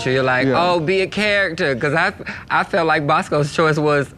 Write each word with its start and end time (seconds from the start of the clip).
Easier 0.00 0.22
said 0.22 0.24
than 0.24 0.26
done, 0.26 0.44
bitch. 0.44 0.46
You're 0.46 0.54
like, 0.54 0.68
oh, 0.68 0.80
be 0.80 1.00
a 1.00 1.06
character. 1.06 1.74
Because 1.74 1.94
I, 1.94 2.12
I 2.50 2.64
felt 2.64 2.86
like 2.86 3.06
Bosco's 3.06 3.52
choice 3.54 3.78
was 3.78 4.12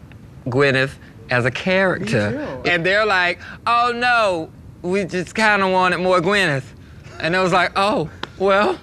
Gwyneth 0.45 0.93
as 1.29 1.45
a 1.45 1.51
character. 1.51 2.61
And 2.65 2.85
they're 2.85 3.05
like, 3.05 3.39
oh, 3.65 3.91
no, 3.95 4.51
we 4.81 5.05
just 5.05 5.35
kind 5.35 5.61
of 5.61 5.71
wanted 5.71 5.99
more 5.99 6.21
Gwyneth. 6.21 6.65
And 7.19 7.35
it 7.35 7.39
was 7.39 7.51
like, 7.51 7.71
oh, 7.75 8.09
well. 8.37 8.79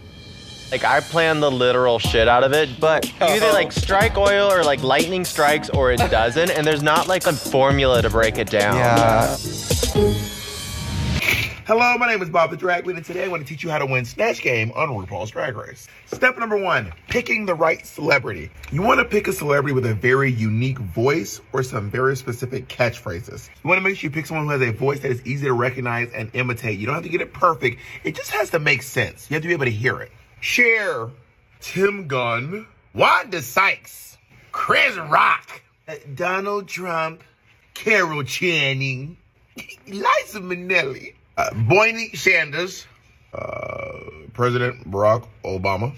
Like 0.71 0.85
I 0.85 1.01
plan 1.01 1.41
the 1.41 1.51
literal 1.51 2.01
shit 2.01 2.27
out 2.27 2.43
of 2.43 2.53
it, 2.53 2.81
but 2.81 3.11
either 3.23 3.53
like 3.53 3.69
oh. 3.69 3.71
strike 3.71 4.17
oil 4.17 4.51
or 4.51 4.65
like 4.65 4.83
lightning 4.83 5.25
strikes 5.25 5.71
or 5.71 5.93
it 5.93 5.99
doesn't, 6.11 6.51
and 6.51 6.67
there's 6.67 6.83
not 6.83 7.07
like 7.07 7.25
a 7.27 7.33
formula 7.33 8.03
to 8.03 8.11
break 8.11 8.37
it 8.39 8.51
down. 8.51 8.75
Yeah. 8.75 9.37
Hello, 11.67 11.99
my 11.99 12.07
name 12.07 12.23
is 12.23 12.31
Bob 12.31 12.53
the 12.53 12.57
Drag 12.57 12.85
Queen, 12.85 12.95
and 12.95 13.05
today 13.05 13.25
I 13.25 13.27
want 13.27 13.43
to 13.43 13.49
teach 13.49 13.65
you 13.65 13.71
how 13.71 13.79
to 13.79 13.87
win 13.87 14.05
Snatch 14.05 14.41
Game 14.41 14.71
on 14.77 14.89
RuPaul's 14.89 15.33
Drag 15.33 15.57
Race. 15.57 15.89
Step 16.07 16.39
number 16.39 16.57
one, 16.57 16.93
picking 17.09 17.45
the 17.45 17.57
right 17.57 17.85
celebrity. 17.85 18.53
You 18.71 18.83
want 18.83 19.01
to 19.01 19.05
pick 19.05 19.27
a 19.27 19.33
celebrity 19.33 19.75
with 19.75 19.85
a 19.85 19.93
very 19.93 20.31
unique 20.31 20.79
voice 20.79 21.41
or 21.53 21.65
some 21.65 21.91
very 21.91 22.17
specific 22.17 22.69
catchphrases. 22.69 23.49
You 23.65 23.69
want 23.69 23.79
to 23.79 23.83
make 23.83 23.97
sure 23.97 24.07
you 24.07 24.15
pick 24.15 24.27
someone 24.27 24.47
who 24.47 24.53
has 24.53 24.63
a 24.63 24.71
voice 24.71 25.01
that 25.01 25.11
is 25.11 25.27
easy 25.27 25.47
to 25.49 25.55
recognize 25.55 26.09
and 26.13 26.31
imitate. 26.35 26.79
You 26.79 26.87
don't 26.87 26.95
have 26.95 27.03
to 27.03 27.09
get 27.09 27.21
it 27.21 27.33
perfect, 27.33 27.81
it 28.05 28.15
just 28.15 28.31
has 28.31 28.51
to 28.51 28.61
make 28.61 28.85
sense. 28.85 29.29
You 29.29 29.35
have 29.35 29.43
to 29.43 29.49
be 29.49 29.55
able 29.55 29.65
to 29.65 29.73
hear 29.73 30.01
it. 30.01 30.13
Cher, 30.39 31.11
Tim 31.59 32.07
Gunn, 32.07 32.69
Wanda 32.95 33.43
Sykes, 33.43 34.19
Chris 34.53 34.97
Rock, 34.97 35.63
Donald 36.15 36.69
Trump, 36.69 37.25
Carol 37.75 38.23
Channing, 38.23 39.17
Liza 39.89 40.39
Minnelli, 40.39 41.16
uh, 41.37 41.51
Bernie 41.55 42.11
Sanders, 42.15 42.87
uh, 43.33 43.99
President 44.33 44.91
Barack 44.91 45.27
Obama. 45.45 45.95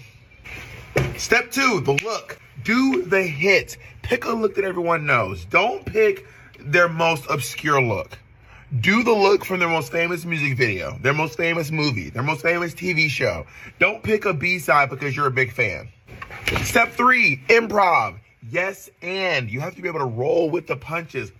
Step 1.17 1.51
two, 1.51 1.81
the 1.81 1.93
look. 2.03 2.39
Do 2.63 3.03
the 3.03 3.23
hit. 3.23 3.77
Pick 4.01 4.25
a 4.25 4.31
look 4.31 4.55
that 4.55 4.65
everyone 4.65 5.05
knows. 5.05 5.45
Don't 5.45 5.85
pick 5.85 6.25
their 6.59 6.89
most 6.89 7.25
obscure 7.29 7.81
look. 7.81 8.17
Do 8.79 9.03
the 9.03 9.13
look 9.13 9.45
from 9.45 9.59
their 9.59 9.69
most 9.69 9.91
famous 9.91 10.25
music 10.25 10.55
video, 10.55 10.97
their 11.01 11.13
most 11.13 11.37
famous 11.37 11.71
movie, 11.71 12.09
their 12.11 12.21
most 12.21 12.41
famous 12.41 12.73
TV 12.73 13.09
show. 13.09 13.45
Don't 13.79 14.03
pick 14.03 14.25
a 14.25 14.33
B 14.33 14.59
side 14.59 14.89
because 14.89 15.15
you're 15.15 15.27
a 15.27 15.31
big 15.31 15.51
fan. 15.51 15.89
Step 16.63 16.91
three, 16.91 17.41
improv. 17.47 18.19
Yes, 18.47 18.89
and 19.01 19.49
you 19.49 19.59
have 19.59 19.75
to 19.75 19.81
be 19.81 19.87
able 19.87 19.99
to 19.99 20.05
roll 20.05 20.49
with 20.49 20.67
the 20.67 20.75
punches. 20.75 21.31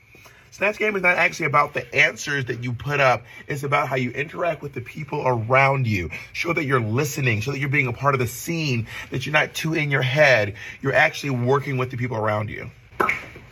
Snatch 0.59 0.77
Game 0.77 0.93
is 0.97 1.01
not 1.01 1.15
actually 1.15 1.45
about 1.45 1.73
the 1.73 1.95
answers 1.95 2.43
that 2.45 2.61
you 2.65 2.73
put 2.73 2.99
up. 2.99 3.23
It's 3.47 3.63
about 3.63 3.87
how 3.87 3.95
you 3.95 4.11
interact 4.11 4.61
with 4.61 4.73
the 4.73 4.81
people 4.81 5.25
around 5.25 5.87
you. 5.87 6.09
Show 6.33 6.51
that 6.51 6.65
you're 6.65 6.81
listening, 6.81 7.39
show 7.39 7.51
that 7.51 7.59
you're 7.59 7.69
being 7.69 7.87
a 7.87 7.93
part 7.93 8.13
of 8.13 8.19
the 8.19 8.27
scene, 8.27 8.85
that 9.09 9.25
you're 9.25 9.31
not 9.31 9.53
too 9.53 9.73
in 9.73 9.89
your 9.89 10.01
head. 10.01 10.55
You're 10.81 10.93
actually 10.93 11.29
working 11.29 11.77
with 11.77 11.91
the 11.91 11.95
people 11.95 12.17
around 12.17 12.49
you. 12.49 12.69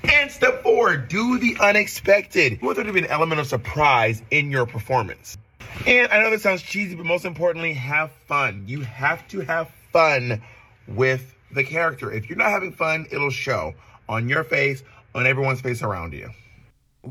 And 0.03 0.30
step 0.30 0.63
four, 0.63 0.97
do 0.97 1.39
the 1.39 1.55
unexpected. 1.61 2.59
You 2.59 2.66
want 2.66 2.75
there 2.75 2.83
to 2.83 2.91
be 2.91 3.00
an 3.00 3.05
element 3.05 3.39
of 3.39 3.47
surprise 3.47 4.22
in 4.30 4.52
your 4.52 4.66
performance. 4.66 5.38
And 5.85 6.11
I 6.11 6.22
know 6.22 6.30
this 6.30 6.44
sounds 6.44 6.61
cheesy, 6.61 6.95
but 6.95 7.05
most 7.05 7.23
importantly, 7.23 7.72
have 7.72 8.11
fun. 8.28 8.66
You 8.67 8.81
have 8.81 9.25
to 9.30 9.39
have 9.39 9.72
fun 9.94 10.41
with 10.89 11.33
the 11.53 11.63
character. 11.63 12.11
If 12.11 12.28
you're 12.28 12.38
not 12.38 12.52
having 12.52 12.73
fun, 12.73 13.08
it'll 13.09 13.30
show 13.30 13.75
on 14.09 14.28
your 14.28 14.44
face, 14.44 14.83
on 15.16 15.25
everyone's 15.25 15.61
face 15.61 15.81
around 15.81 16.12
you. 16.12 16.31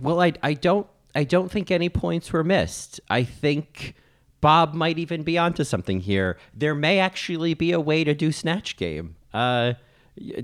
Well, 0.01 0.21
I 0.21 0.33
I 0.43 0.55
don't 0.55 0.87
I 1.15 1.25
don't 1.25 1.51
think 1.51 1.71
any 1.71 1.89
points 1.89 2.33
were 2.33 2.45
missed. 2.45 3.01
I 3.09 3.25
think 3.25 3.95
Bob 4.41 4.75
might 4.75 4.99
even 4.99 5.23
be 5.23 5.39
onto 5.39 5.65
something 5.65 6.01
here. 6.01 6.39
There 6.55 6.75
may 6.75 6.99
actually 6.99 7.55
be 7.55 7.73
a 7.73 7.81
way 7.81 8.05
to 8.05 8.15
do 8.15 8.33
Snatch 8.33 8.77
Game. 8.77 9.17
Uh, 9.33 9.75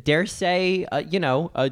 dare 0.02 0.26
say, 0.26 0.86
uh, 0.86 0.98
you 0.98 1.20
know, 1.20 1.50
a 1.54 1.70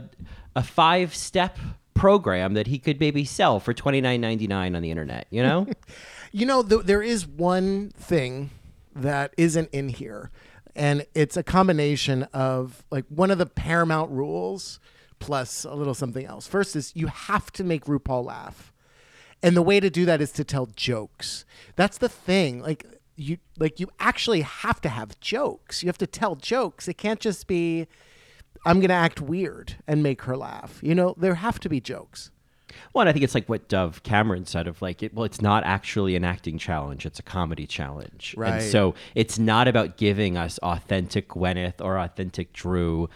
a 0.55 0.63
five 0.63 1.15
step 1.15 1.59
program 1.95 2.55
that 2.55 2.67
he 2.67 2.79
could 2.79 2.99
maybe 3.01 3.25
sell 3.25 3.61
for 3.61 3.73
twenty 3.73 4.01
nine 4.01 4.21
ninety 4.21 4.47
nine 4.47 4.75
on 4.77 4.83
the 4.83 4.91
internet. 4.91 5.27
You 5.31 5.43
know, 5.43 5.67
You 6.33 6.47
know, 6.47 6.63
th- 6.63 6.83
there 6.85 7.03
is 7.03 7.27
one 7.27 7.91
thing 7.91 8.51
that 8.95 9.35
isn't 9.37 9.69
in 9.73 9.89
here, 9.89 10.31
and 10.77 11.05
it's 11.15 11.37
a 11.37 11.43
combination 11.43 12.23
of 12.33 12.85
like 12.91 13.05
one 13.09 13.31
of 13.33 13.39
the 13.39 13.47
Paramount 13.47 14.11
rules 14.13 14.79
plus 15.21 15.65
a 15.65 15.75
little 15.75 15.95
something 15.95 16.27
else. 16.27 16.47
First 16.47 16.75
is 16.75 16.93
you 16.97 17.07
have 17.07 17.53
to 17.53 17.63
make 17.65 17.85
RuPaul 17.85 18.25
laugh. 18.25 18.73
And 19.43 19.57
the 19.57 19.63
way 19.63 19.81
to 19.81 19.89
do 19.89 20.05
that 20.05 20.21
is 20.21 20.33
to 20.33 20.45
tell 20.45 20.67
jokes. 20.67 21.45
That's 21.77 21.99
the 21.99 22.09
thing. 22.09 22.61
Like 22.61 22.85
you 23.17 23.39
like 23.59 23.79
you 23.79 23.89
actually 24.01 24.41
have 24.41 24.81
to 24.83 24.89
have 24.89 25.19
jokes. 25.21 25.83
You 25.83 25.87
have 25.89 25.99
to 25.99 26.07
tell 26.07 26.35
jokes. 26.35 26.89
It 26.89 26.99
can't 26.99 27.21
just 27.21 27.47
be 27.47 27.87
I'm 28.67 28.81
going 28.81 28.89
to 28.89 28.95
act 28.95 29.21
weird 29.21 29.77
and 29.87 30.03
make 30.03 30.23
her 30.23 30.37
laugh. 30.37 30.81
You 30.83 30.95
know, 30.95 31.15
there 31.17 31.37
have 31.37 31.61
to 31.61 31.69
be 31.69 31.81
jokes. 31.81 32.31
Well, 32.93 33.01
and 33.01 33.09
I 33.09 33.13
think 33.13 33.25
it's 33.25 33.35
like 33.35 33.49
what 33.49 33.69
Dove 33.69 34.03
Cameron 34.03 34.47
said 34.47 34.69
of 34.69 34.81
like, 34.81 35.03
it, 35.03 35.15
well, 35.15 35.25
it's 35.25 35.41
not 35.41 35.65
actually 35.65 36.15
an 36.17 36.25
acting 36.25 36.59
challenge; 36.59 37.05
it's 37.05 37.19
a 37.19 37.23
comedy 37.23 37.67
challenge. 37.67 38.35
Right. 38.37 38.55
And 38.55 38.63
so 38.63 38.95
it's 39.15 39.39
not 39.39 39.67
about 39.67 39.97
giving 39.97 40.37
us 40.37 40.59
authentic 40.59 41.29
Gwyneth 41.29 41.81
or 41.81 41.99
authentic 41.99 42.53
Drew. 42.53 43.09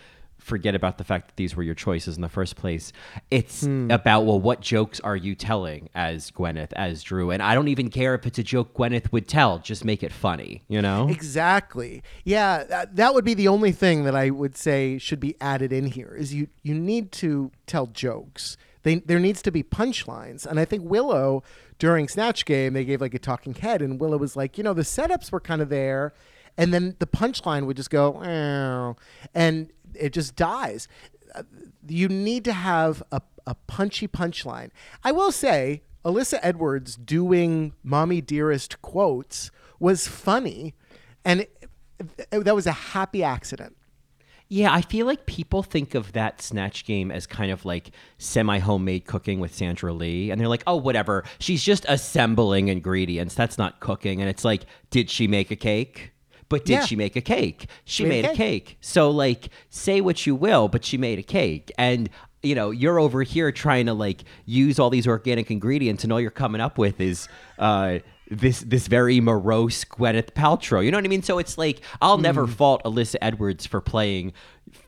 Forget 0.45 0.75
about 0.75 0.99
the 0.99 1.05
fact 1.05 1.29
that 1.29 1.37
these 1.37 1.57
were 1.57 1.63
your 1.63 1.75
choices 1.75 2.17
in 2.17 2.23
the 2.23 2.29
first 2.29 2.55
place. 2.55 2.93
It's 3.31 3.65
hmm. 3.65 3.91
about 3.91 4.27
well, 4.27 4.39
what 4.39 4.61
jokes 4.61 5.01
are 5.01 5.17
you 5.17 5.35
telling 5.35 5.89
as 5.95 6.31
Gwyneth, 6.31 6.75
as 6.75 7.03
Drew? 7.03 7.31
And 7.31 7.43
I 7.43 7.55
don't 7.55 7.69
even 7.69 7.89
care 7.89 8.15
if 8.15 8.27
it's 8.27 8.39
a 8.39 8.43
joke 8.43 8.75
Gwyneth 8.75 9.11
would 9.11 9.27
tell. 9.27 9.59
Just 9.59 9.87
make 9.87 10.03
it 10.03 10.13
funny, 10.13 10.63
you 10.69 10.83
know. 10.83 11.09
Exactly. 11.09 12.03
Yeah, 12.25 12.65
that, 12.65 12.97
that 12.97 13.15
would 13.15 13.25
be 13.25 13.33
the 13.33 13.49
only 13.49 13.73
thing 13.73 14.05
that 14.05 14.15
I 14.15 14.29
would 14.29 14.55
say 14.55 14.99
should 14.99 15.21
be 15.21 15.35
added 15.41 15.73
in 15.73 15.87
here 15.87 16.15
is 16.15 16.35
you 16.35 16.49
you 16.63 16.75
need 16.75 17.11
to 17.13 17.51
tell 17.67 17.87
jokes. 17.87 18.59
They, 18.83 18.97
there 18.97 19.19
needs 19.19 19.41
to 19.43 19.51
be 19.51 19.63
punchlines. 19.63 20.45
And 20.45 20.61
I 20.61 20.67
think 20.67 20.85
Willow 20.85 21.43
during 21.79 22.07
Snatch 22.07 22.45
Game 22.45 22.75
they 22.75 22.85
gave 22.85 23.01
like 23.01 23.15
a 23.15 23.19
talking 23.19 23.55
head 23.55 23.81
and 23.81 23.99
Willow 23.99 24.19
was 24.19 24.37
like, 24.37 24.59
you 24.59 24.65
know, 24.65 24.75
the 24.75 24.83
setups 24.83 25.33
were 25.33 25.41
kind 25.41 25.63
of 25.63 25.71
there 25.71 26.13
and 26.57 26.73
then 26.73 26.97
the 26.99 27.07
punchline 27.07 27.67
would 27.67 27.77
just 27.77 27.91
go 27.91 28.21
and 29.35 29.73
it 29.99 30.13
just 30.13 30.37
dies. 30.37 30.89
Uh, 31.35 31.43
You 31.87 32.09
need 32.09 32.45
to 32.47 32.53
have 32.53 33.03
a, 33.13 33.21
a 33.47 33.55
punchy 33.67 34.09
punchline. 34.09 34.71
I 35.03 35.13
will 35.13 35.33
say 35.33 35.83
Alyssa 36.05 36.39
Edwards 36.43 36.97
doing 36.97 37.73
"Mommy 37.83 38.21
Dearest" 38.21 38.81
quotes 38.83 39.51
was 39.79 40.07
funny, 40.09 40.75
and 41.25 41.41
it, 41.41 41.69
it- 42.31 42.45
that 42.45 42.55
was 42.55 42.67
a 42.67 42.73
happy 42.73 43.23
accident. 43.23 43.77
Yeah, 44.49 44.73
I 44.73 44.83
feel 44.83 45.07
like 45.07 45.25
people 45.25 45.63
think 45.63 45.95
of 45.95 46.13
that 46.13 46.41
snatch 46.43 46.85
game 46.85 47.11
as 47.11 47.27
kind 47.27 47.51
of 47.51 47.65
like 47.65 47.91
semi 48.19 48.59
homemade 48.59 49.07
cooking 49.07 49.41
with 49.41 49.55
Sandra 49.55 49.93
Lee. 49.93 50.31
And 50.31 50.39
they're 50.39 50.49
like, 50.49 50.63
oh, 50.67 50.77
whatever. 50.77 51.25
She's 51.39 51.63
just 51.63 51.87
assembling 51.89 52.69
ingredients. 52.69 53.35
That's 53.35 53.57
not 53.57 53.81
cooking. 53.81 54.21
And 54.21 54.29
it's 54.29 54.45
like, 54.45 54.67
did 54.91 55.09
she 55.09 55.27
make 55.27 55.51
a 55.51 55.57
cake? 55.57 56.13
But 56.55 56.65
did 56.65 56.73
Yeah. 56.75 56.85
she 56.87 56.97
make 56.97 57.17
a 57.17 57.21
cake? 57.21 57.67
She, 57.85 58.05
made 58.05 58.23
made, 58.23 58.31
a 58.31 58.33
a 58.33 58.37
cake. 58.37 58.77
So, 58.81 59.11
like, 59.11 59.49
say 59.71 60.01
what 60.01 60.25
you 60.27 60.35
will, 60.35 60.69
but 60.69 60.85
she 60.85 60.97
made 60.97 61.19
a 61.19 61.23
cake. 61.23 61.73
And, 61.77 62.09
you 62.43 62.55
know, 62.55 62.71
you're 62.71 62.99
over 63.01 63.23
here 63.23 63.51
trying 63.53 63.87
to, 63.87 63.95
like, 63.95 64.23
use 64.47 64.79
all 64.79 64.91
these 64.91 65.07
organic 65.07 65.51
ingredients, 65.51 66.05
and 66.05 66.13
all 66.13 66.21
you're 66.21 66.31
coming 66.31 66.61
up 66.61 66.79
with 66.79 67.01
is, 67.01 67.29
uh, 67.59 67.99
this 68.31 68.61
this 68.61 68.87
very 68.87 69.21
morose 69.21 69.85
Gwyneth 69.85 70.31
Paltrow. 70.33 70.83
You 70.85 70.91
know 70.91 70.97
what 70.97 71.05
I 71.05 71.09
mean? 71.09 71.23
So 71.23 71.39
it's 71.39 71.59
like 71.59 71.81
I'll 72.01 72.17
never 72.19 72.47
fault 72.47 72.83
Alyssa 72.85 73.17
Edwards 73.21 73.67
for 73.67 73.83
playing, 73.83 74.33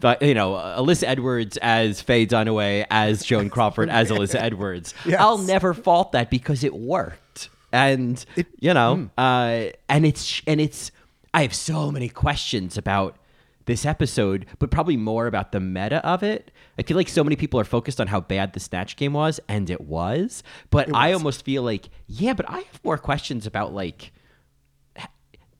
uh, 0.03 0.17
you 0.23 0.33
know, 0.35 0.53
Alyssa 0.53 1.05
Edwards 1.05 1.59
as 1.59 2.01
Faye 2.01 2.27
Dunaway, 2.27 2.87
as 2.91 3.23
Joan 3.25 3.51
Crawford, 3.51 3.91
as 3.91 4.11
Alyssa 4.15 4.37
Edwards. 4.37 4.95
Yes. 5.05 5.21
I'll 5.21 5.37
never 5.39 5.75
fault 5.75 6.13
that 6.13 6.31
because 6.31 6.65
it 6.65 6.75
worked, 6.75 7.51
and 7.73 8.25
you 8.59 8.73
know, 8.73 9.11
uh, 9.19 9.65
and 9.89 10.07
it's 10.07 10.41
and 10.47 10.59
it's. 10.61 10.91
I 11.37 11.43
have 11.43 11.55
so 11.55 11.93
many 11.93 12.09
questions 12.09 12.79
about 12.79 13.19
this 13.67 13.85
episode, 13.85 14.47
but 14.59 14.71
probably 14.71 14.97
more 14.97 15.27
about 15.27 15.53
the 15.53 15.61
meta 15.61 15.97
of 15.97 16.23
it. 16.23 16.51
I 16.79 16.83
feel 16.83 16.97
like 16.97 17.11
so 17.11 17.23
many 17.23 17.37
people 17.37 17.61
are 17.61 17.65
focused 17.65 18.01
on 18.01 18.07
how 18.07 18.21
bad 18.23 18.55
the 18.55 18.61
snatch 18.61 18.97
game 18.97 19.13
was, 19.13 19.39
and 19.47 19.69
it 19.69 19.83
was. 19.83 20.43
But 20.71 20.95
I 20.95 21.13
almost 21.13 21.45
feel 21.45 21.63
like, 21.63 21.91
yeah, 22.07 22.33
but 22.33 22.49
I 22.49 22.61
have 22.61 22.83
more 22.83 22.97
questions 22.97 23.45
about 23.45 23.75
like 23.75 24.13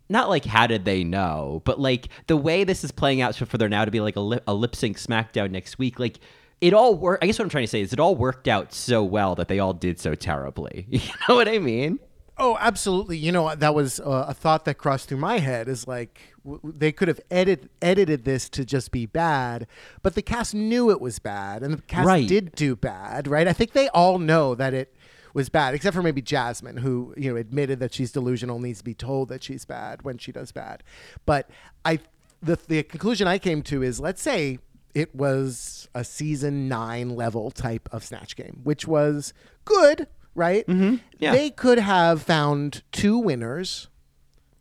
not 0.09 0.31
like 0.31 0.47
how 0.47 0.67
did 0.67 0.87
they 0.87 1.05
know, 1.05 1.61
but 1.67 1.79
like 1.79 2.09
the 2.27 2.39
way 2.39 2.65
this 2.65 2.83
is 2.83 2.91
playing 2.91 3.21
out 3.21 3.37
for 3.37 3.59
there 3.59 3.69
now 3.69 3.85
to 3.85 3.91
be 3.91 4.01
like 4.01 4.17
a, 4.17 4.21
lip, 4.21 4.45
a 4.47 4.55
lip 4.55 4.75
sync 4.75 4.97
SmackDown 4.97 5.51
next 5.51 5.79
week, 5.79 5.99
like 5.99 6.21
it 6.63 6.73
all 6.73 6.95
worked. 6.95 7.23
I 7.23 7.27
guess 7.27 7.39
what 7.39 7.45
I'm 7.45 7.51
trying 7.51 7.65
to 7.65 7.69
say 7.69 7.83
is 7.83 7.93
it 7.93 8.01
all 8.01 8.17
worked 8.17 8.49
out 8.49 8.73
so 8.73 9.05
well 9.05 9.35
that 9.35 9.49
they 9.49 9.59
all 9.59 9.75
did 9.75 10.01
so 10.01 10.15
terribly. 10.15 10.87
You 10.91 11.01
know 11.29 11.35
what 11.35 11.49
I 11.49 11.59
mean? 11.59 11.99
Oh, 12.39 12.57
absolutely. 12.61 13.17
You 13.17 13.33
know, 13.33 13.55
that 13.55 13.75
was 13.75 13.99
uh, 14.01 14.27
a 14.29 14.35
thought 14.35 14.67
that 14.67 14.75
crossed 14.75 15.09
through 15.09 15.19
my 15.19 15.39
head 15.39 15.69
is 15.69 15.87
like 15.89 16.21
w- 16.45 16.59
w- 16.61 16.75
they 16.79 16.93
could 16.93 17.09
have 17.09 17.21
edit- 17.31 17.71
edited 17.81 18.25
this 18.25 18.49
to 18.51 18.65
just 18.65 18.91
be 18.93 19.07
bad, 19.07 19.67
but 20.03 20.15
the 20.15 20.21
cast 20.23 20.55
knew 20.55 20.91
it 20.91 21.01
was 21.01 21.19
bad 21.19 21.63
and 21.63 21.73
the 21.75 21.83
cast 21.83 22.07
Right. 22.07 22.29
did 22.29 22.53
do 22.53 22.77
bad, 22.77 23.27
right? 23.27 23.49
I 23.49 23.55
think 23.55 23.73
they 23.73 23.89
all 23.89 24.19
know 24.19 24.55
that 24.55 24.75
it 24.75 24.95
was 25.33 25.49
bad, 25.49 25.75
except 25.75 25.95
for 25.97 26.03
maybe 26.03 26.21
Jasmine, 26.21 26.79
who 26.79 27.15
you 27.17 27.31
know 27.31 27.37
admitted 27.37 27.81
that 27.81 27.95
she's 27.95 28.13
delusional, 28.13 28.59
needs 28.59 28.79
to 28.79 28.85
be 28.85 28.95
told 28.95 29.29
that 29.31 29.43
she's 29.43 29.65
bad 29.65 30.03
when 30.03 30.19
she 30.19 30.31
does 30.31 30.53
bad. 30.53 30.83
But 31.25 31.49
I, 31.87 32.01
the 32.43 32.59
the 32.69 32.83
conclusion 32.83 33.27
I 33.27 33.39
came 33.39 33.63
to 33.63 33.83
is, 33.83 33.99
let's 33.99 34.21
say 34.21 34.59
it 34.95 35.15
was 35.15 35.89
a 35.95 36.05
season 36.05 36.69
nine 36.69 37.11
level 37.17 37.51
type 37.51 37.87
of 37.93 38.03
snatch 38.05 38.35
game, 38.37 38.61
which 38.65 38.87
was 38.87 39.35
good, 39.67 40.07
right? 40.37 40.67
Mm-hmm. 40.67 40.97
Yeah. 41.19 41.33
They 41.33 41.51
could 41.51 41.79
have 41.79 42.23
found 42.23 42.83
two 42.93 43.19
winners, 43.19 43.89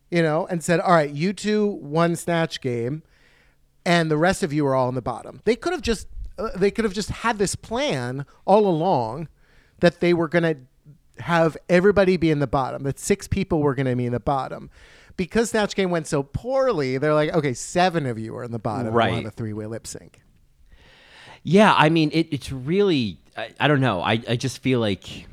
you 0.10 0.24
know, 0.24 0.48
and 0.48 0.64
said, 0.64 0.80
all 0.80 0.94
right, 0.94 1.12
you 1.12 1.34
two 1.34 1.68
won 1.68 2.16
snatch 2.16 2.62
game, 2.62 3.04
and 3.86 4.10
the 4.10 4.18
rest 4.18 4.42
of 4.42 4.52
you 4.52 4.66
are 4.66 4.74
all 4.74 4.90
in 4.90 4.96
the 4.96 5.02
bottom. 5.02 5.42
They 5.46 5.56
could 5.56 5.74
have 5.74 5.82
just 5.84 6.08
uh, 6.40 6.50
they 6.56 6.72
could 6.72 6.86
have 6.86 6.94
just 6.94 7.10
had 7.10 7.38
this 7.38 7.56
plan 7.56 8.26
all 8.46 8.68
along 8.68 9.28
that 9.82 10.00
they 10.00 10.14
were 10.14 10.28
going 10.28 10.44
to 10.44 10.58
have 11.22 11.56
everybody 11.70 12.18
be 12.18 12.32
in 12.32 12.40
the 12.40 12.48
bottom. 12.48 12.84
That 12.84 12.98
six 12.98 13.28
people 13.28 13.62
were 13.62 13.76
going 13.76 13.86
to 13.86 13.96
be 13.96 14.06
in 14.06 14.14
the 14.14 14.20
bottom. 14.20 14.70
Because 15.18 15.52
Snatch 15.52 15.76
Game 15.76 15.92
went 15.92 16.08
so 16.08 16.24
poorly, 16.24 16.98
they're 16.98 17.14
like, 17.14 17.34
okay, 17.34 17.54
seven 17.54 18.06
of 18.06 18.20
you 18.20 18.36
are 18.36 18.44
in 18.44 18.52
the 18.52 18.60
bottom. 18.60 18.94
Right. 18.94 19.14
On 19.14 19.26
a 19.26 19.32
three-way 19.32 19.66
lip 19.66 19.88
sync. 19.88 20.20
Yeah, 21.42 21.74
I 21.74 21.88
mean, 21.88 22.10
it, 22.12 22.28
it's 22.32 22.52
really, 22.52 23.20
I, 23.38 23.52
I 23.58 23.70
don't 23.70 23.80
know. 23.80 24.02
I, 24.02 24.22
I 24.28 24.36
just 24.36 24.60
feel 24.60 24.82
like 24.82 25.26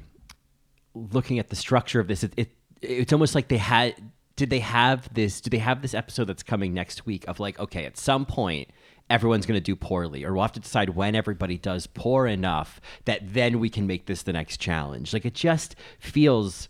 looking 0.94 1.39
at 1.39 1.49
the 1.49 1.56
structure 1.56 2.00
of 2.00 2.09
this, 2.09 2.25
it, 2.25 2.33
it 2.37 2.50
it's 2.81 3.12
almost 3.12 3.35
like 3.35 3.49
they 3.49 3.59
had, 3.59 3.94
did 4.37 4.50
they 4.50 4.59
have 4.59 5.12
this, 5.15 5.41
do 5.41 5.50
they 5.50 5.59
have 5.59 5.83
this 5.83 5.94
episode 5.94 6.25
that's 6.25 6.43
coming 6.43 6.75
next 6.75 7.06
week 7.06 7.27
of 7.29 7.39
like, 7.39 7.59
okay, 7.59 7.85
at 7.85 7.97
some 7.97 8.27
point, 8.27 8.69
everyone's 9.11 9.47
going 9.47 9.59
to 9.59 9.65
do 9.65 9.77
poorly, 9.77 10.25
or 10.25 10.33
we'll 10.33 10.43
have 10.43 10.53
to 10.53 10.61
decide 10.61 10.91
when 10.91 11.15
everybody 11.15 11.59
does 11.59 11.87
poor 11.87 12.27
enough 12.27 12.81
that 13.05 13.21
then 13.35 13.61
we 13.61 13.69
can 13.69 13.87
make 13.87 14.06
this 14.06 14.23
the 14.23 14.33
next 14.33 14.59
challenge. 14.59 15.12
Like, 15.12 15.25
it 15.25 15.35
just 15.35 15.77
feels, 15.99 16.69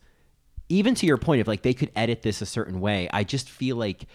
even 0.69 0.95
to 0.97 1.07
your 1.07 1.19
point 1.19 1.41
of 1.41 1.49
like, 1.49 1.63
they 1.63 1.75
could 1.75 1.91
edit 1.95 2.23
this 2.23 2.43
a 2.43 2.47
certain 2.47 2.81
way. 2.81 3.09
I 3.13 3.25
just 3.25 3.49
feel 3.49 3.77
like 3.77 4.07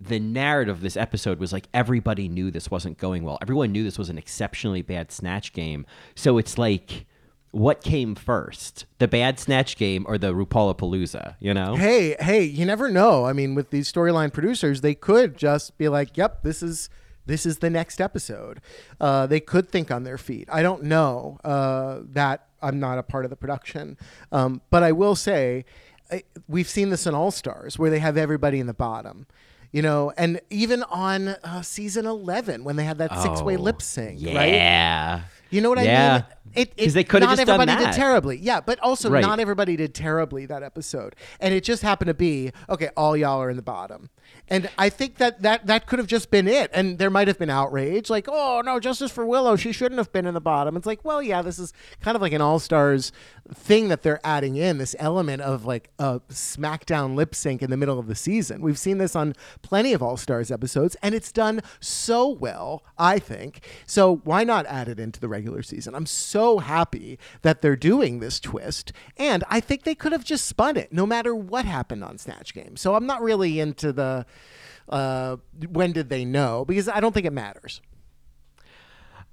the 0.00 0.20
narrative 0.20 0.76
of 0.76 0.82
this 0.82 0.96
episode 0.96 1.38
was 1.38 1.52
like 1.52 1.68
everybody 1.72 2.28
knew 2.28 2.50
this 2.50 2.70
wasn't 2.70 2.98
going 2.98 3.22
well. 3.22 3.38
Everyone 3.40 3.72
knew 3.72 3.84
this 3.84 3.98
was 3.98 4.10
an 4.10 4.18
exceptionally 4.18 4.82
bad 4.82 5.10
snatch 5.10 5.52
game. 5.52 5.86
So 6.14 6.38
it's 6.38 6.58
like, 6.58 7.06
what 7.54 7.82
came 7.82 8.14
first, 8.14 8.86
the 8.98 9.08
bad 9.08 9.38
snatch 9.38 9.76
game 9.76 10.04
or 10.08 10.18
the 10.18 10.34
RuPaulapalooza? 10.34 11.36
You 11.40 11.54
know? 11.54 11.76
Hey, 11.76 12.16
hey, 12.20 12.42
you 12.42 12.66
never 12.66 12.90
know. 12.90 13.24
I 13.24 13.32
mean, 13.32 13.54
with 13.54 13.70
these 13.70 13.90
storyline 13.90 14.32
producers, 14.32 14.80
they 14.80 14.94
could 14.94 15.36
just 15.36 15.78
be 15.78 15.88
like, 15.88 16.16
"Yep, 16.16 16.42
this 16.42 16.62
is 16.62 16.90
this 17.26 17.46
is 17.46 17.58
the 17.58 17.70
next 17.70 18.00
episode." 18.00 18.60
Uh, 19.00 19.26
they 19.26 19.40
could 19.40 19.68
think 19.68 19.90
on 19.90 20.04
their 20.04 20.18
feet. 20.18 20.48
I 20.52 20.62
don't 20.62 20.82
know 20.82 21.38
uh, 21.44 22.00
that. 22.12 22.48
I'm 22.60 22.80
not 22.80 22.98
a 22.98 23.02
part 23.02 23.24
of 23.24 23.30
the 23.30 23.36
production, 23.36 23.98
um, 24.32 24.62
but 24.70 24.82
I 24.82 24.92
will 24.92 25.14
say 25.14 25.64
I, 26.10 26.22
we've 26.48 26.68
seen 26.68 26.90
this 26.90 27.06
in 27.06 27.14
All 27.14 27.30
Stars 27.30 27.78
where 27.78 27.90
they 27.90 27.98
have 27.98 28.16
everybody 28.16 28.58
in 28.60 28.66
the 28.66 28.74
bottom. 28.74 29.26
You 29.70 29.82
know, 29.82 30.12
and 30.16 30.40
even 30.50 30.84
on 30.84 31.28
uh, 31.28 31.62
season 31.62 32.06
11 32.06 32.62
when 32.62 32.76
they 32.76 32.84
had 32.84 32.98
that 32.98 33.18
six 33.20 33.42
way 33.42 33.56
Oh, 33.56 33.60
lip 33.60 33.82
sync, 33.82 34.24
right? 34.24 34.52
Yeah. 34.54 35.22
You 35.50 35.60
know 35.60 35.68
what 35.68 35.78
I 35.78 35.82
mean? 35.82 36.24
It, 36.54 36.76
'Cause 36.76 36.86
it, 36.88 36.94
they 36.94 37.04
coulda 37.04 37.26
not 37.26 37.36
just 37.36 37.46
done 37.46 37.60
everybody 37.60 37.84
that. 37.84 37.92
did 37.92 37.98
terribly. 37.98 38.36
Yeah, 38.38 38.60
but 38.60 38.78
also 38.80 39.10
Right. 39.10 39.22
not 39.22 39.40
everybody 39.40 39.76
did 39.76 39.92
terribly 39.94 40.46
that 40.46 40.62
episode. 40.62 41.16
And 41.40 41.52
it 41.52 41.64
just 41.64 41.82
happened 41.82 42.08
to 42.08 42.14
be, 42.14 42.52
okay, 42.68 42.90
all 42.96 43.16
y'all 43.16 43.40
are 43.42 43.50
in 43.50 43.56
the 43.56 43.62
bottom. 43.62 44.08
And 44.48 44.68
I 44.76 44.90
think 44.90 45.16
that 45.16 45.40
that, 45.42 45.66
that 45.66 45.86
could 45.86 45.98
have 45.98 46.08
just 46.08 46.30
been 46.30 46.46
it. 46.46 46.70
And 46.74 46.98
there 46.98 47.10
might 47.10 47.28
have 47.28 47.38
been 47.38 47.50
outrage, 47.50 48.10
like, 48.10 48.26
oh, 48.28 48.62
no, 48.64 48.78
justice 48.78 49.10
for 49.10 49.24
Willow. 49.24 49.56
She 49.56 49.72
shouldn't 49.72 49.98
have 49.98 50.12
been 50.12 50.26
in 50.26 50.34
the 50.34 50.40
bottom. 50.40 50.76
It's 50.76 50.86
like, 50.86 51.04
well, 51.04 51.22
yeah, 51.22 51.40
this 51.40 51.58
is 51.58 51.72
kind 52.00 52.14
of 52.14 52.20
like 52.20 52.32
an 52.32 52.42
all 52.42 52.58
stars 52.58 53.10
thing 53.52 53.88
that 53.88 54.02
they're 54.02 54.20
adding 54.24 54.56
in 54.56 54.78
this 54.78 54.94
element 54.98 55.42
of 55.42 55.64
like 55.64 55.90
a 55.98 56.20
SmackDown 56.30 57.14
lip 57.14 57.34
sync 57.34 57.62
in 57.62 57.70
the 57.70 57.76
middle 57.76 57.98
of 57.98 58.06
the 58.06 58.14
season. 58.14 58.60
We've 58.60 58.78
seen 58.78 58.98
this 58.98 59.16
on 59.16 59.34
plenty 59.62 59.92
of 59.92 60.02
all 60.02 60.16
stars 60.16 60.50
episodes, 60.50 60.96
and 61.02 61.14
it's 61.14 61.32
done 61.32 61.60
so 61.80 62.28
well, 62.28 62.84
I 62.98 63.18
think. 63.18 63.66
So 63.86 64.16
why 64.24 64.44
not 64.44 64.66
add 64.66 64.88
it 64.88 65.00
into 65.00 65.20
the 65.20 65.28
regular 65.28 65.62
season? 65.62 65.94
I'm 65.94 66.06
so 66.06 66.58
happy 66.58 67.18
that 67.42 67.62
they're 67.62 67.76
doing 67.76 68.20
this 68.20 68.40
twist, 68.40 68.92
and 69.16 69.42
I 69.48 69.60
think 69.60 69.84
they 69.84 69.94
could 69.94 70.12
have 70.12 70.24
just 70.24 70.46
spun 70.46 70.76
it 70.76 70.92
no 70.92 71.06
matter 71.06 71.34
what 71.34 71.64
happened 71.64 72.04
on 72.04 72.18
Snatch 72.18 72.54
Game. 72.54 72.76
So 72.76 72.94
I'm 72.94 73.06
not 73.06 73.22
really 73.22 73.60
into 73.60 73.92
the 73.92 74.13
uh, 74.88 75.36
when 75.68 75.92
did 75.92 76.08
they 76.08 76.24
know 76.24 76.64
because 76.64 76.88
I 76.88 77.00
don't 77.00 77.12
think 77.12 77.26
it 77.26 77.32
matters. 77.32 77.80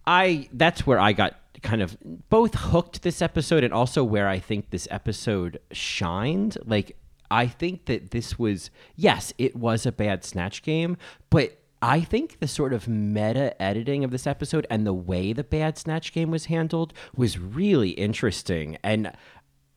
I 0.06 0.50
that's 0.54 0.88
where 0.88 1.00
I 1.00 1.14
got 1.14 1.36
kind 1.62 1.82
of 1.82 1.98
both 2.30 2.56
hooked 2.56 3.04
this 3.04 3.22
episode 3.22 3.64
and 3.64 3.74
also 3.74 4.04
where 4.04 4.28
I 4.28 4.40
think 4.40 4.70
this 4.70 4.88
episode 4.90 5.60
shined. 5.72 6.58
Like 6.66 6.98
I 7.30 7.48
think 7.48 7.86
that 7.86 8.12
this 8.12 8.40
was 8.40 8.72
yes, 8.96 9.34
it 9.38 9.56
was 9.56 9.86
a 9.86 9.92
bad 9.92 10.24
snatch 10.24 10.64
game, 10.64 10.98
but 11.30 11.58
I 11.82 12.02
think 12.02 12.40
the 12.40 12.48
sort 12.48 12.74
of 12.74 12.88
meta 12.88 13.60
editing 13.62 14.04
of 14.04 14.12
this 14.12 14.28
episode 14.28 14.68
and 14.70 14.86
the 14.86 14.94
way 14.94 15.34
the 15.34 15.44
bad 15.44 15.78
snatch 15.78 16.14
game 16.14 16.30
was 16.30 16.46
handled 16.46 16.94
was 17.16 17.40
really 17.40 17.90
interesting. 17.92 18.78
And 18.84 19.12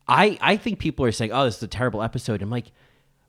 I 0.06 0.38
I 0.40 0.56
think 0.56 0.78
people 0.78 1.04
are 1.04 1.12
saying, 1.12 1.32
"Oh, 1.32 1.44
this 1.44 1.56
is 1.58 1.62
a 1.62 1.68
terrible 1.68 2.02
episode." 2.02 2.42
I'm 2.42 2.50
like, 2.50 2.72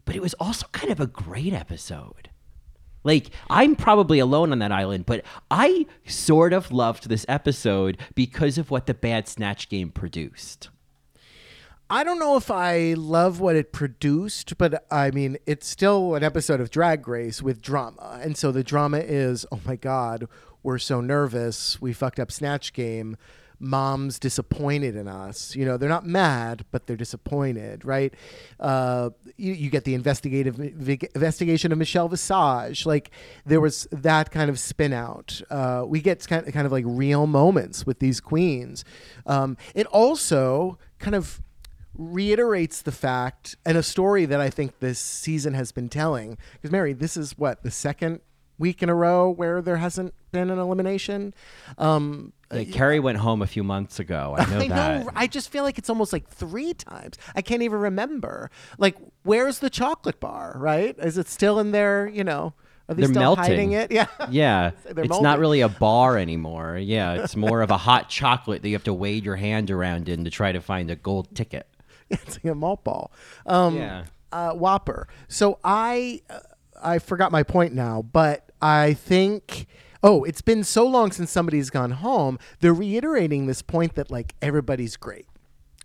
but 0.05 0.15
it 0.15 0.21
was 0.21 0.33
also 0.35 0.67
kind 0.71 0.91
of 0.91 0.99
a 0.99 1.07
great 1.07 1.53
episode. 1.53 2.29
Like, 3.03 3.29
I'm 3.49 3.75
probably 3.75 4.17
alone 4.17 4.51
on 4.51 4.59
that 4.59 4.71
island, 4.71 5.05
but 5.05 5.23
I 5.51 5.85
sort 6.07 6.53
of 6.53 6.71
loved 6.71 7.07
this 7.07 7.25
episode 7.29 7.99
because 8.15 8.57
of 8.57 8.71
what 8.71 8.87
the 8.87 8.95
bad 8.95 9.27
Snatch 9.27 9.69
game 9.69 9.91
produced. 9.91 10.69
I 11.87 12.03
don't 12.03 12.17
know 12.17 12.35
if 12.35 12.49
I 12.49 12.95
love 12.97 13.39
what 13.39 13.55
it 13.55 13.71
produced, 13.71 14.57
but 14.57 14.87
I 14.89 15.11
mean, 15.11 15.37
it's 15.45 15.67
still 15.67 16.15
an 16.15 16.23
episode 16.23 16.59
of 16.59 16.71
Drag 16.71 17.07
Race 17.07 17.43
with 17.43 17.61
drama. 17.61 18.19
And 18.23 18.35
so 18.35 18.51
the 18.51 18.63
drama 18.63 18.97
is, 18.97 19.45
oh 19.51 19.59
my 19.65 19.75
God, 19.75 20.27
we're 20.63 20.79
so 20.79 20.99
nervous. 20.99 21.79
We 21.79 21.93
fucked 21.93 22.19
up 22.19 22.31
Snatch 22.31 22.73
Game. 22.73 23.17
Mom's 23.59 24.19
disappointed 24.19 24.95
in 24.95 25.07
us. 25.07 25.55
You 25.55 25.65
know, 25.65 25.77
they're 25.77 25.89
not 25.89 26.05
mad, 26.05 26.65
but 26.71 26.87
they're 26.87 26.95
disappointed, 26.95 27.85
right? 27.85 28.13
Uh, 28.59 29.11
you, 29.37 29.53
you 29.53 29.69
get 29.69 29.83
the 29.83 29.93
investigative 29.93 30.59
investigation 30.59 31.71
of 31.71 31.77
Michelle 31.77 32.07
Visage. 32.07 32.85
Like 32.85 33.11
there 33.45 33.61
was 33.61 33.87
that 33.91 34.31
kind 34.31 34.49
of 34.49 34.59
spin 34.59 34.93
out. 34.93 35.41
Uh, 35.49 35.83
we 35.87 36.01
get 36.01 36.25
kind 36.27 36.47
of, 36.47 36.53
kind 36.53 36.65
of 36.65 36.71
like 36.71 36.85
real 36.87 37.27
moments 37.27 37.85
with 37.85 37.99
these 37.99 38.19
queens. 38.19 38.85
Um, 39.25 39.57
it 39.73 39.87
also 39.87 40.77
kind 40.99 41.15
of 41.15 41.41
reiterates 41.97 42.81
the 42.81 42.91
fact 42.91 43.55
and 43.65 43.77
a 43.77 43.83
story 43.83 44.25
that 44.25 44.41
I 44.41 44.49
think 44.49 44.79
this 44.79 44.99
season 44.99 45.53
has 45.53 45.71
been 45.71 45.89
telling. 45.89 46.37
Because 46.53 46.71
Mary, 46.71 46.93
this 46.93 47.15
is 47.15 47.37
what 47.37 47.63
the 47.63 47.71
second 47.71 48.21
week 48.57 48.81
in 48.83 48.89
a 48.89 48.95
row 48.95 49.29
where 49.29 49.61
there 49.61 49.77
hasn't 49.77 50.13
been 50.31 50.49
an 50.49 50.59
elimination. 50.59 51.33
Um, 51.77 52.31
Like, 52.51 52.69
Kerri 52.69 53.01
went 53.01 53.17
home 53.17 53.41
a 53.41 53.47
few 53.47 53.63
months 53.63 53.99
ago. 53.99 54.35
I 54.37 54.45
know 54.49 54.59
I 54.61 54.67
that. 54.69 55.05
know. 55.05 55.11
I 55.15 55.27
just 55.27 55.49
feel 55.49 55.63
like 55.63 55.77
it's 55.77 55.89
almost 55.89 56.13
like 56.13 56.27
three 56.29 56.73
times. 56.73 57.17
I 57.35 57.41
can't 57.41 57.61
even 57.63 57.79
remember. 57.79 58.49
Like, 58.77 58.95
where's 59.23 59.59
the 59.59 59.69
chocolate 59.69 60.19
bar? 60.19 60.55
Right? 60.57 60.95
Is 60.99 61.17
it 61.17 61.27
still 61.27 61.59
in 61.59 61.71
there? 61.71 62.07
You 62.07 62.23
know, 62.23 62.53
are 62.87 62.95
they 62.95 63.01
They're 63.01 63.09
still 63.09 63.21
melting. 63.35 63.43
hiding 63.43 63.71
it? 63.73 63.91
Yeah. 63.99 64.07
Yeah, 64.29 64.71
it's 64.85 65.19
not 65.21 65.39
really 65.39 65.61
a 65.61 65.69
bar 65.69 66.17
anymore. 66.17 66.77
Yeah, 66.77 67.13
it's 67.23 67.35
more 67.35 67.61
of 67.61 67.71
a 67.71 67.77
hot 67.77 68.09
chocolate 68.09 68.61
that 68.61 68.69
you 68.69 68.75
have 68.75 68.83
to 68.85 68.93
wade 68.93 69.25
your 69.25 69.35
hand 69.37 69.69
around 69.71 70.07
in 70.07 70.23
to 70.23 70.29
try 70.29 70.51
to 70.51 70.61
find 70.61 70.89
a 70.91 70.95
gold 70.95 71.33
ticket. 71.35 71.67
it's 72.09 72.35
like 72.35 72.45
a 72.51 72.55
malt 72.55 72.83
ball. 72.83 73.11
Um, 73.47 73.75
Yeah. 73.75 74.05
uh, 74.31 74.51
Whopper. 74.53 75.07
So 75.27 75.59
I 75.63 76.21
uh, 76.29 76.39
I 76.83 76.99
forgot 76.99 77.31
my 77.31 77.41
point 77.41 77.73
now, 77.73 78.03
but 78.03 78.44
I 78.61 78.93
think 78.93 79.67
oh, 80.05 80.23
it's 80.23 80.41
been 80.41 80.63
so 80.63 80.85
long 80.85 81.11
since 81.11 81.31
somebody's 81.31 81.71
gone 81.71 81.89
home. 81.89 82.37
They're 82.59 82.75
reiterating 82.75 83.47
this 83.47 83.63
point 83.63 83.95
that 83.95 84.11
like 84.11 84.35
everybody's 84.39 84.97
great, 84.97 85.25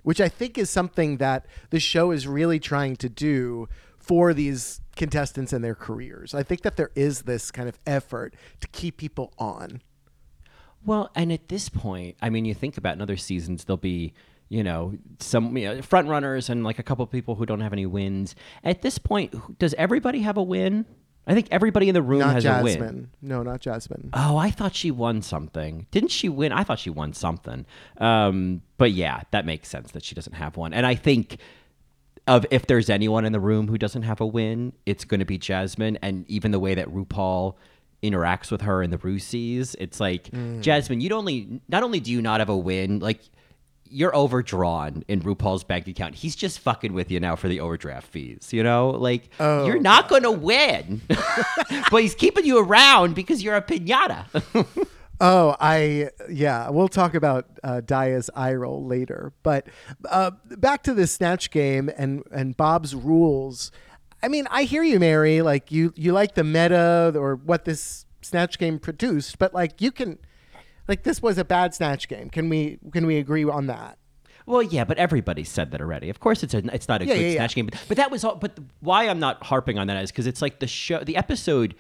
which 0.03 0.21
I 0.21 0.29
think 0.29 0.59
is 0.59 0.69
something 0.69 1.17
that 1.17 1.47
the 1.71 1.81
show 1.81 2.11
is 2.11 2.29
really 2.29 2.61
trying 2.61 2.97
to 2.97 3.09
do 3.09 3.67
for 3.97 4.35
these 4.35 4.83
contestants 4.95 5.55
and 5.55 5.65
their 5.65 5.75
careers. 5.75 6.35
I 6.35 6.43
think 6.43 6.61
that 6.63 6.77
there 6.77 6.91
is 6.95 7.23
this 7.23 7.51
kind 7.51 7.67
of 7.67 7.79
effort 7.87 8.35
to 8.61 8.69
keep 8.69 8.99
people 8.99 9.33
on. 9.39 9.81
Well, 10.85 11.11
and 11.15 11.33
at 11.33 11.49
this 11.49 11.71
point, 11.71 12.17
I 12.21 12.29
mean, 12.29 12.45
you 12.45 12.53
think 12.53 12.77
about 12.77 12.97
in 12.97 13.01
other 13.01 13.17
seasons, 13.17 13.65
there'll 13.65 13.79
be, 13.79 14.13
you 14.51 14.63
know, 14.63 14.95
some 15.19 15.57
you 15.57 15.67
know, 15.67 15.83
front 15.83 16.09
runners 16.09 16.51
and 16.51 16.63
like 16.63 16.79
a 16.79 16.83
couple 16.83 17.03
of 17.03 17.11
people 17.11 17.37
who 17.37 17.47
don't 17.47 17.61
have 17.61 17.73
any 17.73 17.87
wins. 17.87 18.35
At 18.63 18.83
this 18.83 18.99
point, 18.99 19.59
does 19.59 19.73
everybody 19.75 20.21
have 20.21 20.37
a 20.37 20.43
win? 20.43 20.85
I 21.31 21.35
think 21.35 21.47
everybody 21.53 21.89
in 21.89 21.95
the 21.95 22.03
room 22.03 22.19
Not 22.19 22.35
has 22.35 22.45
a 22.45 22.61
win. 22.61 22.75
Jasmine. 22.75 23.11
No, 23.23 23.45
not 23.45 23.61
Jasmine. 23.61 24.11
Oh, 24.13 24.37
I 24.37 24.51
thought 24.51 24.75
she 24.75 24.91
won 24.91 25.23
something. 25.23 25.87
Didn't 25.93 26.11
she 26.11 26.29
win? 26.29 26.51
I 26.51 26.65
thought 26.65 26.81
she 26.81 26.91
won 26.91 27.13
something. 27.13 27.67
Um, 27.99 28.63
but 28.79 28.91
yeah, 28.91 29.23
that 29.31 29.47
makes 29.47 29.69
sense 29.69 29.93
that 29.93 30.05
she 30.05 30.17
doesn't 30.17 30.33
have 30.33 30.57
one. 30.57 30.75
And 30.75 30.85
I 30.85 30.97
think 30.97 31.37
of 32.27 32.45
if 32.51 32.67
there's 32.67 32.91
anyone 32.91 33.25
in 33.25 33.33
the 33.33 33.39
room 33.39 33.69
who 33.69 33.79
doesn't 33.79 34.03
have 34.03 34.21
a 34.21 34.27
win, 34.27 34.73
it's 34.87 35.05
going 35.05 35.21
to 35.21 35.27
be 35.27 35.39
Jasmine. 35.39 35.99
And 36.03 36.29
even 36.29 36.51
the 36.51 36.59
way 36.59 36.75
that 36.75 36.89
RuPaul 36.89 37.55
interacts 38.03 38.51
with 38.51 38.63
her 38.63 38.83
in 38.83 38.91
the 38.91 38.99
Rusies, 38.99 39.77
it's 39.79 40.01
like 40.01 40.31
Jasmine. 40.61 41.01
You'd 41.01 41.13
only 41.13 41.61
not 41.69 41.85
only 41.85 42.01
do 42.01 42.11
you 42.11 42.21
not 42.21 42.41
have 42.41 42.49
a 42.49 42.57
win, 42.57 42.99
like 42.99 43.21
you're 43.91 44.15
overdrawn 44.15 45.05
in 45.09 45.21
RuPaul's 45.21 45.65
bank 45.65 45.89
account. 45.89 46.15
He's 46.15 46.37
just 46.37 46.61
fucking 46.61 46.93
with 46.93 47.11
you 47.11 47.21
now 47.21 47.37
for 47.37 47.49
the 47.49 47.61
overdraft 47.61 48.07
fees. 48.07 48.53
You 48.53 48.63
know, 48.63 48.91
like 48.91 49.29
Oh, 49.41 49.67
you're 49.67 49.81
not 49.81 50.09
gonna 50.09 50.31
win, 50.31 51.03
but 51.91 52.03
he's 52.03 52.15
keeping 52.15 52.45
you 52.47 52.59
around 52.59 53.15
because 53.15 53.43
you're 53.43 53.57
a 53.57 53.63
pinata. 53.63 54.27
Oh, 55.23 55.55
I 55.61 56.09
yeah. 56.31 56.71
We'll 56.71 56.89
talk 56.89 57.15
about 57.15 57.45
uh, 57.63 57.83
Daya's 57.83 58.31
eye 58.35 58.55
roll 58.55 58.87
later, 58.87 59.35
but 59.43 59.67
uh, 60.09 60.31
back 60.57 60.83
to 60.85 60.95
the 60.95 61.07
snatch 61.07 61.51
game 61.51 61.91
and 61.95 62.23
and 62.33 62.57
Bob's 62.57 62.95
rules. 62.95 63.71
I 64.23 64.29
mean, 64.29 64.47
I 64.51 64.63
hear 64.63 64.83
you, 64.83 64.99
Mary. 64.99 65.43
Like 65.43 65.71
you 65.71 65.93
you 65.95 66.15
like 66.15 66.37
the 66.37 66.45
meta 66.45 67.13
or 67.17 67.37
what 67.37 67.67
this 67.67 68.07
snatch 68.23 68.59
game 68.59 68.79
produced, 68.79 69.39
but 69.39 69.53
like 69.53 69.83
you 69.83 69.93
can, 69.93 70.19
like 70.91 71.05
this 71.05 71.23
was 71.23 71.39
a 71.39 71.45
bad 71.45 71.73
snatch 71.75 72.09
game. 72.09 72.29
Can 72.29 72.49
we 72.49 72.79
can 72.93 73.07
we 73.07 73.17
agree 73.17 73.45
on 73.45 73.67
that? 73.69 73.97
Well, 74.45 74.63
yeah, 74.63 74.85
but 74.85 74.99
everybody 74.99 75.45
said 75.45 75.71
that 75.71 75.81
already. 75.81 76.11
Of 76.11 76.19
course, 76.19 76.43
it's 76.43 76.55
a, 76.55 76.59
it's 76.75 76.89
not 76.89 77.03
a 77.03 77.07
Yeah, 77.07 77.15
good 77.15 77.21
yeah, 77.21 77.29
yeah. 77.29 77.35
snatch 77.37 77.55
game, 77.55 77.67
but, 77.67 77.81
but 77.87 77.97
that 77.99 78.11
was 78.11 78.25
all. 78.25 78.35
But 78.35 78.59
why 78.81 79.09
I'm 79.09 79.21
not 79.21 79.43
harping 79.45 79.79
on 79.79 79.87
that 79.87 80.03
is 80.03 80.11
because 80.11 80.27
it's 80.27 80.43
like 80.43 80.59
the 80.59 80.67
show, 80.67 81.05
the 81.05 81.17
episode 81.17 81.77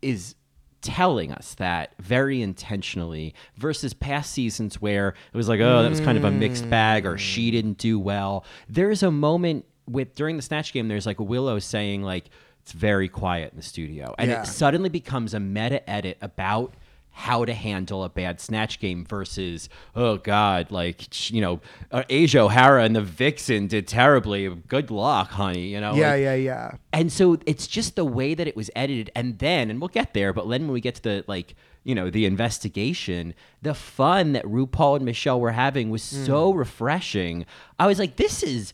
is 0.00 0.36
telling 0.82 1.32
us 1.32 1.54
that 1.54 1.94
very 1.98 2.40
intentionally 2.42 3.34
versus 3.56 3.92
past 3.94 4.32
seasons 4.32 4.80
where 4.80 5.08
it 5.32 5.36
was 5.36 5.48
like, 5.48 5.60
oh, 5.60 5.82
that 5.82 5.90
was 5.90 6.00
kind 6.00 6.16
of 6.16 6.24
a 6.24 6.30
mixed 6.30 6.68
bag, 6.70 7.06
or 7.06 7.18
she 7.18 7.48
mm. 7.48 7.52
didn't 7.52 7.78
do 7.78 7.98
well. 7.98 8.44
There's 8.68 9.02
a 9.02 9.10
moment 9.10 9.64
with 9.88 10.14
during 10.14 10.36
the 10.36 10.42
snatch 10.42 10.72
game. 10.72 10.86
There's 10.88 11.06
like 11.06 11.18
Willow 11.18 11.58
saying 11.58 12.02
like 12.02 12.26
it's 12.60 12.72
very 12.72 13.08
quiet 13.08 13.50
in 13.52 13.56
the 13.56 13.64
studio, 13.64 14.14
and 14.18 14.30
Yeah. 14.30 14.42
it 14.42 14.46
suddenly 14.46 14.88
becomes 14.88 15.34
a 15.34 15.40
meta 15.40 15.88
edit 15.90 16.18
about 16.20 16.74
how 17.14 17.44
to 17.44 17.52
handle 17.52 18.02
a 18.04 18.08
bad 18.08 18.40
snatch 18.40 18.80
game 18.80 19.04
versus 19.04 19.68
oh 19.94 20.16
god 20.16 20.70
like 20.70 21.30
you 21.30 21.40
know 21.42 21.60
uh, 21.90 22.02
Asia 22.08 22.40
O'Hara 22.40 22.84
and 22.84 22.96
the 22.96 23.02
Vixen 23.02 23.66
did 23.66 23.86
terribly. 23.86 24.48
Good 24.48 24.90
luck 24.90 25.30
honey 25.30 25.68
you 25.68 25.80
know 25.80 25.94
Yeah, 25.94 26.12
like- 26.12 26.22
yeah, 26.22 26.34
yeah. 26.34 26.70
and 26.92 27.12
so 27.12 27.38
it's 27.46 27.66
just 27.66 27.96
the 27.96 28.04
way 28.04 28.34
that 28.34 28.46
it 28.48 28.56
was 28.56 28.70
edited. 28.74 29.10
And 29.14 29.38
then 29.38 29.70
and 29.70 29.80
we'll 29.80 29.88
get 29.88 30.14
there 30.14 30.32
but 30.32 30.48
then 30.48 30.62
when 30.62 30.72
we 30.72 30.80
get 30.80 30.94
to 30.96 31.02
the 31.02 31.24
like 31.26 31.54
you 31.84 31.94
know 31.94 32.08
the 32.10 32.24
investigation 32.26 33.34
the 33.60 33.74
fun 33.74 34.32
that 34.32 34.44
RuPaul 34.44 34.96
and 34.96 35.04
Michelle 35.04 35.40
were 35.40 35.52
having 35.52 35.90
was 35.90 36.02
so 36.02 36.52
refreshing. 36.52 37.44
I 37.78 37.86
was 37.86 37.98
like 37.98 38.16
this 38.16 38.42
is 38.42 38.72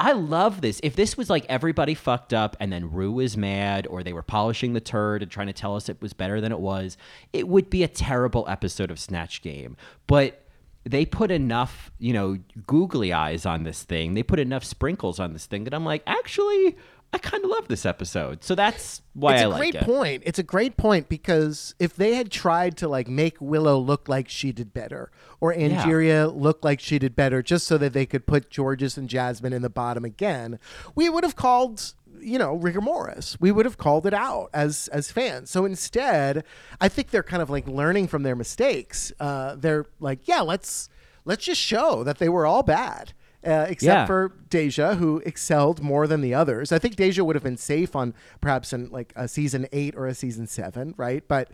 I 0.00 0.12
love 0.12 0.62
this. 0.62 0.80
If 0.82 0.96
this 0.96 1.18
was 1.18 1.28
like 1.28 1.44
everybody 1.50 1.94
fucked 1.94 2.32
up 2.32 2.56
and 2.58 2.72
then 2.72 2.90
Rue 2.90 3.12
was 3.12 3.36
mad 3.36 3.86
or 3.86 4.02
they 4.02 4.14
were 4.14 4.22
polishing 4.22 4.72
the 4.72 4.80
turd 4.80 5.22
and 5.22 5.30
trying 5.30 5.48
to 5.48 5.52
tell 5.52 5.76
us 5.76 5.90
it 5.90 6.00
was 6.00 6.14
better 6.14 6.40
than 6.40 6.52
it 6.52 6.58
was, 6.58 6.96
it 7.34 7.46
would 7.46 7.68
be 7.68 7.82
a 7.82 7.88
terrible 7.88 8.46
episode 8.48 8.90
of 8.90 8.98
Snatch 8.98 9.42
Game. 9.42 9.76
But 10.06 10.46
they 10.84 11.04
put 11.04 11.30
enough, 11.30 11.90
you 11.98 12.14
know, 12.14 12.38
googly 12.66 13.12
eyes 13.12 13.44
on 13.44 13.64
this 13.64 13.82
thing. 13.82 14.14
They 14.14 14.22
put 14.22 14.38
enough 14.38 14.64
sprinkles 14.64 15.20
on 15.20 15.34
this 15.34 15.44
thing 15.44 15.64
that 15.64 15.74
I'm 15.74 15.84
like, 15.84 16.02
actually, 16.06 16.78
I 17.12 17.18
kind 17.18 17.42
of 17.44 17.50
love 17.50 17.66
this 17.66 17.84
episode. 17.84 18.44
So 18.44 18.54
that's 18.54 19.02
why 19.14 19.34
it's 19.34 19.42
I 19.42 19.46
like 19.46 19.62
it. 19.62 19.74
It's 19.74 19.76
a 19.76 19.78
great 19.78 19.86
point. 19.86 20.22
It's 20.26 20.38
a 20.38 20.44
great 20.44 20.76
point 20.76 21.08
because 21.08 21.74
if 21.78 21.96
they 21.96 22.14
had 22.14 22.30
tried 22.30 22.76
to 22.78 22.88
like 22.88 23.08
make 23.08 23.36
Willow 23.40 23.78
look 23.78 24.08
like 24.08 24.28
she 24.28 24.52
did 24.52 24.72
better 24.72 25.10
or 25.40 25.52
Angeria 25.52 26.28
look 26.28 26.64
like 26.64 26.78
she 26.78 26.98
did 26.98 27.16
better 27.16 27.42
just 27.42 27.66
so 27.66 27.76
that 27.78 27.92
they 27.92 28.06
could 28.06 28.26
put 28.26 28.54
Jorgeous 28.54 28.96
and 28.96 29.08
Jasmine 29.08 29.52
in 29.52 29.62
the 29.62 29.70
bottom 29.70 30.04
again, 30.04 30.58
we 30.94 31.08
would 31.08 31.24
have 31.24 31.36
called 31.36 31.94
you 32.22 32.38
know 32.38 32.54
rigor 32.54 32.82
mortis 32.82 33.40
we 33.40 33.50
would 33.50 33.64
have 33.64 33.78
called 33.78 34.06
it 34.06 34.12
out 34.12 34.50
as 34.52 34.88
as 34.88 35.10
fans 35.10 35.50
so 35.50 35.64
instead 35.64 36.44
i 36.78 36.86
think 36.86 37.08
they're 37.08 37.22
kind 37.22 37.40
of 37.40 37.48
like 37.48 37.66
learning 37.66 38.06
from 38.06 38.24
their 38.24 38.36
mistakes 38.36 39.10
uh 39.20 39.54
they're 39.56 39.86
like 40.00 40.28
yeah 40.28 40.42
let's 40.42 40.90
let's 41.24 41.44
just 41.46 41.60
show 41.60 42.04
that 42.04 42.18
they 42.18 42.28
were 42.28 42.44
all 42.44 42.62
bad 42.62 43.14
uh, 43.46 43.66
except 43.68 43.82
Yeah. 43.82 44.06
for 44.06 44.32
Deja, 44.50 44.96
who 44.96 45.22
excelled 45.24 45.82
more 45.82 46.06
than 46.06 46.20
the 46.20 46.34
others. 46.34 46.72
I 46.72 46.78
think 46.78 46.96
Deja 46.96 47.22
would 47.24 47.36
have 47.36 47.42
been 47.42 47.56
safe 47.56 47.96
on 47.96 48.12
perhaps 48.40 48.72
in 48.72 48.90
like 48.90 49.12
a 49.16 49.26
season 49.28 49.66
eight 49.72 49.94
or 49.96 50.06
a 50.06 50.14
season 50.14 50.46
seven, 50.46 50.94
right? 50.98 51.26
But 51.26 51.50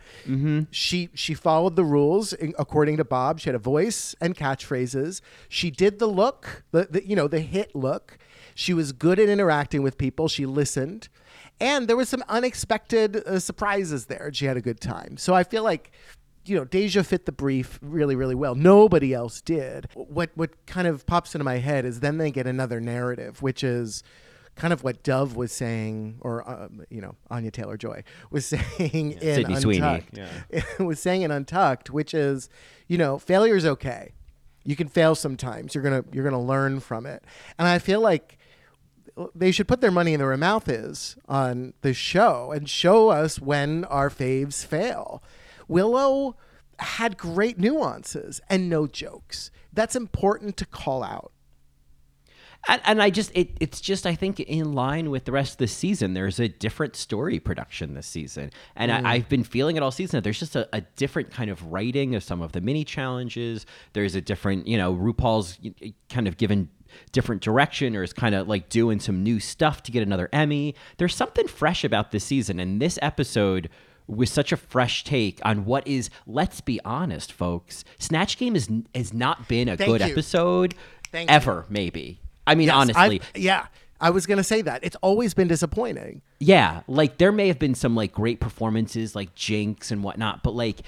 she 0.70 1.10
she 1.14 1.34
followed 1.34 1.76
the 1.76 1.84
rules 1.84 2.32
in- 2.32 2.54
according 2.58 2.96
to 2.96 3.04
Bob. 3.04 3.40
She 3.40 3.48
had 3.48 3.54
a 3.54 3.58
voice 3.60 4.14
and 4.20 4.36
catchphrases. 4.36 5.20
She 5.48 5.70
did 5.70 5.98
the 5.98 6.06
look, 6.08 6.64
the, 6.72 6.88
the 6.90 7.06
you 7.06 7.14
know 7.16 7.28
the 7.28 7.40
hit 7.40 7.74
look. 7.74 8.18
She 8.54 8.72
was 8.74 8.92
good 8.92 9.18
at 9.18 9.28
interacting 9.28 9.82
with 9.82 9.98
people. 9.98 10.28
She 10.28 10.46
listened, 10.46 11.08
and 11.60 11.86
there 11.88 11.96
was 11.96 12.08
some 12.08 12.24
unexpected 12.28 13.16
uh, 13.16 13.38
surprises 13.38 14.06
there. 14.06 14.30
She 14.32 14.46
had 14.46 14.56
a 14.56 14.62
good 14.62 14.80
time. 14.80 15.18
So 15.18 15.34
I 15.34 15.44
feel 15.44 15.62
like 15.62 15.90
you 16.46 16.56
know, 16.56 16.64
Deja 16.64 17.02
fit 17.02 17.26
the 17.26 17.32
brief 17.32 17.78
really, 17.82 18.16
really 18.16 18.34
well. 18.34 18.54
Nobody 18.54 19.12
else 19.12 19.40
did. 19.40 19.88
What 19.94 20.30
what 20.34 20.66
kind 20.66 20.86
of 20.86 21.06
pops 21.06 21.34
into 21.34 21.44
my 21.44 21.58
head 21.58 21.84
is 21.84 22.00
then 22.00 22.18
they 22.18 22.30
get 22.30 22.46
another 22.46 22.80
narrative, 22.80 23.42
which 23.42 23.64
is 23.64 24.02
kind 24.54 24.72
of 24.72 24.82
what 24.82 25.02
Dove 25.02 25.36
was 25.36 25.52
saying, 25.52 26.18
or 26.20 26.48
um, 26.48 26.84
you 26.90 27.00
know, 27.00 27.14
Anya 27.30 27.50
Taylor 27.50 27.76
Joy 27.76 28.02
was 28.30 28.46
saying 28.78 29.12
in 29.12 29.20
Sydney 29.20 29.56
Sweeney, 29.56 30.02
Untucked. 30.16 30.78
was 30.80 31.00
saying 31.00 31.22
in 31.22 31.30
Untucked, 31.30 31.90
which 31.90 32.14
is, 32.14 32.48
you 32.88 32.98
know, 32.98 33.18
failure 33.18 33.56
is 33.56 33.66
okay. 33.66 34.12
You 34.64 34.74
can 34.74 34.88
fail 34.88 35.14
sometimes. 35.14 35.74
You're 35.74 35.84
gonna 35.84 36.04
you're 36.12 36.24
gonna 36.24 36.42
learn 36.42 36.80
from 36.80 37.06
it. 37.06 37.24
And 37.58 37.68
I 37.68 37.78
feel 37.78 38.00
like 38.00 38.38
they 39.34 39.50
should 39.50 39.68
put 39.68 39.80
their 39.80 39.90
money 39.90 40.12
in 40.12 40.20
their 40.20 40.36
mouth 40.36 40.68
is 40.68 41.16
on 41.28 41.72
the 41.80 41.94
show 41.94 42.52
and 42.52 42.68
show 42.68 43.08
us 43.08 43.40
when 43.40 43.84
our 43.86 44.10
faves 44.10 44.64
fail. 44.64 45.22
Willow 45.68 46.36
had 46.78 47.16
great 47.16 47.58
nuances 47.58 48.40
and 48.48 48.68
no 48.68 48.86
jokes. 48.86 49.50
That's 49.72 49.96
important 49.96 50.56
to 50.58 50.66
call 50.66 51.02
out. 51.02 51.32
And, 52.68 52.80
and 52.84 53.02
I 53.02 53.10
just 53.10 53.30
it, 53.34 53.50
it's 53.60 53.80
just 53.80 54.06
I 54.06 54.14
think 54.14 54.40
in 54.40 54.72
line 54.72 55.10
with 55.10 55.24
the 55.24 55.32
rest 55.32 55.52
of 55.52 55.58
the 55.58 55.68
season. 55.68 56.14
There's 56.14 56.40
a 56.40 56.48
different 56.48 56.96
story 56.96 57.38
production 57.38 57.94
this 57.94 58.06
season, 58.06 58.50
and 58.74 58.90
I, 58.90 59.00
mm. 59.00 59.06
I've 59.06 59.28
been 59.28 59.44
feeling 59.44 59.76
it 59.76 59.82
all 59.82 59.92
season. 59.92 60.22
There's 60.22 60.40
just 60.40 60.56
a, 60.56 60.68
a 60.72 60.80
different 60.80 61.30
kind 61.30 61.50
of 61.50 61.64
writing 61.72 62.14
of 62.14 62.24
some 62.24 62.42
of 62.42 62.52
the 62.52 62.60
mini 62.60 62.84
challenges. 62.84 63.66
There's 63.92 64.14
a 64.14 64.20
different, 64.20 64.66
you 64.66 64.78
know, 64.78 64.94
RuPaul's 64.94 65.58
kind 66.08 66.26
of 66.26 66.36
given 66.38 66.68
different 67.12 67.42
direction 67.42 67.94
or 67.94 68.02
is 68.02 68.12
kind 68.12 68.34
of 68.34 68.48
like 68.48 68.68
doing 68.68 69.00
some 69.00 69.22
new 69.22 69.38
stuff 69.38 69.82
to 69.84 69.92
get 69.92 70.02
another 70.02 70.28
Emmy. 70.32 70.74
There's 70.96 71.14
something 71.14 71.46
fresh 71.46 71.84
about 71.84 72.10
this 72.10 72.24
season, 72.24 72.58
and 72.58 72.82
this 72.82 72.98
episode 73.00 73.68
was 74.08 74.30
such 74.30 74.52
a 74.52 74.56
fresh 74.56 75.04
take 75.04 75.40
on 75.44 75.64
what 75.64 75.86
is. 75.86 76.10
Let's 76.26 76.60
be 76.60 76.80
honest, 76.84 77.32
folks. 77.32 77.84
Snatch 77.98 78.38
Game 78.38 78.54
is 78.56 78.68
has 78.94 79.12
not 79.12 79.48
been 79.48 79.68
a 79.68 79.76
Thank 79.76 79.90
good 79.90 80.00
you. 80.00 80.06
episode 80.12 80.74
Thank 81.12 81.30
you. 81.30 81.34
ever. 81.36 81.64
Maybe. 81.68 82.20
I 82.46 82.54
mean, 82.54 82.66
Yes, 82.68 82.76
honestly, 82.76 83.20
I've- 83.20 83.20
yeah, 83.34 83.66
I 84.00 84.10
was 84.10 84.26
gonna 84.26 84.44
say 84.44 84.62
that. 84.62 84.84
It's 84.84 84.96
always 85.02 85.34
been 85.34 85.48
disappointing. 85.48 86.22
yeah. 86.38 86.82
Like 86.86 87.18
there 87.18 87.32
may 87.32 87.48
have 87.48 87.58
been 87.58 87.74
some 87.74 87.94
like 87.96 88.12
great 88.12 88.38
performances, 88.40 89.16
like 89.16 89.34
Jinx 89.34 89.90
and 89.90 90.02
whatnot, 90.04 90.42
but 90.42 90.54
like 90.54 90.78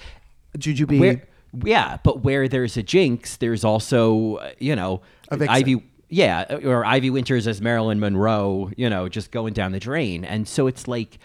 Jujubee. 0.57 0.99
where, 0.99 1.23
yeah, 1.65 1.97
but 2.03 2.23
where 2.23 2.47
there's 2.47 2.77
a 2.77 2.83
Jinx, 2.83 3.37
there's 3.37 3.63
also 3.63 4.35
uh, 4.35 4.51
you 4.59 4.75
know 4.75 5.01
Ivy. 5.31 5.83
Yeah, 6.11 6.55
or 6.65 6.83
Ivy 6.85 7.11
Winters 7.11 7.45
as 7.45 7.61
Marilyn 7.61 7.99
Monroe, 7.99 8.71
you 8.75 8.89
know, 8.89 9.07
just 9.07 9.29
going 9.29 9.53
down 9.53 9.73
the 9.73 9.79
drain, 9.79 10.25
and 10.25 10.47
so 10.47 10.65
it's 10.65 10.87
like 10.87 11.19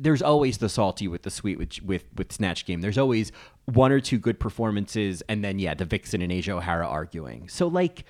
there's 0.00 0.22
always 0.22 0.58
the 0.58 0.68
salty 0.68 1.08
with 1.08 1.22
the 1.22 1.30
sweet 1.30 1.58
with 1.58 1.82
with 1.82 2.04
with 2.16 2.32
Snatch 2.32 2.66
Game. 2.66 2.80
There's 2.80 2.98
always 2.98 3.32
one 3.66 3.92
or 3.92 4.00
two 4.00 4.18
good 4.18 4.40
performances, 4.40 5.22
and 5.28 5.44
then 5.44 5.58
yeah, 5.58 5.74
the 5.74 5.84
Vixen 5.84 6.22
and 6.22 6.32
Asia 6.32 6.52
O'Hara 6.52 6.86
arguing. 6.86 7.48
So 7.48 7.66
like 7.68 8.04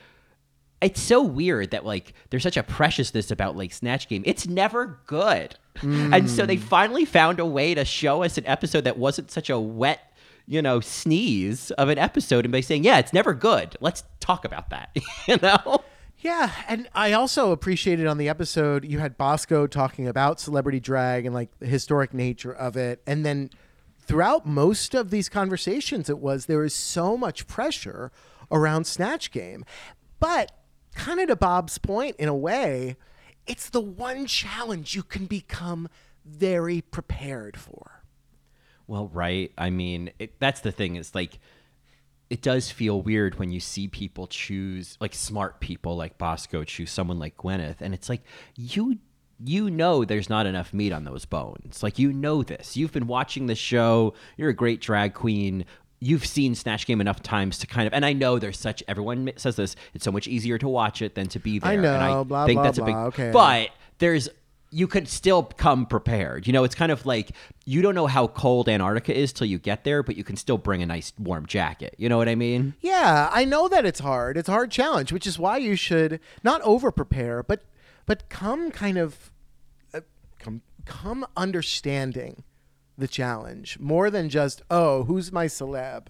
it's 0.81 1.01
so 1.01 1.23
weird 1.23 1.73
that 1.73 1.85
like 1.85 2.15
there's 2.31 2.43
such 2.43 2.57
a 2.57 2.63
preciousness 2.63 3.31
about 3.31 3.57
like 3.57 3.73
Snatch 3.73 4.09
Game. 4.09 4.23
It's 4.27 4.47
never 4.47 5.01
good. 5.07 5.57
And 5.83 6.29
so 6.29 6.45
they 6.45 6.57
mm. 6.57 6.63
finally 6.63 7.05
found 7.05 7.39
a 7.39 7.47
way 7.47 7.75
to 7.75 7.85
show 7.85 8.25
us 8.25 8.37
an 8.37 8.47
episode 8.47 8.83
that 8.83 8.99
wasn't 8.99 9.31
such 9.31 9.49
a 9.49 9.61
wet, 9.61 10.13
you 10.47 10.61
know, 10.61 10.81
sneeze 10.81 11.71
of 11.73 11.89
an 11.89 11.99
episode 11.99 12.45
and 12.45 12.53
by 12.53 12.61
saying, 12.61 12.85
"Yeah, 12.85 12.99
it's 12.99 13.13
never 13.13 13.33
good. 13.33 13.77
Let's 13.81 14.03
talk 14.19 14.45
about 14.45 14.71
that." 14.71 14.97
you 15.29 15.37
know? 15.41 15.85
Yeah, 16.21 16.51
and 16.67 16.89
I 16.95 17.13
also 17.13 17.53
appreciated 17.53 18.07
on 18.07 18.19
the 18.19 18.29
episode 18.29 18.85
you 18.85 18.99
had 18.99 19.17
Bosco 19.17 19.67
talking 19.67 20.09
about 20.09 20.41
celebrity 20.41 20.81
drag 20.81 21.27
and 21.27 21.35
like 21.35 21.57
the 21.61 21.67
historic 21.67 22.13
nature 22.13 22.53
of 22.53 22.77
it, 22.77 23.03
and 23.07 23.25
then 23.25 23.51
throughout 24.01 24.47
most 24.47 24.95
of 24.95 25.11
these 25.11 25.29
conversations, 25.29 26.11
it 26.11 26.19
was 26.19 26.47
there 26.47 26.65
is 26.65 26.75
so 26.75 27.17
much 27.17 27.47
pressure 27.47 28.11
around 28.51 28.87
Snatch 28.87 29.31
Game, 29.31 29.65
but 30.19 30.51
kind 30.95 31.21
of 31.21 31.29
to 31.29 31.37
Bob's 31.37 31.79
point, 31.79 32.17
in 32.17 32.29
a 32.29 32.35
way, 32.35 32.97
it's 33.47 33.71
the 33.71 33.81
one 33.81 34.27
challenge 34.27 34.95
you 34.95 35.03
can 35.03 35.27
become 35.27 35.89
very 36.25 36.81
prepared 36.81 37.57
for. 37.57 38.03
Well, 38.87 39.09
right. 39.09 39.53
I 39.57 39.71
mean, 39.71 40.11
it, 40.19 40.41
that's 40.41 40.61
the 40.61 40.73
thing. 40.73 40.97
It's 40.97 41.15
like, 41.15 41.39
it 42.31 42.43
does 42.43 42.71
feel 42.71 43.01
weird 43.01 43.39
when 43.39 43.51
you 43.51 43.61
see 43.61 43.89
people 43.89 44.27
choose, 44.27 44.97
like 45.01 45.15
smart 45.15 45.61
people 45.61 45.97
like 45.97 46.19
Bosco 46.19 46.65
choose 46.65 46.91
someone 46.91 47.19
like 47.19 47.37
Gwyneth, 47.37 47.81
and 47.81 47.95
it's 47.95 48.09
like 48.09 48.23
you 48.57 48.99
you 49.45 49.71
know 49.71 50.05
there's 50.05 50.29
not 50.29 50.47
enough 50.47 50.75
meat 50.75 50.93
on 50.93 51.05
those 51.05 51.25
bones. 51.25 51.83
Like 51.83 51.99
you 51.99 52.13
know 52.13 52.43
this. 52.43 52.77
You've 52.77 52.93
been 52.93 53.07
watching 53.07 53.47
the 53.47 53.55
show. 53.55 54.15
You're 54.37 54.51
a 54.51 54.55
great 54.55 54.81
drag 54.81 55.15
queen. 55.15 55.65
you've 56.01 56.27
seen 56.27 56.55
Snatch 56.55 56.87
Game 56.87 57.01
enough 57.01 57.23
times 57.23 57.59
to 57.59 57.67
kind 57.67 57.87
of, 57.87 57.93
and 57.95 58.05
I 58.05 58.13
know 58.13 58.39
there's 58.39 58.59
such 58.59 58.83
everyone 58.89 59.33
says 59.37 59.57
this. 59.57 59.75
It's 59.95 60.05
so 60.05 60.13
much 60.13 60.29
easier 60.29 60.59
to 60.59 60.69
watch 60.69 61.03
it 61.03 61.15
than 61.15 61.29
to 61.29 61.39
be 61.41 61.59
there. 61.59 61.71
I 61.71 61.73
and 61.75 61.83
know, 61.83 62.21
I 62.21 62.23
blah, 62.25 62.47
think 62.47 62.57
blah, 62.59 62.63
that's 62.65 62.79
a 62.79 62.85
big. 62.85 62.95
okay. 62.95 63.31
But 63.33 63.71
there's 63.99 64.29
you 64.71 64.87
could 64.87 65.09
still 65.09 65.43
come 65.43 65.87
prepared. 65.87 66.47
You 66.47 66.53
know, 66.53 66.65
it's 66.65 66.75
kind 66.75 66.93
of 66.93 67.07
like 67.07 67.31
you 67.65 67.83
don't 67.83 67.95
know 67.95 68.07
how 68.07 68.27
cold 68.27 68.69
Antarctica 68.69 69.17
is 69.17 69.33
till 69.33 69.47
you 69.47 69.59
get 69.59 69.85
there, 69.85 70.03
but 70.03 70.17
you 70.17 70.25
can 70.25 70.37
still 70.37 70.59
bring 70.59 70.83
a 70.83 70.87
nice 70.87 71.13
warm 71.19 71.47
jacket. 71.47 71.95
You 71.99 72.09
know 72.09 72.19
what 72.19 72.29
I 72.29 72.35
mean? 72.35 72.75
Yeah, 72.81 73.31
I 73.33 73.45
know 73.45 73.69
that 73.69 73.87
it's 73.87 74.01
hard. 74.01 74.37
It's 74.37 74.49
a 74.49 74.53
hard 74.53 74.71
challenge, 74.71 75.13
which 75.13 75.27
is 75.27 75.39
why 75.39 75.59
you 75.59 75.77
should 75.77 76.21
not 76.43 76.61
over 76.63 76.91
prepare, 76.91 77.43
but 77.43 77.65
but 78.07 78.29
come 78.29 78.71
kind 78.71 78.99
of 78.99 79.31
uh, 79.95 80.01
come 80.39 80.63
come 80.85 81.27
understanding 81.37 82.45
the 82.97 83.09
challenge 83.09 83.79
more 83.79 84.11
than 84.11 84.29
just 84.29 84.63
oh 84.71 85.05
who's 85.05 85.33
my 85.33 85.47
celeb. 85.47 86.09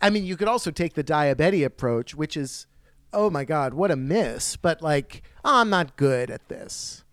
I 0.00 0.10
mean, 0.10 0.24
you 0.24 0.36
could 0.36 0.48
also 0.48 0.70
take 0.70 0.94
the 0.94 1.02
diabetes 1.02 1.64
approach, 1.64 2.14
which 2.14 2.36
is 2.36 2.66
oh 3.12 3.30
my 3.30 3.44
god, 3.44 3.74
what 3.74 3.90
a 3.90 3.96
miss, 3.96 4.56
but 4.56 4.82
like 4.82 5.22
oh, 5.44 5.60
I'm 5.60 5.70
not 5.70 5.96
good 5.96 6.30
at 6.30 6.48
this. 6.48 7.03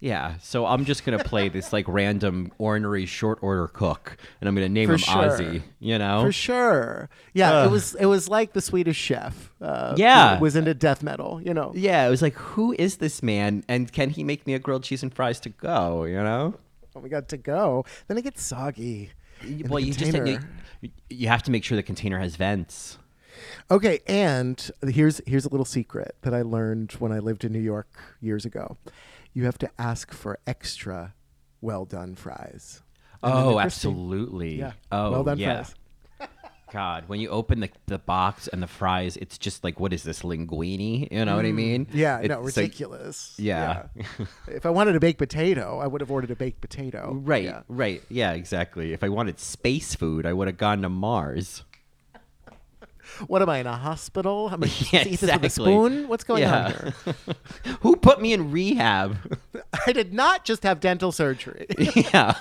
Yeah, 0.00 0.34
so 0.40 0.64
I'm 0.64 0.84
just 0.84 1.04
gonna 1.04 1.22
play 1.24 1.48
this 1.48 1.72
like 1.72 1.84
random 1.88 2.52
ornery 2.58 3.04
short 3.04 3.38
order 3.42 3.66
cook, 3.66 4.16
and 4.40 4.48
I'm 4.48 4.54
gonna 4.54 4.68
name 4.68 4.86
For 4.86 4.92
him 4.92 4.98
sure. 4.98 5.14
Ozzy. 5.14 5.62
You 5.80 5.98
know, 5.98 6.22
For 6.24 6.30
sure. 6.32 7.10
Yeah, 7.34 7.64
it 7.64 7.70
was 7.70 7.94
it 7.96 8.06
was 8.06 8.28
like 8.28 8.52
the 8.52 8.60
Swedish 8.60 8.96
chef. 8.96 9.50
Uh, 9.60 9.94
Yeah. 9.96 10.36
who 10.36 10.42
was 10.44 10.54
into 10.54 10.72
death 10.74 11.02
metal. 11.02 11.40
You 11.42 11.52
know. 11.52 11.72
Yeah, 11.74 12.06
it 12.06 12.10
was 12.10 12.22
like, 12.22 12.34
who 12.34 12.76
is 12.78 12.98
this 12.98 13.22
man, 13.24 13.64
and 13.68 13.92
can 13.92 14.10
he 14.10 14.22
make 14.22 14.46
me 14.46 14.54
a 14.54 14.60
grilled 14.60 14.84
cheese 14.84 15.02
and 15.02 15.12
fries 15.12 15.40
to 15.40 15.48
go? 15.48 16.04
You 16.04 16.22
know. 16.22 16.54
Oh, 16.94 17.00
we 17.00 17.08
got 17.08 17.28
to 17.30 17.36
go. 17.36 17.84
Then 18.06 18.18
it 18.18 18.22
gets 18.22 18.42
soggy. 18.42 19.10
well, 19.68 19.80
you 19.80 19.92
just 19.92 20.12
you, 20.80 20.90
you 21.10 21.26
have 21.28 21.42
to 21.44 21.50
make 21.50 21.64
sure 21.64 21.74
the 21.76 21.82
container 21.82 22.18
has 22.20 22.36
vents. 22.36 22.98
Okay, 23.70 24.00
and 24.06 24.70
here's 24.86 25.20
here's 25.26 25.44
a 25.44 25.48
little 25.50 25.64
secret 25.66 26.16
that 26.22 26.34
I 26.34 26.42
learned 26.42 26.92
when 26.92 27.12
I 27.12 27.18
lived 27.18 27.44
in 27.44 27.52
New 27.52 27.60
York 27.60 27.88
years 28.20 28.44
ago. 28.44 28.76
You 29.34 29.44
have 29.44 29.58
to 29.58 29.70
ask 29.78 30.12
for 30.12 30.38
extra 30.46 31.14
well 31.60 31.84
done 31.84 32.14
fries. 32.14 32.82
And 33.22 33.32
Oh, 33.32 33.58
absolutely. 33.58 34.58
Yeah. 34.58 34.72
Oh, 34.92 35.10
well 35.10 35.24
done 35.24 35.38
yeah. 35.38 35.64
fries. 35.64 35.74
God, 36.72 37.04
when 37.08 37.18
you 37.18 37.30
open 37.30 37.60
the, 37.60 37.70
the 37.86 37.98
box 37.98 38.46
and 38.46 38.62
the 38.62 38.66
fries, 38.66 39.16
it's 39.16 39.38
just 39.38 39.64
like, 39.64 39.80
what 39.80 39.92
is 39.94 40.02
this 40.02 40.20
linguine? 40.20 41.10
You 41.10 41.24
know 41.24 41.36
what 41.36 41.46
I 41.46 41.52
mean? 41.52 41.86
Mm. 41.86 41.94
Yeah, 41.94 42.18
It's 42.18 42.28
no, 42.28 42.40
like- 42.42 42.54
ridiculous. 42.56 43.34
yeah. 43.38 43.84
if 44.48 44.66
I 44.66 44.70
wanted 44.70 44.94
a 44.94 45.00
baked 45.00 45.18
potato, 45.18 45.78
I 45.78 45.86
would 45.86 46.02
have 46.02 46.10
ordered 46.10 46.30
a 46.30 46.36
baked 46.36 46.60
potato. 46.60 47.14
right, 47.24 47.44
Yeah. 47.44 47.62
right. 47.68 48.02
Yeah, 48.10 48.32
exactly. 48.32 48.92
If 48.92 49.02
I 49.02 49.08
wanted 49.08 49.40
space 49.40 49.94
food, 49.94 50.26
I 50.26 50.34
would 50.34 50.46
have 50.46 50.58
gone 50.58 50.82
to 50.82 50.90
Mars. 50.90 51.64
What 53.26 53.42
am 53.42 53.48
I 53.48 53.58
in 53.58 53.66
a 53.66 53.76
hospital? 53.76 54.50
Am 54.52 54.62
I 54.62 54.66
Yeah, 54.92 55.00
eat 55.06 55.20
this 55.20 55.22
with 55.22 55.30
a 55.30 55.34
exactly. 55.34 55.48
spoon? 55.48 56.08
What's 56.08 56.24
going 56.24 56.44
on 56.44 56.70
here? 56.72 56.94
Who 57.80 57.96
put 57.96 58.20
me 58.20 58.32
in 58.32 58.50
rehab? 58.50 59.16
I 59.86 59.92
did 59.92 60.12
not 60.14 60.44
just 60.44 60.62
have 60.62 60.80
dental 60.80 61.12
surgery. 61.12 61.66
yeah. 62.12 62.34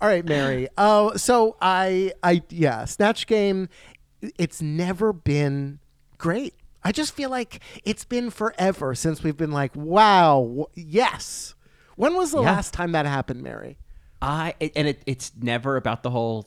All 0.00 0.08
right, 0.08 0.24
Mary. 0.24 0.68
Oh, 0.78 1.14
so 1.16 1.56
I, 1.60 2.12
I, 2.22 2.42
yeah, 2.50 2.84
Snatch 2.86 3.26
Game. 3.26 3.68
It's 4.38 4.62
never 4.62 5.12
been 5.12 5.78
great. 6.16 6.54
I 6.82 6.92
just 6.92 7.14
feel 7.14 7.28
like 7.30 7.60
it's 7.84 8.04
been 8.04 8.30
forever 8.30 8.94
since 8.94 9.22
we've 9.22 9.36
been 9.36 9.50
like, 9.52 9.74
wow, 9.76 10.66
yes. 10.74 11.54
When 11.96 12.14
was 12.14 12.30
the 12.30 12.40
Yeah. 12.40 12.52
last 12.52 12.72
time 12.72 12.92
that 12.92 13.04
happened, 13.06 13.42
Mary? 13.42 13.76
I 14.22 14.54
and 14.74 14.88
it, 14.88 15.02
it's 15.06 15.32
never 15.40 15.76
about 15.76 16.02
the 16.02 16.10
whole 16.10 16.46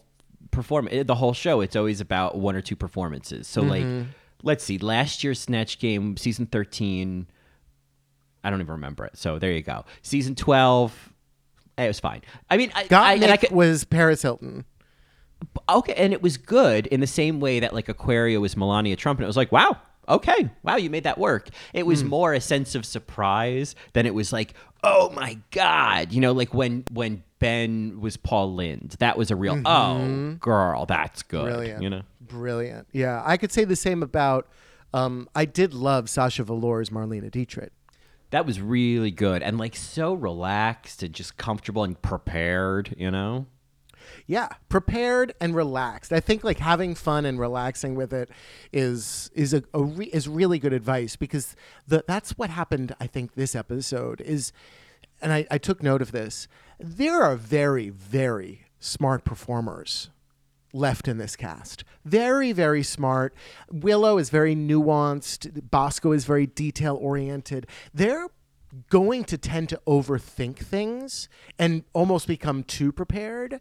perform 0.51 0.89
the 0.91 1.15
whole 1.15 1.33
show. 1.33 1.61
It's 1.61 1.75
always 1.75 2.01
about 2.01 2.37
one 2.37 2.55
or 2.55 2.61
two 2.61 2.75
performances. 2.75 3.47
So 3.47 3.61
like, 3.61 3.85
let's 4.43 4.63
see, 4.63 4.77
last 4.77 5.23
year's 5.23 5.39
Snatch 5.39 5.79
Game, 5.79 6.17
season 6.17 6.45
thirteen. 6.45 7.27
I 8.43 8.49
don't 8.49 8.59
even 8.59 8.71
remember 8.73 9.05
it. 9.05 9.17
So 9.17 9.39
there 9.39 9.51
you 9.51 9.61
go. 9.61 9.85
Season 10.01 10.35
twelve, 10.35 11.13
eh, 11.77 11.85
it 11.85 11.87
was 11.87 11.99
fine. 11.99 12.21
I 12.49 12.57
mean, 12.57 12.71
I, 12.75 12.87
Got 12.87 13.03
I, 13.03 13.13
and 13.13 13.25
I 13.25 13.37
could, 13.37 13.51
was 13.51 13.83
Paris 13.83 14.21
Hilton. 14.21 14.65
okay, 15.69 15.93
and 15.93 16.11
it 16.13 16.21
was 16.21 16.37
good 16.37 16.87
in 16.87 16.99
the 16.99 17.07
same 17.07 17.39
way 17.39 17.59
that 17.59 17.73
like 17.73 17.87
Aquaria 17.89 18.39
was 18.39 18.57
Melania 18.57 18.95
Trump, 18.95 19.19
and 19.19 19.23
it 19.23 19.27
was 19.27 19.37
like, 19.37 19.51
wow, 19.51 19.77
okay, 20.07 20.49
wow, 20.63 20.75
you 20.75 20.89
made 20.89 21.03
that 21.03 21.17
work. 21.17 21.49
It 21.73 21.85
was 21.85 22.03
more 22.03 22.33
a 22.33 22.41
sense 22.41 22.75
of 22.75 22.85
surprise 22.85 23.75
than 23.93 24.05
it 24.05 24.13
was 24.13 24.33
like, 24.33 24.53
oh 24.83 25.09
my 25.11 25.37
god, 25.51 26.11
you 26.11 26.21
know, 26.21 26.31
like 26.31 26.53
when 26.53 26.85
when 26.91 27.23
Ben 27.39 27.99
was 27.99 28.17
Paul 28.17 28.53
Lynde, 28.53 28.95
that 28.99 29.17
was 29.17 29.31
a 29.31 29.35
real, 29.35 29.61
oh 29.65 30.37
girl, 30.39 30.85
that's 30.85 31.23
good, 31.23 31.45
Brilliant. 31.45 31.83
you 31.83 31.89
know. 31.89 32.01
Brilliant. 32.21 32.87
Yeah, 32.91 33.21
I 33.25 33.37
could 33.37 33.51
say 33.51 33.65
the 33.65 33.75
same 33.75 34.03
about. 34.03 34.47
Um, 34.93 35.29
I 35.33 35.45
did 35.45 35.73
love 35.73 36.09
Sasha 36.09 36.43
Velour's 36.43 36.89
Marlene 36.89 37.29
Dietrich. 37.31 37.71
That 38.31 38.45
was 38.45 38.61
really 38.61 39.11
good 39.11 39.41
and 39.41 39.57
like 39.57 39.75
so 39.75 40.13
relaxed 40.13 41.03
and 41.03 41.13
just 41.13 41.37
comfortable 41.37 41.83
and 41.83 42.01
prepared, 42.01 42.95
you 42.97 43.11
know. 43.11 43.47
Yeah, 44.27 44.49
prepared 44.69 45.33
and 45.41 45.55
relaxed. 45.55 46.13
I 46.13 46.19
think 46.19 46.43
like 46.43 46.59
having 46.59 46.95
fun 46.95 47.25
and 47.25 47.39
relaxing 47.39 47.95
with 47.95 48.13
it 48.13 48.29
is 48.71 49.29
is 49.33 49.53
a, 49.53 49.63
a 49.73 49.83
re, 49.83 50.05
is 50.07 50.27
really 50.27 50.59
good 50.59 50.73
advice 50.73 51.15
because 51.15 51.55
the 51.87 52.03
that's 52.07 52.37
what 52.37 52.49
happened. 52.49 52.95
I 52.99 53.07
think 53.07 53.35
this 53.35 53.55
episode 53.55 54.21
is, 54.21 54.53
and 55.21 55.33
I, 55.33 55.45
I 55.51 55.57
took 55.57 55.83
note 55.83 56.01
of 56.01 56.11
this. 56.11 56.47
There 56.79 57.21
are 57.21 57.35
very 57.35 57.89
very 57.89 58.65
smart 58.79 59.23
performers 59.23 60.09
left 60.73 61.07
in 61.07 61.17
this 61.17 61.35
cast. 61.35 61.83
Very, 62.05 62.51
very 62.51 62.83
smart. 62.83 63.33
Willow 63.71 64.17
is 64.17 64.29
very 64.29 64.55
nuanced. 64.55 65.69
Bosco 65.69 66.11
is 66.11 66.25
very 66.25 66.47
detail 66.47 66.97
oriented. 66.99 67.67
They're 67.93 68.27
going 68.89 69.25
to 69.25 69.37
tend 69.37 69.69
to 69.69 69.81
overthink 69.85 70.57
things 70.57 71.27
and 71.59 71.83
almost 71.93 72.27
become 72.27 72.63
too 72.63 72.91
prepared. 72.91 73.59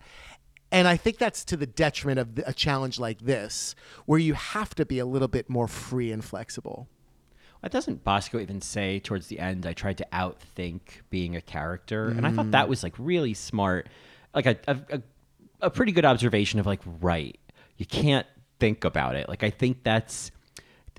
And 0.72 0.86
I 0.86 0.96
think 0.96 1.18
that's 1.18 1.44
to 1.46 1.56
the 1.56 1.66
detriment 1.66 2.20
of 2.20 2.38
a 2.46 2.52
challenge 2.52 3.00
like 3.00 3.20
this, 3.20 3.74
where 4.06 4.18
you 4.18 4.34
have 4.34 4.74
to 4.76 4.86
be 4.86 4.98
a 4.98 5.06
little 5.06 5.28
bit 5.28 5.50
more 5.50 5.66
free 5.66 6.12
and 6.12 6.24
flexible. 6.24 6.88
What 7.60 7.72
doesn't 7.72 8.04
Bosco 8.04 8.38
even 8.38 8.60
say 8.60 9.00
towards 9.00 9.26
the 9.26 9.38
end? 9.38 9.66
I 9.66 9.72
tried 9.72 9.98
to 9.98 10.06
outthink 10.12 10.80
being 11.10 11.36
a 11.36 11.40
character, 11.40 12.08
and 12.08 12.26
I 12.26 12.32
thought 12.32 12.52
that 12.52 12.66
mm. 12.66 12.68
was 12.70 12.82
like 12.82 12.94
really 12.98 13.34
smart, 13.34 13.88
like 14.34 14.46
a 14.46 14.56
a 14.66 15.02
a 15.60 15.70
pretty 15.70 15.92
good 15.92 16.06
observation 16.06 16.58
of 16.58 16.66
like 16.66 16.80
right, 17.00 17.38
you 17.76 17.84
can't 17.84 18.26
think 18.58 18.84
about 18.84 19.14
it. 19.14 19.28
Like 19.28 19.42
I 19.42 19.50
think 19.50 19.82
that's, 19.82 20.30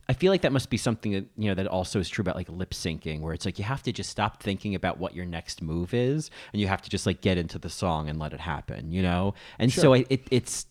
I 0.09 0.13
feel 0.13 0.31
like 0.31 0.41
that 0.41 0.51
must 0.51 0.69
be 0.69 0.77
something 0.77 1.11
that 1.13 1.25
you 1.37 1.47
know 1.49 1.55
that 1.55 1.67
also 1.67 1.99
is 1.99 2.09
true 2.09 2.21
about 2.21 2.35
like 2.35 2.49
lip 2.49 2.71
syncing, 2.71 3.21
where 3.21 3.33
it's 3.33 3.45
like 3.45 3.57
you 3.57 3.65
have 3.65 3.83
to 3.83 3.91
just 3.91 4.09
stop 4.09 4.41
thinking 4.43 4.75
about 4.75 4.97
what 4.97 5.15
your 5.15 5.25
next 5.25 5.61
move 5.61 5.93
is, 5.93 6.29
and 6.51 6.61
you 6.61 6.67
have 6.67 6.81
to 6.81 6.89
just 6.89 7.05
like 7.05 7.21
get 7.21 7.37
into 7.37 7.57
the 7.57 7.69
song 7.69 8.09
and 8.09 8.19
let 8.19 8.33
it 8.33 8.39
happen, 8.39 8.91
you 8.91 9.01
know. 9.01 9.33
And 9.59 9.71
so 9.71 9.93
I, 9.93 10.05
it, 10.09 10.27
it's, 10.31 10.65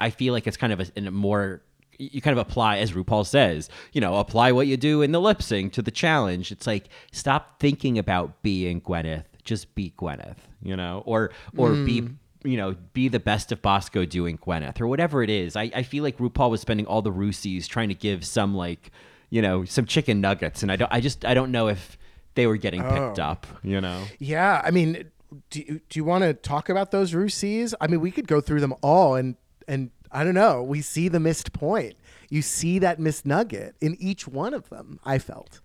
I 0.00 0.10
feel 0.10 0.32
like 0.32 0.46
it's 0.46 0.56
kind 0.56 0.72
of 0.72 0.80
a, 0.80 0.86
in 0.96 1.06
a 1.06 1.10
more 1.10 1.62
you 1.98 2.20
kind 2.20 2.38
of 2.38 2.46
apply, 2.46 2.78
as 2.78 2.92
RuPaul 2.92 3.26
says, 3.26 3.68
you 3.92 4.00
know, 4.00 4.16
apply 4.16 4.52
what 4.52 4.66
you 4.66 4.76
do 4.76 5.02
in 5.02 5.12
the 5.12 5.20
lip 5.20 5.42
sync 5.42 5.72
to 5.74 5.82
the 5.82 5.90
challenge. 5.90 6.52
It's 6.52 6.66
like 6.66 6.88
stop 7.12 7.58
thinking 7.58 7.98
about 7.98 8.42
being 8.42 8.80
Gwyneth, 8.80 9.24
just 9.44 9.74
be 9.74 9.92
Gwyneth, 9.98 10.36
you 10.62 10.76
know, 10.76 11.02
or 11.06 11.30
or 11.56 11.72
be 11.72 12.02
mm. 12.02 12.16
You 12.46 12.56
know 12.56 12.76
be 12.92 13.08
the 13.08 13.20
best 13.20 13.52
of 13.52 13.60
Bosco 13.60 14.04
doing 14.04 14.38
Gwyneth 14.38 14.80
or 14.80 14.86
whatever 14.86 15.22
it 15.22 15.30
is. 15.30 15.56
I, 15.56 15.70
I 15.74 15.82
feel 15.82 16.02
like 16.02 16.18
RuPaul 16.18 16.50
was 16.50 16.60
spending 16.60 16.86
all 16.86 17.02
the 17.02 17.12
Rusies 17.12 17.66
trying 17.66 17.88
to 17.88 17.94
give 17.94 18.24
some 18.24 18.54
like 18.54 18.90
you 19.30 19.42
know 19.42 19.64
some 19.64 19.84
chicken 19.84 20.20
nuggets, 20.20 20.62
and 20.62 20.70
I 20.70 20.76
don't 20.76 20.92
I 20.92 21.00
just 21.00 21.24
I 21.24 21.34
don't 21.34 21.50
know 21.50 21.68
if 21.68 21.98
they 22.34 22.46
were 22.46 22.56
getting 22.56 22.82
picked 22.82 23.18
oh. 23.18 23.24
up, 23.24 23.46
you 23.62 23.80
know. 23.80 24.04
Yeah, 24.18 24.60
I 24.64 24.70
mean, 24.70 25.10
do 25.50 25.60
you, 25.60 25.80
do 25.88 25.98
you 25.98 26.04
want 26.04 26.22
to 26.22 26.34
talk 26.34 26.68
about 26.68 26.90
those 26.90 27.12
Rusies? 27.12 27.74
I 27.80 27.86
mean, 27.88 28.00
we 28.00 28.10
could 28.10 28.28
go 28.28 28.40
through 28.40 28.60
them 28.60 28.74
all, 28.82 29.14
and 29.16 29.36
and 29.66 29.90
I 30.12 30.22
don't 30.22 30.34
know. 30.34 30.62
We 30.62 30.82
see 30.82 31.08
the 31.08 31.20
missed 31.20 31.52
point. 31.52 31.96
You 32.28 32.42
see 32.42 32.78
that 32.78 33.00
missed 33.00 33.26
nugget 33.26 33.76
in 33.80 33.96
each 34.00 34.28
one 34.28 34.54
of 34.54 34.68
them. 34.68 35.00
I 35.04 35.18
felt. 35.18 35.60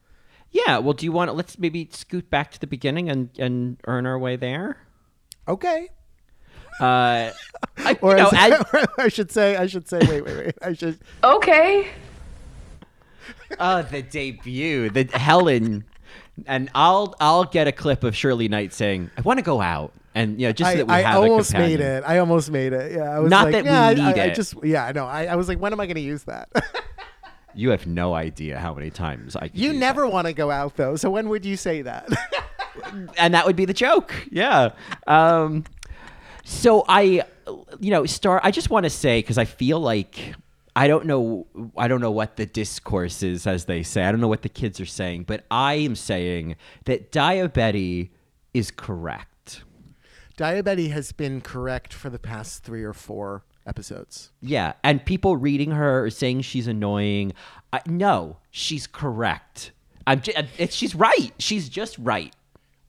Yeah, 0.49 0.79
well, 0.79 0.93
do 0.93 1.05
you 1.05 1.11
want 1.11 1.29
to 1.29 1.33
let's 1.33 1.57
maybe 1.57 1.87
scoot 1.91 2.29
back 2.29 2.51
to 2.51 2.59
the 2.59 2.67
beginning 2.67 3.09
and 3.09 3.29
and 3.37 3.77
earn 3.85 4.05
our 4.05 4.17
way 4.17 4.35
there? 4.35 4.77
Okay. 5.47 5.89
Uh, 6.79 7.31
I, 7.77 7.97
Or, 8.01 8.15
know, 8.15 8.29
as- 8.33 8.51
as- 8.73 8.87
I 8.97 9.07
should 9.09 9.31
say, 9.31 9.55
I 9.55 9.67
should 9.67 9.87
say, 9.87 9.99
wait, 10.07 10.23
wait, 10.25 10.37
wait. 10.37 10.55
I 10.61 10.73
should. 10.73 10.97
Okay. 11.23 11.87
oh, 13.59 13.81
the 13.83 14.01
debut, 14.01 14.89
the 14.89 15.03
Helen, 15.17 15.83
and 16.45 16.69
I'll 16.73 17.15
I'll 17.19 17.43
get 17.43 17.67
a 17.67 17.71
clip 17.71 18.03
of 18.03 18.15
Shirley 18.15 18.47
Knight 18.47 18.73
saying, 18.73 19.11
"I 19.17 19.21
want 19.21 19.37
to 19.39 19.43
go 19.43 19.61
out," 19.61 19.93
and 20.15 20.39
you 20.39 20.47
know, 20.47 20.53
just 20.53 20.69
so 20.69 20.73
I, 20.73 20.77
that 20.77 20.87
we 20.87 20.93
I 20.93 21.01
have 21.01 21.21
almost 21.21 21.49
a 21.51 21.53
companion. 21.53 21.79
made 21.79 21.85
it. 21.85 22.03
I 22.05 22.17
almost 22.19 22.51
made 22.51 22.73
it. 22.73 22.91
Yeah, 22.93 23.03
I 23.15 23.19
was 23.19 23.29
Not 23.29 23.45
like, 23.45 23.51
that 23.53 23.63
we 23.63 23.69
yeah, 23.69 23.81
I- 23.87 23.93
need 23.93 24.19
I, 24.19 24.23
I 24.23 24.27
it. 24.27 24.35
just, 24.35 24.55
yeah, 24.63 24.85
I 24.85 24.91
know. 24.91 25.05
I, 25.05 25.25
I 25.25 25.35
was 25.35 25.47
like, 25.47 25.59
when 25.59 25.73
am 25.73 25.79
I 25.79 25.85
going 25.85 25.95
to 25.95 26.01
use 26.01 26.23
that? 26.23 26.49
You 27.53 27.71
have 27.71 27.85
no 27.85 28.13
idea 28.13 28.57
how 28.59 28.73
many 28.73 28.89
times 28.89 29.35
I. 29.35 29.49
you 29.53 29.71
use 29.71 29.77
never 29.77 30.07
want 30.07 30.25
to 30.27 30.31
go 30.31 30.49
out 30.49 30.77
though. 30.77 30.95
So 30.95 31.09
when 31.09 31.27
would 31.27 31.43
you 31.45 31.57
say 31.57 31.81
that? 31.81 32.07
that. 32.07 33.09
and 33.17 33.33
that 33.33 33.45
would 33.45 33.57
be 33.57 33.65
the 33.65 33.73
joke. 33.73 34.13
Yeah. 34.31 34.69
Um, 35.05 35.65
so 36.43 36.83
I 36.87 37.23
you 37.79 37.91
know, 37.91 38.05
start. 38.05 38.41
I 38.43 38.51
just 38.51 38.69
want 38.69 38.85
to 38.85 38.89
say 38.89 39.19
because 39.19 39.37
I 39.37 39.45
feel 39.45 39.79
like 39.79 40.35
I 40.75 40.87
don't 40.87 41.05
know. 41.05 41.47
I 41.77 41.87
don't 41.87 42.01
know 42.01 42.11
what 42.11 42.37
the 42.37 42.45
discourse 42.45 43.23
is, 43.23 43.45
as 43.47 43.65
they 43.65 43.83
say. 43.83 44.03
I 44.03 44.11
don't 44.11 44.21
know 44.21 44.27
what 44.27 44.41
the 44.41 44.49
kids 44.49 44.79
are 44.79 44.85
saying, 44.85 45.23
but 45.23 45.43
I 45.51 45.73
am 45.75 45.95
saying 45.95 46.55
that 46.85 47.11
Diabetes 47.11 48.07
is 48.53 48.71
correct. 48.71 49.63
Diabetes 50.37 50.91
has 50.91 51.11
been 51.11 51.41
correct 51.41 51.93
for 51.93 52.09
the 52.09 52.19
past 52.19 52.63
three 52.63 52.83
or 52.83 52.93
four 52.93 53.43
episodes. 53.67 54.31
Yeah, 54.41 54.73
and 54.83 55.03
people 55.05 55.37
reading 55.37 55.71
her 55.71 56.05
are 56.05 56.09
saying 56.09 56.41
she's 56.41 56.67
annoying. 56.67 57.33
I, 57.73 57.81
no, 57.85 58.37
she's 58.49 58.87
correct. 58.87 59.71
I'm. 60.07 60.21
j- 60.21 60.47
It's 60.57 60.75
she's 60.75 60.95
right. 60.95 61.31
She's 61.37 61.69
just 61.69 61.97
right. 61.99 62.33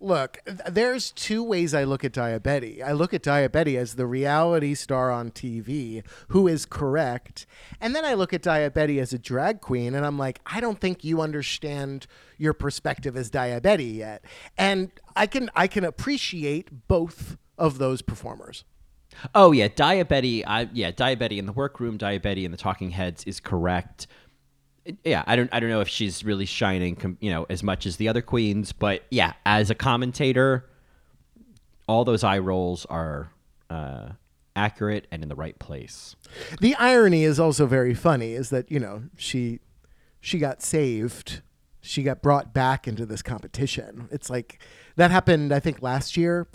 Look, 0.03 0.41
there's 0.69 1.13
two 1.13 1.45
ways 1.45 1.75
I 1.75 1.85
look 1.85 2.05
at 2.05 2.13
Diabetes. 2.13 2.83
I 2.83 2.91
look 2.91 3.15
at 3.15 3.23
Diabetes 3.23 3.79
as 3.79 3.95
the 3.95 4.07
reality 4.07 4.75
star 4.75 5.13
on 5.13 5.31
TV 5.31 6.03
who 6.29 6.49
is 6.49 6.67
correct. 6.67 7.47
And 7.81 7.95
then 7.95 8.05
I 8.05 8.15
look 8.15 8.35
at 8.35 8.43
Diabetes 8.43 9.01
as 9.01 9.13
a 9.13 9.19
drag 9.19 9.61
queen 9.61 9.95
and 9.95 10.05
I'm 10.05 10.19
like, 10.19 10.41
I 10.45 10.61
don't 10.61 10.81
think 10.81 11.05
you 11.05 11.21
understand 11.21 12.09
your 12.37 12.53
perspective 12.53 13.17
as 13.17 13.31
Diabetes 13.31 13.97
yet. 13.97 14.25
And 14.59 14.91
I 15.15 15.29
can 15.29 15.51
I 15.55 15.69
can 15.69 15.85
appreciate 15.85 16.89
both 16.89 17.37
of 17.57 17.79
those 17.79 18.03
performers. 18.03 18.65
Oh 19.35 19.53
yeah, 19.53 19.69
Diabetes. 19.75 20.43
I 20.47 20.69
yeah, 20.73 20.91
Diabetes 20.91 21.39
in 21.39 21.47
the 21.47 21.53
workroom, 21.53 21.97
Diabetes 21.97 22.45
in 22.45 22.51
the 22.51 22.57
Talking 22.57 22.91
Heads 22.91 23.25
is 23.25 23.41
correct. 23.41 24.07
Yeah, 25.05 25.23
I 25.27 25.37
don't 25.37 25.49
I 25.53 25.61
don't 25.61 25.71
know 25.71 25.81
if 25.81 25.89
she's 25.89 26.25
really 26.25 26.47
shining, 26.47 27.17
you 27.21 27.31
know, 27.31 27.47
as 27.49 27.63
much 27.63 27.87
as 27.87 27.97
the 27.97 28.09
other 28.09 28.23
queens, 28.23 28.73
but 28.73 29.03
yeah, 29.11 29.35
as 29.47 29.71
a 29.71 29.75
commentator, 29.75 30.65
all 31.87 32.05
those 32.05 32.25
eye 32.25 32.39
rolls 32.39 32.85
are 32.87 33.31
uh, 33.71 34.11
accurate 34.57 35.07
and 35.11 35.23
in 35.23 35.29
the 35.29 35.35
right 35.35 35.59
place. 35.59 36.17
The 36.61 36.75
irony 36.77 37.25
is 37.25 37.39
also 37.39 37.67
very 37.67 37.95
funny 37.95 38.33
is 38.33 38.51
that, 38.51 38.71
you 38.71 38.81
know, 38.81 39.05
she 39.17 39.61
she 40.21 40.39
got 40.39 40.63
saved. 40.63 41.43
She 41.81 42.03
got 42.03 42.23
brought 42.23 42.55
back 42.55 42.87
into 42.87 43.05
this 43.07 43.23
competition. 43.23 44.09
It's 44.11 44.31
like 44.31 44.61
that 44.97 45.11
happened 45.11 45.53
I 45.53 45.61
think 45.61 45.83
last 45.83 46.17
year. 46.17 46.49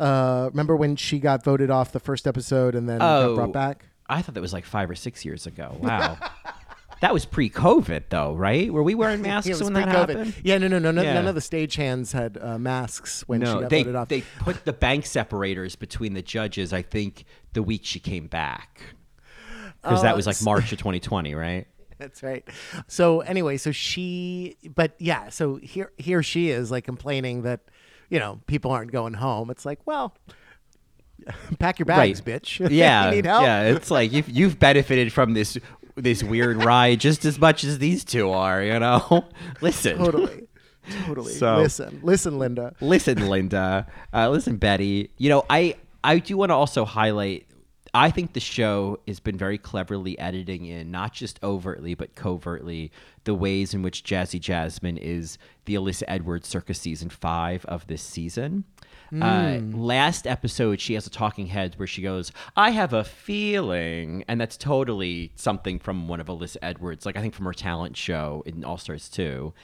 Uh, 0.00 0.48
remember 0.50 0.74
when 0.74 0.96
she 0.96 1.18
got 1.18 1.44
voted 1.44 1.70
off 1.70 1.92
the 1.92 2.00
first 2.00 2.26
episode 2.26 2.74
and 2.74 2.88
then 2.88 2.98
got 2.98 3.34
brought 3.34 3.52
back? 3.52 3.86
I 4.08 4.22
thought 4.22 4.34
that 4.34 4.40
was 4.40 4.52
like 4.52 4.64
five 4.64 4.90
or 4.90 4.94
six 4.94 5.24
years 5.24 5.46
ago. 5.46 5.76
Wow. 5.80 6.18
that 7.04 7.12
was 7.12 7.26
pre-COVID, 7.26 8.04
though, 8.08 8.32
right? 8.34 8.72
Were 8.72 8.82
we 8.82 8.94
wearing 8.94 9.20
masks 9.30 9.46
Yeah, 9.46 9.62
when 9.62 9.74
that 9.74 9.84
pre-COVID. 9.88 10.08
happened? 10.08 10.34
Yeah, 10.42 10.56
no, 10.56 10.68
no, 10.68 10.78
no, 10.78 10.90
no 10.90 11.02
Yeah. 11.02 11.12
none 11.12 11.26
of 11.26 11.34
the 11.34 11.42
stagehands 11.42 12.12
had 12.14 12.38
uh, 12.40 12.56
masks 12.58 13.22
when 13.26 13.40
she 13.40 13.44
No, 13.44 13.60
got 13.60 13.68
they 13.70 13.82
voted 13.82 13.94
off. 13.96 14.08
they 14.08 14.22
put 14.40 14.64
the 14.64 14.72
bank 14.72 15.04
separators 15.04 15.76
between 15.76 16.14
the 16.14 16.22
judges. 16.22 16.72
I 16.72 16.80
think 16.80 17.26
the 17.52 17.62
week 17.62 17.82
she 17.84 18.00
came 18.00 18.26
back, 18.26 18.80
because 19.82 20.00
Oh, 20.00 20.02
that 20.02 20.16
was 20.16 20.26
like 20.26 20.40
March 20.42 20.72
of 20.72 20.78
2020, 20.78 21.34
right? 21.34 21.66
That's 21.98 22.22
right. 22.22 22.42
So 22.88 23.20
anyway, 23.20 23.56
so 23.58 23.70
she, 23.70 24.56
but 24.74 24.94
yeah, 24.98 25.28
so 25.28 25.56
here 25.56 25.92
here 25.98 26.22
she 26.22 26.48
is 26.50 26.70
like 26.70 26.84
complaining 26.84 27.42
that 27.42 27.60
you 28.08 28.18
know 28.18 28.40
people 28.46 28.70
aren't 28.70 28.92
going 28.92 29.12
home. 29.14 29.50
It's 29.50 29.64
like, 29.66 29.78
well, 29.86 30.16
pack 31.58 31.78
your 31.78 31.86
bags, 31.86 32.20
Right. 32.26 32.42
bitch. 32.42 32.68
Yeah, 32.70 33.10
you 33.10 33.16
need 33.16 33.26
help. 33.26 33.42
yeah. 33.44 33.62
It's 33.68 33.90
like 33.90 34.10
you've 34.12 34.28
you've 34.28 34.58
benefited 34.58 35.12
from 35.12 35.34
this 35.34 35.56
this 35.96 36.22
weird 36.22 36.64
ride 36.64 37.00
just 37.00 37.24
as 37.24 37.38
much 37.38 37.64
as 37.64 37.78
these 37.78 38.04
two 38.04 38.30
are. 38.30 38.62
You 38.62 38.78
know, 38.78 39.24
listen, 39.60 39.96
totally, 39.98 40.46
totally. 41.06 41.32
So- 41.32 41.58
listen, 41.58 42.00
listen, 42.02 42.38
Linda. 42.38 42.74
listen, 42.80 43.28
Linda. 43.28 43.86
Uh, 44.12 44.30
listen, 44.30 44.56
Betty. 44.56 45.10
You 45.18 45.28
know, 45.30 45.44
I 45.48 45.76
I 46.02 46.18
do 46.18 46.36
want 46.36 46.50
to 46.50 46.54
also 46.54 46.84
highlight. 46.84 47.46
I 47.96 48.10
think 48.10 48.32
the 48.32 48.40
show 48.40 48.98
has 49.06 49.20
been 49.20 49.38
very 49.38 49.56
cleverly 49.56 50.18
editing 50.18 50.64
in, 50.66 50.90
not 50.90 51.12
just 51.12 51.38
overtly 51.44 51.94
but 51.94 52.16
covertly, 52.16 52.90
the 53.22 53.34
ways 53.34 53.72
in 53.72 53.82
which 53.82 54.02
Jazzy 54.02 54.40
Jasmine 54.40 54.96
is 54.98 55.38
the 55.66 55.76
Alyssa 55.76 56.02
Edwards 56.08 56.48
circus 56.48 56.80
season 56.80 57.08
five 57.08 57.64
of 57.66 57.86
this 57.86 58.02
season. 58.02 58.64
Uh, 59.12 59.60
last 59.72 60.26
episode, 60.26 60.80
she 60.80 60.94
has 60.94 61.06
a 61.06 61.10
talking 61.10 61.46
head 61.46 61.74
where 61.76 61.86
she 61.86 62.02
goes, 62.02 62.32
"I 62.56 62.70
have 62.70 62.92
a 62.92 63.04
feeling," 63.04 64.24
and 64.26 64.40
that's 64.40 64.56
totally 64.56 65.32
something 65.36 65.78
from 65.78 66.08
one 66.08 66.20
of 66.20 66.26
Alyssa 66.26 66.56
Edwards, 66.62 67.06
like 67.06 67.16
I 67.16 67.20
think 67.20 67.34
from 67.34 67.46
her 67.46 67.52
talent 67.52 67.96
show 67.96 68.42
in 68.46 68.64
All 68.64 68.78
Stars 68.78 69.08
two. 69.08 69.54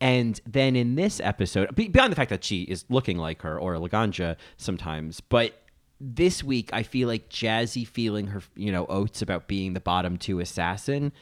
And 0.00 0.40
then 0.46 0.76
in 0.76 0.94
this 0.94 1.20
episode, 1.20 1.74
beyond 1.74 2.12
the 2.12 2.16
fact 2.16 2.30
that 2.30 2.44
she 2.44 2.62
is 2.62 2.84
looking 2.88 3.18
like 3.18 3.42
her 3.42 3.58
or 3.58 3.74
Laganja 3.74 4.36
sometimes, 4.56 5.20
but 5.20 5.54
this 6.00 6.44
week 6.44 6.70
I 6.72 6.84
feel 6.84 7.08
like 7.08 7.28
Jazzy 7.28 7.86
feeling 7.86 8.28
her, 8.28 8.42
you 8.54 8.70
know, 8.70 8.86
oats 8.86 9.22
about 9.22 9.48
being 9.48 9.74
the 9.74 9.80
bottom 9.80 10.16
two 10.16 10.38
assassin. 10.38 11.12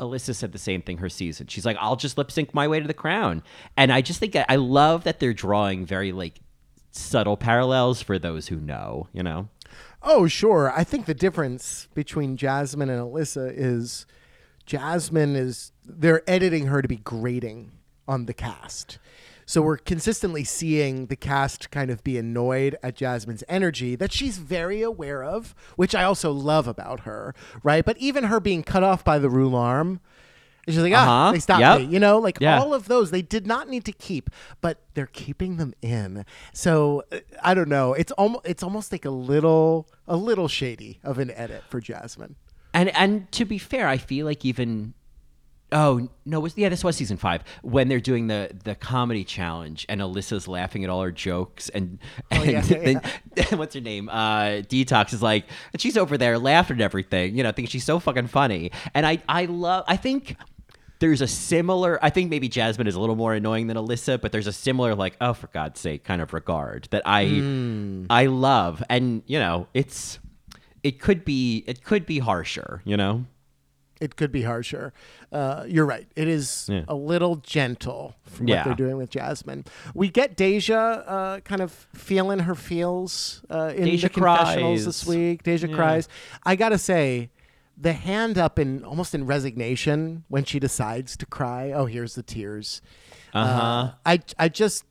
Alyssa 0.00 0.34
said 0.34 0.52
the 0.52 0.58
same 0.58 0.82
thing 0.82 0.98
her 0.98 1.08
season. 1.08 1.46
She's 1.46 1.66
like, 1.66 1.76
I'll 1.78 1.96
just 1.96 2.16
lip 2.18 2.30
sync 2.30 2.54
my 2.54 2.66
way 2.66 2.80
to 2.80 2.86
the 2.86 2.94
crown. 2.94 3.42
And 3.76 3.92
I 3.92 4.00
just 4.00 4.18
think 4.18 4.34
I 4.36 4.56
love 4.56 5.04
that 5.04 5.20
they're 5.20 5.34
drawing 5.34 5.84
very 5.84 6.12
like 6.12 6.40
subtle 6.92 7.36
parallels 7.36 8.02
for 8.02 8.18
those 8.18 8.48
who 8.48 8.56
know, 8.56 9.08
you 9.12 9.22
know? 9.22 9.48
Oh, 10.02 10.26
sure. 10.26 10.72
I 10.74 10.84
think 10.84 11.06
the 11.06 11.14
difference 11.14 11.88
between 11.94 12.36
Jasmine 12.36 12.90
and 12.90 13.00
Alyssa 13.00 13.52
is 13.54 14.06
Jasmine 14.66 15.36
is 15.36 15.72
they're 15.84 16.28
editing 16.28 16.66
her 16.66 16.82
to 16.82 16.88
be 16.88 16.96
grating 16.96 17.72
on 18.06 18.26
the 18.26 18.34
cast. 18.34 18.98
So 19.44 19.60
we're 19.60 19.76
consistently 19.76 20.44
seeing 20.44 21.06
the 21.06 21.16
cast 21.16 21.70
kind 21.70 21.90
of 21.90 22.04
be 22.04 22.16
annoyed 22.16 22.78
at 22.82 22.96
Jasmine's 22.96 23.44
energy 23.48 23.96
that 23.96 24.12
she's 24.12 24.38
very 24.38 24.82
aware 24.82 25.22
of, 25.22 25.54
which 25.76 25.94
I 25.94 26.04
also 26.04 26.30
love 26.30 26.68
about 26.68 27.00
her, 27.00 27.34
right? 27.62 27.84
But 27.84 27.98
even 27.98 28.24
her 28.24 28.40
being 28.40 28.62
cut 28.62 28.82
off 28.82 29.04
by 29.04 29.18
the 29.18 29.30
rule 29.30 29.56
arm, 29.56 30.00
she's 30.68 30.78
like, 30.78 30.92
ah, 30.94 31.02
Uh-huh. 31.24 31.32
they 31.32 31.40
stopped 31.40 31.60
Yep. 31.60 31.80
me. 31.80 31.84
You 31.86 31.98
know, 32.00 32.18
like 32.18 32.38
Yeah. 32.40 32.60
all 32.60 32.72
of 32.74 32.86
those 32.88 33.10
they 33.10 33.22
did 33.22 33.46
not 33.46 33.68
need 33.68 33.84
to 33.86 33.92
keep, 33.92 34.30
but 34.60 34.80
they're 34.94 35.06
keeping 35.06 35.56
them 35.56 35.74
in. 35.82 36.24
So 36.52 37.02
uh, 37.12 37.18
I 37.42 37.54
don't 37.54 37.68
know. 37.68 37.94
It's 37.94 38.12
almost 38.12 38.46
it's 38.46 38.62
almost 38.62 38.92
like 38.92 39.04
a 39.04 39.10
little 39.10 39.88
a 40.06 40.16
little 40.16 40.48
shady 40.48 41.00
of 41.04 41.18
an 41.18 41.30
edit 41.32 41.64
for 41.68 41.80
Jasmine. 41.80 42.36
And 42.74 42.88
and 42.96 43.30
to 43.32 43.44
be 43.44 43.58
fair, 43.58 43.86
I 43.88 43.96
feel 43.98 44.24
like 44.26 44.44
even 44.44 44.94
oh 45.74 46.06
no, 46.26 46.38
was 46.38 46.56
yeah, 46.58 46.68
this 46.68 46.84
was 46.84 46.96
season 46.96 47.16
five 47.16 47.42
when 47.62 47.88
they're 47.88 47.98
doing 48.00 48.26
the 48.26 48.50
the 48.64 48.74
comedy 48.74 49.24
challenge 49.24 49.86
and 49.88 50.00
Alyssa's 50.02 50.46
laughing 50.46 50.84
at 50.84 50.90
all 50.90 51.00
her 51.02 51.10
jokes 51.10 51.70
and 51.70 51.98
and 52.30 52.40
Oh, 52.40 52.44
yeah, 52.44 52.60
then 52.60 53.00
what's 53.58 53.74
her 53.74 53.80
name? 53.80 54.08
Uh, 54.10 54.60
Detox 54.68 55.12
is 55.14 55.22
like 55.22 55.46
and 55.72 55.80
she's 55.80 55.96
over 55.96 56.18
there 56.18 56.38
laughing 56.38 56.76
at 56.76 56.82
everything, 56.82 57.36
you 57.36 57.42
know, 57.42 57.50
thinking 57.52 57.68
she's 57.70 57.84
so 57.84 57.98
fucking 57.98 58.26
funny. 58.26 58.70
And 58.94 59.06
I 59.06 59.22
I 59.28 59.46
love 59.46 59.84
I 59.88 59.96
think. 59.96 60.36
There's 61.02 61.20
a 61.20 61.26
similar. 61.26 61.98
I 62.00 62.10
think 62.10 62.30
maybe 62.30 62.48
Jasmine 62.48 62.86
is 62.86 62.94
a 62.94 63.00
little 63.00 63.16
more 63.16 63.34
annoying 63.34 63.66
than 63.66 63.76
Alyssa, 63.76 64.20
but 64.20 64.30
there's 64.30 64.46
a 64.46 64.52
similar, 64.52 64.94
like, 64.94 65.16
oh, 65.20 65.32
for 65.34 65.48
God's 65.48 65.80
sake, 65.80 66.04
kind 66.04 66.22
of 66.22 66.32
regard 66.32 66.86
that 66.92 67.02
I, 67.04 67.26
Hmm. 67.26 68.06
I 68.08 68.26
love, 68.26 68.84
and 68.88 69.22
you 69.26 69.40
know, 69.40 69.66
it's, 69.74 70.20
it 70.84 71.00
could 71.00 71.24
be, 71.24 71.64
it 71.66 71.82
could 71.82 72.06
be 72.06 72.20
harsher, 72.20 72.82
you 72.84 72.96
know. 72.96 73.26
It 74.00 74.14
could 74.16 74.30
be 74.32 74.42
harsher. 74.42 74.92
Uh, 75.32 75.64
you're 75.66 75.86
right. 75.86 76.06
It 76.16 76.26
is 76.28 76.68
Yeah. 76.70 76.84
a 76.88 76.94
little 76.94 77.36
gentle 77.36 78.14
from 78.24 78.46
Yeah. 78.48 78.58
what 78.58 78.64
they're 78.64 78.86
doing 78.86 78.96
with 78.96 79.10
Jasmine. 79.10 79.64
We 79.94 80.08
get 80.08 80.36
Deja 80.36 80.74
uh, 81.06 81.40
kind 81.40 81.60
of 81.60 81.70
feeling 81.94 82.40
her 82.40 82.54
feels 82.56 83.42
uh, 83.50 83.72
in 83.76 83.84
Deja 83.84 84.06
the 84.08 84.14
confessionals 84.14 84.82
cries. 84.82 84.84
this 84.86 85.06
week. 85.06 85.42
Deja 85.44 85.68
Yeah. 85.68 85.74
cries. 85.76 86.08
I 86.44 86.56
gotta 86.56 86.78
say, 86.78 87.30
the 87.82 87.92
hand 87.92 88.38
up 88.38 88.58
in 88.58 88.84
almost 88.84 89.14
in 89.14 89.26
resignation 89.26 90.24
when 90.28 90.44
she 90.44 90.58
decides 90.60 91.16
to 91.16 91.26
cry. 91.26 91.72
Oh, 91.72 91.86
here's 91.86 92.14
the 92.14 92.22
tears. 92.22 92.80
Uh-huh. 93.34 93.92
I 94.06 94.20
I 94.38 94.48
just 94.48 94.84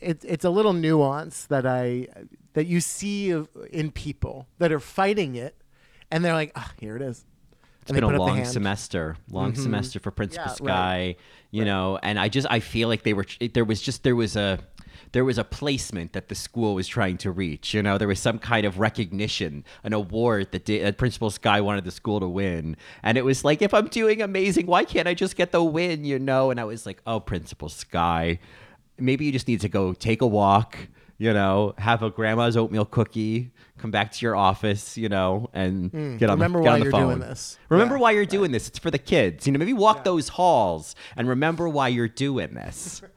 it, 0.00 0.24
it's 0.24 0.44
a 0.44 0.50
little 0.50 0.72
nuance 0.72 1.44
that 1.46 1.66
I 1.66 2.06
that 2.54 2.66
you 2.66 2.80
see 2.80 3.30
of- 3.30 3.48
in 3.70 3.90
people 3.90 4.46
that 4.58 4.70
are 4.70 4.80
fighting 4.80 5.34
it, 5.34 5.56
and 6.10 6.24
they're 6.24 6.34
like, 6.34 6.52
ah, 6.54 6.72
here 6.78 6.94
it 6.96 7.02
is. 7.02 7.26
It's 7.82 7.90
And 7.90 8.00
been 8.00 8.14
a 8.14 8.18
long 8.18 8.44
semester, 8.46 9.16
long 9.30 9.54
semester 9.54 9.98
for 9.98 10.10
Principal 10.10 10.44
Yeah, 10.46 10.50
right. 10.50 10.56
Skye, 10.56 11.16
you 11.50 11.64
know, 11.66 11.98
and 12.02 12.18
I 12.18 12.28
just 12.28 12.46
I 12.48 12.60
feel 12.60 12.88
like 12.88 13.02
they 13.02 13.12
were 13.12 13.26
there 13.52 13.64
was 13.64 13.82
just 13.82 14.04
there 14.04 14.16
was 14.16 14.36
a 14.36 14.58
there 15.12 15.24
was 15.24 15.38
a 15.38 15.44
placement 15.44 16.12
that 16.12 16.28
the 16.28 16.34
school 16.34 16.74
was 16.74 16.86
trying 16.88 17.16
to 17.18 17.30
reach. 17.30 17.74
You 17.74 17.82
know, 17.82 17.98
there 17.98 18.08
was 18.08 18.20
some 18.20 18.38
kind 18.38 18.64
of 18.66 18.78
recognition, 18.78 19.64
an 19.82 19.92
award 19.92 20.52
that, 20.52 20.64
di- 20.64 20.78
that 20.78 20.94
uh, 20.94 20.96
Principal 20.96 21.30
Skye 21.30 21.60
wanted 21.60 21.84
the 21.84 21.90
school 21.90 22.20
to 22.20 22.28
win, 22.28 22.76
and 23.02 23.18
it 23.18 23.24
was 23.24 23.44
like, 23.44 23.62
if 23.62 23.72
I'm 23.74 23.88
doing 23.88 24.22
amazing, 24.22 24.66
why 24.66 24.84
can't 24.84 25.06
I 25.08 25.14
just 25.14 25.36
get 25.36 25.52
the 25.52 25.62
win? 25.62 26.04
You 26.04 26.18
know, 26.18 26.50
and 26.50 26.58
I 26.60 26.64
was 26.64 26.86
like, 26.86 27.00
oh, 27.06 27.20
Principal 27.20 27.68
Skye, 27.68 28.38
maybe 28.98 29.24
you 29.24 29.32
just 29.32 29.48
need 29.48 29.60
to 29.62 29.68
go 29.68 29.92
take 29.92 30.22
a 30.22 30.26
walk. 30.26 30.76
You 31.16 31.32
know, 31.32 31.74
have 31.78 32.02
a 32.02 32.10
grandma's 32.10 32.56
oatmeal 32.56 32.84
cookie, 32.84 33.52
come 33.78 33.92
back 33.92 34.10
to 34.10 34.26
your 34.26 34.34
office, 34.34 34.98
you 34.98 35.08
know, 35.08 35.48
and 35.54 35.92
hmm, 35.92 36.16
get 36.16 36.28
on 36.28 36.36
remember 36.38 36.58
the, 36.58 36.64
get 36.64 36.68
why 36.70 36.74
on 36.74 36.78
the 36.80 36.84
you're 36.86 36.90
phone. 36.90 37.06
doing 37.06 37.20
this. 37.20 37.56
Remember 37.68 37.94
Yeah, 37.94 38.00
why 38.00 38.10
you're 38.10 38.26
doing 38.26 38.50
this. 38.50 38.66
It's 38.66 38.80
for 38.80 38.90
the 38.90 38.98
kids. 38.98 39.46
You 39.46 39.52
know, 39.52 39.60
maybe 39.60 39.72
walk 39.74 40.02
those 40.02 40.28
halls 40.30 40.96
and 41.16 41.28
remember 41.28 41.68
why 41.68 41.86
you're 41.88 42.08
doing 42.08 42.54
this. 42.54 43.00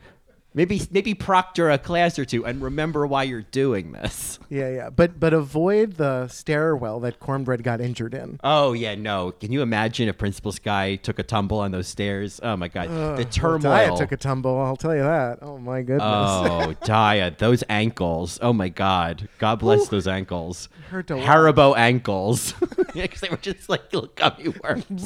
Maybe 0.58 0.82
maybe 0.90 1.14
proctor 1.14 1.70
a 1.70 1.78
class 1.78 2.18
or 2.18 2.26
two 2.26 2.44
and 2.44 2.60
remember 2.64 3.06
why 3.06 3.22
you're 3.24 3.44
doing 3.44 3.92
this. 3.92 4.40
Yeah, 4.50 4.70
yeah. 4.70 4.90
But 4.90 5.20
but 5.20 5.34
avoid 5.34 5.96
the 5.96 6.30
stairwell 6.30 7.02
that 7.02 7.20
Kornbread 7.20 7.64
got 7.64 7.82
injured 7.82 8.14
in. 8.14 8.40
Oh 8.46 8.72
yeah, 8.72 8.96
no. 8.96 9.34
Can 9.34 9.52
you 9.52 9.62
imagine 9.62 10.08
if 10.08 10.18
Principal 10.18 10.54
Skye 10.54 10.96
took 10.96 11.20
a 11.20 11.24
tumble 11.24 11.60
on 11.60 11.72
those 11.72 11.90
stairs? 11.90 12.40
Oh 12.42 12.56
my 12.56 12.70
god, 12.70 13.18
the 13.18 13.26
turmoil. 13.26 13.74
Daya 13.74 13.98
took 13.98 14.14
a 14.14 14.16
tumble. 14.16 14.58
I'll 14.58 14.78
tell 14.78 14.96
you 14.96 15.02
that. 15.02 15.40
Oh 15.42 15.58
my 15.58 15.82
goodness. 15.82 16.02
Oh, 16.02 16.74
Daya, 16.84 17.38
those 17.38 17.62
ankles. 17.68 18.40
Oh 18.42 18.54
my 18.54 18.70
God. 18.70 19.28
God 19.38 19.60
bless 19.60 19.82
Ooh. 19.88 19.90
those 19.90 20.08
ankles. 20.08 20.70
Hurt 20.92 21.08
to 21.08 21.18
watch. 21.18 21.26
Haribo 21.26 21.76
ankles. 21.78 22.54
Because 22.94 23.22
they 23.22 23.30
were 23.30 23.38
just 23.38 23.70
like 23.70 23.94
little 23.94 24.10
gummy 24.16 24.48
worms. 24.64 25.06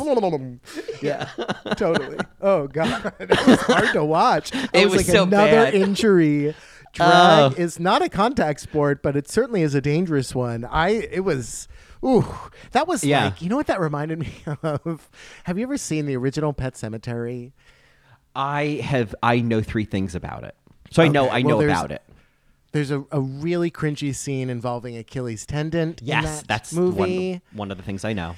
yeah, 1.02 1.28
totally. 1.76 2.18
Oh 2.40 2.68
god, 2.68 3.14
it 3.20 3.30
was 3.30 3.60
hard 3.62 3.92
to 3.94 4.06
watch. 4.06 4.54
It, 4.56 4.70
It 4.74 4.86
was, 4.86 4.98
was 4.98 5.08
like 5.08 5.16
so 5.16 5.26
another 5.44 5.72
bad. 5.72 5.74
injury. 5.82 6.56
Drag 6.94 7.54
Oh. 7.54 7.56
is 7.58 7.80
not 7.80 8.02
a 8.02 8.10
contact 8.10 8.60
sport, 8.60 9.02
but 9.02 9.16
it 9.16 9.30
certainly 9.30 9.62
is 9.62 9.74
a 9.76 9.82
dangerous 9.82 10.36
one. 10.36 10.66
I 10.66 10.90
it 10.90 11.24
was. 11.24 11.68
Ooh, 12.04 12.26
that 12.72 12.88
was 12.88 13.04
Yeah. 13.04 13.26
like 13.26 13.42
you 13.42 13.48
know 13.50 13.56
what 13.56 13.68
that 13.68 13.80
reminded 13.80 14.20
me 14.26 14.34
of. 14.64 15.10
Have 15.46 15.58
you 15.58 15.64
ever 15.64 15.78
seen 15.78 16.06
the 16.06 16.18
original 16.18 16.52
Pet 16.52 16.74
Sematary? 16.74 17.54
I 18.36 18.82
have. 18.84 19.14
I 19.24 19.40
know 19.40 19.62
three 19.62 19.86
things 19.86 20.16
about 20.16 20.44
it, 20.44 20.56
so 20.90 21.02
I 21.04 21.08
know. 21.08 21.28
I 21.28 21.42
well, 21.44 21.60
know 21.60 21.66
about 21.66 21.92
it. 21.92 22.02
There's 22.74 22.92
a, 22.92 23.04
a 23.12 23.20
really 23.20 23.70
cringy 23.70 24.16
scene 24.16 24.50
involving 24.50 24.96
Achilles 24.98 25.46
tendon. 25.46 25.96
Yes, 26.02 26.40
that 26.40 26.48
that's 26.48 26.74
movie. 26.74 27.32
one. 27.34 27.42
One 27.54 27.72
of 27.72 27.78
the 27.78 27.84
things 27.84 28.04
I 28.06 28.14
know. 28.14 28.36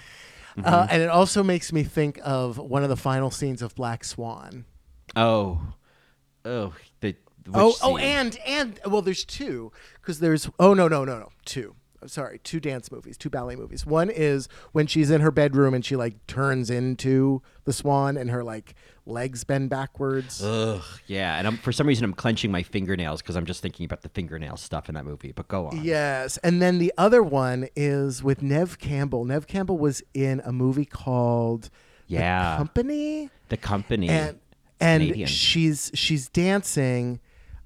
Uh, 0.63 0.85
and 0.91 1.01
it 1.01 1.09
also 1.09 1.41
makes 1.41 1.73
me 1.73 1.83
think 1.83 2.19
of 2.23 2.57
one 2.59 2.83
of 2.83 2.89
the 2.89 2.95
final 2.97 3.31
scenes 3.31 3.61
of 3.63 3.73
Black 3.75 4.03
Swan. 4.03 4.65
Oh, 5.15 5.59
oh, 6.45 6.73
the. 7.01 7.15
Which 7.45 7.55
oh, 7.55 7.75
oh, 7.83 7.97
and 7.97 8.37
and 8.45 8.79
well, 8.85 9.01
there's 9.01 9.25
two 9.25 9.73
because 9.95 10.19
there's 10.19 10.49
oh 10.59 10.73
no 10.73 10.87
no 10.87 11.03
no 11.03 11.19
no 11.19 11.29
two. 11.45 11.75
Oh, 12.01 12.07
Sorry, 12.07 12.39
two 12.39 12.61
dance 12.61 12.89
movies, 12.89 13.17
two 13.17 13.29
ballet 13.29 13.57
movies. 13.57 13.85
One 13.85 14.09
is 14.09 14.47
when 14.71 14.87
she's 14.87 15.09
in 15.11 15.19
her 15.19 15.31
bedroom 15.31 15.73
and 15.73 15.83
she 15.83 15.97
like 15.97 16.25
turns 16.25 16.69
into 16.69 17.41
the 17.65 17.73
swan 17.73 18.15
and 18.15 18.29
her 18.29 18.45
like 18.45 18.75
legs 19.05 19.43
bend 19.43 19.69
backwards. 19.69 20.41
Ugh, 20.41 20.81
yeah, 21.07 21.37
and 21.37 21.45
I'm, 21.47 21.57
for 21.57 21.73
some 21.73 21.85
reason 21.85 22.05
I'm 22.05 22.13
clenching 22.13 22.49
my 22.49 22.63
fingernails 22.63 23.21
because 23.21 23.35
I'm 23.35 23.45
just 23.45 23.61
thinking 23.61 23.83
about 23.85 24.03
the 24.03 24.09
fingernail 24.09 24.55
stuff 24.55 24.87
in 24.87 24.95
that 24.95 25.03
movie. 25.03 25.33
But 25.33 25.49
go 25.49 25.67
on. 25.67 25.83
Yes, 25.83 26.37
and 26.43 26.61
then 26.61 26.77
the 26.77 26.93
other 26.97 27.21
one 27.23 27.67
is 27.75 28.23
with 28.23 28.41
Neve 28.41 28.79
Campbell. 28.79 29.25
Neve 29.25 29.47
Campbell 29.47 29.77
was 29.77 30.01
in 30.13 30.41
a 30.45 30.53
movie 30.53 30.85
called 30.85 31.69
Yeah. 32.07 32.51
The 32.51 32.57
Company. 32.57 33.29
The 33.49 33.57
company. 33.57 34.09
and 34.09 34.39
and 34.79 35.01
Canadian. 35.01 35.27
she's 35.27 35.91
she's 35.93 36.29
dancing. 36.29 37.19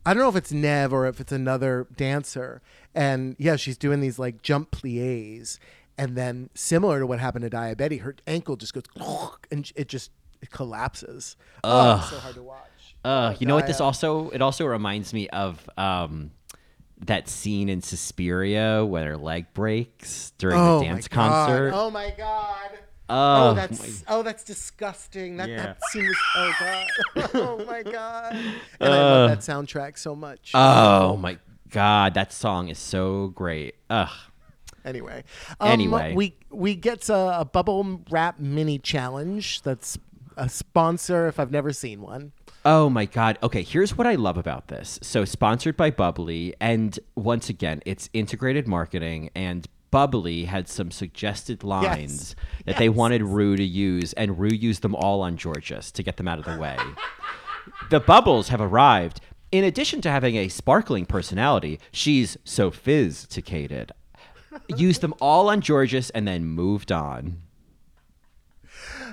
I 0.06 0.14
don't 0.14 0.24
know 0.24 0.30
if 0.30 0.36
it's 0.36 0.52
Neve 0.52 0.94
or 0.94 1.06
if 1.06 1.20
it's 1.20 1.32
another 1.32 1.88
dancer. 1.96 2.62
And 2.96 3.36
yeah, 3.38 3.58
she's 3.58 3.78
doing 3.78 4.00
these 4.00 4.18
like 4.18 4.42
jump 4.42 4.72
plies, 4.72 5.60
and 5.98 6.16
then 6.16 6.50
similar 6.54 7.00
to 7.00 7.08
what 7.08 7.20
happened 7.20 7.44
to 7.44 7.50
Daya 7.50 7.76
Betty, 7.76 7.98
her 7.98 8.16
ankle 8.26 8.56
just 8.56 8.74
goes 8.74 8.84
and 9.52 9.72
it 9.76 9.88
just 9.88 10.12
it 10.42 10.52
collapses. 10.52 11.36
Oh, 11.64 11.98
it's 11.98 12.10
so 12.10 12.18
hard 12.20 12.36
to 12.36 12.44
watch. 12.44 12.96
Uh, 13.04 13.36
you 13.40 13.48
know 13.48 13.56
what? 13.56 13.68
This 13.68 13.82
also 13.82 14.30
it 14.30 14.42
also 14.42 14.66
reminds 14.66 15.14
me 15.14 15.30
of 15.30 15.70
um, 15.78 16.32
that 17.06 17.30
scene 17.30 17.70
in 17.70 17.82
Suspiria 17.82 18.84
when 18.86 19.06
her 19.06 19.18
leg 19.18 19.54
breaks 19.54 20.34
during 20.38 20.58
oh 20.58 20.80
the 20.80 20.86
dance 20.86 21.08
concert. 21.08 21.72
Oh 21.74 21.90
my 21.90 22.14
god. 22.18 22.80
Oh, 23.10 23.50
Oh, 23.52 23.54
that's 23.54 24.04
oh, 24.08 24.24
that's 24.24 24.44
disgusting. 24.44 25.38
That, 25.38 25.50
Yeah. 25.50 25.58
that 25.58 25.84
scene 25.92 26.06
was 26.08 26.18
oh 26.36 26.54
god, 26.60 27.30
oh 27.36 27.66
my 27.66 27.84
god. 27.84 28.34
And 28.80 28.94
I 28.94 29.00
love 29.00 29.30
that 29.30 29.40
soundtrack 29.40 29.98
so 29.98 30.16
much. 30.16 30.52
Oh 30.54 31.16
my 31.18 31.38
god, 31.70 32.14
that 32.16 32.34
song 32.34 32.70
is 32.70 32.78
so 32.80 33.28
great. 33.30 33.76
Ugh. 33.90 34.10
Anyway, 34.86 35.24
um, 35.60 35.70
Anyway. 35.70 36.14
we 36.16 36.36
we 36.50 36.76
get 36.76 37.10
a, 37.10 37.42
a 37.42 37.46
bubble 37.46 38.02
wrap 38.10 38.40
mini 38.40 38.80
challenge. 38.80 39.62
That's 39.64 39.98
a 40.38 40.48
sponsor. 40.50 41.28
If 41.28 41.40
I've 41.40 41.52
never 41.52 41.74
seen 41.74 42.02
one, 42.02 42.32
Oh 42.66 42.90
my 42.90 43.06
god. 43.06 43.38
Okay, 43.42 43.64
here's 43.64 43.98
what 43.98 44.06
I 44.08 44.16
love 44.16 44.38
about 44.38 44.68
this. 44.68 45.00
So 45.02 45.24
sponsored 45.26 45.78
by 45.78 45.90
Bubly 45.92 46.54
and 46.60 47.00
once 47.16 47.50
again, 47.50 47.82
it's 47.86 48.10
integrated 48.14 48.68
marketing 48.68 49.30
and 49.36 49.66
Bubly 49.92 50.46
had 50.46 50.68
some 50.68 50.92
suggested 50.92 51.64
lines 51.64 52.36
that 52.66 52.78
they 52.78 52.90
wanted 52.90 53.24
Rue 53.24 53.56
to 53.56 53.64
use 53.64 54.14
and 54.14 54.38
Rue 54.40 54.50
used 54.50 54.82
them 54.82 54.96
all 54.96 55.22
on 55.22 55.38
Jorgeous 55.38 55.92
to 55.94 56.04
get 56.04 56.18
them 56.18 56.28
out 56.28 56.40
of 56.40 56.46
the 56.46 56.58
way. 56.58 56.78
the 57.90 58.00
bubbles 58.00 58.50
have 58.50 58.62
arrived. 58.62 59.22
In 59.52 59.64
addition 59.64 60.02
to 60.02 60.12
having 60.12 60.36
a 60.36 60.50
sparkling 60.50 61.06
personality, 61.06 61.80
she's 61.92 62.38
sophisticated. 62.44 63.92
Used 64.68 65.02
them 65.02 65.14
all 65.22 65.50
on 65.50 65.62
Jorgeous 65.62 66.10
and 66.10 66.28
then 66.28 66.44
moved 66.46 66.92
on. 66.92 67.42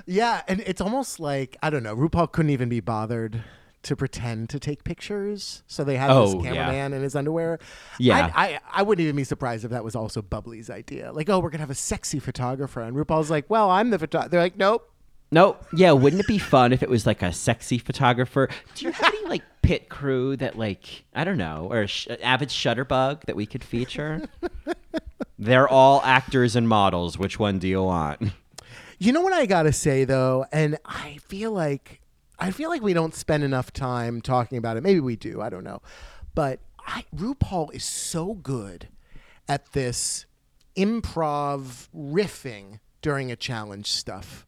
yeah, 0.05 0.41
and 0.47 0.59
it's 0.61 0.81
almost 0.81 1.19
like 1.19 1.55
I 1.61 1.69
don't 1.69 1.83
know. 1.83 1.95
RuPaul 1.95 2.31
couldn't 2.31 2.51
even 2.51 2.67
be 2.69 2.79
bothered 2.81 3.43
to 3.85 3.95
pretend 3.95 4.49
to 4.49 4.59
take 4.59 4.83
pictures, 4.83 5.63
so 5.67 5.83
they 5.83 5.97
had 5.97 6.09
Oh, 6.11 6.25
this 6.25 6.43
yeah. 6.43 6.53
cameraman 6.53 6.93
in 6.93 7.01
his 7.01 7.15
underwear. 7.15 7.59
Yeah. 7.99 8.31
I, 8.35 8.45
I 8.53 8.59
I 8.73 8.81
wouldn't 8.83 9.03
even 9.03 9.15
be 9.15 9.23
surprised 9.23 9.63
if 9.65 9.71
that 9.71 9.83
was 9.83 9.95
also 9.95 10.21
Bubly's 10.21 10.69
idea. 10.69 11.11
Like, 11.11 11.29
oh, 11.29 11.39
we're 11.39 11.49
gonna 11.49 11.61
have 11.63 11.69
a 11.69 11.75
sexy 11.75 12.19
photographer, 12.19 12.81
and 12.81 12.95
RuPaul's 12.95 13.29
like, 13.31 13.49
well, 13.49 13.69
I'm 13.71 13.89
the 13.91 13.97
photographer. 13.99 14.29
They're 14.29 14.41
like, 14.41 14.57
nope. 14.57 14.91
Nope. 15.31 15.65
yeah, 15.73 15.91
wouldn't 15.91 16.19
it 16.21 16.27
be 16.27 16.37
fun 16.37 16.71
if 16.71 16.83
it 16.83 16.89
was 16.89 17.05
like 17.07 17.21
a 17.23 17.33
sexy 17.33 17.77
photographer? 17.79 18.47
Do 18.75 18.85
you 18.85 18.91
have 18.91 19.13
any 19.13 19.27
like 19.27 19.41
pit 19.63 19.89
crew 19.89 20.37
that 20.37 20.57
like 20.57 21.03
I 21.13 21.23
don't 21.23 21.37
know, 21.37 21.67
or 21.71 21.81
a 21.81 21.87
sh- 21.87 22.07
avid 22.21 22.49
shutterbug 22.49 23.21
that 23.25 23.35
we 23.35 23.45
could 23.45 23.63
feature? 23.63 24.21
They're 25.39 25.67
all 25.67 26.01
actors 26.03 26.55
and 26.55 26.67
models. 26.69 27.17
Which 27.17 27.37
one 27.39 27.59
do 27.59 27.67
you 27.67 27.83
want? 27.83 28.31
You 28.97 29.11
know 29.11 29.21
what 29.21 29.33
I 29.33 29.45
gotta 29.45 29.73
say 29.73 30.05
though, 30.05 30.45
and 30.53 30.77
I 30.85 31.17
feel 31.27 31.51
like 31.51 31.99
I 32.39 32.51
feel 32.51 32.69
like 32.69 32.81
we 32.81 32.93
don't 32.93 33.15
spend 33.15 33.43
enough 33.43 33.71
time 33.71 34.21
talking 34.21 34.57
about 34.57 34.77
it. 34.77 34.83
Maybe 34.83 34.99
we 34.99 35.15
do. 35.15 35.41
I 35.41 35.49
don't 35.49 35.63
know, 35.63 35.81
but 36.33 36.59
I, 36.85 37.05
RuPaul 37.15 37.73
is 37.73 37.83
so 37.83 38.33
good 38.35 38.87
at 39.47 39.71
this 39.71 40.25
improv 40.75 41.87
riffing 41.95 42.79
during 43.01 43.31
a 43.31 43.35
challenge 43.35 43.91
stuff. 43.91 44.45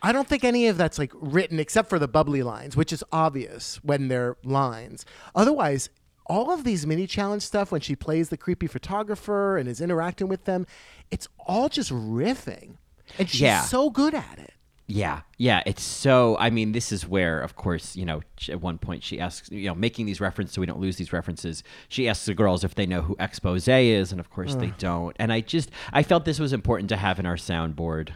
I 0.00 0.12
don't 0.12 0.28
think 0.28 0.44
any 0.44 0.68
of 0.68 0.76
that's 0.76 0.98
like 0.98 1.12
written 1.14 1.58
except 1.58 1.88
for 1.88 1.98
the 1.98 2.08
bubly 2.08 2.42
lines, 2.42 2.76
which 2.76 2.92
is 2.92 3.02
obvious 3.12 3.76
when 3.82 4.08
they're 4.08 4.36
lines. 4.44 5.04
Otherwise, 5.34 5.90
all 6.26 6.52
of 6.52 6.62
these 6.62 6.86
mini 6.86 7.06
challenge 7.06 7.42
stuff 7.42 7.72
when 7.72 7.80
she 7.80 7.96
plays 7.96 8.28
the 8.28 8.36
creepy 8.36 8.66
photographer 8.66 9.56
and 9.56 9.68
is 9.68 9.80
interacting 9.80 10.28
with 10.28 10.44
them, 10.44 10.66
it's 11.10 11.26
all 11.46 11.68
just 11.68 11.90
riffing. 11.90 12.76
And 13.18 13.28
she's 13.28 13.40
Yeah. 13.40 13.62
so 13.62 13.90
good 13.90 14.14
at 14.14 14.38
it. 14.38 14.52
Yeah, 14.90 15.20
yeah, 15.36 15.62
it's 15.66 15.82
so. 15.82 16.38
I 16.38 16.48
mean, 16.48 16.72
this 16.72 16.92
is 16.92 17.06
where, 17.06 17.40
of 17.40 17.56
course, 17.56 17.94
you 17.94 18.06
know, 18.06 18.22
at 18.48 18.62
one 18.62 18.78
point 18.78 19.04
she 19.04 19.20
asks, 19.20 19.50
you 19.50 19.66
know, 19.66 19.74
making 19.74 20.06
these 20.06 20.18
references 20.18 20.54
so 20.54 20.62
we 20.62 20.66
don't 20.66 20.80
lose 20.80 20.96
these 20.96 21.12
references. 21.12 21.62
She 21.90 22.08
asks 22.08 22.24
the 22.24 22.32
girls 22.32 22.64
if 22.64 22.74
they 22.74 22.86
know 22.86 23.02
who 23.02 23.14
Expose 23.20 23.68
is, 23.68 24.12
and 24.12 24.18
of 24.18 24.30
course 24.30 24.54
they 24.54 24.72
don't. 24.78 25.14
And 25.18 25.30
I 25.30 25.42
just, 25.42 25.70
I 25.92 26.02
felt 26.02 26.24
this 26.24 26.40
was 26.40 26.54
important 26.54 26.88
to 26.88 26.96
have 26.96 27.18
in 27.18 27.26
our 27.26 27.36
soundboard. 27.36 28.12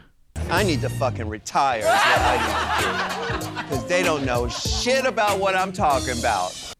I 0.49 0.63
need 0.63 0.81
to 0.81 0.89
fucking 0.89 1.29
retire 1.29 1.79
is 1.79 1.85
what 1.85 1.95
I 1.95 3.27
need 3.29 3.41
to 3.41 3.45
do. 3.45 3.63
Because 3.63 3.85
they 3.85 4.01
don't 4.01 4.25
know 4.25 4.47
shit 4.47 5.05
about 5.05 5.39
what 5.39 5.55
I'm 5.55 5.73
talking 5.73 6.17
about. 6.17 6.73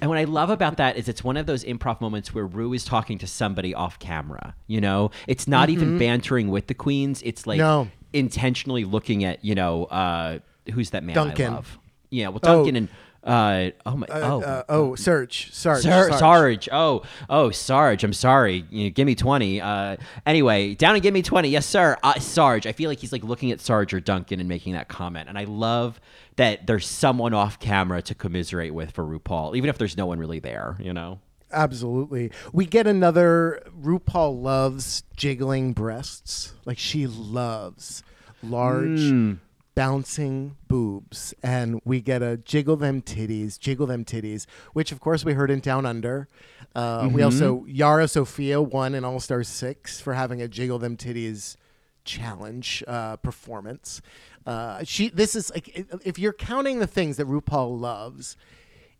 And 0.00 0.10
what 0.10 0.18
I 0.18 0.24
love 0.24 0.50
about 0.50 0.76
that 0.78 0.96
is 0.96 1.08
it's 1.08 1.22
one 1.22 1.36
of 1.36 1.46
those 1.46 1.64
improv 1.64 2.00
moments 2.00 2.34
where 2.34 2.46
Rue 2.46 2.72
is 2.72 2.84
talking 2.84 3.16
to 3.18 3.26
somebody 3.26 3.74
off 3.74 3.98
camera. 4.00 4.56
You 4.66 4.80
know, 4.80 5.12
it's 5.28 5.46
not 5.46 5.70
even 5.70 5.90
mm-hmm. 5.90 5.98
bantering 5.98 6.48
with 6.48 6.66
the 6.66 6.74
queens. 6.74 7.22
It's 7.24 7.46
like 7.46 7.58
No. 7.58 7.88
Intentionally 8.14 8.84
looking 8.84 9.24
at, 9.24 9.44
you 9.44 9.54
know, 9.54 9.84
uh, 9.86 10.38
who's 10.72 10.90
that 10.90 11.04
man 11.04 11.14
Duncan. 11.14 11.52
I 11.52 11.56
love? 11.56 11.78
Yeah, 12.10 12.28
well, 12.28 12.40
Oh. 12.44 12.64
Duncan 12.64 12.76
and 12.76 12.88
uh, 13.24 13.70
oh 13.86 13.96
my, 13.96 14.06
oh, 14.10 14.42
Uh, 14.42 14.62
oh, 14.68 14.94
Serge. 14.96 15.50
Sarge. 15.50 15.82
Sar- 15.82 16.08
Sarge. 16.10 16.18
Sarge. 16.18 16.68
Oh, 16.70 17.02
oh, 17.30 17.50
Sarge. 17.50 18.04
I'm 18.04 18.12
sorry. 18.12 18.66
You 18.70 18.84
know, 18.84 18.90
give 18.90 19.06
me 19.06 19.14
twenty. 19.14 19.62
Uh, 19.62 19.96
anyway, 20.26 20.74
down 20.74 20.94
and 20.94 21.02
give 21.02 21.14
me 21.14 21.22
twenty. 21.22 21.48
Yes, 21.48 21.64
sir. 21.64 21.96
Uh, 22.02 22.18
Sarge. 22.20 22.66
I 22.66 22.72
feel 22.72 22.90
like 22.90 22.98
he's 22.98 23.12
like 23.12 23.24
looking 23.24 23.50
at 23.50 23.60
Sarge 23.62 23.94
or 23.94 24.00
Duncan 24.00 24.40
and 24.40 24.48
making 24.48 24.74
that 24.74 24.88
comment, 24.88 25.30
and 25.30 25.38
I 25.38 25.44
love 25.44 26.00
that 26.36 26.66
there's 26.66 26.86
someone 26.86 27.32
off 27.32 27.58
camera 27.58 28.02
to 28.02 28.14
commiserate 28.14 28.74
with 28.74 28.90
for 28.90 29.04
RuPaul, 29.04 29.56
even 29.56 29.70
if 29.70 29.78
there's 29.78 29.96
no 29.96 30.04
one 30.04 30.18
really 30.18 30.40
there. 30.40 30.76
You 30.78 30.92
know. 30.92 31.18
Absolutely. 31.54 32.30
We 32.52 32.66
get 32.66 32.86
another 32.86 33.62
RuPaul 33.80 34.42
loves 34.42 35.04
jiggling 35.16 35.72
breasts. 35.72 36.52
Like 36.64 36.78
she 36.78 37.06
loves 37.06 38.02
large 38.42 39.00
Hmm. 39.00 39.32
bouncing 39.74 40.56
boobs. 40.68 41.32
And 41.42 41.80
we 41.84 42.00
get 42.00 42.22
a 42.22 42.36
jiggle 42.36 42.76
them 42.76 43.02
titties, 43.02 43.58
jiggle 43.58 43.86
them 43.86 44.04
titties, 44.04 44.46
which 44.72 44.92
of 44.92 45.00
course 45.00 45.24
we 45.24 45.32
heard 45.34 45.50
in 45.50 45.60
Down 45.60 45.86
Under. 45.86 46.28
Uh, 46.74 47.08
We 47.12 47.20
Mm-hmm. 47.20 47.24
also, 47.24 47.64
Yara 47.66 48.08
Sofia 48.08 48.60
won 48.60 48.94
in 48.94 49.04
All 49.04 49.20
Star 49.20 49.42
6 49.44 50.00
for 50.00 50.14
having 50.14 50.42
a 50.42 50.48
jiggle 50.48 50.78
them 50.78 50.96
titties 50.96 51.56
challenge 52.04 52.84
uh, 52.86 53.16
performance. 53.16 54.02
Uh, 54.46 54.82
she 54.84 55.08
this 55.08 55.34
is 55.34 55.50
like 55.50 55.86
if 56.04 56.18
you're 56.18 56.32
counting 56.34 56.78
the 56.78 56.86
things 56.86 57.16
that 57.16 57.26
RuPaul 57.26 57.80
loves, 57.80 58.36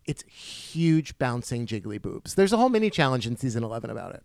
it's 0.05 0.23
huge 0.23 1.17
bouncing 1.17 1.65
jiggly 1.65 2.01
boobs. 2.01 2.35
There's 2.35 2.53
a 2.53 2.57
whole 2.57 2.69
mini 2.69 2.89
challenge 2.89 3.25
in 3.27 3.37
season 3.37 3.63
11 3.63 3.89
about 3.89 4.13
it. 4.15 4.23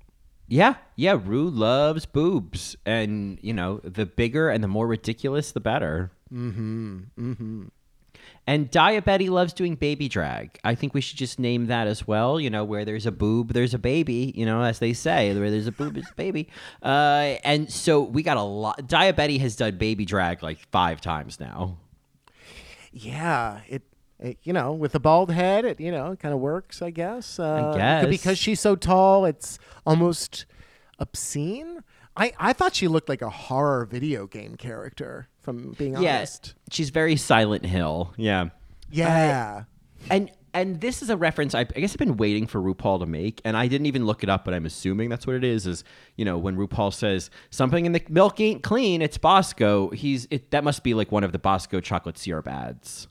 Yeah, 0.49 0.75
yeah. 0.97 1.17
Rue 1.23 1.49
loves 1.49 2.07
boobs, 2.07 2.75
and 2.85 3.39
you 3.41 3.55
know, 3.55 3.79
the 3.85 4.05
bigger 4.05 4.51
and 4.51 4.65
the 4.65 4.69
more 4.69 4.89
ridiculous, 4.89 5.53
the 5.53 5.61
better. 5.61 6.11
Mm-hmm. 6.33 6.99
Mm-hmm. 7.17 7.65
And 8.49 8.69
Diabetti 8.69 9.31
loves 9.31 9.53
doing 9.53 9.77
baby 9.77 10.09
drag. 10.09 10.59
I 10.65 10.75
think 10.75 10.93
we 10.93 11.01
should 11.01 11.19
just 11.19 11.39
name 11.39 11.67
that 11.67 11.87
as 11.87 12.09
well. 12.09 12.41
You 12.41 12.51
know, 12.51 12.65
where 12.65 12.85
there's 12.85 13.07
a 13.07 13.13
boob, 13.13 13.53
there's 13.53 13.75
a 13.75 13.79
baby. 13.79 14.33
You 14.37 14.45
know, 14.45 14.63
as 14.63 14.81
they 14.81 14.93
say, 14.93 15.33
where 15.39 15.53
there's 15.53 15.69
a 15.69 15.73
boob, 15.73 15.95
there's 15.95 16.11
a 16.11 16.15
baby. 16.15 16.49
Uh, 16.83 17.37
and 17.45 17.71
so 17.71 18.01
we 18.01 18.23
got 18.23 18.37
a 18.37 18.43
lot. 18.43 18.89
Diabetti 18.89 19.39
has 19.41 19.55
done 19.55 19.77
baby 19.77 20.05
drag 20.05 20.43
like 20.43 20.59
five 20.71 21.01
times 21.01 21.39
now. 21.39 21.77
Yeah, 22.91 23.61
it, 23.69 23.83
it 24.21 24.39
you 24.43 24.53
know, 24.53 24.73
with 24.73 24.93
the 24.93 25.01
bald 25.01 25.31
head, 25.31 25.65
it 25.65 25.81
you 25.81 25.91
know, 25.91 26.13
it 26.13 26.21
kind 26.21 26.35
of 26.35 26.41
works, 26.41 26.83
I 26.83 26.91
guess. 26.91 27.39
Uh, 27.39 27.73
guess. 27.77 28.07
because 28.07 28.39
she's 28.39 28.61
so 28.61 28.77
tall, 28.77 29.25
it's 29.25 29.59
almost 29.87 30.47
obscene. 30.99 31.83
I, 32.17 32.33
I 32.39 32.53
thought 32.53 32.75
she 32.75 32.89
looked 32.89 33.09
like 33.09 33.23
a 33.23 33.31
horror 33.31 33.87
video 33.87 34.27
game 34.27 34.57
character. 34.57 35.29
From 35.41 35.73
being 35.73 35.97
honest, 35.97 36.55
she's 36.71 36.91
very 36.91 37.17
Silent 37.17 37.65
Hill. 37.65 38.13
Yeah. 38.19 38.51
yeah. 38.91 39.65
And 40.11 40.31
and 40.53 40.81
this 40.81 41.03
is 41.03 41.11
a 41.11 41.17
reference 41.17 41.55
I, 41.55 41.61
I 41.61 41.65
guess 41.65 41.93
I've 41.93 41.99
been 41.99 42.17
waiting 42.17 42.47
for 42.47 42.61
RuPaul 42.61 43.01
to 43.01 43.07
make, 43.07 43.41
and 43.45 43.57
I 43.57 43.69
didn't 43.69 43.87
even 43.87 44.05
look 44.05 44.23
it 44.23 44.29
up, 44.29 44.45
but 44.45 44.53
I'm 44.53 44.67
assuming 44.67 45.09
that's 45.09 45.27
what 45.27 45.37
it 45.37 45.45
is. 45.45 45.67
Is 45.67 45.85
you 46.17 46.25
know 46.25 46.37
when 46.37 46.57
RuPaul 46.57 46.93
says 46.93 47.31
something 47.51 47.87
in 47.87 47.93
the 47.93 48.03
milk 48.09 48.41
ain't 48.41 48.63
clean, 48.63 49.01
it's 49.01 49.17
Bosco. 49.17 49.91
He's 49.91 50.27
it, 50.31 50.51
that 50.51 50.65
must 50.65 50.83
be 50.83 50.93
like 50.93 51.11
one 51.11 51.25
of 51.25 51.33
the 51.33 51.39
Bosco 51.39 51.81
chocolate 51.81 52.19
syrup 52.19 52.49
ads. 52.49 53.09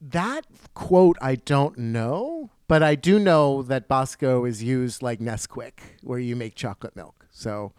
That 0.00 0.46
quote 0.74 1.16
I 1.20 1.36
don't 1.36 1.78
know, 1.78 2.50
but 2.68 2.82
I 2.82 2.94
do 2.94 3.18
know 3.18 3.62
that 3.62 3.88
Bosco 3.88 4.44
is 4.44 4.62
used 4.62 5.02
like 5.02 5.20
Nesquik, 5.20 5.80
where 6.02 6.18
you 6.18 6.36
make 6.36 6.54
chocolate 6.54 6.94
milk. 6.96 7.26
So 7.30 7.72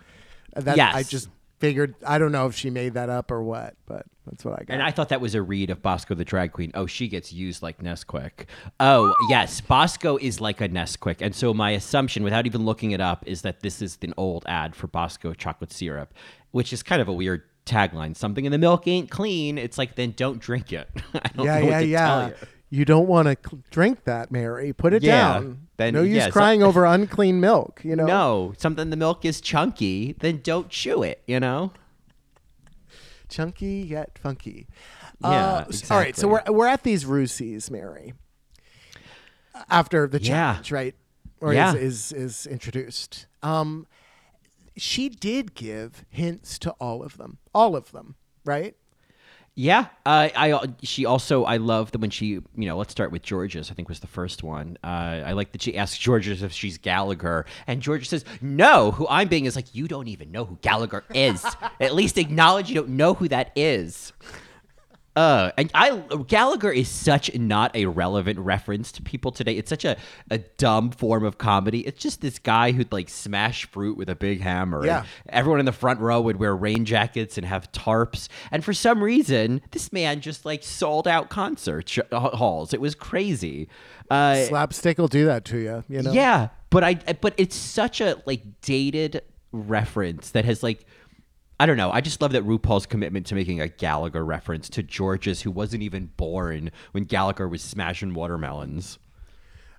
uh, 0.55 0.61
that 0.61 0.77
Yes. 0.77 0.95
I 0.95 1.03
just 1.03 1.29
figured. 1.59 1.93
I 2.05 2.17
don't 2.17 2.31
know 2.31 2.47
if 2.47 2.55
she 2.55 2.69
made 2.71 2.95
that 2.95 3.09
up 3.09 3.29
or 3.29 3.43
what, 3.43 3.75
but 3.85 4.05
that's 4.25 4.43
what 4.43 4.59
I 4.59 4.63
got. 4.63 4.73
And 4.73 4.81
I 4.81 4.89
thought 4.89 5.09
that 5.09 5.21
was 5.21 5.35
a 5.35 5.41
read 5.43 5.69
of 5.69 5.81
Bosco 5.83 6.15
the 6.15 6.25
drag 6.25 6.53
queen. 6.53 6.71
Oh, 6.73 6.87
she 6.87 7.07
gets 7.07 7.31
used 7.31 7.61
like 7.61 7.83
Nesquik. 7.83 8.45
Oh, 8.79 9.13
yes, 9.29 9.61
Bosco 9.61 10.17
is 10.17 10.41
like 10.41 10.59
a 10.59 10.69
Nesquik. 10.69 11.17
And 11.21 11.35
so 11.35 11.53
my 11.53 11.71
assumption, 11.71 12.23
without 12.23 12.47
even 12.47 12.65
looking 12.65 12.91
it 12.91 13.01
up, 13.01 13.23
is 13.27 13.43
that 13.43 13.59
this 13.61 13.81
is 13.81 13.99
an 14.01 14.15
old 14.17 14.43
ad 14.47 14.75
for 14.75 14.87
Bosco 14.87 15.33
chocolate 15.33 15.71
syrup, 15.71 16.13
which 16.49 16.73
is 16.73 16.81
kind 16.81 17.01
of 17.01 17.07
a 17.07 17.13
weird 17.13 17.43
tagline. 17.65 18.15
Something 18.15 18.45
in 18.45 18.51
the 18.51 18.57
milk 18.57 18.87
ain't 18.87 19.09
clean. 19.09 19.57
It's 19.57 19.77
like 19.77 19.95
then 19.95 20.11
don't 20.15 20.39
drink 20.39 20.71
it. 20.73 20.89
I 21.13 21.29
don't 21.35 21.45
yeah, 21.45 21.59
know 21.59 21.65
yeah, 21.65 21.71
what 21.73 21.79
to 21.79 21.85
yeah. 21.85 22.05
tell 22.07 22.27
you. 22.29 22.35
You 22.73 22.85
don't 22.85 23.07
want 23.07 23.27
to 23.27 23.37
cl- 23.49 23.61
drink 23.69 24.05
that, 24.05 24.31
Mary. 24.31 24.71
Put 24.71 24.93
it 24.93 25.03
Yeah, 25.03 25.33
down. 25.33 25.67
then- 25.77 25.93
no 25.93 26.03
use 26.03 26.15
yeah, 26.15 26.25
so- 26.27 26.31
crying 26.31 26.63
over 26.63 26.85
unclean 26.85 27.39
milk. 27.41 27.81
You 27.83 27.95
know. 27.97 28.05
No, 28.05 28.53
something 28.57 28.89
the 28.89 28.95
milk 28.95 29.25
is 29.25 29.41
chunky, 29.41 30.15
then 30.19 30.39
don't 30.41 30.69
chew 30.69 31.03
it, 31.03 31.21
you 31.27 31.39
know? 31.39 31.71
chunky 33.29 33.85
yet 33.89 34.17
funky. 34.19 34.67
Yeah, 35.21 35.29
Uh, 35.29 35.65
s- 35.69 35.89
All 35.91 35.97
right, 35.97 36.15
so 36.17 36.27
we're 36.27 36.43
we're 36.47 36.67
at 36.67 36.83
these 36.83 37.05
Rusies, 37.05 37.69
Mary. 37.71 38.13
After 39.69 40.07
the 40.07 40.19
Yeah. 40.21 40.27
challenge, 40.53 40.71
right? 40.71 40.95
Or 41.39 41.53
Yeah. 41.53 41.73
is, 41.75 42.11
is 42.11 42.11
is 42.13 42.47
introduced. 42.47 43.27
Um, 43.43 43.87
she 44.81 45.09
did 45.09 45.53
give 45.53 46.05
hints 46.09 46.57
to 46.57 46.71
all 46.79 47.03
of 47.03 47.17
them, 47.17 47.37
all 47.53 47.75
of 47.75 47.91
them, 47.91 48.15
right? 48.43 48.75
Yeah, 49.53 49.87
uh, 50.07 50.29
I 50.35 50.69
she 50.81 51.05
also 51.05 51.43
I 51.43 51.57
love 51.57 51.91
that 51.91 51.99
when 51.99 52.09
she 52.09 52.25
you 52.25 52.43
know 52.55 52.77
let's 52.77 52.91
start 52.91 53.11
with 53.11 53.23
Jorgeous 53.23 53.69
I 53.69 53.75
think 53.75 53.89
was 53.89 53.99
the 53.99 54.07
first 54.07 54.41
one. 54.41 54.77
Uh, 54.83 55.21
I 55.23 55.33
like 55.33 55.51
that 55.51 55.61
she 55.61 55.77
asks 55.77 56.03
Jorgeous 56.03 56.41
if 56.41 56.51
she's 56.51 56.79
Gallagher 56.79 57.45
and 57.67 57.79
George 57.79 58.09
says 58.09 58.25
no. 58.41 58.89
Who 58.91 59.07
I'm 59.07 59.27
being 59.27 59.45
is 59.45 59.55
like 59.55 59.75
you 59.75 59.87
don't 59.87 60.07
even 60.07 60.31
know 60.31 60.45
who 60.45 60.57
Gallagher 60.61 61.03
is. 61.13 61.45
At 61.79 61.93
least 61.93 62.17
acknowledge 62.17 62.69
you 62.69 62.75
don't 62.75 62.89
know 62.89 63.13
who 63.13 63.27
that 63.27 63.51
is. 63.55 64.13
Uh, 65.15 65.51
and 65.57 65.69
I 65.73 65.97
Gallagher 66.27 66.71
is 66.71 66.87
such 66.87 67.33
not 67.35 67.75
a 67.75 67.85
relevant 67.87 68.39
reference 68.39 68.91
to 68.93 69.01
people 69.01 69.31
today. 69.31 69.57
It's 69.57 69.69
such 69.69 69.83
a, 69.83 69.97
a 70.29 70.37
dumb 70.37 70.91
form 70.91 71.25
of 71.25 71.37
comedy. 71.37 71.81
It's 71.81 72.01
just 72.01 72.21
this 72.21 72.39
guy 72.39 72.71
who'd 72.71 72.91
like 72.93 73.09
smash 73.09 73.65
fruit 73.65 73.97
with 73.97 74.09
a 74.09 74.15
big 74.15 74.39
hammer. 74.39 74.85
Yeah. 74.85 75.03
everyone 75.27 75.59
in 75.59 75.65
the 75.65 75.73
front 75.73 75.99
row 75.99 76.21
would 76.21 76.37
wear 76.37 76.55
rain 76.55 76.85
jackets 76.85 77.37
and 77.37 77.45
have 77.45 77.71
tarps. 77.73 78.29
And 78.51 78.63
for 78.63 78.73
some 78.73 79.03
reason, 79.03 79.61
this 79.71 79.91
man 79.91 80.21
just 80.21 80.45
like 80.45 80.63
sold 80.63 81.07
out 81.07 81.29
concert 81.29 81.89
sh- 81.89 81.99
halls. 82.11 82.73
It 82.73 82.79
was 82.79 82.95
crazy. 82.95 83.67
Uh, 84.09 84.35
Slapstick 84.45 84.97
will 84.97 85.07
do 85.09 85.25
that 85.25 85.43
to 85.45 85.57
you. 85.57 85.83
You 85.89 86.03
know. 86.03 86.11
yeah, 86.13 86.49
but 86.69 86.83
I 86.83 86.93
but 86.93 87.33
it's 87.37 87.55
such 87.55 87.99
a 87.99 88.21
like 88.25 88.43
dated 88.61 89.23
reference 89.51 90.31
that 90.31 90.45
has 90.45 90.63
like 90.63 90.85
I 91.61 91.67
don't 91.67 91.77
know. 91.77 91.91
I 91.91 92.01
just 92.01 92.23
love 92.23 92.31
that 92.31 92.43
RuPaul's 92.43 92.87
commitment 92.87 93.27
to 93.27 93.35
making 93.35 93.61
a 93.61 93.67
Gallagher 93.67 94.25
reference 94.25 94.67
to 94.69 94.81
Jorgeous 94.81 95.43
who 95.43 95.51
wasn't 95.51 95.83
even 95.83 96.07
born 96.17 96.71
when 96.91 97.03
Gallagher 97.03 97.47
was 97.47 97.61
smashing 97.61 98.15
watermelons. 98.15 98.97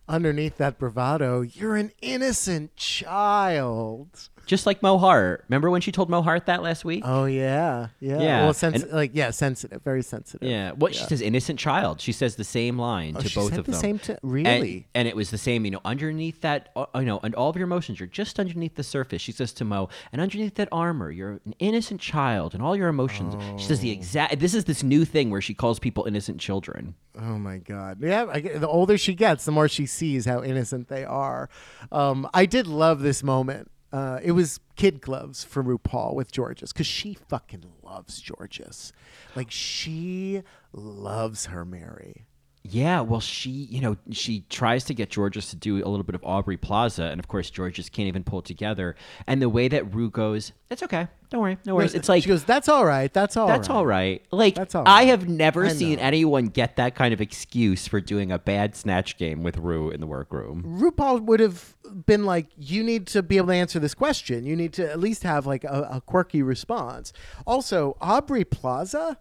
Underneath 0.09 0.59
that 0.59 0.79
bravado, 0.79 1.41
you're 1.41 1.75
an 1.75 1.91
innocent 2.01 2.77
child. 2.77 4.29
Just 4.47 4.67
like 4.67 4.83
Mo 4.83 4.99
Heart. 4.99 5.45
Remember 5.49 5.71
when 5.71 5.81
she 5.81 5.93
told 5.93 6.11
Mo 6.11 6.21
Heart 6.23 6.47
that 6.47 6.63
last 6.63 6.85
week? 6.85 7.03
Oh 7.07 7.25
yeah, 7.27 7.89
yeah. 8.01 8.21
Yeah, 8.21 8.43
Well, 8.45 8.53
sens- 8.55 8.83
and- 8.83 8.93
like 8.93 9.13
yeah, 9.15 9.31
sensitive, 9.31 9.83
very 9.83 10.03
sensitive. 10.03 10.49
Yeah. 10.49 10.73
What 10.73 10.95
she 10.95 11.05
says, 11.05 11.21
innocent 11.21 11.59
child. 11.59 12.01
She 12.01 12.13
says 12.13 12.37
the 12.37 12.45
same 12.45 12.79
line 12.79 13.15
to 13.15 13.21
Oh, 13.21 13.23
she 13.23 13.35
both 13.41 13.51
said 13.51 13.59
of 13.61 13.67
the 13.67 13.73
them. 13.73 13.81
same 13.81 13.99
t- 13.99 14.13
And- 14.13 14.19
really? 14.23 14.87
And, 14.95 15.09
it 15.09 15.17
was 15.17 15.31
the 15.31 15.39
same, 15.39 15.65
you 15.65 15.71
know, 15.71 15.81
underneath 15.85 16.41
that, 16.43 16.71
uh, 16.77 16.87
you 16.97 17.03
know, 17.05 17.21
and 17.23 17.35
all 17.35 17.51
of 17.51 17.57
your 17.57 17.65
emotions, 17.67 18.01
you're 18.01 18.07
just 18.07 18.39
underneath 18.41 18.75
the 18.77 18.83
surface. 18.83 19.21
She 19.23 19.33
says 19.33 19.53
to 19.55 19.65
Mo, 19.65 19.89
and 20.13 20.21
underneath 20.21 20.55
that 20.57 20.69
armor, 20.73 21.11
you're 21.11 21.41
an 21.45 21.55
innocent 21.59 22.01
child, 22.01 22.55
and 22.55 22.63
all 22.63 22.75
your 22.77 22.89
emotions. 22.89 23.35
She 23.61 23.67
says 23.67 23.81
the 23.81 23.91
Oh. 23.91 23.95
exact. 23.95 24.39
This 24.41 24.55
is 24.55 24.65
this 24.65 24.83
new 24.83 25.05
thing 25.05 25.31
where 25.31 25.41
she 25.41 25.55
calls 25.55 25.79
people 25.79 26.05
innocent 26.05 26.41
children. 26.41 26.95
Oh 27.19 27.37
my 27.39 27.59
God! 27.59 27.99
Yeah, 28.01 28.25
I, 28.33 28.41
the 28.41 28.67
older 28.69 28.97
she 28.97 29.15
gets, 29.15 29.45
the 29.45 29.53
more 29.53 29.69
she 29.69 29.85
sees 29.85 30.25
how 30.25 30.43
innocent 30.43 30.89
they 30.89 31.05
are. 31.05 31.51
Um, 31.91 32.27
I 32.33 32.47
did 32.47 32.67
love 32.67 33.01
this 33.01 33.23
moment. 33.23 33.71
Uh, 33.93 34.19
it 34.23 34.33
was 34.33 34.59
kid 34.75 35.01
gloves 35.03 35.45
for 35.45 35.63
RuPaul 35.63 36.15
with 36.15 36.35
Jorgeous 36.35 36.73
because 36.73 36.87
she 36.87 37.15
fucking 37.15 37.65
loves 37.83 38.23
Jorgeous. 38.27 38.93
Like 39.37 39.51
she 39.51 40.43
loves 40.73 41.47
her 41.47 41.65
Mary. 41.65 42.27
Yeah, 42.65 43.01
well, 43.01 43.19
she, 43.19 43.51
you 43.51 43.81
know, 43.81 43.97
she 44.13 44.45
tries 44.49 44.85
to 44.85 44.95
get 44.95 45.13
Jorgeous 45.13 45.51
to 45.51 45.57
do 45.57 45.77
a 45.79 45.89
little 45.89 46.05
bit 46.05 46.15
of 46.15 46.23
Aubrey 46.23 46.57
Plaza, 46.57 47.05
and 47.05 47.19
of 47.19 47.27
course, 47.27 47.51
Jorgeous 47.51 47.89
can't 47.89 48.07
even 48.07 48.23
pull 48.23 48.39
it 48.39 48.45
together. 48.45 48.95
And 49.27 49.43
the 49.43 49.49
way 49.49 49.67
that 49.67 49.93
Ru 49.93 50.11
goes, 50.11 50.53
"It's 50.71 50.81
okay, 50.85 51.09
don't 51.29 51.41
worry, 51.41 51.59
no 51.67 51.75
worries." 51.75 51.95
It's 51.95 52.09
like 52.09 52.23
she 52.23 52.29
goes, 52.29 52.45
"That's 52.45 52.69
all 52.69 52.85
right. 52.85 53.13
That's 53.13 53.37
all. 53.37 53.49
That's 53.49 53.69
right. 53.69 53.75
all 53.75 53.85
right. 53.85 54.23
Like 54.31 54.55
That's 54.55 54.77
all 54.77 54.85
I 54.87 55.07
have 55.07 55.29
never 55.29 55.67
I 55.67 55.71
seen 55.71 55.99
anyone 55.99 56.47
get 56.47 56.77
that 56.77 56.95
kind 56.95 57.13
of 57.13 57.21
excuse 57.21 57.89
for 57.89 58.01
doing 58.01 58.31
a 58.31 58.39
bad 58.39 58.77
snatch 58.77 59.17
game 59.17 59.43
with 59.43 59.57
Ru 59.57 59.91
in 59.91 60.01
the 60.01 60.07
workroom. 60.07 60.79
RuPaul 60.81 61.23
would 61.23 61.41
have 61.41 61.75
been 62.07 62.25
like, 62.25 62.47
"You 62.57 62.85
need 62.85 63.09
to 63.09 63.25
be 63.25 63.39
able 63.39 63.49
to 63.49 63.55
answer 63.55 63.81
this 63.81 63.95
question. 63.95 64.47
You 64.47 64.55
need 64.55 64.73
to 64.75 64.89
at 64.89 65.01
least 65.01 65.25
have 65.25 65.47
like 65.47 65.65
a, 65.65 65.89
a 65.95 66.01
quirky 66.01 66.43
response." 66.43 67.13
Also, 67.45 67.97
Aubrey 68.01 68.45
Plaza. 68.45 69.19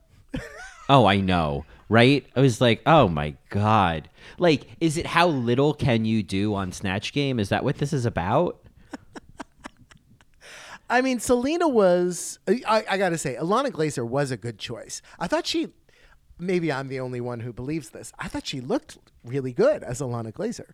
Oh, 0.90 1.06
I 1.06 1.22
know, 1.22 1.64
right? 1.92 2.26
I 2.36 2.40
was 2.40 2.62
like, 2.62 2.82
oh 2.86 3.08
my 3.10 3.36
god. 3.50 4.10
Like, 4.40 4.66
is 4.80 4.98
it 4.98 5.06
how 5.06 5.28
little 5.28 5.74
can 5.74 6.06
you 6.06 6.24
do 6.24 6.56
on 6.56 6.72
snatch 6.72 7.12
game? 7.12 7.40
Is 7.40 7.50
that 7.50 7.64
what 7.64 7.78
this 7.78 7.92
is 7.92 8.06
about? 8.06 8.62
I 10.90 11.02
mean, 11.02 11.20
Selena 11.20 11.68
was. 11.68 12.40
I, 12.48 12.86
I 12.90 12.98
got 12.98 13.10
to 13.10 13.18
say, 13.18 13.36
Ilana 13.36 13.72
Glazer 13.72 14.08
was 14.08 14.32
a 14.32 14.38
good 14.38 14.58
choice. 14.58 15.02
I 15.20 15.28
thought 15.28 15.46
she. 15.46 15.70
Maybe 16.40 16.72
I'm 16.72 16.88
the 16.88 17.00
only 17.00 17.22
one 17.22 17.42
who 17.42 17.54
believes 17.54 17.92
this. 17.92 18.14
I 18.18 18.28
thought 18.28 18.48
she 18.48 18.62
looked 18.62 18.98
really 19.24 19.54
good 19.54 19.84
as 19.84 20.00
Ilana 20.02 20.32
Glazer. 20.32 20.72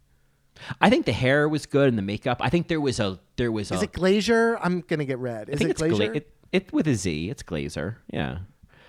I 0.80 0.89
think 0.89 1.05
the 1.05 1.11
hair 1.11 1.49
was 1.49 1.65
good 1.65 1.89
and 1.89 1.97
the 1.97 2.03
makeup. 2.03 2.38
I 2.41 2.49
think 2.49 2.68
there 2.68 2.80
was 2.82 2.99
a 2.99 3.20
there 3.36 3.51
was 3.51 3.72
Is 3.72 3.82
a 3.82 3.86
it 3.86 3.91
Glazer? 3.91 4.57
I'm 4.61 4.82
gonna 4.82 5.05
get 5.05 5.18
red. 5.18 5.49
Is 5.49 5.55
I 5.55 5.57
think 5.57 5.70
it 5.70 5.72
it's 5.72 5.82
gla- 5.82 6.07
Glazer? 6.07 6.15
it, 6.15 6.32
it 6.51 6.74
with 6.74 6.88
a 6.88 6.95
Z. 6.95 7.30
It's 7.30 7.43
Glazer. 7.43 7.95
Yeah. 8.11 8.39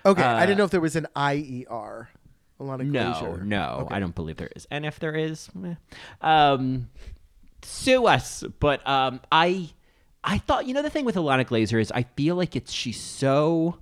okay, 0.06 0.22
I 0.22 0.42
uh, 0.42 0.46
didn't 0.46 0.58
know 0.58 0.64
if 0.64 0.70
there 0.70 0.80
was 0.80 0.96
an 0.96 1.06
I 1.16 1.34
E 1.34 1.66
R. 1.68 2.10
Alana 2.60 2.84
No, 2.86 3.00
Glazer. 3.12 3.42
no, 3.44 3.78
Okay. 3.82 3.94
I 3.94 4.00
don't 4.00 4.14
believe 4.14 4.36
there 4.36 4.50
is. 4.56 4.66
And 4.70 4.84
if 4.84 4.98
there 4.98 5.14
is, 5.14 5.48
meh. 5.54 5.74
um, 6.20 6.88
sue 7.62 8.06
us. 8.06 8.42
But 8.60 8.86
um, 8.88 9.20
I, 9.30 9.70
I 10.24 10.38
thought 10.38 10.66
you 10.66 10.74
know 10.74 10.82
the 10.82 10.90
thing 10.90 11.04
with 11.04 11.14
Ilana 11.16 11.46
Glazer 11.46 11.80
is 11.80 11.90
I 11.92 12.02
feel 12.16 12.34
like 12.36 12.56
it's 12.56 12.72
she's 12.72 13.00
so 13.00 13.78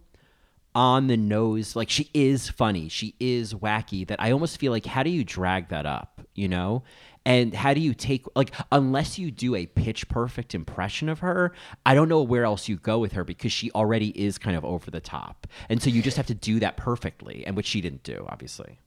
on 0.75 1.07
the 1.07 1.17
nose, 1.17 1.75
like 1.75 1.89
she 1.89 2.11
is 2.13 2.51
funny, 2.51 2.89
she 2.91 3.15
is 3.19 3.55
wacky 3.55 4.07
that 4.07 4.21
I 4.21 4.31
almost 4.31 4.59
feel 4.59 4.73
like 4.73 4.85
how 4.85 5.03
do 5.03 5.09
you 5.11 5.25
drag 5.25 5.69
that 5.69 5.87
up? 5.87 6.21
you 6.35 6.49
know? 6.49 6.83
And 7.27 7.53
how 7.53 7.75
do 7.75 7.81
you 7.81 7.93
take 7.93 8.25
like 8.37 8.55
unless 8.71 9.19
you 9.19 9.33
do 9.33 9.57
a 9.57 9.67
pitch 9.67 10.09
perfect 10.09 10.55
impression 10.55 11.09
of 11.09 11.19
her, 11.19 11.53
I 11.85 11.93
don't 11.95 12.09
know 12.09 12.23
where 12.23 12.45
else 12.45 12.69
you 12.69 12.77
go 12.77 13.01
with 13.01 13.13
her 13.13 13.25
because 13.25 13.53
she 13.53 13.71
already 13.73 14.11
is 14.11 14.39
kind 14.39 14.57
of 14.57 14.65
over 14.65 14.93
the 14.93 15.01
top. 15.01 15.49
And 15.69 15.83
so 15.83 15.91
you 15.91 16.03
just 16.03 16.17
have 16.17 16.27
to 16.29 16.35
do 16.35 16.61
that 16.61 16.77
perfectly, 16.77 17.45
and 17.45 17.57
which 17.57 17.67
she 17.67 17.81
didn't 17.81 18.05
do, 18.05 18.25
obviously. 18.29 18.79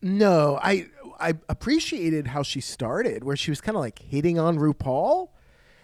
No, 0.00 0.60
I 0.62 0.86
I 1.18 1.34
appreciated 1.48 2.28
how 2.28 2.44
she 2.44 2.60
started, 2.60 3.24
where 3.24 3.36
she 3.36 3.50
was 3.50 3.60
kind 3.60 3.74
of 3.74 3.80
like 3.80 3.98
hitting 3.98 4.38
on 4.38 4.58
RuPaul, 4.58 5.30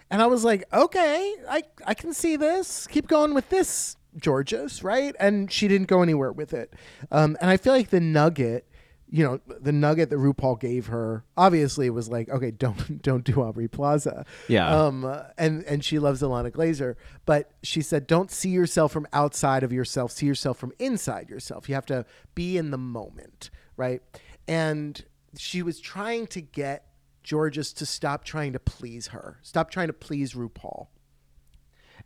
and 0.09 0.23
I 0.23 0.27
was 0.27 0.45
like, 0.45 0.65
okay, 0.73 1.35
I 1.51 1.65
I 1.85 1.95
can 1.95 2.15
see 2.15 2.37
this. 2.37 2.87
Keep 2.87 3.09
going 3.09 3.35
with 3.35 3.49
this, 3.49 3.97
Jorgeous, 4.23 4.85
right? 4.85 5.17
And 5.19 5.51
she 5.51 5.67
didn't 5.67 5.89
go 5.89 6.01
anywhere 6.01 6.31
with 6.31 6.55
it. 6.55 6.75
Um, 7.11 7.37
and 7.41 7.51
I 7.51 7.57
feel 7.57 7.73
like 7.73 7.91
the 7.91 7.99
nugget, 7.99 8.69
you 9.15 9.23
know, 9.23 9.39
the 9.47 9.71
nugget 9.71 10.11
that 10.11 10.17
RuPaul 10.17 10.59
gave 10.59 10.89
her, 10.89 11.23
obviously 11.37 11.89
was 11.89 12.09
like, 12.09 12.29
okay, 12.29 12.51
don't 12.65 13.01
don't 13.01 13.23
do 13.23 13.43
Aubrey 13.43 13.69
Plaza. 13.69 14.27
Yeah. 14.49 14.69
Um, 14.69 15.05
and 15.39 15.62
and 15.67 15.85
she 15.85 16.01
loves 16.01 16.21
Ilana 16.21 16.51
Glazer, 16.51 16.97
but 17.25 17.53
she 17.62 17.81
said, 17.81 18.09
don't 18.09 18.33
see 18.33 18.49
yourself 18.49 18.91
from 18.91 19.07
outside 19.12 19.62
of 19.62 19.73
yourself. 19.73 20.11
See 20.11 20.27
yourself 20.27 20.59
from 20.59 20.73
inside 20.81 21.31
yourself. 21.31 21.69
You 21.69 21.77
have 21.77 21.87
to 21.87 22.05
be 22.35 22.59
in 22.59 22.73
the 22.73 22.79
moment, 22.79 23.51
right? 23.77 24.03
And 24.49 25.05
she 25.39 25.62
was 25.62 25.79
trying 25.79 26.27
to 26.29 26.41
get 26.41 26.89
Jorgeous 27.23 27.73
to 27.75 27.87
stop 27.87 28.25
trying 28.25 28.53
to 28.55 28.59
please 28.59 29.09
her, 29.09 29.39
stop 29.43 29.71
trying 29.71 29.87
to 29.87 29.93
please 29.93 30.35
RuPaul. 30.35 30.89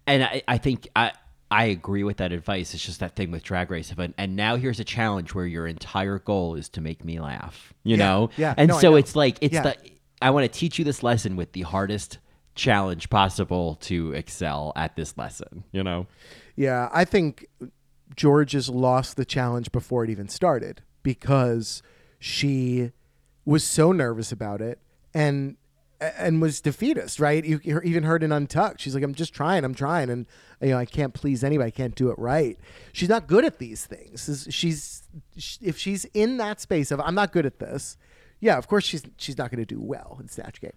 And 0.06 0.22
I, 0.22 0.42
I 0.46 0.58
think 0.58 0.88
I 0.94 1.12
I 1.50 1.64
agree 1.64 2.02
with 2.04 2.18
that 2.18 2.30
advice. 2.32 2.74
It's 2.74 2.84
just 2.84 3.00
that 3.00 3.16
thing 3.16 3.30
with 3.30 3.42
Drag 3.42 3.70
Race. 3.70 3.92
And, 3.96 4.12
and 4.18 4.36
now 4.36 4.56
here's 4.56 4.80
a 4.80 4.84
challenge 4.84 5.34
where 5.34 5.46
your 5.46 5.66
entire 5.66 6.18
goal 6.18 6.54
is 6.56 6.68
to 6.70 6.80
make 6.80 7.04
me 7.04 7.18
laugh. 7.20 7.72
You 7.84 7.96
Yeah, 7.96 8.04
know? 8.04 8.30
yeah, 8.36 8.54
And 8.56 8.68
no, 8.68 8.78
so 8.78 8.90
know. 8.90 8.96
it's 8.96 9.16
like 9.16 9.38
it's 9.40 9.54
Yeah. 9.54 9.62
the 9.62 9.76
I 10.20 10.30
want 10.30 10.44
to 10.44 10.58
teach 10.58 10.78
you 10.78 10.84
this 10.84 11.02
lesson 11.02 11.36
with 11.36 11.52
the 11.52 11.62
hardest 11.62 12.18
challenge 12.54 13.08
possible 13.08 13.76
to 13.82 14.12
excel 14.12 14.72
at 14.76 14.96
this 14.96 15.16
lesson. 15.16 15.64
You 15.72 15.84
know? 15.84 16.06
Yeah, 16.56 16.88
I 16.92 17.04
think 17.04 17.46
Jorgeous 18.20 18.68
lost 18.68 19.16
the 19.16 19.24
challenge 19.24 19.70
before 19.70 20.02
it 20.04 20.10
even 20.10 20.28
started 20.28 20.82
because 21.02 21.82
she 22.18 22.90
was 23.44 23.62
so 23.64 23.92
nervous 23.92 24.32
about 24.32 24.60
it 24.60 24.80
and 25.14 25.56
and 26.00 26.40
was 26.40 26.60
defeatist, 26.60 27.18
right? 27.18 27.44
You 27.44 27.80
even 27.84 28.04
heard 28.04 28.22
in 28.22 28.30
Untucked, 28.32 28.80
she's 28.80 28.94
like, 28.94 29.02
"I'm 29.02 29.14
just 29.14 29.34
trying, 29.34 29.64
I'm 29.64 29.74
trying, 29.74 30.10
and 30.10 30.26
you 30.60 30.70
know, 30.70 30.78
I 30.78 30.84
can't 30.84 31.14
please 31.14 31.42
anybody, 31.42 31.68
I 31.68 31.70
can't 31.70 31.94
do 31.94 32.10
it 32.10 32.18
right." 32.18 32.58
She's 32.92 33.08
not 33.08 33.26
good 33.26 33.44
at 33.44 33.58
these 33.58 33.86
things. 33.86 34.46
She's 34.50 35.02
if 35.60 35.76
she's 35.78 36.04
in 36.14 36.36
that 36.36 36.60
space 36.60 36.90
of 36.90 37.00
I'm 37.00 37.14
not 37.14 37.32
good 37.32 37.46
at 37.46 37.58
this, 37.58 37.96
yeah, 38.40 38.56
of 38.58 38.68
course 38.68 38.84
she's 38.84 39.02
she's 39.16 39.38
not 39.38 39.50
going 39.50 39.64
to 39.64 39.66
do 39.66 39.80
well 39.80 40.18
in 40.20 40.28
Snatch 40.28 40.60
Game. 40.60 40.72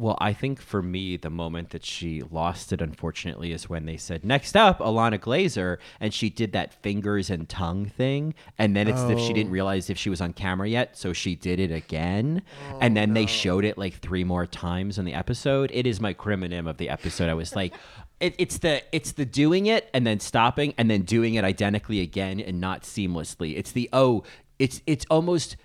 Well, 0.00 0.16
I 0.18 0.32
think 0.32 0.62
for 0.62 0.80
me, 0.80 1.18
the 1.18 1.28
moment 1.28 1.70
that 1.70 1.84
she 1.84 2.22
lost 2.22 2.72
it, 2.72 2.80
unfortunately, 2.80 3.52
is 3.52 3.68
when 3.68 3.84
they 3.84 3.98
said, 3.98 4.24
next 4.24 4.56
up, 4.56 4.78
Ilana 4.78 5.18
Glazer. 5.18 5.76
And 6.00 6.14
she 6.14 6.30
did 6.30 6.52
that 6.52 6.72
fingers 6.72 7.28
and 7.28 7.46
tongue 7.46 7.84
thing. 7.84 8.34
And 8.56 8.74
then 8.74 8.88
it's 8.88 8.98
as 8.98 9.10
if 9.10 9.20
she 9.20 9.34
didn't 9.34 9.50
oh. 9.50 9.52
realize 9.52 9.90
if 9.90 9.98
she 9.98 10.08
was 10.08 10.22
on 10.22 10.32
camera 10.32 10.66
yet. 10.66 10.96
So 10.96 11.12
she 11.12 11.34
did 11.34 11.60
it 11.60 11.70
again. 11.70 12.40
Oh, 12.72 12.78
and 12.80 12.96
then 12.96 13.12
they 13.12 13.26
showed 13.26 13.62
it 13.62 13.76
like 13.76 13.98
three 13.98 14.24
more 14.24 14.46
times 14.46 14.98
in 14.98 15.04
the 15.04 15.12
episode. 15.12 15.70
It 15.74 15.86
is 15.86 16.00
my 16.00 16.14
crimonym 16.14 16.66
of 16.66 16.78
the 16.78 16.88
episode. 16.88 17.28
I 17.28 17.34
was 17.34 17.54
like, 17.54 17.74
it, 18.20 18.34
it's 18.38 18.56
the 18.56 18.82
it's 18.92 19.12
the 19.12 19.26
doing 19.26 19.66
it 19.66 19.90
and 19.92 20.06
then 20.06 20.18
stopping 20.18 20.72
and 20.78 20.90
then 20.90 21.02
doing 21.02 21.34
it 21.34 21.44
identically 21.44 22.00
again 22.00 22.40
and 22.40 22.58
not 22.58 22.84
seamlessly. 22.84 23.58
It's 23.58 23.72
the 23.72 23.90
oh, 23.92 24.24
it's 24.58 24.80
it's 24.86 25.04
almost 25.10 25.58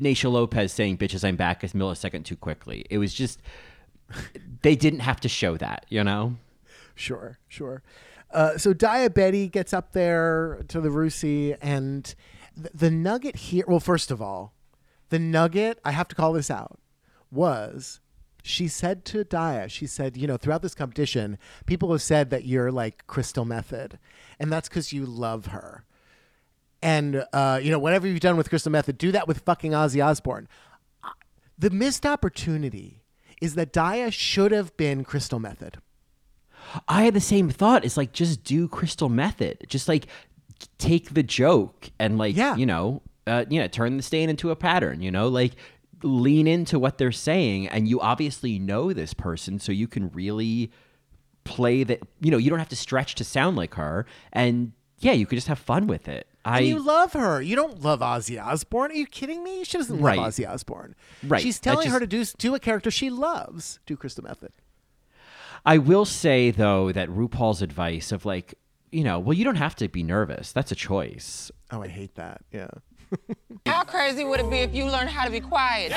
Naysha 0.00 0.30
Lopez 0.30 0.72
saying 0.72 0.98
"bitches, 0.98 1.24
I'm 1.24 1.36
back" 1.36 1.62
a 1.62 1.68
millisecond 1.68 2.24
too 2.24 2.36
quickly. 2.36 2.84
It 2.90 2.98
was 2.98 3.14
just 3.14 3.40
they 4.62 4.76
didn't 4.76 5.00
have 5.00 5.20
to 5.20 5.28
show 5.28 5.56
that, 5.56 5.86
you 5.88 6.04
know. 6.04 6.36
Sure, 6.94 7.38
sure. 7.48 7.82
Uh, 8.32 8.58
so 8.58 8.74
Daya 8.74 9.12
Betty 9.12 9.48
gets 9.48 9.72
up 9.72 9.92
there 9.92 10.62
to 10.68 10.80
the 10.80 10.88
Rusi, 10.88 11.56
and 11.60 12.14
th- 12.56 12.70
the 12.74 12.90
nugget 12.90 13.36
here. 13.36 13.64
Well, 13.66 13.80
first 13.80 14.10
of 14.10 14.20
all, 14.20 14.54
the 15.10 15.18
nugget. 15.18 15.78
I 15.84 15.92
have 15.92 16.08
to 16.08 16.14
call 16.14 16.32
this 16.32 16.50
out. 16.50 16.78
Was 17.30 18.00
she 18.42 18.68
said 18.68 19.04
to 19.06 19.24
Daya? 19.24 19.70
She 19.70 19.86
said, 19.86 20.16
you 20.16 20.26
know, 20.26 20.36
throughout 20.36 20.62
this 20.62 20.74
competition, 20.74 21.38
people 21.66 21.90
have 21.92 22.02
said 22.02 22.30
that 22.30 22.44
you're 22.44 22.70
like 22.70 23.06
Crystal 23.06 23.46
Methyd, 23.46 23.98
and 24.38 24.52
that's 24.52 24.68
because 24.68 24.92
you 24.92 25.06
love 25.06 25.46
her. 25.46 25.84
And 26.84 27.24
uh, 27.32 27.58
you 27.62 27.70
know, 27.70 27.78
whatever 27.78 28.06
you've 28.06 28.20
done 28.20 28.36
with 28.36 28.50
Crystal 28.50 28.70
Methyd, 28.70 28.98
do 28.98 29.10
that 29.10 29.26
with 29.26 29.38
fucking 29.40 29.72
Ozzy 29.72 30.04
Osbourne. 30.04 30.46
The 31.58 31.70
missed 31.70 32.04
opportunity 32.04 33.02
is 33.40 33.54
that 33.54 33.72
Daya 33.72 34.12
should 34.12 34.52
have 34.52 34.76
been 34.76 35.02
Crystal 35.02 35.40
Methyd. 35.40 35.76
I 36.86 37.04
had 37.04 37.14
the 37.14 37.20
same 37.20 37.48
thought. 37.48 37.84
It's 37.84 37.96
like 37.96 38.12
just 38.12 38.44
do 38.44 38.68
Crystal 38.68 39.08
Methyd. 39.08 39.66
Just 39.66 39.88
like 39.88 40.06
take 40.78 41.14
the 41.14 41.22
joke 41.22 41.90
and 41.98 42.18
like 42.18 42.36
Yeah. 42.36 42.54
you 42.56 42.66
know, 42.66 43.00
uh, 43.26 43.44
you 43.48 43.60
know, 43.60 43.66
turn 43.66 43.96
the 43.96 44.02
stain 44.02 44.28
into 44.28 44.50
a 44.50 44.56
pattern. 44.56 45.00
You 45.00 45.10
know, 45.10 45.28
like 45.28 45.52
lean 46.02 46.46
into 46.46 46.78
what 46.78 46.98
they're 46.98 47.12
saying, 47.12 47.68
and 47.68 47.88
you 47.88 47.98
obviously 48.00 48.58
know 48.58 48.92
this 48.92 49.14
person, 49.14 49.58
so 49.58 49.72
you 49.72 49.88
can 49.88 50.10
really 50.10 50.70
play 51.44 51.82
that. 51.84 52.00
You 52.20 52.30
know, 52.30 52.36
you 52.36 52.50
don't 52.50 52.58
have 52.58 52.68
to 52.70 52.76
stretch 52.76 53.14
to 53.14 53.24
sound 53.24 53.56
like 53.56 53.74
her, 53.74 54.04
and 54.32 54.72
yeah, 55.04 55.12
you 55.12 55.26
could 55.26 55.36
just 55.36 55.48
have 55.48 55.58
fun 55.58 55.86
with 55.86 56.08
it. 56.08 56.26
I 56.44 56.58
And 56.58 56.66
you 56.68 56.78
love 56.78 57.12
her. 57.12 57.40
You 57.42 57.56
don't 57.56 57.82
love 57.82 58.00
Ozzy 58.00 58.42
Osbourne. 58.42 58.90
Are 58.90 58.94
you 58.94 59.06
kidding 59.06 59.42
me? 59.44 59.64
She 59.64 59.78
doesn't 59.78 60.00
Right. 60.00 60.18
love 60.18 60.28
Ozzy 60.32 60.48
Osbourne. 60.48 60.94
Right. 61.22 61.40
She's 61.42 61.58
That 61.60 61.70
telling 61.70 61.90
her 61.90 62.00
to 62.00 62.06
do 62.06 62.24
do 62.38 62.54
a 62.54 62.58
character 62.60 62.90
she 62.90 63.10
loves. 63.10 63.78
Do 63.86 63.96
Crystal 63.96 64.24
Methyd. 64.24 64.50
I 65.66 65.78
will 65.78 66.04
say 66.04 66.50
though 66.50 66.92
that 66.92 67.08
RuPaul's 67.08 67.62
advice 67.62 68.12
of 68.12 68.24
like, 68.26 68.54
you 68.92 69.04
know, 69.04 69.18
well, 69.18 69.32
you 69.34 69.44
don't 69.44 69.56
have 69.56 69.74
to 69.76 69.88
be 69.88 70.02
nervous. 70.02 70.52
That's 70.52 70.70
a 70.72 70.74
choice. 70.76 71.50
Oh, 71.70 71.82
I 71.82 71.88
hate 71.88 72.14
that. 72.16 72.42
Yeah. 72.52 72.68
How 73.66 73.84
crazy 73.84 74.24
would 74.24 74.40
it 74.40 74.50
be 74.50 74.58
if 74.58 74.74
you 74.74 74.84
learned 74.86 75.10
how 75.10 75.24
to 75.24 75.30
be 75.30 75.40
quiet? 75.40 75.92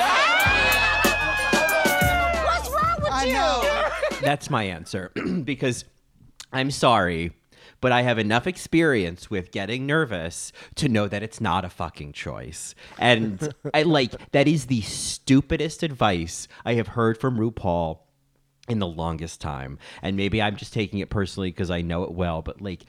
What's 2.44 2.70
wrong 2.70 2.96
with 3.02 3.24
you? 3.26 4.20
That's 4.26 4.48
my 4.50 4.64
answer 4.64 5.10
because 5.44 5.84
I'm 6.52 6.70
sorry, 6.70 7.32
but 7.80 7.92
I 7.92 8.02
have 8.02 8.18
enough 8.18 8.46
experience 8.46 9.30
with 9.30 9.52
getting 9.52 9.86
nervous 9.86 10.52
to 10.76 10.88
know 10.88 11.08
that 11.08 11.22
it's 11.22 11.40
not 11.40 11.64
a 11.64 11.70
fucking 11.70 12.12
choice. 12.12 12.74
And 12.98 13.54
I 13.74 13.82
like 13.82 14.30
that 14.32 14.48
is 14.48 14.66
the 14.66 14.80
stupidest 14.82 15.82
advice 15.82 16.48
I 16.64 16.74
have 16.74 16.88
heard 16.88 17.18
from 17.18 17.38
RuPaul 17.38 18.00
in 18.68 18.78
the 18.78 18.86
longest 18.86 19.40
time. 19.40 19.78
And 20.02 20.16
maybe 20.16 20.42
I'm 20.42 20.56
just 20.56 20.72
taking 20.72 20.98
it 20.98 21.10
personally 21.10 21.50
because 21.50 21.70
I 21.70 21.82
know 21.82 22.02
it 22.04 22.12
well, 22.12 22.42
but 22.42 22.60
like 22.60 22.84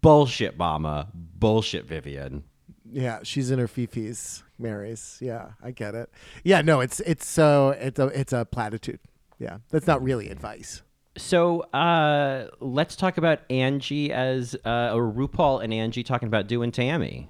bullshit 0.00 0.56
mama, 0.56 1.08
bullshit 1.14 1.84
Vivian. 1.86 2.44
Yeah, 2.92 3.20
she's 3.22 3.50
in 3.50 3.58
her 3.58 3.68
fifis, 3.68 4.42
Mary's. 4.58 5.18
Yeah, 5.20 5.50
I 5.62 5.70
get 5.70 5.94
it. 5.94 6.10
Yeah, 6.42 6.60
no, 6.62 6.80
it's 6.80 6.98
it's 7.00 7.26
so 7.26 7.70
it's 7.78 7.98
a 7.98 8.06
it's 8.06 8.32
a 8.32 8.44
platitude. 8.44 8.98
Yeah, 9.38 9.58
that's 9.70 9.86
not 9.86 10.02
really 10.02 10.28
advice. 10.28 10.82
So 11.20 11.60
uh, 11.60 12.48
let's 12.60 12.96
talk 12.96 13.18
about 13.18 13.40
Angie 13.50 14.10
as 14.12 14.56
uh, 14.64 14.92
or 14.94 15.12
RuPaul 15.12 15.62
and 15.62 15.72
Angie 15.72 16.02
talking 16.02 16.26
about 16.26 16.46
doing 16.46 16.72
Tammie. 16.72 17.28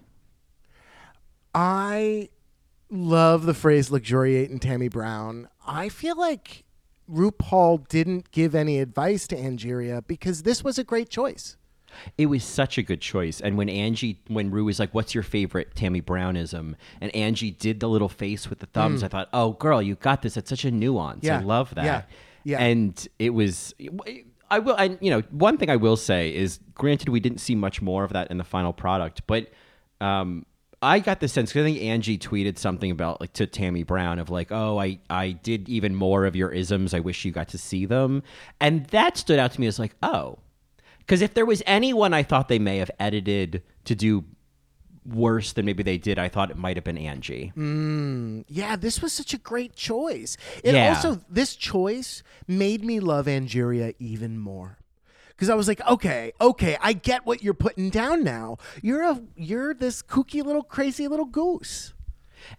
I 1.55 2.29
love 2.89 3.45
the 3.45 3.55
phrase 3.55 3.91
luxuriate 3.91 4.51
in 4.51 4.61
Tammie 4.61 4.89
Brown. 4.89 5.49
I 5.67 5.89
feel 5.89 6.17
like 6.17 6.65
RuPaul 7.11 7.87
didn't 7.89 8.31
give 8.31 8.55
any 8.55 8.79
advice 8.79 9.27
to 9.29 9.37
Angeria 9.37 10.07
because 10.07 10.45
this 10.45 10.63
was 10.63 10.79
a 10.79 10.85
great 10.85 11.11
choice. 11.11 11.57
It 12.17 12.27
was 12.27 12.45
such 12.45 12.79
a 12.79 12.83
good 12.83 13.01
choice. 13.01 13.41
And 13.41 13.59
when 13.59 13.69
Angie, 13.69 14.23
when 14.29 14.53
Ru 14.53 14.65
was 14.65 14.79
like, 14.79 14.95
"What's 14.95 15.13
your 15.13 15.25
favorite 15.25 15.75
Tammie 15.75 16.01
Brownism?" 16.01 16.77
and 17.01 17.15
Angie 17.17 17.51
did 17.51 17.81
the 17.81 17.89
little 17.89 18.09
face 18.09 18.49
with 18.49 18.61
the 18.61 18.67
thumbs, 18.67 19.03
I 19.03 19.09
thought, 19.09 19.29
"Oh, 19.33 19.55
girl, 19.55 19.83
you 19.83 19.97
got 19.97 20.23
this. 20.23 20.37
It's 20.37 20.49
such 20.49 20.65
a 20.65 20.71
nuance. 20.71 21.25
Mm. 21.25 21.29
Yeah. 21.29 21.39
I 21.41 21.43
love 21.43 21.75
that." 21.75 21.85
Yeah. 21.85 22.03
Yeah. 22.45 22.63
And 22.63 23.09
it 23.19 23.31
was. 23.31 23.75
I 24.51 24.59
will. 24.59 24.75
And 24.75 24.99
you 25.01 25.11
know, 25.11 25.23
one 25.31 25.59
thing 25.59 25.71
I 25.71 25.77
will 25.77 25.97
say 25.97 26.35
is, 26.35 26.59
granted, 26.75 27.09
we 27.09 27.21
didn't 27.21 27.39
see 27.39 27.55
much 27.55 27.81
more 27.81 28.05
of 28.05 28.13
that 28.13 28.31
in 28.31 28.39
the 28.39 28.45
final 28.45 28.73
product, 28.73 29.23
but 29.27 29.49
um, 30.01 30.45
I 30.83 30.99
got 30.99 31.21
the 31.21 31.29
sense. 31.29 31.51
I 31.51 31.63
think 31.63 31.81
Angie 31.81 32.19
tweeted 32.19 32.59
something 32.59 32.91
about 32.91 33.21
like 33.21 33.33
to 33.35 33.47
Tammie 33.47 33.83
Brown 33.83 34.19
of 34.19 34.31
like, 34.31 34.51
"Oh, 34.51 34.79
I 34.79 34.99
I 35.11 35.33
did 35.33 35.69
even 35.69 35.95
more 35.95 36.25
of 36.25 36.35
your 36.35 36.51
isms. 36.51 36.95
I 36.95 37.01
wish 37.01 37.25
you 37.25 37.33
got 37.33 37.49
to 37.49 37.59
see 37.59 37.85
them," 37.87 38.23
and 38.61 38.87
that 38.87 39.17
stood 39.17 39.39
out 39.39 39.53
to 39.53 39.61
me 39.61 39.67
as 39.67 39.79
like, 39.79 39.95
"Oh." 40.03 40.39
Because 40.99 41.23
if 41.23 41.35
there 41.35 41.47
was 41.47 41.63
anyone 41.67 42.15
I 42.15 42.23
thought 42.23 42.49
they 42.49 42.61
may 42.61 42.79
have 42.79 42.91
edited 43.01 43.63
to 43.85 43.95
do 43.97 44.25
worse 45.15 45.53
than 45.53 45.67
maybe 45.67 45.83
they 45.83 45.99
did, 45.99 46.19
I 46.19 46.29
thought 46.29 46.51
it 46.51 46.57
might 46.57 46.77
have 46.77 46.85
been 46.85 46.99
Angie. 46.99 47.53
Mm, 47.57 48.45
yeah, 48.49 48.77
this 48.77 49.01
was 49.03 49.13
such 49.13 49.35
a 49.35 49.39
great 49.39 49.75
choice. 49.75 50.37
It 50.65 50.75
Yeah. 50.75 50.89
also 50.95 51.21
this 51.29 51.57
choice 51.57 52.23
made 52.47 52.85
me 52.85 53.01
love 53.01 53.27
Angeria 53.27 53.95
even 53.99 54.39
more. 54.39 54.79
Cuz 55.37 55.49
I 55.49 55.55
was 55.55 55.69
like, 55.69 55.81
okay, 55.89 56.33
okay, 56.41 56.77
I 56.83 56.93
get 56.93 57.25
what 57.25 57.43
you're 57.43 57.55
putting 57.55 57.89
down 57.91 58.23
now. 58.23 58.59
You're 58.83 59.03
a 59.03 59.23
you're 59.37 59.73
this 59.75 60.03
kooky 60.03 60.45
little 60.45 60.63
crazy 60.63 61.09
little 61.09 61.25
goose. 61.27 61.95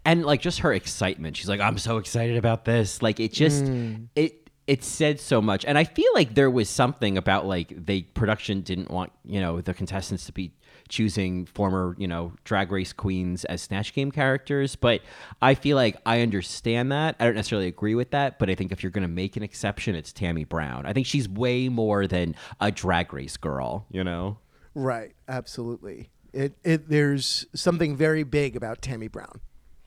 and 0.04 0.24
like 0.24 0.40
just 0.40 0.60
her 0.60 0.72
excitement. 0.72 1.36
She's 1.36 1.48
like, 1.48 1.60
"I'm 1.60 1.76
so 1.78 1.98
excited 1.98 2.36
about 2.36 2.64
this!" 2.64 3.02
Like 3.02 3.18
it 3.20 3.32
just 3.32 3.64
mm. 3.64 4.06
it 4.14 4.48
it 4.66 4.84
said 4.84 5.18
so 5.18 5.40
much, 5.42 5.64
and 5.64 5.76
I 5.76 5.82
feel 5.84 6.10
like 6.14 6.34
there 6.34 6.50
was 6.50 6.68
something 6.68 7.18
about 7.18 7.46
like 7.46 7.72
they 7.86 8.02
production 8.02 8.60
didn't 8.62 8.90
want 8.90 9.10
you 9.24 9.40
know 9.40 9.60
the 9.60 9.74
contestants 9.74 10.26
to 10.26 10.32
be 10.32 10.52
choosing 10.92 11.46
former 11.46 11.96
you 11.98 12.06
know 12.06 12.32
drag 12.44 12.70
race 12.70 12.92
queens 12.92 13.44
as 13.46 13.62
snatch 13.62 13.94
game 13.94 14.10
characters 14.10 14.76
but 14.76 15.00
i 15.40 15.54
feel 15.54 15.76
like 15.76 15.96
i 16.04 16.20
understand 16.20 16.92
that 16.92 17.16
i 17.18 17.24
don't 17.24 17.34
necessarily 17.34 17.66
agree 17.66 17.94
with 17.94 18.10
that 18.10 18.38
but 18.38 18.50
i 18.50 18.54
think 18.54 18.70
if 18.70 18.82
you're 18.82 18.92
going 18.92 19.02
to 19.02 19.08
make 19.08 19.36
an 19.36 19.42
exception 19.42 19.94
it's 19.94 20.12
tammie 20.12 20.44
brown 20.44 20.84
i 20.84 20.92
think 20.92 21.06
she's 21.06 21.28
way 21.28 21.68
more 21.68 22.06
than 22.06 22.34
a 22.60 22.70
drag 22.70 23.12
race 23.12 23.36
girl 23.36 23.86
you 23.90 24.04
know 24.04 24.36
Right, 24.74 25.14
absolutely. 25.28 26.10
It, 26.32 26.54
it 26.64 26.88
there's 26.88 27.46
something 27.54 27.96
very 27.96 28.22
big 28.22 28.56
about 28.56 28.80
Tammie 28.80 29.08
Brown. 29.08 29.40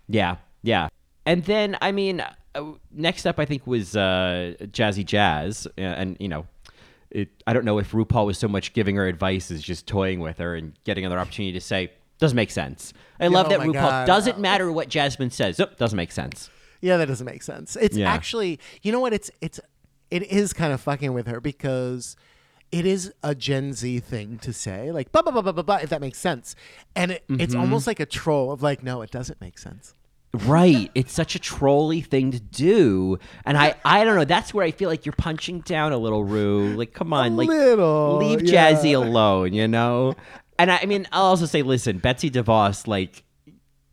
Yeah, 0.07 0.37
yeah. 0.61 0.89
And 1.25 1.43
then, 1.45 1.75
I 1.81 1.91
mean, 1.91 2.21
uh, 2.53 2.63
next 2.91 3.25
up, 3.25 3.39
I 3.39 3.45
think 3.45 3.65
was 3.65 3.95
uh, 3.95 4.53
Jazzy 4.61 5.03
Jazz, 5.03 5.67
uh, 5.77 5.81
and 5.81 6.17
you 6.19 6.27
know, 6.27 6.45
it, 7.11 7.29
I 7.47 7.53
don't 7.53 7.65
know 7.65 7.77
if 7.79 7.91
RuPaul 7.91 8.25
was 8.25 8.37
so 8.37 8.47
much 8.47 8.73
giving 8.73 8.95
her 8.97 9.07
advice 9.07 9.51
as 9.51 9.61
just 9.61 9.87
toying 9.87 10.19
with 10.19 10.37
her 10.39 10.55
and 10.55 10.73
getting 10.83 11.05
another 11.05 11.19
opportunity 11.19 11.53
to 11.53 11.61
say 11.61 11.91
doesn't 12.19 12.35
make 12.35 12.51
sense. 12.51 12.93
I 13.19 13.27
love 13.27 13.47
oh 13.47 13.49
that 13.49 13.59
RuPaul 13.59 13.73
God. 13.73 14.07
doesn't 14.07 14.39
matter 14.39 14.71
what 14.71 14.89
Jasmine 14.89 15.31
says. 15.31 15.59
Nope, 15.59 15.77
doesn't 15.77 15.97
make 15.97 16.11
sense. 16.11 16.49
Yeah, 16.81 16.97
that 16.97 17.07
doesn't 17.07 17.25
make 17.25 17.43
sense. 17.43 17.75
It's 17.75 17.97
Yeah. 17.97 18.11
actually, 18.11 18.59
you 18.81 18.91
know 18.91 18.99
what? 18.99 19.13
It's 19.13 19.29
it's 19.41 19.59
it 20.11 20.23
is 20.23 20.53
kind 20.53 20.71
of 20.73 20.79
fucking 20.81 21.13
with 21.13 21.27
her 21.27 21.39
because 21.41 22.15
it 22.71 22.85
is 22.85 23.13
a 23.23 23.33
Gen 23.35 23.73
Z 23.73 23.99
thing 24.01 24.37
to 24.39 24.51
say, 24.53 24.91
like 24.91 25.11
blah 25.11 25.21
blah 25.21 25.31
blah 25.31 25.41
blah 25.41 25.51
blah, 25.51 25.63
blah 25.63 25.75
if 25.77 25.89
that 25.89 26.01
makes 26.01 26.17
sense. 26.19 26.55
And 26.95 27.11
it, 27.11 27.23
it's 27.29 27.53
Mm-hmm. 27.53 27.61
almost 27.61 27.87
like 27.87 27.99
a 27.99 28.05
troll 28.05 28.51
of 28.51 28.61
like, 28.63 28.83
no, 28.83 29.01
it 29.01 29.11
doesn't 29.11 29.39
make 29.41 29.57
sense. 29.57 29.93
Right. 30.36 30.91
It's 30.95 31.13
such 31.13 31.36
a 31.36 31.39
trolly 31.39 32.01
thing 32.01 32.31
to 32.31 32.39
do. 32.39 33.19
And 33.45 33.57
I, 33.57 33.75
I 33.83 34.03
don't 34.03 34.15
know. 34.15 34.25
That's 34.25 34.53
where 34.53 34.65
I 34.65 34.71
feel 34.71 34.89
like 34.89 35.05
you're 35.05 35.13
punching 35.17 35.61
down 35.61 35.91
a 35.91 35.97
little, 35.97 36.23
Ru. 36.23 36.75
Like, 36.75 36.93
come 36.93 37.13
on. 37.13 37.36
like, 37.36 37.47
little, 37.47 38.17
leave 38.17 38.43
yeah. 38.43 38.71
Jazzy 38.71 38.95
alone, 38.95 39.53
you 39.53 39.67
know? 39.67 40.15
And 40.57 40.71
I, 40.71 40.79
I 40.83 40.86
mean, 40.86 41.07
I'll 41.11 41.25
also 41.25 41.45
say, 41.45 41.61
listen, 41.61 41.97
Betsy 41.97 42.29
DeVos, 42.29 42.88
like, 42.88 43.23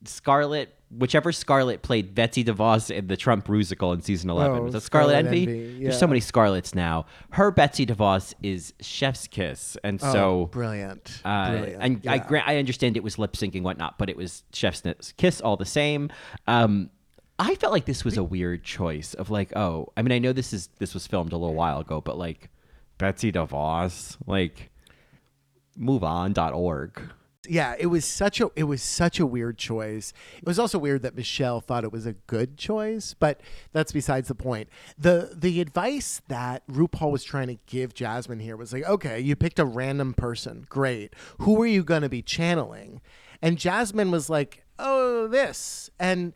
Scarlett, 0.05 0.75
whichever 0.99 1.33
Scarlett 1.33 1.83
played 1.83 2.15
Betsy 2.15 2.45
DeVos 2.45 2.91
in 2.95 3.07
the 3.07 3.17
Trump 3.17 3.49
musical 3.49 3.93
in 3.93 4.03
season 4.03 4.29
11. 4.31 4.59
Oh, 4.59 4.63
was 4.63 4.73
that 4.75 4.83
Scarlet, 4.83 5.13
Scarlet 5.13 5.27
Envy? 5.27 5.43
Envy, 5.43 5.83
There's 5.85 5.99
so 5.99 6.07
many 6.07 6.21
Scarlets 6.21 6.75
now. 6.75 7.07
Her 7.31 7.51
Betsy 7.51 7.87
DeVos 7.87 8.35
is 8.43 8.75
Chef's 8.81 9.27
Kiss. 9.27 9.77
And 9.83 9.99
Oh, 10.03 10.13
so. 10.13 10.47
brilliant, 10.53 11.21
Uh, 11.25 11.51
brilliant. 11.53 11.83
and 11.83 12.01
I 12.09 12.15
yeah. 12.17 12.27
grant 12.27 12.49
I 12.49 12.59
understand 12.59 12.97
it 12.97 13.03
was 13.03 13.19
lip 13.19 13.33
syncing 13.33 13.55
and 13.57 13.65
whatnot, 13.65 13.99
but 13.99 14.11
it 14.11 14.17
was 14.17 14.45
Chef's 14.53 14.83
Kiss 15.17 15.41
all 15.41 15.57
the 15.57 15.65
same. 15.65 16.11
Um, 16.47 16.91
I 17.39 17.55
felt 17.57 17.73
like 17.73 17.87
this 17.87 18.05
was 18.05 18.17
a 18.19 18.23
weird 18.23 18.63
choice 18.63 19.15
of 19.15 19.31
like, 19.31 19.57
oh, 19.57 19.93
I 19.97 20.03
mean, 20.03 20.13
I 20.13 20.19
know 20.19 20.33
this 20.33 20.53
is 20.53 20.69
this 20.79 20.95
was 20.95 21.07
filmed 21.07 21.33
a 21.33 21.37
little 21.37 21.55
while 21.57 21.81
ago, 21.81 22.01
but 22.01 22.17
like 22.19 22.51
Betsy 22.99 23.33
DeVos, 23.33 24.17
like 24.27 24.71
MoveOn.org. 25.79 27.01
yeah, 27.49 27.75
it 27.79 27.87
was 27.87 28.05
such 28.05 28.41
a 28.41 28.51
it 28.55 28.65
was 28.65 28.83
such 28.83 29.19
a 29.19 29.27
weird 29.27 29.59
choice. 29.59 30.13
It 30.39 30.47
was 30.47 30.59
also 30.59 30.79
weird 30.79 31.03
that 31.03 31.17
Michelle 31.17 31.61
thought 31.61 31.83
it 31.83 31.93
was 31.93 32.07
a 32.07 32.13
good 32.13 32.57
choice, 32.57 33.15
but 33.19 33.41
that's 33.73 33.93
besides 33.93 34.29
the 34.29 34.35
point. 34.35 34.69
The 34.97 35.33
the 35.35 35.61
advice 35.61 36.23
that 36.29 36.67
RuPaul 36.69 37.11
was 37.11 37.25
trying 37.25 37.49
to 37.49 37.59
give 37.67 37.95
Jasmine 37.95 38.39
here 38.39 38.57
was 38.57 38.73
like, 38.73 38.85
okay, 38.85 39.19
you 39.19 39.35
picked 39.35 39.59
a 39.59 39.65
random 39.65 40.15
person, 40.15 40.67
great. 40.69 41.15
Who 41.39 41.61
are 41.61 41.67
you 41.67 41.83
going 41.83 42.03
to 42.03 42.09
be 42.09 42.23
channeling? 42.23 43.01
And 43.41 43.59
Jasmine 43.59 44.13
was 44.13 44.31
like, 44.31 44.65
oh, 44.79 45.27
this. 45.27 45.91
And 45.99 46.35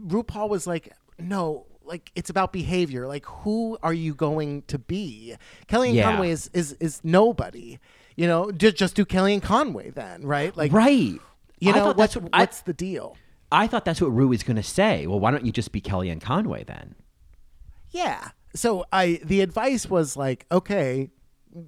RuPaul 0.00 0.48
was 0.48 0.66
like, 0.66 0.90
no, 1.18 1.66
like 1.84 2.10
it's 2.14 2.30
about 2.30 2.50
behavior. 2.52 3.06
Like, 3.06 3.26
who 3.26 3.76
are 3.82 3.92
you 3.92 4.14
going 4.14 4.62
to 4.68 4.78
be? 4.78 5.36
Kellyanne 5.68 5.94
Yeah. 5.94 6.12
Conway 6.12 6.30
is 6.30 6.50
is 6.54 6.72
is 6.80 7.00
nobody. 7.04 7.78
You 8.16 8.26
know, 8.26 8.50
just 8.50 8.76
just 8.76 8.94
do 8.96 9.04
Kellyanne 9.04 9.42
Conway 9.42 9.90
then, 9.90 10.22
right? 10.26 10.56
Like, 10.56 10.72
Right. 10.72 11.18
You 11.60 11.72
I 11.72 11.76
know, 11.76 11.92
what's 11.92 12.16
what- 12.16 12.30
I- 12.32 12.40
what's 12.40 12.62
the 12.62 12.72
deal? 12.72 13.16
I 13.52 13.66
thought 13.66 13.84
that's 13.84 14.00
what 14.00 14.08
Ru 14.08 14.28
was 14.28 14.42
going 14.42 14.56
to 14.56 14.62
say. 14.62 15.06
Well, 15.06 15.18
why 15.20 15.30
don't 15.30 15.44
you 15.44 15.52
just 15.52 15.72
be 15.72 15.80
Kellyanne 15.80 16.20
Conway 16.20 16.64
then? 16.64 16.94
Yeah. 17.90 18.28
So 18.54 18.84
I 18.92 19.20
the 19.24 19.40
advice 19.40 19.88
was 19.88 20.16
like, 20.16 20.46
okay, 20.50 21.10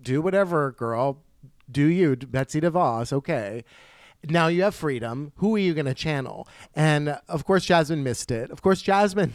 do 0.02 0.20
whatever, 0.22 0.72
girl. 0.72 1.22
Do 1.70 1.86
you, 1.86 2.16
Betsy 2.16 2.60
DeVos? 2.60 3.12
Okay. 3.12 3.64
Now 4.28 4.46
you 4.48 4.62
have 4.62 4.74
freedom. 4.74 5.32
Who 5.36 5.54
are 5.56 5.58
you 5.58 5.74
going 5.74 5.86
to 5.86 5.94
channel? 5.94 6.46
And 6.74 7.18
of 7.28 7.44
course, 7.44 7.64
Jasmine 7.64 8.02
missed 8.04 8.30
it. 8.30 8.50
Of 8.50 8.62
course, 8.62 8.80
Jasmine 8.82 9.32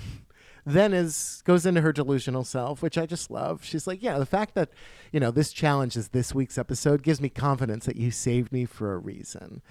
then 0.68 0.93
is 0.93 1.41
goes 1.45 1.65
into 1.65 1.80
her 1.82 1.93
delusional 1.93 2.43
self, 2.43 2.82
which 2.82 2.97
I 2.97 3.05
just 3.05 3.32
love. 3.32 3.63
She's 3.63 3.88
like, 3.88 4.03
yeah, 4.03 4.20
the 4.20 4.26
fact 4.26 4.53
that 4.55 4.70
you 5.13 5.20
know 5.20 5.32
this 5.32 5.53
challenge 5.53 5.95
is 5.95 6.09
this 6.09 6.36
week's 6.36 6.57
episode 6.57 7.03
gives 7.03 7.22
me 7.22 7.30
confidence 7.30 7.86
that 7.86 7.95
you 7.95 8.11
saved 8.11 8.51
me 8.51 8.65
for 8.65 8.93
a 8.93 8.97
reason. 8.97 9.61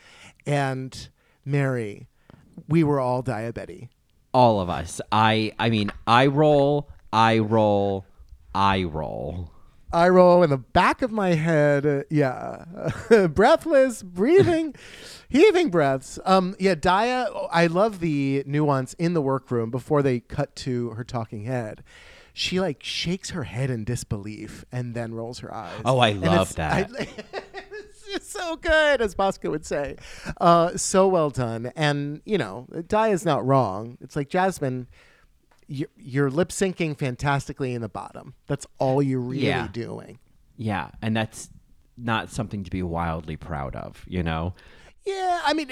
And 0.46 1.08
Mary, 1.44 2.08
we 2.66 2.82
were 2.82 2.98
all 2.98 3.22
Daya 3.22 3.52
Betty. 3.52 3.90
All 4.32 4.60
of 4.60 4.70
us. 4.70 5.00
I. 5.12 5.52
I 5.58 5.68
mean, 5.68 5.90
I 6.06 6.26
roll. 6.26 6.88
I 7.12 7.38
roll. 7.38 8.06
I 8.54 8.84
roll. 8.84 9.50
I 9.92 10.08
roll 10.08 10.42
in 10.42 10.50
the 10.50 10.58
back 10.58 11.00
of 11.02 11.10
my 11.12 11.34
head. 11.34 11.86
uh, 11.86 12.02
yeah, 12.10 12.64
breathless, 13.30 14.02
breathing, 14.02 14.74
heaving 15.28 15.70
breaths. 15.70 16.18
Um, 16.24 16.54
yeah, 16.58 16.74
Daya. 16.74 17.48
I 17.52 17.66
love 17.68 18.00
the 18.00 18.42
nuance 18.46 18.94
in 18.94 19.14
the 19.14 19.22
workroom 19.22 19.70
before 19.70 20.02
they 20.02 20.20
cut 20.20 20.54
to 20.56 20.90
her 20.90 21.04
talking 21.04 21.44
head. 21.44 21.82
She 22.32 22.60
like 22.60 22.82
shakes 22.82 23.30
her 23.30 23.44
head 23.44 23.70
in 23.70 23.84
disbelief 23.84 24.64
and 24.70 24.94
then 24.94 25.14
rolls 25.14 25.38
her 25.38 25.54
eyes. 25.54 25.80
Oh, 25.84 25.98
I 25.98 26.08
And 26.08 26.20
love 26.20 26.54
that. 26.56 26.90
I- 26.98 27.08
it's 28.08 28.28
so 28.28 28.56
good, 28.56 29.00
as 29.00 29.14
Bosco 29.14 29.50
would 29.50 29.64
say. 29.64 29.96
Uh, 30.40 30.76
so 30.76 31.08
well 31.08 31.30
done. 31.30 31.72
And 31.76 32.20
you 32.26 32.36
know, 32.38 32.66
Daya's 32.72 33.24
not 33.24 33.46
wrong. 33.46 33.96
It's 34.02 34.16
like 34.16 34.28
Jasmine. 34.28 34.88
You're, 35.68 35.88
you're 35.96 36.30
lip 36.30 36.50
syncing 36.50 36.96
fantastically 36.96 37.74
in 37.74 37.82
the 37.82 37.88
bottom. 37.88 38.34
That's 38.46 38.66
all 38.78 39.02
you're 39.02 39.20
really 39.20 39.46
Yeah. 39.46 39.68
doing. 39.72 40.18
Yeah, 40.56 40.90
and 41.02 41.16
that's 41.16 41.50
not 41.98 42.30
something 42.30 42.64
to 42.64 42.70
be 42.70 42.82
wildly 42.82 43.36
proud 43.36 43.74
of, 43.76 44.04
you 44.06 44.22
know. 44.22 44.54
Yeah, 45.04 45.40
I 45.44 45.52
mean, 45.54 45.70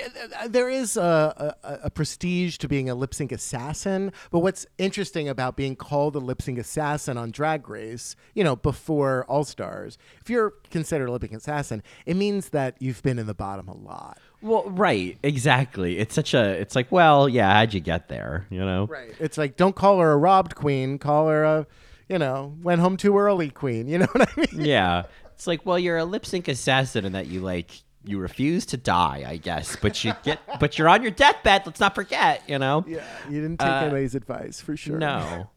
there 0.49 0.69
is 0.71 0.97
a, 0.97 1.57
a, 1.65 1.79
a 1.85 1.91
prestige 1.91 2.57
to 2.59 2.69
being 2.69 2.89
a 2.89 2.95
lip 2.95 3.13
sync 3.13 3.33
assassin. 3.33 4.13
But 4.31 4.39
what's 4.41 4.65
interesting 4.79 5.29
about 5.29 5.57
being 5.57 5.75
called 5.75 6.15
a 6.15 6.21
lip 6.21 6.41
sync 6.41 6.57
assassin 6.57 7.19
on 7.19 7.33
Drag 7.33 7.69
Race, 7.69 8.15
you 8.35 8.45
know, 8.45 8.55
before 8.55 9.25
All 9.29 9.43
Stars, 9.43 9.99
if 10.21 10.31
you're 10.31 10.53
considered 10.71 11.09
a 11.09 11.13
lip 11.13 11.23
sync 11.23 11.33
assassin, 11.33 11.83
it 12.07 12.15
means 12.17 12.51
that 12.51 12.77
you've 12.79 13.03
been 13.03 13.19
in 13.19 13.27
the 13.27 13.35
bottom 13.35 13.67
a 13.67 13.75
lot. 13.77 14.19
Well, 14.45 14.69
right, 14.69 15.17
exactly. 15.23 15.99
It's 15.99 16.15
such 16.15 16.35
a. 16.35 16.51
It's 16.51 16.77
like, 16.77 16.93
well, 16.93 17.31
yeah, 17.31 17.51
how'd 17.55 17.73
you 17.73 17.81
get 17.81 18.09
there? 18.09 18.47
You 18.51 18.61
know. 18.61 18.87
Right. 18.87 19.15
It's 19.19 19.39
like, 19.39 19.57
don't 19.57 19.75
call 19.75 20.01
her 20.01 20.13
a 20.13 20.19
robbed 20.19 20.55
queen, 20.55 20.99
call 20.99 21.29
her 21.29 21.45
a, 21.45 21.67
you 22.11 22.19
know, 22.19 22.55
went 22.63 22.83
home 22.83 22.99
too 22.99 23.17
early 23.17 23.49
queen. 23.49 23.89
You 23.89 24.01
know 24.01 24.07
what 24.13 24.29
I 24.29 24.41
mean? 24.41 24.49
Yeah. 24.67 25.05
It's 25.33 25.47
like, 25.47 25.65
well, 25.65 25.79
you're 25.79 25.97
a 25.97 26.05
lip 26.05 26.27
sync 26.27 26.47
assassin, 26.49 27.07
and 27.07 27.15
that 27.15 27.27
you 27.27 27.41
like 27.41 27.71
you 28.05 28.19
refuse 28.19 28.67
to 28.67 28.77
die, 28.77 29.25
I 29.27 29.39
guess, 29.39 29.77
but 29.77 30.05
you 30.05 30.13
get, 30.23 30.41
but 30.61 30.79
you're 30.79 30.91
on 30.91 31.01
your 31.01 31.11
deathbed. 31.11 31.63
Let's 31.65 31.81
not 31.81 31.95
forget, 31.95 32.43
you 32.47 32.59
know. 32.59 32.85
Yeah, 32.87 33.03
you 33.31 33.41
didn't 33.41 33.61
take 33.61 33.69
uh, 33.69 33.77
anybody's 33.77 34.15
advice 34.15 34.61
for 34.61 34.77
sure. 34.77 34.99
No. 34.99 35.49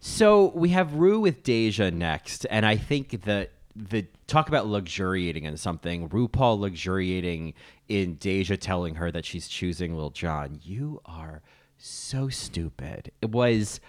So 0.00 0.52
we 0.54 0.68
have 0.68 0.94
Ru 0.94 1.18
with 1.18 1.42
Deja 1.42 1.88
next, 1.90 2.46
and 2.50 2.66
I 2.66 2.76
think 2.76 3.22
that 3.24 3.52
the 3.78 4.06
talk 4.26 4.48
about 4.48 4.66
luxuriating 4.66 5.44
in 5.44 5.56
something, 5.56 6.08
RuPaul 6.08 6.58
luxuriating 6.58 7.54
in 7.88 8.14
Deja 8.14 8.56
telling 8.56 8.96
her 8.96 9.10
that 9.10 9.24
she's 9.24 9.48
choosing 9.48 9.96
Lil 9.96 10.10
Jon. 10.10 10.58
You 10.62 11.00
are 11.06 11.42
so 11.76 12.28
stupid. 12.28 13.12
It 13.22 13.30
was 13.30 13.80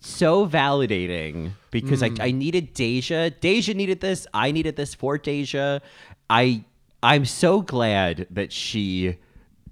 so 0.00 0.46
validating 0.46 1.52
because 1.70 2.02
I, 2.02 2.10
mm. 2.10 2.20
I 2.20 2.30
needed 2.30 2.72
Deja. 2.72 3.30
Deja 3.30 3.74
needed 3.74 4.00
this. 4.00 4.26
I 4.32 4.52
needed 4.52 4.76
this 4.76 4.94
for 4.94 5.18
Deja. 5.18 5.80
I 6.28 6.64
I'm 7.02 7.24
so 7.24 7.62
glad 7.62 8.26
that 8.30 8.52
she 8.52 9.16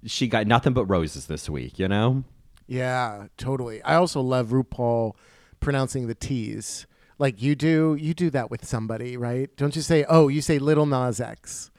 she 0.05 0.29
got 0.29 0.47
nothing 0.47 0.73
but 0.73 0.87
roses 0.87 1.27
this 1.27 1.49
week, 1.49 1.79
you 1.79 1.89
know? 1.89 2.25
Yeah, 2.67 3.27
totally. 3.37 3.83
I 3.83 3.95
also 3.95 4.21
love 4.21 4.49
RuPaul 4.49 5.15
pronouncing 5.61 6.07
the 6.07 6.15
T's. 6.15 6.87
Like 7.19 7.43
you 7.43 7.55
do, 7.55 7.97
you 7.99 8.15
do 8.15 8.31
that 8.31 8.51
with 8.51 8.65
somebody, 8.65 9.17
right? 9.17 9.55
Don't 9.57 9.75
you 9.75 9.83
say, 9.83 10.05
"Oh, 10.09 10.29
you 10.29 10.41
say 10.41 10.59
Little 10.59 10.87
Nas 10.87 11.21
X." 11.21 11.71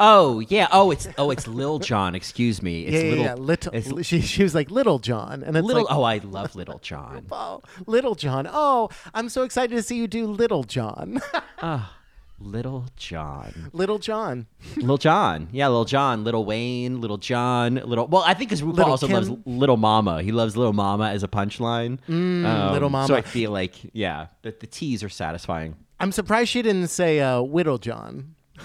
Oh 0.00 0.40
yeah. 0.40 0.68
Oh, 0.72 0.90
it's 0.90 1.06
oh 1.18 1.30
it's 1.30 1.46
Lil 1.46 1.78
Jon. 1.78 2.14
Excuse 2.14 2.62
me. 2.62 2.86
It's 2.86 2.94
yeah, 2.94 3.00
yeah, 3.02 3.10
little. 3.10 3.24
yeah. 3.24 3.34
Little. 3.34 3.98
it's 3.98 4.06
she, 4.08 4.20
she 4.20 4.42
was 4.42 4.54
like 4.54 4.70
Little 4.70 4.98
Jon, 4.98 5.42
and 5.42 5.56
it's 5.56 5.66
little. 5.66 5.84
like, 5.84 5.94
oh, 5.94 6.02
I 6.02 6.18
love 6.18 6.56
Little 6.56 6.78
John. 6.82 7.26
oh, 7.30 7.62
Little 7.86 8.14
Jon. 8.14 8.48
Oh, 8.50 8.88
I'm 9.14 9.28
so 9.28 9.42
excited 9.42 9.74
to 9.76 9.82
see 9.82 9.96
you 9.96 10.06
do 10.08 10.26
Little 10.26 10.64
Jon. 10.64 11.20
Ah. 11.62 11.95
Little 12.38 12.86
Jon. 12.96 13.70
Little 13.72 13.98
Jon. 13.98 14.46
Little 14.76 14.98
Jon. 14.98 15.48
Yeah, 15.52 15.68
Little 15.68 15.84
Jon. 15.86 16.22
Little 16.24 16.44
Wayne. 16.44 17.00
Little 17.00 17.16
Jon. 17.16 17.76
Little. 17.76 18.06
Well, 18.06 18.22
I 18.26 18.34
think 18.34 18.50
because 18.50 18.62
RuPaul 18.62 18.74
Little 18.76 18.90
also 18.90 19.08
loves 19.08 19.30
Little 19.46 19.76
Mama. 19.78 20.22
He 20.22 20.32
loves 20.32 20.56
Little 20.56 20.74
Mama 20.74 21.08
as 21.10 21.22
a 21.22 21.28
punchline. 21.28 21.98
Um, 22.08 22.72
Little 22.72 22.90
So 23.06 23.14
I 23.14 23.22
feel 23.22 23.50
like, 23.50 23.74
yeah, 23.94 24.26
the, 24.42 24.54
the 24.58 24.66
T's 24.66 25.02
are 25.02 25.08
satisfying. 25.08 25.76
I'm 25.98 26.12
surprised 26.12 26.50
she 26.50 26.60
didn't 26.62 26.88
say 26.88 27.20
uh, 27.20 27.40
Whittle 27.42 27.78
John. 27.78 28.34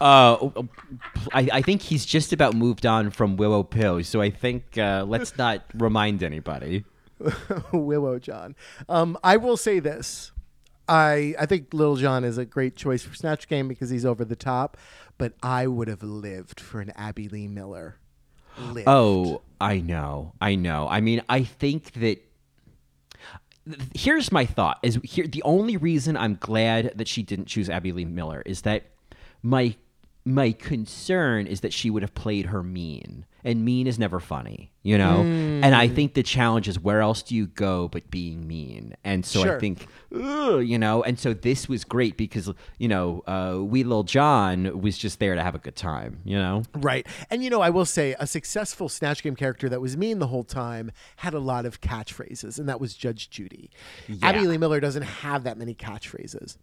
Uh, 0.00 0.48
I, 1.34 1.48
I 1.52 1.60
think 1.60 1.82
he's 1.82 2.06
just 2.06 2.32
about 2.32 2.54
moved 2.54 2.86
on 2.86 3.10
from 3.10 3.36
Willow 3.36 3.62
Pill, 3.62 4.02
so 4.02 4.22
I 4.22 4.30
think 4.30 4.78
uh, 4.78 5.04
let's 5.06 5.36
not 5.36 5.62
remind 5.74 6.22
anybody. 6.22 6.86
Willow 7.72 8.18
John. 8.18 8.56
Um, 8.88 9.18
I 9.22 9.36
will 9.36 9.58
say 9.58 9.78
this. 9.78 10.32
I 10.90 11.34
I 11.38 11.46
think 11.46 11.72
Little 11.72 11.96
Jon 11.96 12.24
is 12.24 12.36
a 12.36 12.44
great 12.44 12.74
choice 12.74 13.02
for 13.02 13.14
Snatch 13.14 13.48
Game 13.48 13.68
because 13.68 13.90
he's 13.90 14.04
over 14.04 14.24
the 14.24 14.36
top, 14.36 14.76
but 15.16 15.34
I 15.42 15.68
would 15.68 15.88
have 15.88 16.02
lived 16.02 16.58
for 16.58 16.80
an 16.80 16.90
Abby 16.96 17.28
Lee 17.28 17.46
Miller. 17.46 17.96
Lived. 18.58 18.88
Oh, 18.88 19.42
I 19.60 19.78
know, 19.78 20.32
I 20.40 20.56
know. 20.56 20.88
I 20.90 21.00
mean, 21.00 21.22
I 21.28 21.44
think 21.44 21.92
that. 21.92 22.18
Here's 23.94 24.32
my 24.32 24.44
thought: 24.44 24.80
is 24.82 24.98
here 25.04 25.28
the 25.28 25.42
only 25.44 25.76
reason 25.76 26.16
I'm 26.16 26.36
glad 26.40 26.92
that 26.96 27.06
she 27.06 27.22
didn't 27.22 27.46
choose 27.46 27.70
Abby 27.70 27.92
Lee 27.92 28.04
Miller 28.04 28.42
is 28.44 28.62
that 28.62 28.86
my 29.42 29.76
my 30.24 30.50
concern 30.50 31.46
is 31.46 31.60
that 31.60 31.72
she 31.72 31.88
would 31.88 32.02
have 32.02 32.14
played 32.14 32.46
her 32.46 32.64
mean, 32.64 33.26
and 33.44 33.64
mean 33.64 33.86
is 33.86 33.98
never 33.98 34.20
funny, 34.20 34.72
you 34.82 34.98
know. 34.98 35.20
And 35.20 35.74
I 35.74 35.88
think 35.88 36.14
the 36.14 36.22
challenge 36.22 36.68
is 36.68 36.78
where 36.78 37.00
else 37.00 37.22
do 37.22 37.34
you 37.34 37.46
go 37.46 37.88
but 37.88 38.10
being 38.10 38.46
mean? 38.46 38.94
And 39.04 39.24
so 39.24 39.42
Sure. 39.42 39.56
I 39.56 39.60
think, 39.60 39.86
you 40.10 40.78
know, 40.78 41.02
and 41.02 41.18
so 41.18 41.32
this 41.34 41.68
was 41.68 41.84
great 41.84 42.16
because 42.16 42.52
you 42.78 42.88
know, 42.88 43.22
uh, 43.26 43.62
wee 43.62 43.84
little 43.84 44.02
Jon 44.04 44.80
was 44.80 44.96
just 44.98 45.18
there 45.18 45.34
to 45.34 45.42
have 45.42 45.54
a 45.54 45.58
good 45.58 45.76
time, 45.76 46.20
you 46.24 46.36
know. 46.38 46.62
Right. 46.74 47.06
And 47.30 47.42
you 47.44 47.50
know, 47.50 47.60
I 47.60 47.70
will 47.70 47.84
say 47.84 48.14
a 48.18 48.26
successful 48.26 48.88
Snatch 48.88 49.22
Game 49.22 49.36
character 49.36 49.68
that 49.68 49.80
was 49.80 49.96
mean 49.96 50.18
the 50.18 50.26
whole 50.28 50.44
time 50.44 50.92
had 51.16 51.34
a 51.34 51.38
lot 51.40 51.66
of 51.66 51.80
catchphrases, 51.80 52.58
and 52.58 52.68
that 52.68 52.80
was 52.80 52.94
Judge 52.94 53.30
Judy. 53.30 53.70
Abby 54.22 54.46
Lee 54.46 54.58
Miller 54.58 54.80
doesn't 54.80 55.02
have 55.02 55.44
that 55.44 55.58
many 55.58 55.74
catchphrases. 55.74 56.56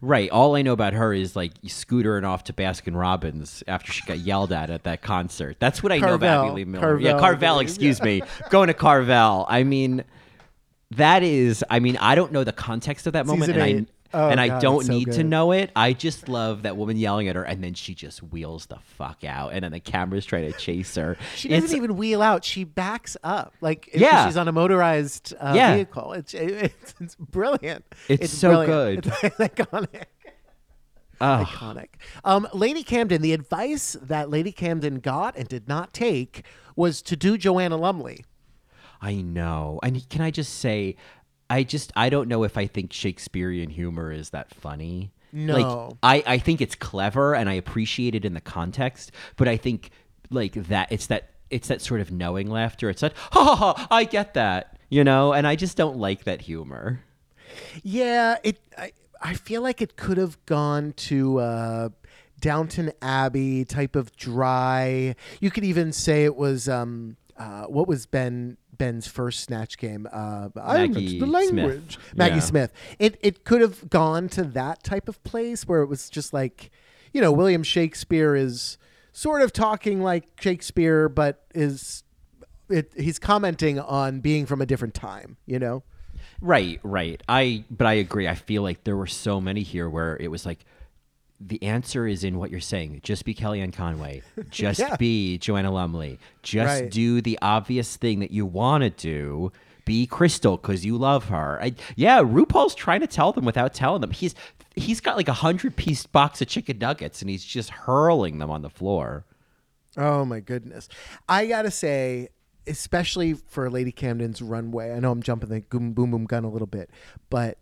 Right. 0.00 0.30
All 0.30 0.56
I 0.56 0.62
know 0.62 0.72
about 0.72 0.92
her 0.92 1.12
is 1.12 1.36
like 1.36 1.60
scootering 1.62 2.24
off 2.24 2.44
to 2.44 2.52
Baskin 2.52 2.98
Robbins 2.98 3.62
after 3.66 3.92
she 3.92 4.04
got 4.06 4.18
yelled 4.18 4.52
at 4.52 4.70
at 4.70 4.84
that 4.84 5.02
concert. 5.02 5.56
That's 5.58 5.82
what 5.82 5.92
I 5.92 5.98
know 5.98 6.14
about 6.14 6.26
Carvel. 6.26 6.46
Abby 6.52 6.56
Lee 6.56 6.64
Miller. 6.64 6.82
Carvel, 6.82 7.02
yeah, 7.02 7.18
Carvel. 7.18 7.58
Excuse 7.60 8.02
me. 8.02 8.22
Going 8.50 8.68
to 8.68 8.74
Carvel. 8.74 9.46
I 9.48 9.62
mean, 9.64 10.04
that 10.92 11.22
is. 11.22 11.64
I 11.70 11.78
mean, 11.80 11.96
I 11.98 12.14
don't 12.14 12.32
know 12.32 12.44
the 12.44 12.52
context 12.52 13.06
of 13.06 13.14
that 13.14 13.26
moment, 13.26 13.46
Season 13.50 13.60
and 13.60 13.70
eight. 13.70 13.88
I 13.88 14.01
Oh, 14.14 14.28
and 14.28 14.40
I 14.40 14.48
God, 14.48 14.62
don't 14.62 14.84
so 14.84 14.92
need 14.92 15.12
to 15.12 15.24
know 15.24 15.52
it. 15.52 15.70
I 15.74 15.92
just 15.94 16.28
love 16.28 16.62
that 16.62 16.76
woman 16.76 16.96
yelling 16.96 17.28
at 17.28 17.36
her, 17.36 17.42
and 17.44 17.62
then 17.64 17.74
she 17.74 17.94
just 17.94 18.22
wheels 18.22 18.66
the 18.66 18.78
fuck 18.78 19.24
out, 19.24 19.52
and 19.52 19.64
then 19.64 19.72
the 19.72 19.80
camera's 19.80 20.26
trying 20.26 20.52
to 20.52 20.58
chase 20.58 20.94
her. 20.96 21.16
She 21.36 21.48
doesn't 21.48 21.64
It's- 21.64 21.74
even 21.76 21.96
wheel 21.96 22.20
out; 22.22 22.44
she 22.44 22.64
backs 22.64 23.16
up, 23.24 23.54
like 23.60 23.88
Yeah. 23.94 24.26
she's 24.26 24.36
on 24.36 24.48
a 24.48 24.52
motorized 24.52 25.32
uh, 25.40 25.52
Yeah. 25.56 25.74
vehicle. 25.74 26.12
It's, 26.12 26.34
it's 26.34 26.94
it's 27.00 27.14
brilliant. 27.14 27.84
It's 28.08 28.30
so 28.32 28.64
brilliant. 28.64 29.04
good. 29.04 29.12
It's 29.22 29.36
iconic. 29.54 30.04
Ugh. 31.20 31.46
Iconic. 31.46 31.88
Um, 32.24 32.48
Lady 32.52 32.82
Camden. 32.82 33.22
The 33.22 33.32
advice 33.32 33.96
that 34.02 34.28
Lady 34.28 34.50
Camden 34.52 34.96
got 34.98 35.36
and 35.36 35.46
did 35.48 35.68
not 35.68 35.92
take 35.92 36.44
was 36.74 37.00
to 37.02 37.16
do 37.16 37.38
Joanna 37.38 37.76
Lumley. 37.76 38.24
I 39.00 39.14
know. 39.16 39.78
And 39.82 40.08
can 40.08 40.20
I 40.20 40.30
just 40.30 40.58
say, 40.58 40.96
I 41.52 41.64
just 41.64 41.92
I 41.94 42.08
don't 42.08 42.28
know 42.28 42.44
if 42.44 42.56
I 42.56 42.66
think 42.66 42.94
Shakespearean 42.94 43.68
humor 43.68 44.10
is 44.10 44.30
that 44.30 44.54
funny. 44.54 45.12
No. 45.34 45.58
Like 46.02 46.24
I, 46.26 46.34
I 46.34 46.38
think 46.38 46.62
it's 46.62 46.74
clever 46.74 47.34
and 47.34 47.46
I 47.46 47.52
appreciate 47.54 48.14
it 48.14 48.24
in 48.24 48.32
the 48.32 48.40
context, 48.40 49.12
but 49.36 49.48
I 49.48 49.58
think 49.58 49.90
like 50.30 50.54
that 50.54 50.90
it's 50.90 51.08
that 51.08 51.32
it's 51.50 51.68
that 51.68 51.82
sort 51.82 52.00
of 52.00 52.10
knowing 52.10 52.48
laughter. 52.48 52.88
It's 52.88 53.02
that 53.02 53.12
ha 53.16 53.44
ha 53.44 53.74
ha 53.74 53.86
I 53.90 54.04
get 54.04 54.32
that. 54.32 54.78
You 54.88 55.04
know, 55.04 55.34
and 55.34 55.46
I 55.46 55.56
just 55.56 55.76
don't 55.76 55.98
like 55.98 56.24
that 56.24 56.40
humor. 56.40 57.04
Yeah, 57.82 58.36
it. 58.42 58.58
I, 58.78 58.92
I 59.20 59.34
feel 59.34 59.60
like 59.60 59.82
it 59.82 59.96
could 59.96 60.16
have 60.16 60.42
gone 60.46 60.94
to 61.08 61.38
uh, 61.38 61.88
Downton 62.40 62.92
Abbey 63.02 63.66
type 63.66 63.94
of 63.94 64.16
dry. 64.16 65.16
You 65.40 65.50
could 65.50 65.64
even 65.64 65.92
say 65.92 66.24
it 66.24 66.36
was 66.36 66.68
um, 66.68 67.16
uh, 67.36 67.64
what 67.64 67.88
was 67.88 68.06
Ben 68.06 68.56
Ben's 68.72 69.06
first 69.06 69.40
snatch 69.40 69.78
game? 69.78 70.08
Uh, 70.12 70.48
Maggie 70.54 71.18
the 71.18 71.26
Smith. 71.26 71.28
language. 71.30 71.98
Maggie 72.14 72.34
Yeah. 72.36 72.40
Smith. 72.40 72.72
It 72.98 73.18
it 73.20 73.44
could 73.44 73.60
have 73.60 73.88
gone 73.90 74.28
to 74.30 74.42
that 74.44 74.82
type 74.82 75.08
of 75.08 75.22
place 75.24 75.66
where 75.66 75.82
it 75.82 75.86
was 75.86 76.08
just 76.10 76.32
like, 76.32 76.70
you 77.12 77.20
know, 77.20 77.30
William 77.32 77.62
Shakespeare 77.62 78.34
is 78.34 78.78
sort 79.12 79.42
of 79.42 79.52
talking 79.52 80.02
like 80.02 80.24
Shakespeare, 80.40 81.08
but 81.08 81.44
is 81.54 82.02
it, 82.70 82.92
he's 82.96 83.18
commenting 83.18 83.78
on 83.78 84.20
being 84.20 84.46
from 84.46 84.62
a 84.62 84.66
different 84.66 84.94
time. 84.94 85.36
You 85.46 85.58
know. 85.58 85.82
Right, 86.40 86.80
right. 86.82 87.22
I 87.28 87.64
but 87.70 87.86
I 87.86 87.94
agree. 87.94 88.26
I 88.26 88.34
feel 88.34 88.62
like 88.62 88.84
there 88.84 88.96
were 88.96 89.06
so 89.06 89.40
many 89.40 89.62
here 89.62 89.88
where 89.88 90.16
it 90.18 90.28
was 90.28 90.44
like 90.46 90.64
the 91.48 91.62
answer 91.62 92.06
is 92.06 92.24
in 92.24 92.38
what 92.38 92.50
you're 92.50 92.60
saying. 92.60 93.00
Just 93.02 93.24
be 93.24 93.34
Kellyanne 93.34 93.72
Conway. 93.72 94.22
Just 94.50 94.80
Yeah. 94.80 94.96
be 94.96 95.38
Joanna 95.38 95.70
Lumley. 95.70 96.18
Just 96.42 96.82
Right. 96.82 96.90
do 96.90 97.20
the 97.20 97.38
obvious 97.42 97.96
thing 97.96 98.20
that 98.20 98.30
you 98.30 98.46
want 98.46 98.82
to 98.82 98.90
do. 98.90 99.52
Be 99.84 100.06
Crystal 100.06 100.56
because 100.56 100.84
you 100.84 100.96
love 100.96 101.24
her. 101.26 101.58
I, 101.60 101.74
yeah, 101.96 102.20
RuPaul's 102.22 102.74
trying 102.76 103.00
to 103.00 103.06
tell 103.08 103.32
them 103.32 103.44
without 103.44 103.74
telling 103.74 104.00
them. 104.00 104.12
He's 104.12 104.34
he's 104.76 105.00
got 105.00 105.16
like 105.16 105.28
a 105.28 105.32
hundred 105.34 105.74
piece 105.76 106.06
box 106.06 106.40
of 106.40 106.48
chicken 106.48 106.78
nuggets 106.78 107.20
and 107.20 107.28
he's 107.28 107.44
just 107.44 107.68
hurling 107.70 108.38
them 108.38 108.50
on 108.50 108.62
the 108.62 108.70
floor. 108.70 109.24
Oh 109.96 110.24
my 110.24 110.38
goodness. 110.40 110.88
I 111.28 111.46
gotta 111.46 111.70
say, 111.72 112.28
especially 112.66 113.34
for 113.34 113.68
Lady 113.68 113.92
Camden's 113.92 114.40
runway, 114.40 114.92
I 114.92 115.00
know 115.00 115.10
I'm 115.10 115.22
jumping 115.22 115.50
the 115.50 115.60
boom 115.60 115.92
boom 115.92 116.10
boom 116.12 116.24
gun 116.26 116.44
a 116.44 116.48
little 116.48 116.66
bit, 116.68 116.88
but 117.28 117.58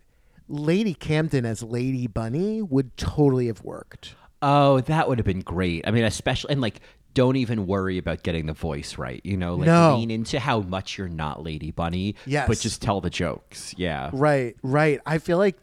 Lady 0.51 0.93
Camden 0.93 1.45
as 1.45 1.63
Lady 1.63 2.07
Bunny 2.07 2.61
would 2.61 2.95
totally 2.97 3.47
have 3.47 3.63
worked. 3.63 4.15
Oh, 4.41 4.81
that 4.81 5.07
would 5.07 5.17
have 5.19 5.25
been 5.25 5.41
great. 5.41 5.87
I 5.87 5.91
mean, 5.91 6.03
especially 6.03 6.51
and 6.51 6.61
like 6.61 6.81
don't 7.13 7.35
even 7.35 7.67
worry 7.67 7.97
about 7.97 8.23
getting 8.23 8.45
the 8.45 8.53
voice 8.53 8.97
right. 8.97 9.21
You 9.23 9.37
know, 9.37 9.55
like 9.55 9.67
No. 9.67 9.97
lean 9.97 10.11
into 10.11 10.39
how 10.39 10.61
much 10.61 10.97
you're 10.97 11.09
not 11.09 11.43
Lady 11.43 11.71
Bunny. 11.71 12.15
Yes. 12.25 12.47
But 12.47 12.59
just 12.59 12.81
tell 12.81 13.01
the 13.01 13.09
jokes. 13.09 13.73
Yeah. 13.77 14.09
Right, 14.13 14.55
right. 14.63 14.99
I 15.05 15.17
feel 15.17 15.37
like 15.37 15.57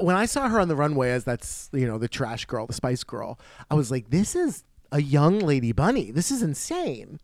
when 0.00 0.16
I 0.16 0.26
saw 0.26 0.48
her 0.48 0.60
on 0.60 0.68
the 0.68 0.76
runway 0.76 1.10
as 1.10 1.24
that's 1.24 1.70
you 1.72 1.86
know 1.86 1.98
the 1.98 2.08
trash 2.08 2.44
girl, 2.46 2.66
the 2.66 2.72
Spice 2.74 3.04
Girl, 3.04 3.38
I 3.70 3.74
was 3.74 3.90
like, 3.90 4.10
this 4.10 4.34
is 4.34 4.64
a 4.90 5.00
young 5.00 5.38
Lady 5.38 5.72
Bunny. 5.72 6.10
This 6.10 6.30
is 6.30 6.42
insane. 6.42 7.18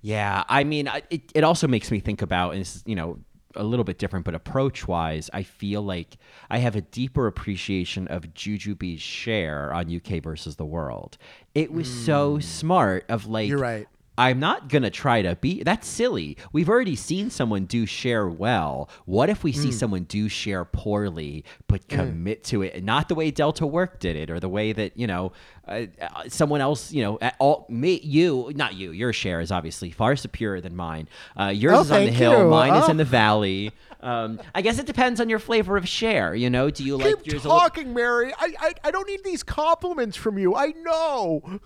Yeah, 0.00 0.44
I 0.48 0.62
mean, 0.62 0.88
it, 1.10 1.30
it 1.34 1.42
also 1.42 1.66
makes 1.66 1.90
me 1.90 1.98
think 1.98 2.22
about, 2.22 2.52
and 2.52 2.60
it's, 2.60 2.84
you 2.86 2.94
know, 2.94 3.18
a 3.56 3.64
little 3.64 3.84
bit 3.84 3.98
different, 3.98 4.24
but 4.24 4.34
approach 4.34 4.86
wise, 4.86 5.30
I 5.32 5.42
feel 5.42 5.82
like 5.82 6.16
I 6.50 6.58
have 6.58 6.76
a 6.76 6.80
deeper 6.80 7.26
appreciation 7.26 8.06
of 8.08 8.34
Jujubee's 8.34 9.00
Cher 9.00 9.72
on 9.72 9.94
UK 9.94 10.22
versus 10.22 10.56
the 10.56 10.66
world. 10.66 11.16
It 11.54 11.72
was 11.72 11.88
so 11.88 12.38
smart 12.38 13.04
of 13.08 13.26
like, 13.26 13.46
Hmm. 13.46 13.50
You're 13.50 13.58
right. 13.58 13.86
I'm 14.18 14.40
not 14.40 14.68
gonna 14.68 14.90
try 14.90 15.22
to 15.22 15.36
be. 15.36 15.62
That's 15.62 15.86
silly. 15.86 16.36
We've 16.52 16.68
already 16.68 16.96
seen 16.96 17.30
someone 17.30 17.64
do 17.66 17.86
Cher 17.86 18.28
well. 18.28 18.90
What 19.06 19.30
if 19.30 19.44
we 19.44 19.52
see 19.52 19.70
someone 19.72 20.02
do 20.02 20.28
Cher 20.28 20.64
poorly 20.64 21.44
but 21.68 21.86
commit 21.88 22.42
to 22.44 22.62
it, 22.62 22.74
and 22.74 22.84
not 22.84 23.08
the 23.08 23.14
way 23.14 23.30
Delta 23.30 23.66
Work 23.66 24.00
did 24.00 24.16
it, 24.16 24.28
or 24.30 24.40
the 24.40 24.48
way 24.48 24.72
that 24.72 24.96
you 24.96 25.06
know 25.06 25.32
uh, 25.66 25.86
uh, 26.00 26.24
someone 26.28 26.60
else, 26.60 26.92
you 26.92 27.02
know, 27.02 27.18
at 27.20 27.36
all 27.38 27.66
me, 27.68 28.00
you, 28.02 28.50
not 28.56 28.74
you. 28.74 28.90
Your 28.90 29.12
Cher 29.12 29.40
is 29.40 29.52
obviously 29.52 29.90
far 29.90 30.16
superior 30.16 30.60
than 30.60 30.74
mine. 30.74 31.08
Uh, 31.38 31.46
yours 31.54 31.76
Oh, 31.76 31.80
is 31.82 31.90
on 31.92 32.04
the 32.06 32.10
hill. 32.10 32.44
you. 32.44 32.48
Mine 32.50 32.74
is 32.74 32.84
Oh. 32.88 32.90
in 32.90 32.96
the 32.96 33.04
valley. 33.04 33.70
Um, 34.00 34.40
I 34.54 34.62
guess 34.62 34.78
it 34.78 34.86
depends 34.86 35.20
on 35.20 35.28
your 35.28 35.38
flavor 35.38 35.76
of 35.76 35.88
Cher. 35.88 36.34
You 36.34 36.50
know, 36.50 36.70
do 36.70 36.82
you 36.84 36.96
like 36.96 37.18
Keep 37.18 37.26
yours? 37.26 37.44
a 37.44 37.48
little- 37.48 37.60
talking, 37.60 37.94
Mary. 37.94 38.32
I, 38.38 38.54
I 38.60 38.72
I 38.84 38.90
don't 38.90 39.06
need 39.08 39.22
these 39.24 39.42
compliments 39.42 40.16
from 40.16 40.38
you. 40.38 40.54
I 40.56 40.68
know. 40.82 41.60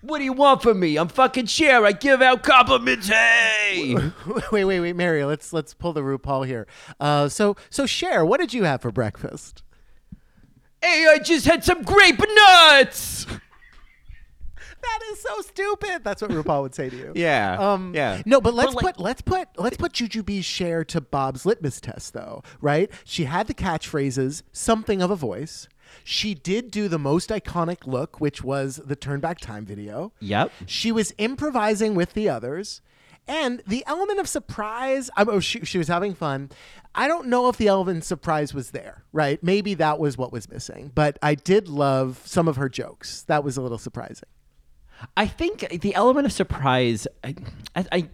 What 0.00 0.18
do 0.18 0.24
you 0.24 0.32
want 0.32 0.62
from 0.62 0.78
me? 0.78 0.96
I'm 0.96 1.08
fucking 1.08 1.46
Cher. 1.46 1.84
I 1.84 1.92
give 1.92 2.22
out 2.22 2.42
compliments. 2.44 3.08
Hey. 3.08 3.94
wait, 4.52 4.64
wait, 4.64 4.80
wait, 4.80 4.96
Mary. 4.96 5.24
Let's 5.24 5.52
let's 5.52 5.74
pull 5.74 5.92
the 5.92 6.02
RuPaul 6.02 6.46
here. 6.46 6.66
Uh, 7.00 7.28
so 7.28 7.56
so 7.70 7.84
Cher, 7.86 8.24
what 8.24 8.38
did 8.40 8.54
you 8.54 8.64
have 8.64 8.80
for 8.82 8.92
breakfast? 8.92 9.62
Hey, 10.80 11.06
I 11.10 11.18
just 11.18 11.44
had 11.46 11.64
some 11.64 11.82
grape 11.82 12.20
nuts. 12.20 13.26
That 14.80 15.00
is 15.10 15.20
so 15.20 15.40
stupid. 15.42 16.04
That's 16.04 16.22
what 16.22 16.30
RuPaul 16.30 16.62
would 16.62 16.74
say 16.74 16.88
to 16.88 16.96
you. 16.96 17.12
Yeah. 17.16 17.56
Um, 17.58 17.92
yeah. 17.94 18.22
No, 18.24 18.40
but 18.40 18.54
let's 18.54 18.74
But, 18.74 18.84
like- 18.84 18.94
put 18.96 19.02
let's 19.02 19.20
put 19.22 19.48
let's 19.56 19.76
put 19.76 19.92
Jujubee's 19.92 20.44
Cher 20.44 20.84
to 20.84 21.00
Bob's 21.00 21.44
litmus 21.44 21.80
test, 21.80 22.14
though. 22.14 22.42
Right? 22.60 22.88
She 23.04 23.24
had 23.24 23.48
the 23.48 23.54
catchphrases, 23.54 24.42
something 24.52 25.02
of 25.02 25.10
a 25.10 25.16
voice. 25.16 25.68
She 26.04 26.34
did 26.34 26.70
do 26.70 26.88
the 26.88 26.98
most 26.98 27.30
iconic 27.30 27.86
look, 27.86 28.20
which 28.20 28.42
was 28.42 28.80
the 28.84 28.96
turn 28.96 29.20
back 29.20 29.38
time 29.40 29.64
video. 29.64 30.12
Yep. 30.20 30.52
She 30.66 30.92
was 30.92 31.14
improvising 31.18 31.94
with 31.94 32.14
the 32.14 32.28
others, 32.28 32.80
And 33.28 33.62
the 33.66 33.84
element 33.86 34.18
of 34.18 34.26
surprise, 34.26 35.10
I, 35.14 35.22
oh, 35.24 35.38
she, 35.38 35.64
she 35.64 35.76
was 35.76 35.88
having 35.88 36.14
fun. 36.14 36.50
I 36.94 37.06
don't 37.06 37.26
know 37.26 37.48
if 37.50 37.58
the 37.58 37.68
element 37.68 37.98
of 37.98 38.04
surprise 38.04 38.54
was 38.54 38.70
there, 38.70 39.04
right? 39.12 39.40
Maybe 39.42 39.74
that 39.74 39.98
was 39.98 40.16
what 40.16 40.32
was 40.32 40.48
missing. 40.48 40.90
But 40.94 41.18
I 41.22 41.34
did 41.34 41.68
love 41.68 42.22
some 42.24 42.48
of 42.48 42.56
her 42.56 42.70
jokes. 42.70 43.22
That 43.24 43.44
was 43.44 43.58
a 43.58 43.62
little 43.62 43.78
surprising. 43.78 44.28
I 45.16 45.26
think 45.26 45.80
the 45.80 45.94
element 45.94 46.26
of 46.26 46.32
surprise, 46.32 47.06
I, 47.22 47.34
I, 47.92 48.08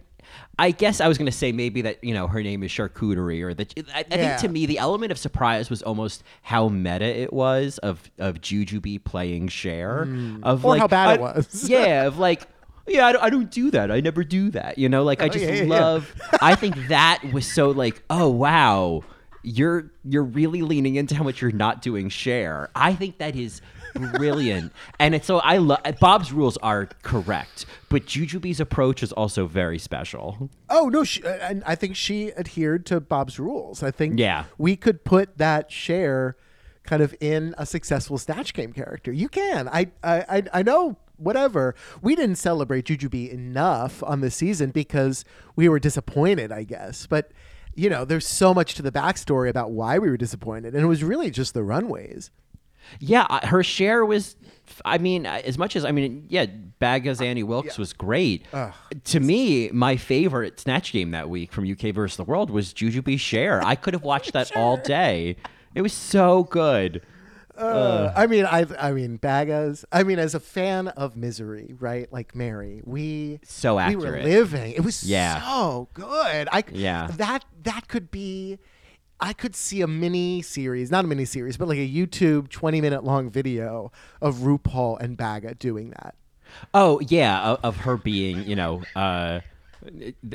I 0.57 0.67
I 0.67 0.71
guess 0.71 1.01
I 1.01 1.07
was 1.07 1.17
going 1.17 1.25
to 1.25 1.31
say 1.37 1.51
maybe 1.51 1.81
that 1.83 2.03
you 2.03 2.13
know 2.13 2.27
her 2.27 2.41
name 2.41 2.63
is 2.63 2.71
charcuterie, 2.71 3.41
or 3.43 3.53
that 3.53 3.73
I, 3.93 3.99
I 3.99 4.05
Yeah. 4.09 4.37
think 4.37 4.41
to 4.41 4.47
me 4.47 4.65
the 4.65 4.77
element 4.77 5.11
of 5.11 5.17
surprise 5.17 5.69
was 5.69 5.81
almost 5.83 6.23
how 6.43 6.69
meta 6.69 7.05
it 7.05 7.33
was 7.33 7.77
of 7.79 8.09
of 8.17 8.41
Jujubee 8.41 9.03
playing 9.03 9.49
Cher, 9.49 10.03
of 10.43 10.61
Mm. 10.61 10.63
Or 10.65 10.69
like 10.69 10.79
how 10.81 10.87
bad 10.87 11.15
it 11.15 11.21
was. 11.21 11.69
yeah, 11.69 12.05
of 12.07 12.17
like. 12.17 12.47
Yeah, 12.87 13.07
I 13.07 13.13
don't, 13.13 13.23
I 13.23 13.29
don't 13.31 13.49
do 13.49 13.71
that. 13.71 13.89
I 13.89 13.99
never 13.99 14.23
do 14.23 14.51
that. 14.51 14.77
You 14.77 14.89
know, 14.89 15.03
like 15.03 15.19
I 15.19 15.25
Oh, 15.25 15.29
just 15.29 15.43
yeah, 15.43 15.53
yeah, 15.55 15.63
yeah. 15.63 15.69
love. 15.81 16.13
I 16.39 16.53
think 16.53 16.75
that 16.89 17.19
was 17.33 17.51
so 17.51 17.71
like, 17.71 18.03
oh 18.11 18.29
wow, 18.29 19.03
you're 19.41 19.91
you're 20.03 20.23
really 20.23 20.61
leaning 20.61 20.95
into 20.95 21.15
how 21.15 21.23
much 21.23 21.41
you're 21.41 21.51
not 21.51 21.81
doing 21.81 22.09
Cher. 22.09 22.69
I 22.75 22.93
think 22.93 23.17
that 23.17 23.35
is 23.35 23.59
brilliant, 23.95 24.71
and 24.99 25.15
it's 25.15 25.25
so 25.27 25.39
I 25.39 25.57
love. 25.57 25.79
Bob's 25.99 26.31
rules 26.31 26.57
are 26.57 26.87
correct, 27.03 27.65
but 27.89 28.05
Jujubee's 28.05 28.59
approach 28.59 29.01
is 29.03 29.11
also 29.11 29.45
very 29.47 29.79
special. 29.79 30.49
Oh 30.69 30.89
no, 30.89 31.03
she, 31.03 31.23
uh, 31.23 31.29
and 31.29 31.63
I 31.65 31.75
think 31.75 31.95
she 31.95 32.33
adhered 32.33 32.85
to 32.87 32.99
Bob's 32.99 33.39
rules. 33.39 33.81
I 33.83 33.91
think 33.91 34.19
Yeah. 34.19 34.45
we 34.57 34.75
could 34.75 35.03
put 35.03 35.37
that 35.37 35.71
Cher 35.71 36.35
kind 36.83 37.01
of 37.01 37.15
in 37.19 37.55
a 37.57 37.65
successful 37.65 38.17
Snatch 38.17 38.53
Game 38.53 38.71
character. 38.73 39.11
You 39.11 39.29
can. 39.29 39.67
I 39.69 39.87
I 40.03 40.25
I, 40.29 40.43
I 40.53 40.63
know. 40.63 40.97
Whatever. 41.17 41.75
We 42.01 42.13
didn't 42.13 42.35
celebrate 42.35 42.87
Jujubee 42.87 43.29
enough 43.31 44.03
on 44.03 44.19
this 44.19 44.35
season 44.35 44.71
because 44.71 45.23
we 45.55 45.69
were 45.69 45.79
disappointed, 45.79 46.51
I 46.51 46.63
guess. 46.65 47.07
But 47.07 47.31
you 47.73 47.89
know, 47.89 48.03
there's 48.03 48.27
so 48.27 48.53
much 48.53 48.73
to 48.75 48.81
the 48.81 48.91
backstory 48.91 49.47
about 49.47 49.71
why 49.71 49.97
we 49.97 50.09
were 50.09 50.17
disappointed, 50.17 50.73
and 50.75 50.83
it 50.83 50.87
was 50.87 51.05
really 51.05 51.31
just 51.31 51.53
the 51.53 51.63
runways. 51.63 52.31
Yeah, 52.99 53.45
her 53.47 53.63
Cher 53.63 54.05
was. 54.05 54.35
I 54.83 54.97
mean, 54.97 55.25
as 55.25 55.57
much 55.57 55.75
as 55.75 55.85
I 55.85 55.91
mean, 55.91 56.25
yeah, 56.27 56.47
Baga's 56.81 57.21
Annie 57.21 57.43
Wilkes 57.43 57.77
was 57.77 57.93
great. 57.93 58.45
to 59.05 59.19
me, 59.19 59.69
my 59.69 59.95
favorite 59.95 60.59
snatch 60.59 60.91
game 60.91 61.11
that 61.11 61.29
week 61.29 61.51
from 61.51 61.69
UK 61.71 61.93
versus 61.93 62.17
the 62.17 62.23
World 62.23 62.49
was 62.49 62.73
Jujubee 62.73 63.19
Cher. 63.19 63.61
I 63.63 63.75
could 63.75 63.93
have 63.93 64.03
watched 64.03 64.33
that 64.33 64.55
all 64.55 64.77
day. 64.77 65.35
It 65.75 65.81
was 65.81 65.93
so 65.93 66.43
good. 66.43 67.01
Uh, 67.57 68.11
I 68.15 68.27
mean, 68.27 68.45
I 68.45 68.65
I 68.77 68.91
mean, 68.91 69.17
Baga's. 69.17 69.85
I 69.91 70.03
mean, 70.03 70.19
as 70.19 70.35
a 70.35 70.39
fan 70.41 70.89
of 70.89 71.15
Misery, 71.15 71.73
right? 71.79 72.11
Like 72.11 72.35
Mary, 72.35 72.81
we 72.83 73.39
So 73.45 73.77
we 73.87 73.95
were 73.95 74.21
living. 74.21 74.73
It 74.73 74.83
was 74.83 75.03
Yeah. 75.03 75.41
so 75.41 75.87
good. 75.93 76.49
I 76.51 76.63
Yeah. 76.71 77.07
that 77.15 77.45
that 77.63 77.87
could 77.87 78.11
be. 78.11 78.57
I 79.19 79.33
could 79.33 79.55
see 79.55 79.81
a 79.81 79.87
mini 79.87 80.41
series, 80.41 80.91
not 80.91 81.05
a 81.05 81.07
mini 81.07 81.25
series, 81.25 81.57
but 81.57 81.67
like 81.67 81.77
a 81.77 81.89
YouTube 81.89 82.49
twenty 82.49 82.81
minute 82.81 83.03
long 83.03 83.29
video 83.29 83.91
of 84.21 84.35
RuPaul 84.37 84.99
and 84.99 85.15
Baga 85.17 85.55
doing 85.55 85.91
that. 85.91 86.15
Oh 86.73 86.99
yeah, 87.07 87.41
of, 87.41 87.59
of 87.63 87.77
her 87.77 87.97
being, 87.97 88.43
you 88.43 88.55
know, 88.55 88.81
uh, 88.95 89.39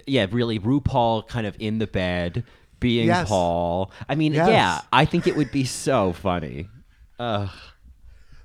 yeah, 0.06 0.26
really 0.30 0.58
RuPaul 0.58 1.26
kind 1.28 1.46
of 1.46 1.56
in 1.58 1.78
the 1.78 1.86
bed 1.86 2.44
being 2.78 3.06
Yes. 3.08 3.28
Paul. 3.28 3.90
I 4.08 4.14
mean, 4.14 4.32
Yes. 4.32 4.48
yeah, 4.48 4.80
I 4.92 5.04
think 5.04 5.26
it 5.26 5.36
would 5.36 5.52
be 5.52 5.64
so 5.64 6.12
funny. 6.12 6.68
Ugh. 7.18 7.50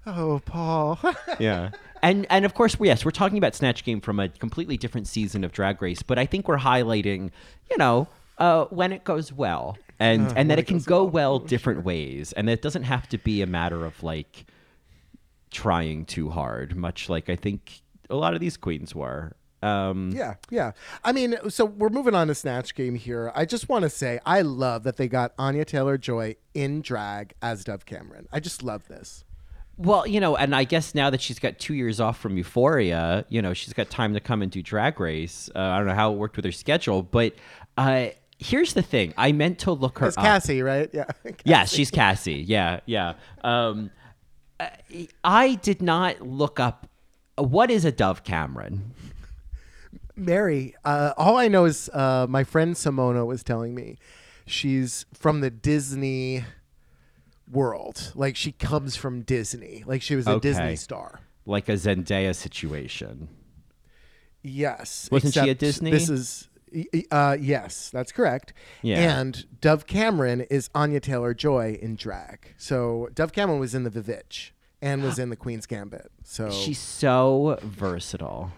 Oh, 0.06 0.42
Paul. 0.46 1.00
yeah. 1.40 1.72
And 2.04 2.28
and 2.30 2.46
of 2.46 2.54
course, 2.54 2.76
yes, 2.80 3.04
we're 3.06 3.12
talking 3.12 3.38
about 3.38 3.56
Snatch 3.56 3.84
Game 3.84 4.02
from 4.02 4.20
a 4.20 4.30
completely 4.30 4.78
different 4.78 5.08
season 5.08 5.44
of 5.44 5.52
Drag 5.52 5.82
Race, 5.82 6.04
but 6.04 6.20
I 6.20 6.26
think 6.26 6.48
we're 6.48 6.58
highlighting, 6.60 7.32
you 7.72 7.78
know, 7.78 8.08
uh, 8.38 8.66
when 8.66 8.92
it 8.92 9.04
goes 9.06 9.32
well, 9.34 9.78
and 10.00 10.34
and 10.38 10.50
that 10.50 10.60
it 10.60 10.68
can 10.68 10.80
go 10.80 11.04
well 11.04 11.40
different 11.40 11.84
ways, 11.84 12.34
and 12.34 12.50
it 12.50 12.62
doesn't 12.62 12.84
have 12.84 13.08
to 13.10 13.18
be 13.18 13.42
a 13.42 13.48
matter 13.48 13.86
of 13.86 14.04
like 14.04 14.46
trying 15.52 16.06
too 16.06 16.30
hard, 16.30 16.76
much 16.76 17.10
like 17.10 17.30
I 17.30 17.36
think 17.36 17.82
a 18.10 18.16
lot 18.16 18.34
of 18.34 18.40
these 18.40 18.58
queens 18.58 18.94
were. 18.94 19.36
Um, 19.64 20.12
Yeah, 20.14 20.36
yeah. 20.52 20.74
I 21.04 21.12
mean, 21.12 21.38
so 21.50 21.66
we're 21.66 21.90
moving 21.90 22.14
on 22.14 22.28
to 22.28 22.36
Snatch 22.36 22.76
Game 22.76 22.96
here. 22.96 23.32
I 23.34 23.46
just 23.46 23.68
want 23.68 23.84
to 23.84 23.90
say 23.90 24.20
I 24.26 24.42
love 24.42 24.84
that 24.84 24.98
they 24.98 25.08
got 25.08 25.34
Anya 25.40 25.66
Taylor 25.66 25.98
Joy 25.98 26.36
in 26.54 26.82
drag 26.82 27.34
as 27.42 27.64
Dove 27.64 27.86
Cameron. 27.86 28.28
I 28.32 28.40
just 28.40 28.62
love 28.62 28.88
this. 28.88 29.24
Well, 29.78 30.08
you 30.08 30.20
know, 30.20 30.38
and 30.38 30.56
I 30.56 30.64
guess 30.64 30.96
now 30.96 31.10
that 31.10 31.20
she's 31.20 31.40
got 31.40 31.60
two 31.60 31.74
years 31.74 32.00
off 32.00 32.18
from 32.20 32.38
Euphoria, 32.38 33.26
you 33.28 33.42
know, 33.42 33.54
she's 33.54 33.74
got 33.74 33.90
time 33.90 34.14
to 34.14 34.20
come 34.20 34.42
and 34.42 34.52
do 34.52 34.62
Drag 34.62 35.00
Race. 35.00 35.50
Uh, 35.54 35.60
I 35.60 35.78
don't 35.78 35.88
know 35.88 35.96
how 35.96 36.14
it 36.14 36.18
worked 36.18 36.36
with 36.38 36.46
her 36.46 36.52
schedule, 36.52 37.02
but 37.04 37.34
uh, 37.78 38.08
here's 38.38 38.74
the 38.74 38.82
thing: 38.82 39.14
I 39.18 39.32
meant 39.32 39.60
to 39.60 39.72
look 39.72 40.00
her 40.00 40.06
up. 40.06 40.10
It's 40.10 40.18
up. 40.18 40.24
Cassie, 40.24 40.62
right? 40.62 40.90
Yeah. 40.94 41.06
Yeah, 41.46 41.66
she's 41.66 41.92
Cassie. 41.92 42.44
Yeah, 42.48 42.80
yeah. 42.86 43.14
Um, 43.44 43.92
I 45.24 45.56
did 45.56 45.82
not 45.82 46.22
look 46.22 46.60
up 46.60 46.88
what 47.38 47.70
is 47.70 47.84
a 47.86 47.92
Dove 47.92 48.24
Cameron. 48.24 48.94
Mary, 50.16 50.74
uh, 50.86 51.14
all 51.18 51.38
I 51.38 51.50
know 51.50 51.66
is 51.66 51.90
uh, 51.90 52.26
my 52.30 52.44
friend 52.46 52.76
Simona 52.76 53.26
was 53.26 53.44
telling 53.44 53.76
me 53.76 53.98
she's 54.46 55.06
from 55.14 55.42
the 55.42 55.50
Disney 55.50 56.46
world. 57.52 58.14
Like 58.16 58.36
she 58.38 58.54
comes 58.54 58.96
from 58.96 59.24
Disney. 59.24 59.84
Like 59.86 60.02
she 60.02 60.16
was 60.16 60.26
a 60.26 60.32
Okay. 60.32 60.50
Disney 60.50 60.76
star. 60.78 61.20
like 61.46 61.68
a 61.68 61.74
Zendaya 61.74 62.34
situation. 62.34 63.28
Yes. 64.42 65.10
Wasn't 65.12 65.34
she 65.34 65.50
a 65.50 65.56
Disney? 65.56 65.92
This 65.92 66.10
is. 66.10 66.48
Uh, 67.12 67.38
yes, 67.40 67.90
that's 67.90 68.12
correct. 68.12 68.54
Yeah. 68.82 69.20
And 69.20 69.46
Dove 69.62 69.86
Cameron 69.88 70.42
is 70.42 70.70
Anya 70.76 71.00
Taylor 71.00 71.34
Joy 71.34 71.78
in 71.82 71.96
drag. 71.96 72.54
So 72.58 73.10
Dove 73.14 73.32
Cameron 73.32 73.60
was 73.60 73.74
in 73.76 73.84
the 73.84 73.90
Vivitch 73.90 74.52
and 74.82 75.04
was 75.04 75.18
in 75.20 75.30
the 75.30 75.36
Queen's 75.36 75.66
Gambit. 75.66 76.12
So 76.24 76.50
She's 76.52 76.80
so 76.80 77.58
versatile. 77.64 78.52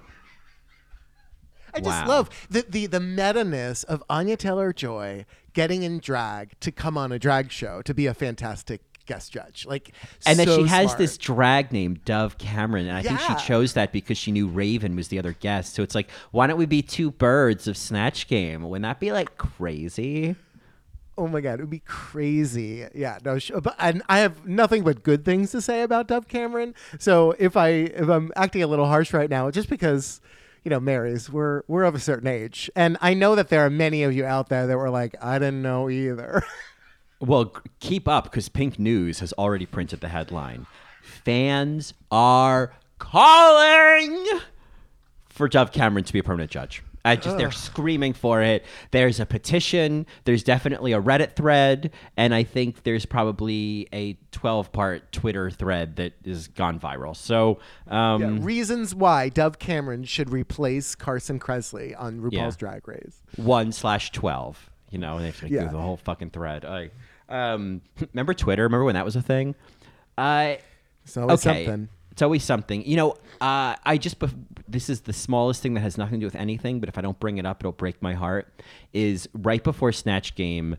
I 1.73 1.79
just 1.79 2.01
Wow. 2.03 2.07
love 2.07 2.47
the, 2.49 2.65
the 2.67 2.85
the 2.87 2.99
meta-ness 2.99 3.83
of 3.83 4.03
Anya 4.09 4.37
Taylor 4.37 4.73
Joy 4.73 5.25
getting 5.53 5.83
in 5.83 5.99
drag 5.99 6.57
to 6.61 6.71
come 6.71 6.97
on 6.97 7.11
a 7.11 7.19
drag 7.19 7.51
show 7.51 7.81
to 7.83 7.93
be 7.93 8.07
a 8.07 8.13
fantastic 8.13 8.86
guest 9.07 9.31
judge. 9.31 9.65
Like 9.65 9.91
And 10.27 10.37
that 10.37 10.47
so 10.47 10.57
she 10.63 10.67
has 10.69 10.87
smart. 10.91 10.97
this 10.99 11.17
drag 11.17 11.71
name, 11.71 11.99
Dove 12.05 12.37
Cameron. 12.37 12.87
And 12.87 12.95
I 12.95 13.01
think 13.01 13.19
she 13.19 13.33
chose 13.47 13.73
that 13.73 13.91
because 13.91 14.17
she 14.17 14.31
knew 14.31 14.47
Raven 14.47 14.95
was 14.95 15.07
the 15.07 15.17
other 15.17 15.33
guest. 15.33 15.73
So 15.73 15.81
it's 15.81 15.95
like, 15.95 16.09
why 16.31 16.45
don't 16.45 16.57
we 16.57 16.65
be 16.67 16.81
two 16.83 17.09
birds 17.11 17.67
of 17.67 17.75
Snatch 17.77 18.27
Game? 18.27 18.61
Wouldn't 18.63 18.83
that 18.83 18.99
be 18.99 19.11
like 19.11 19.37
crazy? 19.37 20.35
Oh 21.19 21.27
my 21.27 21.41
god, 21.41 21.53
it 21.59 21.63
would 21.63 21.71
be 21.71 21.79
crazy. 21.79 22.85
Yeah, 22.93 23.17
no, 23.25 23.39
sh- 23.39 23.49
but 23.63 23.75
and 23.79 24.03
I 24.07 24.19
have 24.19 24.45
nothing 24.45 24.83
but 24.83 25.01
good 25.01 25.25
things 25.25 25.49
to 25.51 25.61
say 25.61 25.81
about 25.81 26.07
Dove 26.07 26.27
Cameron. 26.27 26.75
So 26.99 27.31
if 27.39 27.57
I 27.57 27.69
if 27.69 28.07
I'm 28.07 28.31
acting 28.35 28.61
a 28.61 28.67
little 28.67 28.85
harsh 28.85 29.13
right 29.13 29.27
now, 29.29 29.49
just 29.49 29.67
because 29.67 30.21
you 30.63 30.69
know, 30.69 30.79
Marys, 30.79 31.27
we're 31.31 31.63
we're 31.67 31.85
of 31.85 31.95
a 31.95 31.99
certain 31.99 32.27
age, 32.27 32.69
and 32.75 32.97
I 33.01 33.15
know 33.15 33.33
that 33.35 33.49
there 33.49 33.65
are 33.65 33.69
many 33.71 34.03
of 34.03 34.13
you 34.13 34.25
out 34.25 34.49
there 34.49 34.67
that 34.67 34.77
were 34.77 34.91
like, 34.91 35.15
I 35.19 35.39
didn't 35.39 35.63
know 35.63 35.89
either. 35.89 36.43
Well, 37.19 37.53
keep 37.79 38.07
up 38.07 38.25
because 38.25 38.47
Pink 38.49 38.77
News 38.77 39.19
has 39.19 39.33
already 39.33 39.65
printed 39.65 40.01
the 40.01 40.07
headline. 40.09 40.67
Fans 41.01 41.93
are 42.11 42.73
calling 42.99 44.25
for 45.29 45.47
Dove 45.47 45.71
Cameron 45.71 46.03
to 46.03 46.13
be 46.13 46.19
a 46.19 46.23
permanent 46.23 46.51
judge. 46.51 46.83
I 47.05 47.15
just 47.15 47.37
they're 47.37 47.51
screaming 47.51 48.11
for 48.11 48.41
it. 48.41 48.65
There's 48.91 49.21
a 49.21 49.25
petition. 49.25 50.05
There's 50.25 50.43
definitely 50.43 50.91
a 50.91 51.01
Reddit 51.01 51.37
thread, 51.37 51.91
and 52.17 52.35
I 52.35 52.43
think 52.43 52.83
there's 52.83 53.05
probably 53.05 53.87
a 53.93 54.15
12-part 54.33 55.13
Twitter 55.13 55.49
thread 55.49 55.95
that 55.95 56.13
has 56.25 56.49
gone 56.49 56.81
viral. 56.81 57.15
So, 57.15 57.59
um, 57.87 58.41
Reasons 58.41 58.93
why 58.93 59.29
Dove 59.29 59.57
Cameron 59.57 60.03
should 60.03 60.29
replace 60.31 60.95
Carson 60.95 61.39
Kressley 61.39 61.95
on 61.97 62.19
RuPaul's 62.19 62.33
Yeah. 62.33 62.51
Drag 62.57 62.85
Race. 62.87 63.21
one 63.37 63.71
slash 63.71 64.11
twelve. 64.11 64.69
You 64.91 64.97
know, 64.99 65.15
and 65.15 65.21
they 65.23 65.27
have 65.27 65.39
to 65.41 65.49
Yeah. 65.49 65.63
do 65.65 65.69
the 65.71 65.81
whole 65.81 65.97
fucking 65.97 66.31
thread. 66.31 66.65
I 66.65 66.89
um, 67.29 67.81
remember 68.13 68.33
Twitter. 68.33 68.63
Remember 68.63 68.83
when 68.85 68.95
that 68.95 69.05
was 69.05 69.15
a 69.15 69.21
thing? 69.21 69.55
Uh, 70.17 70.55
It's 71.03 71.17
always 71.17 71.45
okay. 71.45 71.65
something. 71.65 71.89
It's 72.11 72.21
always 72.23 72.43
something. 72.43 72.83
You 72.83 72.95
know, 72.97 73.11
uh, 73.39 73.75
I 73.85 73.97
just 73.99 74.17
bef- 74.19 74.33
this 74.67 74.89
is 74.89 75.01
the 75.01 75.13
smallest 75.13 75.61
thing 75.61 75.75
that 75.75 75.81
has 75.81 75.97
nothing 75.99 76.19
to 76.19 76.23
do 76.23 76.25
with 76.25 76.35
anything, 76.35 76.79
but 76.79 76.89
if 76.89 76.97
I 76.97 77.01
don't 77.01 77.19
bring 77.19 77.37
it 77.37 77.45
up, 77.45 77.61
it'll 77.61 77.71
break 77.71 78.01
my 78.01 78.13
heart. 78.15 78.51
Is 78.91 79.29
right 79.33 79.63
before 79.63 79.91
Snatch 79.91 80.33
Game, 80.33 80.77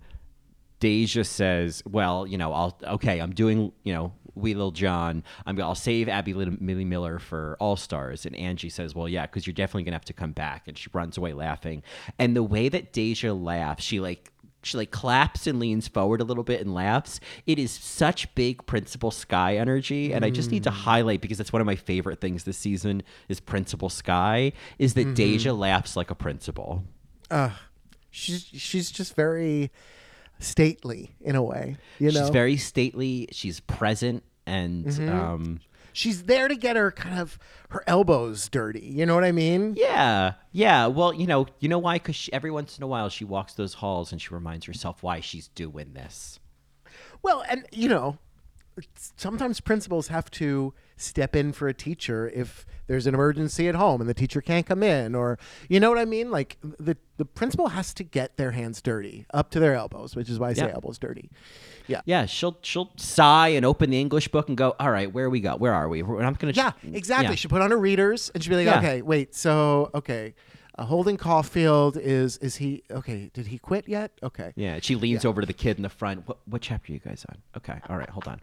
Deja 0.81 1.23
says, 1.25 1.83
"Well, 1.89 2.27
you 2.27 2.39
know, 2.39 2.53
I'll 2.53 2.79
okay, 2.85 3.21
I'm 3.21 3.33
doing, 3.33 3.71
you 3.85 3.93
know, 3.93 4.13
Wee 4.35 4.55
Little 4.55 4.73
Jon. 4.73 5.23
I'm 5.47 5.61
I'll 5.61 5.75
save 5.77 6.09
Abby 6.09 6.35
Little, 6.35 6.55
Millie 6.61 6.85
Miller 6.85 7.21
for 7.21 7.57
All 7.61 7.77
Stars." 7.77 8.27
And 8.27 8.35
Angie 8.35 8.69
says, 8.69 8.95
"Well, 8.95 9.09
yeah, 9.09 9.27
because 9.27 9.47
you're 9.47 9.55
definitely 9.55 9.85
gonna 9.85 9.95
have 9.95 10.05
to 10.07 10.13
come 10.13 10.33
back." 10.33 10.67
And 10.67 10.77
she 10.77 10.91
runs 10.93 11.17
away 11.17 11.33
laughing. 11.35 11.85
And 12.19 12.35
the 12.35 12.43
way 12.43 12.69
that 12.69 12.93
Deja 12.93 13.33
laughs, 13.33 13.85
she 13.85 14.01
like 14.01 14.33
she 14.63 14.77
like 14.77 14.91
claps 14.91 15.47
and 15.47 15.59
leans 15.61 15.89
forward 15.89 16.21
a 16.21 16.25
little 16.25 16.45
bit 16.45 16.61
and 16.61 16.75
laughs. 16.75 17.21
It 17.47 17.59
is 17.59 17.71
such 17.71 18.35
big 18.35 18.67
Principal 18.67 19.11
Skye 19.11 19.57
energy, 19.57 20.13
and 20.13 20.25
I 20.25 20.31
just 20.31 20.51
need 20.51 20.65
to 20.65 20.71
mm. 20.71 20.75
highlight 20.75 21.21
because 21.21 21.39
that's 21.39 21.53
one 21.53 21.61
of 21.61 21.67
my 21.67 21.77
favorite 21.77 22.21
things 22.21 22.45
this 22.45 22.59
season 22.59 23.03
is 23.29 23.41
Principal 23.41 23.89
Skye. 23.89 24.53
Is 24.79 24.95
that 24.95 25.03
mm-hmm. 25.03 25.15
Deja 25.15 25.53
laughs 25.53 25.97
like 25.97 26.11
a 26.11 26.15
principal? 26.15 26.85
she's 28.11 28.45
she's 28.45 28.91
just 28.91 29.15
very 29.15 29.71
stately 30.39 31.15
in 31.21 31.37
a 31.37 31.43
way. 31.43 31.77
You 31.99 32.11
know, 32.11 32.21
She's 32.21 32.31
very 32.31 32.57
stately. 32.57 33.29
She's 33.33 33.61
present, 33.61 34.25
and 34.47 34.87
mm-hmm. 34.87 35.09
um, 35.09 35.61
she's 35.99 36.23
there 36.25 36.47
to 36.47 36.55
get 36.55 36.77
her 36.77 36.93
kind 36.93 37.19
of 37.19 37.39
her 37.71 37.83
elbows 37.87 38.49
dirty. 38.49 38.81
You 38.81 39.05
know 39.05 39.15
what 39.15 39.25
I 39.25 39.33
mean? 39.33 39.75
yeah, 39.77 40.35
yeah. 40.53 40.87
Well, 40.87 41.13
you 41.13 41.27
know, 41.27 41.47
you 41.59 41.69
know 41.69 41.79
why? 41.79 41.97
Because 41.97 42.31
every 42.33 42.51
once 42.51 42.79
in 42.79 42.85
a 42.85 42.87
while 42.87 43.09
she 43.09 43.25
walks 43.25 43.55
those 43.55 43.75
halls 43.75 44.13
and 44.13 44.23
she 44.23 44.33
reminds 44.33 44.67
herself 44.67 45.03
why 45.03 45.21
she's 45.21 45.49
doing 45.49 45.95
this. 45.95 46.39
Well, 47.23 47.45
and 47.51 47.67
you 47.73 47.89
know, 47.89 48.19
sometimes 49.17 49.61
principals 49.61 50.09
have 50.09 50.31
to 50.33 50.75
step 50.97 51.37
in 51.37 51.53
for 51.53 51.69
a 51.69 51.75
teacher 51.75 52.29
if 52.35 52.67
there's 52.89 53.07
an 53.07 53.15
emergency 53.15 53.69
at 53.69 53.75
home 53.77 54.01
and 54.01 54.11
the 54.11 54.15
teacher 54.15 54.41
can't 54.41 54.67
come 54.67 54.83
in 54.83 55.15
or 55.15 55.39
you 55.69 55.79
know 55.79 55.91
what 55.91 55.99
I 55.99 56.05
mean? 56.05 56.31
Like 56.31 56.57
the 56.63 56.97
the 57.19 57.25
principal 57.25 57.69
has 57.69 57.93
to 57.95 58.05
get 58.05 58.37
their 58.37 58.51
hands 58.53 58.81
dirty 58.83 59.25
up 59.33 59.51
to 59.53 59.61
their 59.61 59.75
elbows, 59.75 60.17
which 60.17 60.29
is 60.29 60.39
why 60.39 60.51
I 60.51 60.53
say 60.55 60.67
Yeah. 60.67 60.75
elbows 60.75 60.99
dirty. 60.99 61.31
Yeah, 61.87 62.01
Yeah. 62.05 62.27
she'll 62.27 62.59
she'll 62.63 62.91
sigh 62.97 63.49
and 63.49 63.65
open 63.65 63.91
the 63.91 64.01
English 64.01 64.29
book 64.29 64.49
and 64.49 64.57
go, 64.57 64.75
"All 64.81 64.91
right, 64.91 65.13
where 65.13 65.31
we 65.31 65.41
go? 65.41 65.57
Where 65.57 65.73
are 65.75 65.89
we? 65.89 66.03
I'm 66.03 66.35
gonna." 66.35 66.53
Yeah, 66.55 66.73
exactly. 66.93 67.31
Yeah. 67.31 67.35
She 67.37 67.49
put 67.49 67.63
on 67.63 67.71
her 67.71 67.79
readers 67.79 68.31
and 68.35 68.43
she'd 68.43 68.51
be 68.51 68.57
like, 68.57 68.67
Yeah. 68.67 68.79
"Okay, 68.79 69.03
wait. 69.03 69.35
So, 69.35 69.91
okay, 69.95 70.35
uh, 70.79 70.85
Holden 70.85 71.17
Caulfield 71.17 71.97
is 71.97 72.37
is 72.39 72.57
he 72.57 72.83
okay? 72.91 73.31
Did 73.35 73.49
he 73.49 73.59
quit 73.59 73.89
yet? 73.89 74.13
Okay. 74.23 74.53
Yeah, 74.57 74.79
she 74.81 74.95
leans 74.95 75.25
over 75.25 75.41
to 75.41 75.47
the 75.47 75.53
kid 75.53 75.77
in 75.77 75.83
the 75.83 75.89
front. 75.89 76.27
What 76.27 76.39
what 76.47 76.63
chapter 76.63 76.93
are 76.93 76.95
you 76.95 77.01
guys 77.01 77.27
on? 77.29 77.39
Okay, 77.57 77.79
all 77.89 77.97
right, 77.97 78.09
hold 78.09 78.29
on. 78.29 78.41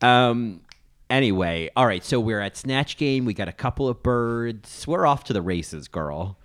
Um, 0.00 0.60
anyway, 1.10 1.70
all 1.76 1.86
right. 1.86 2.04
So 2.04 2.18
we're 2.18 2.40
at 2.40 2.56
Snatch 2.56 2.96
Game. 2.96 3.24
We 3.24 3.34
got 3.34 3.48
a 3.48 3.52
couple 3.52 3.88
of 3.88 4.02
birds. 4.02 4.86
We're 4.86 5.06
off 5.06 5.24
to 5.24 5.32
the 5.32 5.42
races, 5.42 5.88
girl. 5.88 6.38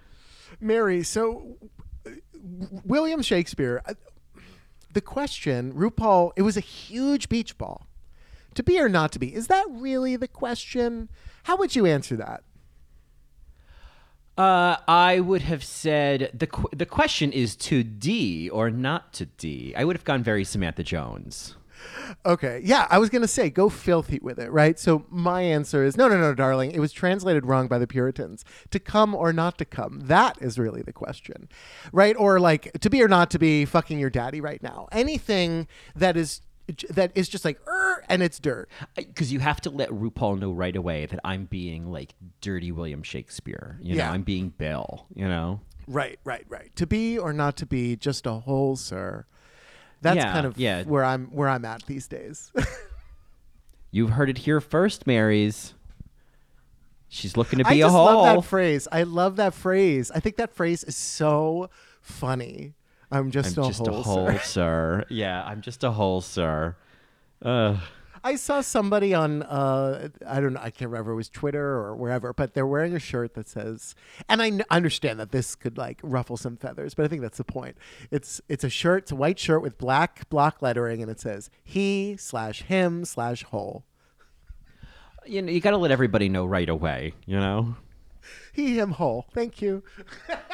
Mary, 0.59 1.03
so 1.03 1.57
uh, 2.05 2.11
William 2.83 3.21
Shakespeare, 3.21 3.81
uh, 3.85 3.93
the 4.93 5.01
question, 5.01 5.71
RuPaul, 5.73 6.33
it 6.35 6.41
was 6.41 6.57
a 6.57 6.61
huge 6.61 7.29
beach 7.29 7.57
ball. 7.57 7.87
To 8.55 8.63
be 8.63 8.79
or 8.79 8.89
not 8.89 9.11
to 9.13 9.19
be, 9.19 9.33
is 9.33 9.47
that 9.47 9.65
really 9.69 10.15
the 10.15 10.27
question? 10.27 11.07
How 11.43 11.55
would 11.57 11.75
you 11.75 11.85
answer 11.85 12.17
that? 12.17 12.43
Uh, 14.39 14.77
I 14.87 15.19
would 15.19 15.41
have 15.41 15.65
said 15.65 16.31
the 16.33 16.47
qu- 16.47 16.69
the 16.73 16.85
question 16.85 17.33
is 17.33 17.57
to 17.57 17.83
D 17.83 18.49
or 18.49 18.69
not 18.69 19.11
to 19.13 19.25
D. 19.25 19.73
I 19.75 19.83
would 19.83 19.97
have 19.97 20.05
gone 20.05 20.23
very 20.23 20.45
Samantha 20.45 20.81
Jones. 20.81 21.57
Okay. 22.25 22.61
Yeah, 22.63 22.87
I 22.89 22.99
was 22.99 23.09
going 23.09 23.21
to 23.21 23.27
say 23.27 23.49
go 23.49 23.67
filthy 23.67 24.17
with 24.21 24.39
it, 24.39 24.49
right? 24.49 24.79
So 24.79 25.05
my 25.09 25.41
answer 25.41 25.83
is 25.83 25.97
no, 25.97 26.07
no, 26.07 26.17
no, 26.17 26.33
darling. 26.33 26.71
It 26.71 26.79
was 26.79 26.93
translated 26.93 27.45
wrong 27.45 27.67
by 27.67 27.79
the 27.79 27.87
Puritans. 27.87 28.45
To 28.71 28.79
come 28.79 29.13
or 29.13 29.33
not 29.33 29.57
to 29.57 29.65
come. 29.65 29.99
That 30.05 30.41
is 30.41 30.57
really 30.57 30.83
the 30.83 30.93
question, 30.93 31.49
right? 31.91 32.15
Or 32.15 32.39
like 32.39 32.71
to 32.79 32.89
be 32.89 33.03
or 33.03 33.09
not 33.09 33.29
to 33.31 33.39
be 33.39 33.65
fucking 33.65 33.99
your 33.99 34.09
daddy 34.09 34.39
right 34.39 34.63
now. 34.63 34.87
Anything 34.93 35.67
that 35.97 36.15
is 36.15 36.39
that 36.89 37.11
is 37.15 37.27
just 37.29 37.45
like 37.45 37.59
and 38.07 38.21
it's 38.23 38.39
dirt. 38.39 38.69
Because 38.95 39.31
you 39.31 39.39
have 39.39 39.61
to 39.61 39.69
let 39.69 39.89
RuPaul 39.89 40.39
know 40.39 40.51
right 40.51 40.75
away 40.75 41.05
that 41.05 41.19
I'm 41.23 41.45
being 41.45 41.91
like 41.91 42.13
dirty 42.41 42.71
William 42.71 43.03
Shakespeare. 43.03 43.77
You 43.81 43.95
know, 43.95 44.03
Yeah. 44.03 44.11
I'm 44.11 44.23
being 44.23 44.49
Bill. 44.49 45.05
You 45.13 45.27
know. 45.27 45.61
Right, 45.87 46.19
right, 46.23 46.45
right. 46.49 46.75
To 46.75 46.85
be 46.85 47.17
or 47.17 47.33
not 47.33 47.57
to 47.57 47.65
be, 47.65 47.95
just 47.95 48.25
a 48.27 48.33
hole, 48.33 48.75
sir. 48.75 49.25
That's 50.01 50.17
Yeah, 50.17 50.31
kind 50.31 50.45
of 50.45 50.57
yeah. 50.57 50.83
where 50.83 51.03
I'm 51.03 51.27
where 51.27 51.49
I'm 51.49 51.65
at 51.65 51.83
these 51.87 52.07
days. 52.07 52.51
You've 53.91 54.11
heard 54.11 54.29
it 54.29 54.37
here 54.39 54.61
first, 54.61 55.07
Marys. 55.07 55.73
She's 57.07 57.35
looking 57.35 57.57
to 57.59 57.67
I 57.67 57.71
be 57.73 57.81
a 57.81 57.85
just 57.85 57.95
hole. 57.95 58.05
love 58.05 58.35
that 58.43 58.47
phrase. 58.47 58.87
I 58.91 59.01
love 59.03 59.37
that 59.37 59.53
phrase. 59.55 60.11
I 60.13 60.19
think 60.19 60.35
that 60.37 60.53
phrase 60.53 60.83
is 60.83 60.95
so 60.95 61.69
funny. 62.01 62.75
I'm 63.11 63.31
just, 63.31 63.57
I'm 63.57 63.63
a, 63.63 63.67
just 63.67 63.79
hole, 63.79 63.99
a 63.99 64.01
hole, 64.01 64.27
sir. 64.27 64.39
sir. 64.43 65.05
Yeah, 65.09 65.43
I'm 65.43 65.61
just 65.61 65.83
a 65.83 65.91
hole, 65.91 66.21
sir. 66.21 66.75
Ugh. 67.43 67.77
I 68.23 68.35
saw 68.35 68.61
somebody 68.61 69.13
on 69.13 69.43
uh, 69.43 70.09
I 70.27 70.41
don't 70.41 70.53
know, 70.53 70.59
I 70.61 70.71
can't 70.71 70.91
remember 70.91 71.11
it 71.11 71.15
was 71.15 71.29
Twitter 71.29 71.63
or 71.65 71.95
wherever, 71.95 72.33
but 72.33 72.53
they're 72.53 72.67
wearing 72.67 72.93
a 72.93 72.99
shirt 72.99 73.33
that 73.35 73.47
says, 73.47 73.95
and 74.27 74.41
I 74.41 74.47
n- 74.47 74.65
understand 74.69 75.19
that 75.19 75.31
this 75.31 75.55
could 75.55 75.77
like 75.77 75.99
ruffle 76.03 76.37
some 76.37 76.57
feathers, 76.57 76.93
but 76.93 77.05
I 77.05 77.07
think 77.07 77.21
that's 77.21 77.37
the 77.37 77.43
point. 77.43 77.77
It's 78.11 78.41
it's 78.49 78.63
a 78.63 78.69
shirt, 78.69 79.03
it's 79.03 79.11
a 79.11 79.15
white 79.15 79.39
shirt 79.39 79.61
with 79.61 79.77
black 79.77 80.27
block 80.29 80.61
lettering, 80.61 81.01
and 81.01 81.09
it 81.09 81.19
says 81.19 81.49
he 81.63 82.17
slash 82.17 82.63
him 82.63 83.05
slash 83.05 83.43
hole. 83.43 83.85
You 85.25 85.41
know, 85.41 85.51
you 85.51 85.61
got 85.61 85.71
to 85.71 85.77
let 85.77 85.91
everybody 85.91 86.27
know 86.29 86.45
right 86.45 86.69
away. 86.69 87.13
You 87.25 87.39
know. 87.39 87.75
He 88.51 88.77
him 88.77 88.91
hole. 88.91 89.25
Thank 89.33 89.61
you. 89.61 89.83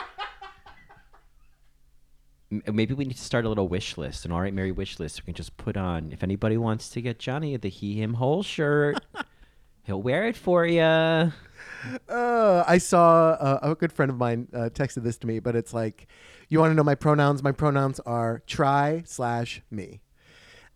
M- 2.52 2.62
Maybe 2.74 2.94
we 2.94 3.06
need 3.06 3.18
to 3.18 3.24
start 3.24 3.46
a 3.46 3.50
little 3.50 3.68
wish 3.68 3.98
list, 3.98 4.26
an 4.26 4.32
all 4.32 4.42
right 4.42 4.54
Mary 4.54 4.72
wish 4.72 5.00
list. 5.00 5.22
We 5.22 5.26
can 5.26 5.34
just 5.34 5.58
put 5.58 5.78
on 5.78 6.12
if 6.12 6.24
anybody 6.24 6.58
wants 6.58 6.90
to 6.90 7.02
get 7.02 7.20
Johnny 7.20 7.56
the 7.58 7.70
he 7.70 8.02
him 8.02 8.16
hole 8.16 8.44
shirt, 8.44 9.04
he'll 9.84 10.02
wear 10.02 10.28
it 10.28 10.36
for 10.38 10.66
you. 10.66 10.82
Uh, 10.82 12.64
I 12.68 12.78
saw 12.78 13.30
uh, 13.32 13.60
a 13.62 13.76
good 13.76 13.92
friend 13.94 14.10
of 14.12 14.18
mine 14.18 14.48
uh, 14.54 14.70
texted 14.74 15.04
this 15.04 15.18
to 15.20 15.28
me, 15.28 15.40
but 15.40 15.56
it's 15.56 15.74
like, 15.74 16.08
you 16.50 16.60
want 16.60 16.72
to 16.72 16.76
know 16.76 16.84
my 16.84 16.96
pronouns? 16.96 17.42
My 17.44 17.52
pronouns 17.52 18.00
are 18.02 18.42
try 18.48 19.04
slash 19.06 19.62
me, 19.72 20.02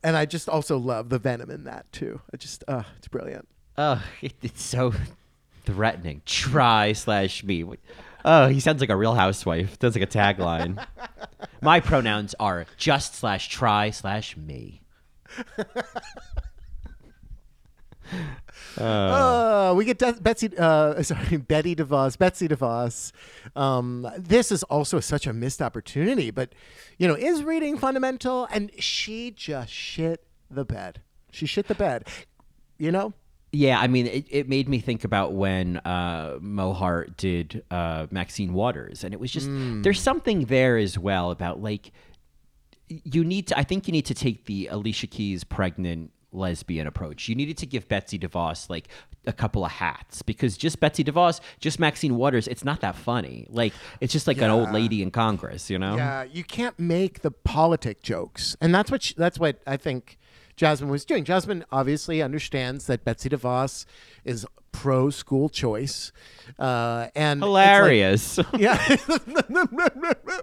and 0.04 0.16
I 0.16 0.26
just 0.26 0.50
also 0.50 0.78
love 0.78 1.10
the 1.10 1.20
venom 1.20 1.50
in 1.52 1.64
that 1.66 1.92
too. 1.92 2.22
I 2.34 2.38
just, 2.38 2.64
uh, 2.68 2.84
it's 2.98 3.08
brilliant. 3.08 3.48
Ugh, 3.78 4.00
it, 4.22 4.34
it's 4.42 4.64
so 4.64 4.94
threatening. 5.66 6.22
Try 6.26 6.94
slash 6.94 7.44
me. 7.44 7.64
Oh, 8.26 8.48
he 8.48 8.60
sounds 8.60 8.82
like 8.82 8.90
a 8.90 8.96
real 8.96 9.16
housewife. 9.16 9.78
Sounds 9.80 9.96
like 9.96 10.04
a 10.04 10.08
tagline. 10.08 10.84
My 11.62 11.80
pronouns 11.80 12.36
are 12.40 12.66
just 12.78 13.16
slash 13.16 13.50
try 13.50 13.90
slash 13.92 14.36
me. 14.36 14.82
Uh, 18.78 19.74
we 19.78 19.86
get 19.86 20.00
De- 20.00 20.14
Betsy, 20.14 20.50
uh, 20.58 21.02
sorry, 21.04 21.38
Betty 21.38 21.76
DeVos, 21.76 22.18
Betsy 22.18 22.48
DeVos. 22.48 23.12
Um, 23.56 24.10
this 24.18 24.52
is 24.52 24.64
also 24.64 25.00
such 25.00 25.28
a 25.28 25.34
missed 25.34 25.62
opportunity, 25.62 26.32
but 26.32 26.54
you 26.98 27.08
know, 27.08 27.16
is 27.16 27.44
reading 27.44 27.78
fundamental? 27.78 28.48
And 28.52 28.72
she 28.80 29.32
just 29.32 29.72
shit 29.72 30.26
the 30.50 30.66
bed. 30.66 31.02
She 31.32 31.46
shit 31.46 31.68
the 31.68 31.76
bed. 31.76 32.08
You 32.78 32.92
know, 32.92 33.14
Yeah, 33.52 33.80
I 33.80 33.88
mean, 33.88 34.06
it, 34.06 34.26
it 34.30 34.50
made 34.50 34.70
me 34.70 34.80
think 34.80 35.04
about 35.04 35.34
when 35.34 35.78
uh, 35.78 36.38
Mo 36.40 36.74
Heart 36.74 37.18
did 37.18 37.64
uh, 37.72 38.06
Maxine 38.12 38.54
Waters, 38.54 39.04
and 39.04 39.14
it 39.14 39.20
was 39.20 39.32
just 39.32 39.48
there's 39.50 40.02
something 40.02 40.46
there 40.46 40.78
as 40.78 41.00
well 41.00 41.32
about 41.32 41.62
like 41.62 41.92
you 42.88 43.24
need 43.24 43.48
to. 43.48 43.58
I 43.58 43.64
think 43.64 43.88
you 43.88 43.92
need 43.92 44.06
to 44.06 44.14
take 44.14 44.46
the 44.46 44.68
Alicia 44.68 45.08
Keys 45.08 45.44
pregnant 45.44 46.12
lesbian 46.32 46.88
approach. 46.88 47.28
You 47.28 47.36
needed 47.36 47.58
to 47.58 47.66
give 47.66 47.88
Betsy 47.88 48.20
DeVos 48.20 48.70
like 48.70 48.88
a 49.26 49.34
couple 49.34 49.66
of 49.66 49.72
hats 49.72 50.22
because 50.22 50.58
just 50.58 50.80
Betsy 50.80 51.04
DeVos, 51.04 51.40
just 51.60 51.80
Maxine 51.80 52.16
Waters, 52.16 52.48
it's 52.48 52.64
not 52.64 52.82
that 52.82 52.96
funny. 52.96 53.48
Like 53.50 53.74
it's 54.00 54.14
just 54.14 54.28
like 54.28 54.38
an 54.38 54.50
old 54.50 54.72
lady 54.72 55.02
in 55.02 55.12
Congress, 55.12 55.70
you 55.70 55.80
know? 55.80 55.96
Yeah, 55.96 56.24
you 56.24 56.44
can't 56.44 56.78
make 56.80 57.22
the 57.22 57.32
politic 57.32 58.02
jokes, 58.02 58.56
and 58.62 58.74
that's 58.74 58.92
what 58.92 59.04
she, 59.04 59.14
that's 59.18 59.40
what 59.40 59.60
I 59.66 59.78
think 59.78 60.18
Jasmine 60.60 60.90
was 60.90 61.06
doing. 61.06 61.24
Jasmine 61.24 61.64
obviously 61.72 62.22
understands 62.22 62.86
that 62.88 63.06
Betsy 63.06 63.30
DeVos 63.30 63.86
is 64.26 64.46
pro 64.74 65.10
school 65.10 65.48
choice, 65.48 66.12
uh, 66.60 67.08
and 67.16 67.40
it's 67.42 67.48
like- 67.48 67.66
Hilarious. 67.70 68.40
yeah, 68.58 68.76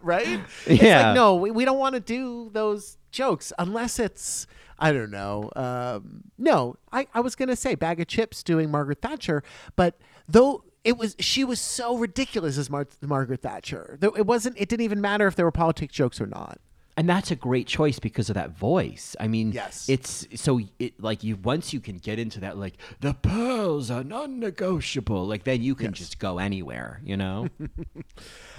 right. 0.02 0.40
It's 0.66 0.82
Yeah. 0.82 1.08
like 1.08 1.14
no, 1.16 1.34
we, 1.36 1.50
we 1.50 1.64
don't 1.66 1.78
want 1.78 1.94
to 1.96 2.00
do 2.00 2.48
those 2.54 2.96
jokes 3.10 3.52
unless 3.58 3.98
it's 3.98 4.46
I 4.78 4.92
don't 4.92 5.10
know. 5.10 5.50
Um, 5.54 6.22
no, 6.38 6.76
I 6.92 7.06
I 7.14 7.20
was 7.20 7.34
gonna 7.36 7.54
say 7.56 7.74
Baga 7.74 8.06
Chipz 8.06 8.42
doing 8.42 8.70
Margaret 8.70 9.00
Thatcher, 9.02 9.42
but 9.76 9.98
though. 10.28 10.62
It 10.84 10.96
was 10.96 11.16
she 11.18 11.42
was 11.42 11.60
so 11.60 11.96
ridiculous 11.96 12.56
as 12.56 12.70
Mar- 12.70 12.86
Margaret 13.02 13.42
Thatcher. 13.42 13.96
Though 14.00 14.14
It 14.16 14.24
wasn't. 14.24 14.56
It 14.56 14.68
didn't 14.68 14.84
even 14.84 15.00
matter 15.00 15.26
if 15.26 15.34
there 15.34 15.44
were 15.44 15.50
politics 15.50 15.92
jokes 15.92 16.20
or 16.20 16.26
not. 16.26 16.60
And 16.96 17.08
that's 17.08 17.30
a 17.30 17.36
great 17.36 17.66
choice 17.66 17.98
because 17.98 18.30
of 18.30 18.34
that 18.34 18.50
voice. 18.56 19.14
I 19.20 19.28
mean, 19.28 19.52
Yes. 19.52 19.88
it's 19.88 20.26
so 20.34 20.60
it 20.78 20.98
like 21.00 21.22
you 21.22 21.36
once 21.36 21.72
you 21.72 21.80
can 21.80 21.98
get 21.98 22.18
into 22.18 22.40
that 22.40 22.56
like 22.56 22.74
the 23.00 23.12
pearls 23.14 23.90
are 23.90 24.02
non-negotiable. 24.02 25.26
Like 25.26 25.44
then 25.44 25.62
you 25.62 25.74
can 25.74 25.92
just 25.92 26.18
go 26.18 26.38
anywhere, 26.38 27.00
you 27.04 27.16
know. 27.16 27.48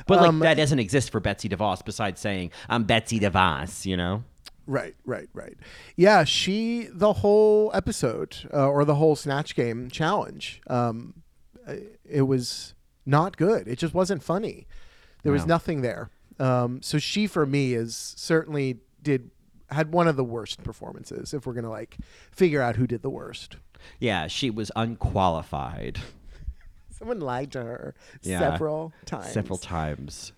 but 0.07 0.19
like 0.19 0.27
Um, 0.29 0.39
that 0.39 0.55
doesn't 0.55 0.79
exist 0.79 1.09
for 1.11 1.19
Betsy 1.19 1.49
DeVos. 1.49 1.83
Besides 1.83 2.19
saying 2.21 2.51
I'm 2.69 2.83
Betsy 2.83 3.19
DeVos, 3.19 3.85
you 3.85 3.97
know. 3.97 4.23
Right, 4.69 4.95
right, 5.05 5.29
right. 5.33 5.55
Yeah, 5.95 6.25
she 6.25 6.89
the 6.91 7.13
whole 7.13 7.71
episode 7.73 8.35
uh, 8.53 8.67
or 8.67 8.83
the 8.83 8.95
whole 8.95 9.15
snatch 9.15 9.55
game 9.55 9.89
challenge. 9.89 10.61
Um, 10.67 11.23
uh, 11.65 11.75
it 12.07 12.23
was 12.23 12.73
not 13.05 13.37
good. 13.37 13.67
It 13.67 13.77
just 13.79 13.93
wasn't 13.93 14.21
funny. 14.21 14.67
There 15.23 15.31
was 15.33 15.45
nothing 15.45 15.81
there. 15.81 16.09
Um, 16.39 16.81
so 16.81 16.97
she, 16.99 17.27
for 17.27 17.45
me, 17.45 17.73
is 17.73 18.13
certainly 18.17 18.79
did 19.01 19.31
had 19.69 19.91
one 19.91 20.07
of 20.07 20.15
the 20.15 20.23
worst 20.23 20.63
performances. 20.63 21.33
If 21.33 21.45
we're 21.45 21.53
gonna 21.53 21.69
like 21.69 21.97
figure 22.31 22.61
out 22.61 22.75
who 22.77 22.87
did 22.87 23.01
the 23.01 23.09
worst, 23.09 23.57
Yeah, 23.99 24.27
she 24.27 24.49
was 24.49 24.71
unqualified. 24.75 25.99
someone 26.89 27.19
lied 27.19 27.51
to 27.51 27.59
her 27.63 27.95
Yeah. 28.21 28.39
several 28.39 28.93
times. 29.05 29.31
Several 29.31 29.57
times. 29.57 30.31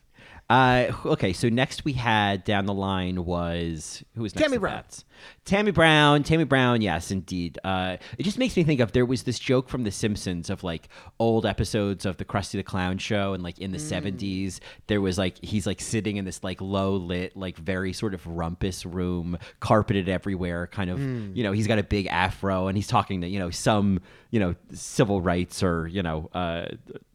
Uh, 0.50 0.92
okay, 1.06 1.32
so 1.32 1.48
next 1.48 1.86
we 1.86 1.94
had 1.94 2.44
down 2.44 2.66
the 2.66 2.74
line 2.74 3.24
was 3.24 4.04
who 4.16 4.24
was 4.24 4.34
next? 4.34 4.46
Tammie 4.46 4.58
Brown. 4.58 4.74
that? 4.78 5.04
Tammie 5.46 5.70
Brown. 5.72 6.24
Tammie 6.24 6.44
Brown. 6.46 6.82
Yes, 6.82 7.12
indeed. 7.12 7.60
Uh, 7.64 7.98
it 8.18 8.24
just 8.24 8.40
makes 8.40 8.58
me 8.58 8.64
think 8.64 8.80
of 8.80 8.92
there 8.94 9.06
was 9.06 9.24
this 9.24 9.38
joke 9.38 9.70
from 9.70 9.84
The 9.84 9.92
Simpsons 9.92 10.50
of 10.50 10.64
like 10.64 10.90
old 11.20 11.46
episodes 11.46 12.04
of 12.06 12.18
the 12.18 12.26
Krusty 12.26 12.54
the 12.54 12.64
Clown 12.64 12.98
show, 12.98 13.34
and 13.34 13.44
like 13.44 13.60
in 13.60 13.72
the 13.72 13.78
Mm. 13.78 13.82
seventies, 13.82 14.60
there 14.88 15.02
was 15.02 15.20
like 15.20 15.38
he's 15.44 15.68
like 15.68 15.80
sitting 15.80 16.18
in 16.18 16.26
this 16.26 16.44
like 16.44 16.60
low 16.62 16.96
lit, 16.96 17.38
like 17.38 17.56
very 17.58 17.94
sort 17.94 18.16
of 18.16 18.26
rumpus 18.26 18.88
room, 18.88 19.38
carpeted 19.60 20.10
everywhere, 20.10 20.66
kind 20.66 20.90
of. 20.90 20.98
Mm. 21.00 21.36
You 21.36 21.44
know, 21.44 21.52
he's 21.52 21.68
got 21.68 21.78
a 21.78 21.84
big 21.84 22.08
afro, 22.08 22.68
and 22.68 22.76
he's 22.76 22.88
talking 22.88 23.22
to 23.22 23.28
you 23.28 23.38
know 23.38 23.52
some 23.52 24.00
you 24.32 24.40
know 24.40 24.56
civil 24.74 25.22
rights 25.22 25.62
or 25.62 25.88
you 25.88 26.02
know. 26.02 26.30
Uh, 26.34 26.66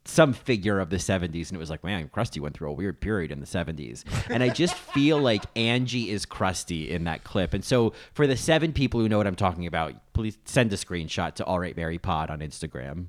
some 0.06 0.32
figure 0.32 0.80
of 0.80 0.90
the 0.90 0.96
70s 0.96 1.48
and 1.48 1.52
it 1.52 1.58
was 1.58 1.70
like 1.70 1.82
man 1.82 2.10
krusty 2.14 2.38
went 2.38 2.54
through 2.54 2.68
a 2.68 2.72
weird 2.72 3.00
period 3.00 3.32
in 3.32 3.40
the 3.40 3.46
70s 3.46 4.04
and 4.28 4.42
i 4.42 4.50
just 4.50 4.74
feel 4.94 5.18
like 5.18 5.42
angie 5.56 6.10
is 6.10 6.26
krusty 6.26 6.88
in 6.88 7.04
that 7.04 7.24
clip. 7.24 7.54
And 7.54 7.64
so 7.64 7.94
for 8.12 8.26
the 8.26 8.36
seven 8.36 8.72
people 8.72 9.00
who 9.00 9.08
know 9.08 9.16
what 9.16 9.26
i'm 9.26 9.34
talking 9.34 9.66
about 9.66 9.94
please 10.12 10.36
send 10.44 10.72
a 10.72 10.76
screenshot 10.76 11.34
to 11.36 11.44
all 11.44 11.58
right 11.58 11.76
mary 11.76 11.98
pod 11.98 12.30
on 12.30 12.40
instagram. 12.40 13.06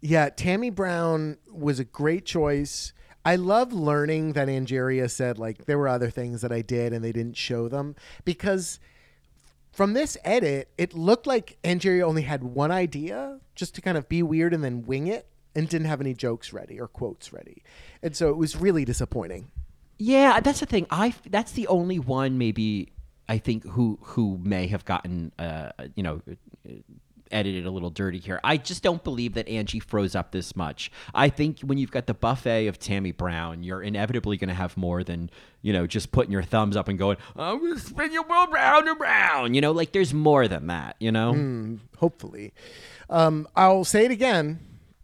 Yeah, 0.00 0.28
Tammie 0.30 0.70
Brown 0.70 1.38
was 1.50 1.80
a 1.80 1.84
great 1.84 2.24
choice. 2.24 2.92
I 3.24 3.36
love 3.36 3.72
learning 3.72 4.34
that 4.34 4.48
Angeria 4.48 5.10
said 5.10 5.38
like 5.38 5.66
there 5.66 5.76
were 5.76 5.88
other 5.88 6.08
things 6.08 6.40
that 6.42 6.52
I 6.52 6.62
did 6.62 6.92
and 6.92 7.04
they 7.04 7.12
didn't 7.12 7.36
show 7.36 7.68
them 7.68 7.96
because 8.24 8.78
from 9.72 9.92
this 9.92 10.16
edit, 10.24 10.70
it 10.78 10.94
looked 10.94 11.26
like 11.26 11.58
Angeria 11.64 12.06
only 12.06 12.22
had 12.22 12.42
one 12.42 12.70
idea 12.70 13.40
just 13.54 13.74
to 13.74 13.80
kind 13.80 13.98
of 13.98 14.08
be 14.08 14.22
weird 14.22 14.54
and 14.54 14.62
then 14.62 14.86
wing 14.86 15.08
it 15.08 15.26
and 15.58 15.68
didn't 15.68 15.88
have 15.88 16.00
any 16.00 16.14
jokes 16.14 16.52
ready 16.52 16.80
or 16.80 16.86
quotes 16.88 17.32
ready. 17.32 17.62
And 18.02 18.16
so 18.16 18.30
it 18.30 18.36
was 18.36 18.56
really 18.56 18.84
disappointing. 18.84 19.50
yeah 19.98 20.38
that's 20.40 20.60
the 20.60 20.66
thing 20.66 20.86
i 20.90 21.12
that's 21.28 21.52
the 21.52 21.66
only 21.66 21.98
one 21.98 22.38
maybe 22.38 22.92
i 23.28 23.36
think 23.36 23.64
who 23.64 23.98
who 24.00 24.38
may 24.54 24.68
have 24.68 24.84
gotten 24.84 25.32
uh 25.38 25.70
you 25.96 26.02
know 26.04 26.22
edited 27.30 27.66
a 27.66 27.70
little 27.70 27.90
dirty 27.90 28.18
here. 28.18 28.40
I 28.42 28.56
just 28.56 28.82
don't 28.82 29.04
believe 29.04 29.34
that 29.34 29.46
Angie 29.48 29.80
froze 29.80 30.14
up 30.14 30.32
this 30.32 30.56
much. 30.56 30.90
I 31.14 31.28
think 31.28 31.60
when 31.60 31.76
you've 31.76 31.90
got 31.90 32.06
the 32.06 32.14
buffet 32.14 32.68
of 32.68 32.78
Tammie 32.78 33.12
Brown, 33.12 33.62
you're 33.62 33.82
inevitably 33.82 34.38
going 34.38 34.48
to 34.48 34.54
have 34.54 34.76
more 34.78 35.04
than, 35.04 35.28
you 35.60 35.74
know, 35.74 35.86
just 35.86 36.10
putting 36.10 36.32
your 36.32 36.42
thumbs 36.42 36.74
up 36.74 36.88
and 36.88 36.98
going, 36.98 37.18
I'm 37.36 37.58
going 37.60 37.74
to 37.74 37.80
spin 37.80 38.12
your 38.14 38.26
world 38.26 38.50
round 38.50 38.88
and 38.88 38.98
round. 38.98 39.54
You 39.54 39.60
know, 39.60 39.72
like 39.72 39.92
there's 39.92 40.14
more 40.14 40.48
than 40.48 40.68
that, 40.68 40.96
you 41.00 41.12
know? 41.12 41.78
hopefully. 41.98 42.54
Um, 43.10 43.46
I'll 43.54 43.84
say 43.84 44.06
it 44.06 44.10
again 44.10 44.60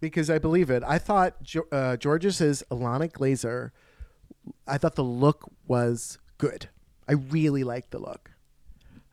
because 0.09 0.31
I 0.31 0.39
believe 0.39 0.71
it. 0.71 0.83
I 0.87 0.99
thought 0.99 1.37
uh, 1.73 1.97
Jorgeous's 2.03 2.63
Ilana 2.71 3.11
Glazer, 3.11 3.71
I 4.67 4.79
thought 4.79 4.95
the 4.95 5.05
look 5.05 5.51
was 5.67 6.19
good. 6.39 6.69
I 7.09 7.13
really 7.13 7.65
liked 7.65 7.91
the 7.91 7.99
look. 7.99 8.31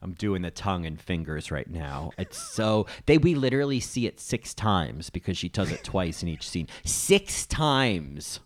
I'm 0.02 0.14
doing 0.14 0.42
the 0.42 0.52
tongue 0.52 0.86
and 0.86 1.00
fingers 1.00 1.52
right 1.52 1.70
now. 1.70 2.12
It's 2.18 2.38
so 2.38 2.88
they 3.06 3.18
we 3.20 3.36
literally 3.36 3.80
see 3.80 4.08
it 4.08 4.20
six 4.20 4.54
times 4.54 5.10
because 5.10 5.38
she 5.38 5.48
does 5.48 5.72
it 5.72 5.84
twice 5.84 6.24
in 6.24 6.30
each 6.30 6.48
scene. 6.48 6.68
Six 6.84 7.46
times. 7.46 8.40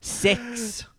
Six. 0.00 0.86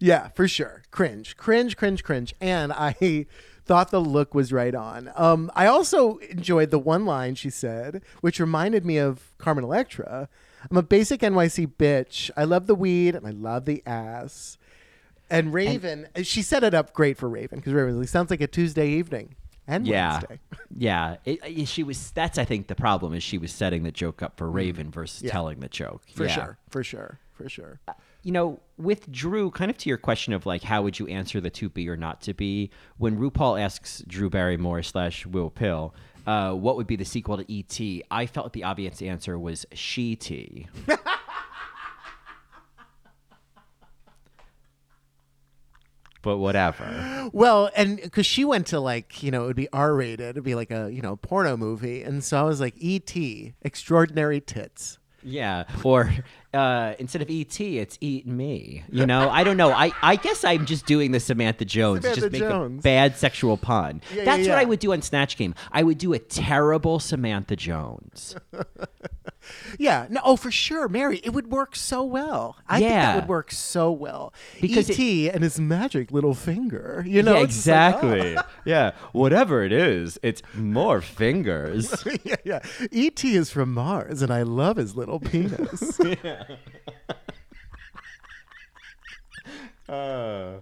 Yeah, 0.00 0.28
for 0.28 0.48
sure. 0.48 0.82
Cringe, 0.90 1.36
cringe, 1.36 1.76
cringe, 1.76 2.02
cringe. 2.02 2.34
And 2.40 2.72
I 2.72 3.26
thought 3.66 3.90
the 3.90 4.00
look 4.00 4.34
was 4.34 4.52
right 4.52 4.74
on. 4.74 5.10
Um, 5.16 5.50
I 5.54 5.66
also 5.66 6.16
enjoyed 6.18 6.70
the 6.70 6.78
one 6.78 7.04
line 7.04 7.34
she 7.34 7.50
said, 7.50 8.02
which 8.20 8.40
reminded 8.40 8.84
me 8.86 8.96
of 8.98 9.32
Carmen 9.38 9.64
Electra. 9.64 10.28
I'm 10.70 10.76
a 10.76 10.82
basic 10.82 11.20
NYC 11.20 11.66
bitch. 11.76 12.30
I 12.36 12.44
love 12.44 12.66
the 12.66 12.74
weed 12.74 13.14
and 13.14 13.26
I 13.26 13.30
love 13.30 13.64
the 13.66 13.82
ass. 13.86 14.56
And 15.28 15.52
Raven, 15.52 16.06
she 16.22 16.42
set 16.42 16.62
it 16.64 16.74
up 16.74 16.92
great 16.92 17.16
for 17.18 17.28
Raven 17.28 17.58
because 17.58 17.72
Raven 17.72 18.04
sounds 18.06 18.30
like 18.30 18.40
a 18.40 18.46
Tuesday 18.46 18.88
evening 18.90 19.34
and 19.66 19.86
Yeah, 19.86 20.12
Wednesday. 20.12 20.38
yeah. 20.76 21.16
It, 21.24 21.40
it- 21.44 21.68
she 21.68 21.82
was. 21.82 22.12
That's 22.12 22.38
I 22.38 22.44
think 22.44 22.68
the 22.68 22.76
problem 22.76 23.12
is 23.14 23.22
she 23.24 23.36
was 23.38 23.50
setting 23.52 23.82
the 23.82 23.90
joke 23.90 24.22
up 24.22 24.36
for 24.36 24.48
Raven 24.48 24.90
versus 24.92 25.22
Yeah. 25.24 25.32
telling 25.32 25.58
the 25.60 25.68
joke. 25.68 26.02
For 26.14 26.24
Yeah. 26.26 26.34
sure, 26.34 26.58
for 26.70 26.84
sure, 26.84 27.18
for 27.34 27.48
sure. 27.48 27.80
You 28.26 28.32
know, 28.32 28.58
with 28.76 29.08
Drew, 29.12 29.52
kind 29.52 29.70
of 29.70 29.78
to 29.78 29.88
your 29.88 29.98
question 29.98 30.32
of 30.32 30.46
like, 30.46 30.64
how 30.64 30.82
would 30.82 30.98
you 30.98 31.06
answer 31.06 31.40
the 31.40 31.48
to 31.50 31.68
be 31.68 31.88
or 31.88 31.96
not 31.96 32.22
to 32.22 32.34
be? 32.34 32.72
When 32.98 33.18
RuPaul 33.18 33.62
asks 33.62 34.02
Drew 34.04 34.28
Barrymore 34.28 34.82
slash 34.82 35.24
Willow 35.24 35.48
Pill, 35.48 35.94
uh, 36.26 36.50
what 36.52 36.74
would 36.74 36.88
be 36.88 36.96
the 36.96 37.04
sequel 37.04 37.36
to 37.36 37.44
E.T., 37.46 38.02
I 38.10 38.26
felt 38.26 38.52
the 38.52 38.64
obvious 38.64 39.00
answer 39.00 39.38
was 39.38 39.64
She 39.74 40.16
T. 40.16 40.66
but 46.22 46.38
whatever. 46.38 47.30
Well, 47.32 47.70
and 47.76 48.00
because 48.02 48.26
she 48.26 48.44
went 48.44 48.66
to 48.68 48.80
like, 48.80 49.22
you 49.22 49.30
know, 49.30 49.44
it 49.44 49.46
would 49.46 49.54
be 49.54 49.68
R 49.72 49.94
rated, 49.94 50.30
it'd 50.30 50.42
be 50.42 50.56
like 50.56 50.72
a, 50.72 50.90
you 50.92 51.00
know, 51.00 51.14
porno 51.14 51.56
movie. 51.56 52.02
And 52.02 52.24
so 52.24 52.40
I 52.40 52.42
was 52.42 52.60
like, 52.60 52.74
E.T., 52.78 53.54
Extraordinary 53.62 54.40
Tits. 54.40 54.98
Yeah, 55.26 55.64
or 55.82 56.12
uh, 56.54 56.94
instead 56.98 57.20
of 57.20 57.28
ET, 57.28 57.60
it's 57.60 57.98
Eat 58.00 58.26
Me. 58.26 58.84
You 58.90 59.06
know, 59.06 59.28
I 59.28 59.42
don't 59.44 59.56
know. 59.56 59.72
I, 59.72 59.90
I 60.02 60.16
guess 60.16 60.44
I'm 60.44 60.66
just 60.66 60.86
doing 60.86 61.10
the 61.10 61.20
Samantha 61.20 61.64
Jones. 61.64 62.02
Samantha 62.02 62.20
just 62.20 62.32
make 62.32 62.40
Jones. 62.40 62.80
a 62.80 62.82
bad 62.82 63.16
sexual 63.16 63.56
pun. 63.56 64.00
Yeah, 64.10 64.18
yeah, 64.18 64.24
That's 64.24 64.48
what. 64.48 64.58
I 64.58 64.64
would 64.64 64.78
do 64.78 64.92
on 64.92 65.02
Snatch 65.02 65.36
Game. 65.36 65.54
I 65.72 65.82
would 65.82 65.98
do 65.98 66.12
a 66.12 66.18
terrible 66.18 67.00
Samantha 67.00 67.56
Jones. 67.56 68.36
Yeah, 69.78 70.06
no, 70.10 70.20
oh, 70.24 70.36
for 70.36 70.50
sure, 70.50 70.88
Mary. 70.88 71.20
It 71.22 71.32
would 71.32 71.50
work 71.50 71.76
so 71.76 72.02
well. 72.02 72.56
I 72.68 72.78
think 72.78 72.90
that 72.90 73.14
would 73.16 73.28
work 73.28 73.52
so 73.52 73.90
well. 73.92 74.32
Because 74.60 74.90
E.T. 74.90 75.30
and 75.30 75.42
his 75.42 75.60
magic 75.60 76.10
little 76.10 76.34
finger. 76.34 77.04
You 77.06 77.22
know, 77.22 77.40
yeah, 77.40 77.46
just 77.46 77.66
like, 77.66 78.02
oh. 78.02 78.10
exactly. 78.10 78.36
yeah, 78.64 78.92
whatever 79.12 79.62
it 79.62 79.72
is, 79.72 80.18
it's 80.22 80.42
more 80.54 81.00
fingers. 81.00 82.04
yeah, 82.24 82.36
yeah. 82.44 82.60
E.T. 82.90 83.34
is 83.34 83.50
from 83.50 83.72
Mars, 83.72 84.22
and 84.22 84.32
I 84.32 84.42
love 84.42 84.76
his 84.76 84.96
little 84.96 85.20
penis. 85.20 86.00
Uh, 89.88 90.54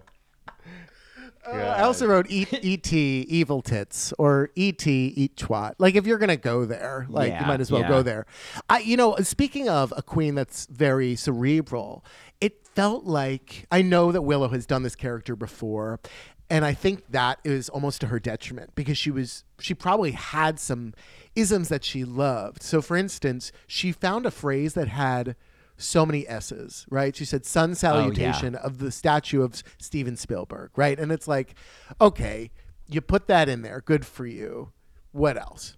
I 1.47 1.81
also 1.83 2.07
wrote 2.07 2.29
E- 2.29 2.47
E.T. 2.61 3.25
evil 3.29 3.61
tits 3.61 4.13
or 4.17 4.49
E.T. 4.55 5.13
eat 5.15 5.35
twat. 5.35 5.75
Like 5.77 5.95
if 5.95 6.05
you're 6.05 6.17
gonna 6.17 6.37
go 6.37 6.65
there, 6.65 7.05
like 7.09 7.39
you 7.39 7.45
might 7.45 7.61
as 7.61 7.71
well 7.71 7.81
yeah. 7.81 7.89
go 7.89 8.01
there. 8.01 8.25
I, 8.69 8.79
you 8.79 8.97
know, 8.97 9.15
speaking 9.17 9.69
of 9.69 9.93
a 9.95 10.01
queen 10.01 10.35
that's 10.35 10.65
very 10.67 11.15
cerebral, 11.15 12.03
it 12.41 12.65
felt 12.67 13.05
like 13.05 13.65
I 13.71 13.81
know 13.81 14.11
that 14.11 14.21
Willow 14.21 14.49
has 14.49 14.65
done 14.65 14.83
this 14.83 14.95
character 14.95 15.35
before, 15.35 15.99
and 16.49 16.63
I 16.63 16.73
think 16.73 17.07
that 17.09 17.39
is 17.43 17.69
almost 17.69 18.01
to 18.01 18.07
her 18.07 18.19
detriment 18.19 18.75
because 18.75 18.97
she 18.97 19.11
was 19.11 19.43
she 19.59 19.73
probably 19.73 20.11
had 20.11 20.59
some 20.59 20.93
isms 21.35 21.69
that 21.69 21.83
she 21.83 22.03
loved. 22.05 22.61
So, 22.63 22.81
for 22.81 22.95
instance, 22.95 23.51
she 23.67 23.91
found 23.91 24.25
a 24.25 24.31
phrase 24.31 24.73
that 24.73 24.87
had 24.87 25.35
so 25.77 26.05
many 26.05 26.27
S's, 26.27 26.85
right? 26.89 27.15
She 27.15 27.25
said 27.25 27.45
sun 27.45 27.71
oh, 27.71 27.73
salutation 27.75 28.55
of 28.55 28.77
the 28.77 28.91
statue 28.91 29.43
of 29.43 29.61
Steven 29.79 30.15
Spielberg, 30.15 30.71
right? 30.75 30.99
And 30.99 31.11
it's 31.11 31.27
like, 31.27 31.55
okay, 31.99 32.51
you 32.87 33.01
put 33.01 33.27
that 33.27 33.49
in 33.49 33.61
there, 33.61 33.81
good 33.81 34.05
for 34.05 34.25
you. 34.25 34.71
What 35.11 35.37
else? 35.37 35.77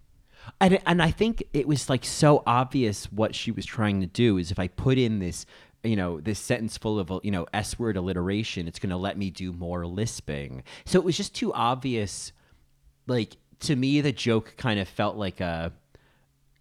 and 0.60 0.80
and 0.86 1.02
I 1.02 1.12
think 1.12 1.43
it 1.54 1.68
was 1.68 1.89
like 1.89 2.06
so 2.06 2.43
obvious 2.45 3.12
what 3.12 3.36
she 3.36 3.52
was 3.52 3.66
trying 3.66 4.02
to 4.02 4.08
do 4.08 4.38
is 4.38 4.52
if 4.52 4.60
I 4.60 4.68
put 4.68 4.98
in 4.98 5.20
this 5.20 5.45
you 5.84 5.95
know 5.95 6.20
this 6.20 6.39
sentence 6.39 6.78
full 6.78 7.00
of 7.00 7.12
you 7.24 7.32
know 7.32 7.45
s 7.54 7.78
word 7.78 7.98
alliteration 7.98 8.68
it's 8.68 8.80
going 8.80 8.89
to 8.89 8.98
let 8.98 9.18
me 9.18 9.30
do 9.30 9.54
more 9.54 9.86
lisping 9.86 10.64
so 10.86 11.00
it 11.00 11.06
was 11.06 11.16
just 11.16 11.36
too 11.36 11.54
obvious 11.54 12.32
like 13.06 13.38
to 13.60 13.76
me 13.76 14.02
the 14.02 14.12
joke 14.12 14.56
kind 14.58 14.80
of 14.80 14.88
felt 14.88 15.16
like 15.16 15.39
a 15.39 15.72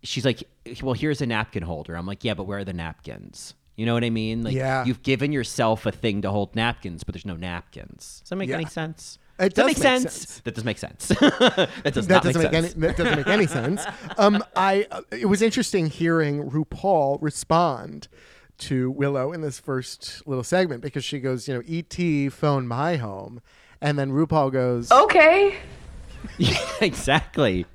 she's 0.02 0.24
like 0.24 0.44
well 0.82 0.94
here's 0.94 1.20
a 1.20 1.26
napkin 1.26 1.62
holder 1.62 1.94
i'm 1.96 2.06
like 2.06 2.24
yeah 2.24 2.34
but 2.34 2.44
where 2.44 2.58
are 2.58 2.64
the 2.64 2.72
napkins 2.72 3.54
you 3.76 3.84
know 3.86 3.94
what 3.94 4.04
i 4.04 4.10
mean 4.10 4.42
like 4.42 4.54
Yeah. 4.54 4.84
you've 4.84 5.02
given 5.02 5.32
yourself 5.32 5.86
a 5.86 5.92
thing 5.92 6.22
to 6.22 6.30
hold 6.30 6.54
napkins 6.56 7.04
but 7.04 7.14
there's 7.14 7.26
no 7.26 7.36
napkins 7.36 8.20
does 8.22 8.30
that 8.30 8.36
make 8.36 8.48
Yeah. 8.48 8.56
any 8.56 8.64
sense 8.66 9.18
It 9.38 9.54
does 9.54 9.54
that 9.54 9.54
does 9.54 9.66
make 9.66 9.66
make 9.66 9.82
sense? 9.82 10.12
sense. 10.12 10.40
that 10.44 10.54
does 10.54 10.64
make 10.64 10.78
sense 10.78 11.08
that 11.08 11.92
does 11.92 12.06
that 12.06 12.14
not 12.14 12.22
doesn't 12.22 12.42
make, 12.42 12.52
make, 12.52 12.62
sense 12.62 12.74
any 12.74 12.86
that 12.86 12.96
doesn't 12.96 13.16
make 13.16 13.26
any 13.26 13.46
sense. 13.46 13.84
Um, 14.18 14.42
I 14.56 14.86
uh, 14.90 15.02
it 15.10 15.26
was 15.26 15.42
interesting 15.42 15.86
hearing 15.88 16.48
RuPaul 16.50 17.18
respond 17.20 18.08
to 18.58 18.90
Willow 18.90 19.34
in 19.34 19.42
this 19.42 19.58
first 19.60 20.26
little 20.26 20.42
segment 20.42 20.80
because 20.80 21.04
she 21.04 21.20
goes, 21.20 21.46
you 21.46 21.52
know, 21.54 21.62
ET 21.68 22.32
phone 22.32 22.66
my 22.66 22.96
home, 22.96 23.42
and 23.82 23.98
then 23.98 24.10
RuPaul 24.12 24.50
goes, 24.50 24.90
Okay. 24.90 25.56
Yeah, 26.38 26.56
exactly. 26.80 27.66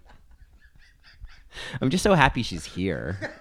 I'm 1.81 1.89
just 1.89 2.03
so 2.03 2.13
happy 2.13 2.43
she's 2.43 2.65
here. 2.65 3.17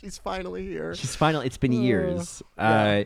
She's 0.00 0.18
finally 0.18 0.64
here. 0.66 0.94
She's 0.94 1.16
finally. 1.16 1.46
It's 1.46 1.56
been 1.56 1.72
years. 1.72 2.42
Uh, 2.58 3.04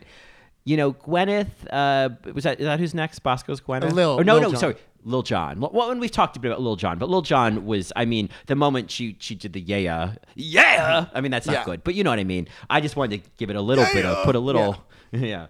you 0.65 0.77
know, 0.77 0.93
Gwyneth. 0.93 1.47
Uh, 1.71 2.11
was 2.35 2.43
that 2.45 2.59
is 2.61 2.67
that 2.67 2.81
who's 2.81 2.95
next? 2.95 3.21
Bosco's 3.21 3.61
Gwyneth. 3.61 3.93
Uh, 3.93 3.95
Lil- 3.95 4.21
Or 4.21 4.25
no, 4.25 4.35
Lil 4.35 4.43
no, 4.43 4.51
Jon. 4.51 4.57
sorry, 4.61 4.77
Lil 5.05 5.23
Jon. 5.23 5.61
Well, 5.61 5.89
when 5.89 6.01
we've 6.01 6.11
talked 6.11 6.37
a 6.37 6.41
bit 6.41 6.49
about 6.51 6.61
Lil 6.61 6.75
Jon, 6.77 6.99
but 6.99 7.09
Lil 7.09 7.23
Jon 7.23 7.65
was. 7.65 7.93
I 7.95 8.05
mean, 8.07 8.29
the 8.47 8.57
moment 8.57 8.91
she 8.91 9.17
she 9.21 9.37
did 9.37 9.53
the 9.53 9.61
yeah, 9.61 10.15
yeah. 10.35 11.07
I 11.15 11.21
mean, 11.21 11.31
that's 11.31 11.47
not 11.47 11.53
Yeah. 11.55 11.65
good, 11.65 11.85
but 11.85 11.95
you 11.95 12.03
know 12.03 12.11
what 12.11 12.19
I 12.19 12.25
mean. 12.25 12.49
I 12.69 12.81
just 12.81 12.97
wanted 12.97 13.23
to 13.23 13.31
give 13.39 13.51
it 13.51 13.57
a 13.57 13.63
little 13.63 13.87
bit 13.95 14.05
of 14.05 14.25
put 14.25 14.35
a 14.35 14.41
little, 14.41 14.77
yeah. 15.13 15.21
Yeah, 15.21 15.47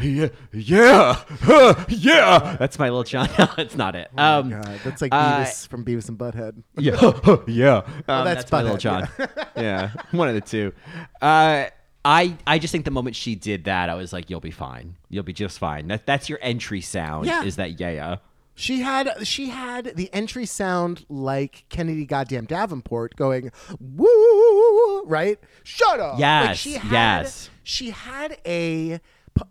yeah, 0.00 1.22
huh, 1.42 1.84
yeah. 1.88 2.56
That's 2.58 2.78
my 2.78 2.88
little 2.88 3.04
Jon. 3.04 3.28
No, 3.38 3.48
it's 3.58 3.76
not 3.76 3.94
it. 3.94 4.10
Um, 4.16 4.52
Oh 4.52 4.62
God, 4.62 4.80
that's 4.84 5.02
like 5.02 5.14
uh, 5.14 5.44
Beavis 5.44 5.68
from 5.68 5.84
Beavis 5.84 6.08
and 6.08 6.18
Butthead. 6.18 6.62
yeah, 6.78 6.92
yeah. 7.46 7.76
Um, 8.08 8.24
that's 8.24 8.44
that's, 8.44 8.52
my 8.52 8.62
little 8.62 8.76
Butthead, 8.76 8.80
John. 8.80 9.08
Yeah. 9.56 9.90
one 10.10 10.28
of 10.28 10.34
the 10.34 10.40
two. 10.40 10.72
Uh, 11.20 11.66
I 12.04 12.36
I 12.46 12.58
just 12.58 12.72
think 12.72 12.84
the 12.84 12.90
moment 12.90 13.16
she 13.16 13.34
did 13.34 13.64
that, 13.64 13.88
I 13.90 13.94
was 13.94 14.12
like, 14.12 14.30
"You'll 14.30 14.40
be 14.40 14.50
fine. 14.50 14.96
You'll 15.08 15.22
be 15.22 15.32
just 15.32 15.58
fine." 15.58 15.88
That 15.88 16.06
that's 16.06 16.28
your 16.28 16.38
entry 16.42 16.80
sound. 16.80 17.26
Yeah. 17.26 17.44
Is 17.44 17.56
that 17.56 17.78
yeah? 17.78 17.90
yeah. 17.90 18.16
She 18.60 18.80
had 18.80 19.26
she 19.26 19.48
had 19.48 19.92
the 19.96 20.12
entry 20.12 20.44
sound 20.44 21.06
like 21.08 21.64
Kennedy 21.70 22.04
goddamn 22.04 22.44
Davenport 22.44 23.16
going 23.16 23.50
woo 23.78 25.02
right 25.04 25.38
shut 25.62 25.98
up 25.98 26.12
like 26.12 26.20
Yes, 26.20 26.58
she 26.58 26.72
had, 26.74 26.92
yes. 26.92 27.50
she 27.62 27.90
had 27.90 28.36
a 28.44 29.00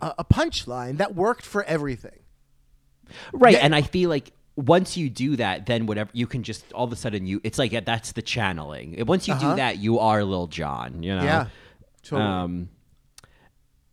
a 0.02 0.24
punchline 0.24 0.98
that 0.98 1.16
worked 1.16 1.46
for 1.46 1.64
everything 1.64 2.20
Right. 3.34 3.54
Yeah. 3.54 3.60
And 3.60 3.76
I 3.76 3.82
feel 3.82 4.10
like 4.10 4.32
once 4.56 4.98
you 4.98 5.10
do 5.10 5.36
that, 5.38 5.66
then 5.66 5.86
whatever 5.86 6.10
you 6.14 6.28
can 6.28 6.44
just 6.44 6.72
all 6.74 6.86
of 6.86 6.92
a 6.92 6.96
sudden 6.96 7.26
you 7.26 7.42
it's 7.44 7.58
like 7.58 7.72
yeah, 7.72 7.82
that's 7.82 8.12
the 8.14 8.22
channeling. 8.22 9.04
Once 9.06 9.28
you 9.28 9.36
do 9.36 9.56
that, 9.56 9.78
you 9.78 10.00
are 10.00 10.24
Lil 10.24 10.48
Jon. 10.48 11.04
You 11.04 11.16
know. 11.16 11.18
Uh-huh. 11.18 11.26
yeah 11.26 11.48
totally 12.04 12.30
Um, 12.30 12.70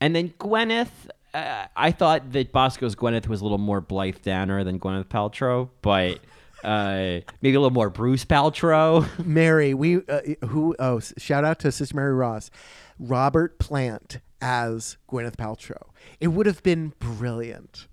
and 0.01 0.15
then 0.15 0.31
Gwyneth, 0.39 0.91
uh, 1.33 1.67
I 1.75 1.91
thought 1.91 2.33
that 2.33 2.53
Bosco's 2.53 2.95
Gwyneth 2.95 3.29
was 3.29 3.41
a 3.41 3.45
little 3.45 3.59
more 3.59 3.81
Blythe 3.81 4.19
Danner 4.23 4.63
than 4.63 4.79
Gwyneth 4.79 5.07
Paltrow, 5.07 5.71
but 5.81 6.21
uh, 6.63 7.21
maybe 7.41 7.55
a 7.55 7.61
little 7.61 7.71
more 7.71 7.89
Bruce 7.91 8.25
Paltrow. 8.25 9.07
Mary 9.25 9.75
we 9.75 9.97
uh, 10.07 10.21
who 10.47 10.75
oh 10.79 11.01
shout 11.01 11.45
out 11.45 11.59
to 11.61 11.73
Sister 11.73 11.97
Mary 11.97 12.15
Ross 12.15 12.51
Robert 12.99 13.59
Plant 13.59 14.19
as 14.41 14.97
Gwyneth 15.11 15.37
Paltrow 15.37 15.91
it 16.21 16.29
would 16.29 16.47
have 16.47 16.63
been 16.63 16.93
brilliant 16.99 17.87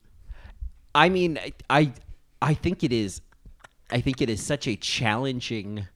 I 0.95 1.09
mean, 1.09 1.39
I 1.69 1.93
I 2.41 2.53
think 2.53 2.83
it 2.83 2.93
is, 2.93 3.21
I 3.89 4.01
think 4.01 4.21
it 4.21 4.29
is 4.29 4.43
such 4.43 4.67
a 4.67 4.75
challenging 4.75 5.87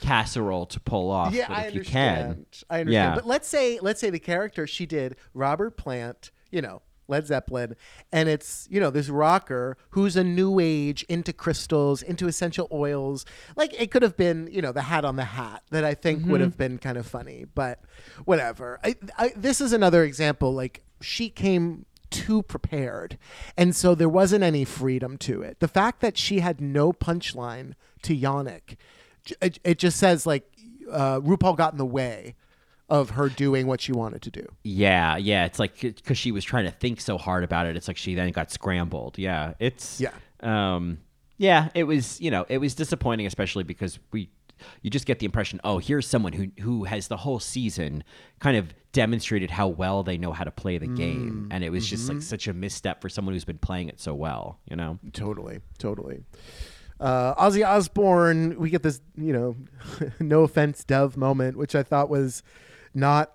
casserole 0.00 0.66
to 0.66 0.80
pull 0.80 1.10
off. 1.10 1.32
Yeah, 1.32 1.48
but 1.48 1.56
I 1.56 1.60
if 1.62 1.74
you 1.74 1.80
understand. 1.80 2.34
can, 2.34 2.76
I 2.76 2.80
understand. 2.80 2.90
Yeah. 2.92 3.14
But 3.14 3.26
let's 3.26 3.48
say 3.48 3.78
let's 3.80 4.00
say 4.00 4.10
the 4.10 4.18
character 4.18 4.66
she 4.66 4.86
did, 4.86 5.16
Robert 5.32 5.76
Plant, 5.76 6.30
you 6.50 6.60
know, 6.60 6.82
Led 7.08 7.26
Zeppelin, 7.26 7.76
and 8.12 8.28
it's, 8.28 8.66
you 8.70 8.80
know, 8.80 8.90
this 8.90 9.08
rocker 9.08 9.76
who's 9.90 10.16
a 10.16 10.24
new 10.24 10.58
age 10.60 11.02
into 11.08 11.32
crystals, 11.32 12.02
into 12.02 12.26
essential 12.26 12.68
oils. 12.72 13.24
Like 13.56 13.78
it 13.80 13.90
could 13.90 14.02
have 14.02 14.16
been, 14.16 14.48
you 14.50 14.62
know, 14.62 14.72
the 14.72 14.82
hat 14.82 15.04
on 15.04 15.16
the 15.16 15.24
hat 15.24 15.62
that 15.70 15.84
I 15.84 15.94
think 15.94 16.26
would 16.26 16.40
have 16.40 16.56
been 16.56 16.78
kind 16.78 16.96
of 16.96 17.06
funny, 17.06 17.44
but 17.54 17.80
whatever. 18.24 18.78
I, 18.84 18.96
I, 19.18 19.32
this 19.36 19.60
is 19.60 19.72
another 19.72 20.04
example 20.04 20.54
like 20.54 20.84
she 21.00 21.28
came 21.28 21.86
too 22.10 22.42
prepared. 22.42 23.18
And 23.56 23.74
so 23.74 23.94
there 23.94 24.08
wasn't 24.08 24.44
any 24.44 24.64
freedom 24.64 25.16
to 25.18 25.42
it. 25.42 25.60
The 25.60 25.68
fact 25.68 26.00
that 26.00 26.16
she 26.16 26.40
had 26.40 26.60
no 26.60 26.92
punchline 26.92 27.72
to 28.02 28.16
Yannick, 28.16 28.76
it, 29.40 29.58
it 29.64 29.78
just 29.78 29.98
says 29.98 30.26
like 30.26 30.44
uh, 30.90 31.20
RuPaul 31.20 31.56
got 31.56 31.72
in 31.72 31.78
the 31.78 31.86
way 31.86 32.36
of 32.92 33.10
her 33.10 33.30
doing 33.30 33.66
what 33.66 33.80
she 33.80 33.90
wanted 33.90 34.20
to 34.20 34.30
do. 34.30 34.46
Yeah, 34.64 35.16
yeah. 35.16 35.46
It's 35.46 35.58
like 35.58 35.80
because 35.80 36.18
she 36.18 36.30
was 36.30 36.44
trying 36.44 36.66
to 36.66 36.70
think 36.70 37.00
so 37.00 37.16
hard 37.16 37.42
about 37.42 37.66
it. 37.66 37.74
It's 37.74 37.88
like 37.88 37.96
she 37.96 38.14
then 38.14 38.30
got 38.32 38.50
scrambled. 38.50 39.16
Yeah, 39.18 39.54
it's 39.58 39.98
Yeah. 39.98 40.10
um, 40.40 40.98
yeah. 41.38 41.70
It 41.74 41.84
was 41.84 42.20
you 42.20 42.30
know 42.30 42.44
it 42.50 42.58
was 42.58 42.74
disappointing, 42.74 43.26
especially 43.26 43.64
because 43.64 43.98
we 44.12 44.28
you 44.82 44.90
just 44.90 45.06
get 45.06 45.18
the 45.18 45.26
impression 45.26 45.58
oh 45.64 45.78
here's 45.78 46.06
someone 46.06 46.32
who 46.34 46.46
who 46.60 46.84
has 46.84 47.08
the 47.08 47.16
whole 47.16 47.40
season 47.40 48.04
kind 48.38 48.56
of 48.56 48.72
demonstrated 48.92 49.50
how 49.50 49.66
well 49.66 50.04
they 50.04 50.16
know 50.18 50.32
how 50.32 50.44
to 50.44 50.50
play 50.52 50.76
the 50.76 50.86
game, 50.86 51.48
and 51.50 51.64
it 51.64 51.70
was 51.70 51.86
just 51.88 52.08
like 52.10 52.20
such 52.20 52.46
a 52.46 52.52
misstep 52.52 53.00
for 53.00 53.08
someone 53.08 53.32
who's 53.34 53.46
been 53.46 53.58
playing 53.58 53.88
it 53.88 53.98
so 54.00 54.12
well. 54.14 54.58
You 54.68 54.76
know. 54.76 54.98
Totally, 55.14 55.60
totally. 55.78 56.24
Uh, 57.00 57.34
Ozzy 57.34 57.66
Osbourne, 57.66 58.56
we 58.60 58.70
get 58.70 58.84
this, 58.84 59.00
you 59.16 59.32
know, 59.32 59.56
no 60.20 60.42
offense, 60.42 60.84
Dove 60.84 61.16
moment, 61.16 61.56
which 61.56 61.74
I 61.74 61.82
thought 61.82 62.08
was 62.08 62.44
not 62.94 63.32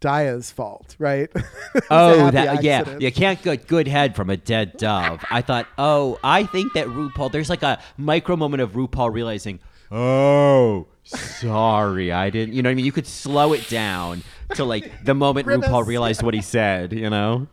Daya's 0.00 0.50
fault, 0.50 0.94
right? 0.98 1.28
It 1.34 1.42
was 1.74 1.82
a 1.82 1.86
Oh, 1.90 2.30
that 2.30 2.62
yeah, 2.62 2.96
you 2.98 3.10
can't 3.12 3.40
get 3.42 3.66
good 3.66 3.88
head 3.88 4.14
from 4.16 4.30
a 4.30 4.36
dead 4.36 4.76
dove. 4.76 5.24
I 5.30 5.42
thought, 5.42 5.66
oh, 5.76 6.18
I 6.24 6.44
think 6.44 6.72
that 6.74 6.86
RuPaul. 6.86 7.30
There's 7.32 7.50
like 7.50 7.62
a 7.62 7.80
micro 7.96 8.36
moment 8.36 8.62
of 8.62 8.72
RuPaul 8.72 9.12
realizing, 9.12 9.60
oh, 9.90 10.86
sorry, 11.04 12.12
I 12.12 12.30
didn't. 12.30 12.54
You 12.54 12.62
know 12.62 12.68
what 12.68 12.72
I 12.72 12.74
mean? 12.76 12.84
You 12.84 12.92
could 12.92 13.06
slow 13.06 13.52
it 13.52 13.68
down 13.68 14.22
to 14.54 14.64
like 14.64 15.04
the 15.04 15.14
moment 15.14 15.44
Grimace. 15.46 15.68
RuPaul 15.68 15.86
realized 15.86 16.22
what 16.22 16.34
he 16.34 16.42
said. 16.42 16.92
You 16.92 17.10
know? 17.10 17.46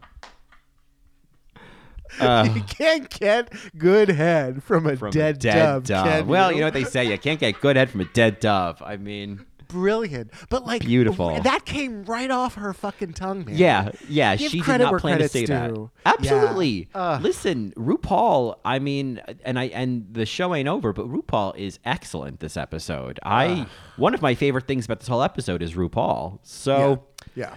you 2.22 2.26
uh. 2.28 2.48
can't 2.68 3.10
get 3.10 3.52
good 3.78 4.10
head 4.10 4.64
from 4.64 4.86
a 4.88 4.96
From 4.96 5.10
a 5.10 5.12
dead, 5.12 5.40
dead 5.40 5.84
dove. 5.84 6.04
can 6.06 6.28
Well, 6.28 6.50
you? 6.52 6.58
you 6.58 6.62
know 6.62 6.68
what 6.68 6.74
they 6.74 6.84
say, 6.86 7.06
you 7.06 7.18
can't 7.18 7.40
get 7.40 7.60
good 7.60 7.76
head 7.76 7.90
from 7.90 8.02
a 8.02 8.06
dead 8.06 8.40
dove. 8.40 8.82
I 8.82 8.96
mean, 8.98 9.46
brilliant, 9.68 10.32
but 10.50 10.66
like 10.66 10.86
Beautiful. 10.86 11.42
That 11.42 11.66
came 11.66 12.04
right 12.06 12.32
off 12.32 12.56
her 12.56 12.74
fucking 12.74 13.14
tongue, 13.14 13.46
man. 13.46 13.56
Yeah, 13.56 13.92
yeah. 14.08 14.36
Give 14.36 14.52
she 14.52 14.62
did 14.62 14.80
not 14.80 15.00
plan 15.00 15.20
to 15.20 15.30
say 15.30 15.46
that. 15.46 15.90
Absolutely. 16.06 16.88
Yeah. 16.94 17.20
Listen, 17.22 17.74
RuPaul. 17.78 18.56
I 18.64 18.80
mean, 18.80 19.22
and 19.44 19.60
I 19.60 19.66
and 19.66 20.08
the 20.12 20.26
show 20.26 20.54
ain't 20.56 20.68
over, 20.68 20.94
but 20.94 21.08
RuPaul 21.08 21.56
is 21.58 21.80
excellent 21.86 22.40
this 22.40 22.58
episode. 22.58 23.20
I 23.24 23.68
one 23.98 24.14
of 24.14 24.22
my 24.22 24.36
favorite 24.36 24.68
things 24.68 24.86
about 24.86 25.00
this 25.00 25.08
whole 25.08 25.24
episode 25.24 25.62
is 25.62 25.74
RuPaul. 25.74 26.40
So 26.44 27.04
yeah. 27.36 27.56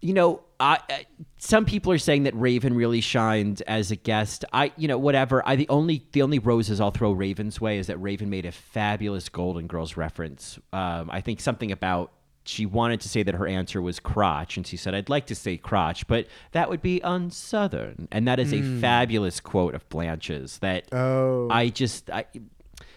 You 0.00 0.14
know, 0.14 0.42
I, 0.58 0.78
I 0.88 1.06
some 1.38 1.64
people 1.64 1.92
are 1.92 1.98
saying 1.98 2.24
that 2.24 2.34
Raven 2.34 2.74
really 2.74 3.00
shined 3.00 3.62
as 3.66 3.90
a 3.90 3.96
guest. 3.96 4.44
I, 4.52 4.72
you 4.76 4.88
know, 4.88 4.98
whatever. 4.98 5.42
I 5.46 5.56
the 5.56 5.68
only 5.68 6.06
the 6.12 6.22
only 6.22 6.38
roses 6.38 6.80
I'll 6.80 6.90
throw 6.90 7.12
Raven's 7.12 7.60
way 7.60 7.78
is 7.78 7.86
that 7.88 7.98
Raven 7.98 8.30
made 8.30 8.46
a 8.46 8.52
fabulous 8.52 9.28
Golden 9.28 9.66
Girls 9.66 9.96
reference. 9.96 10.58
Um, 10.72 11.10
I 11.10 11.20
think 11.20 11.40
something 11.40 11.72
about 11.72 12.12
she 12.44 12.64
wanted 12.66 13.00
to 13.02 13.08
say 13.08 13.22
that 13.22 13.34
her 13.34 13.46
answer 13.46 13.82
was 13.82 14.00
crotch, 14.00 14.56
and 14.56 14.66
she 14.66 14.76
said, 14.76 14.94
"I'd 14.94 15.08
like 15.10 15.26
to 15.26 15.34
say 15.34 15.56
crotch, 15.56 16.06
but 16.06 16.26
that 16.52 16.70
would 16.70 16.82
be 16.82 17.00
unsouthern." 17.00 18.08
And 18.10 18.26
that 18.26 18.38
is 18.40 18.52
a 18.52 18.62
fabulous 18.80 19.40
quote 19.40 19.74
of 19.74 19.88
Blanche's. 19.88 20.58
That 20.58 20.88
Oh. 20.92 21.48
I 21.50 21.68
just, 21.68 22.10
I, 22.10 22.24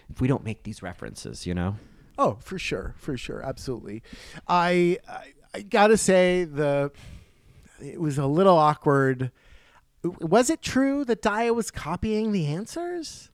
if 0.08 0.20
we 0.20 0.28
don't 0.28 0.44
make 0.44 0.62
these 0.62 0.82
references, 0.82 1.46
you 1.46 1.54
know. 1.54 1.76
Oh, 2.16 2.38
for 2.40 2.58
sure, 2.58 2.94
for 2.96 3.16
sure, 3.16 3.42
absolutely. 3.44 4.02
I, 4.48 4.98
I 5.08 5.33
I 5.54 5.62
gotta 5.62 5.96
say 5.96 6.44
the 6.44 6.90
it 7.80 8.00
was 8.00 8.18
a 8.18 8.26
little 8.26 8.56
awkward. 8.56 9.30
Was 10.02 10.50
it 10.50 10.60
true 10.60 11.04
that 11.04 11.22
Daya 11.22 11.54
was 11.54 11.70
copying 11.70 12.32
the 12.32 12.46
answers? 12.46 13.30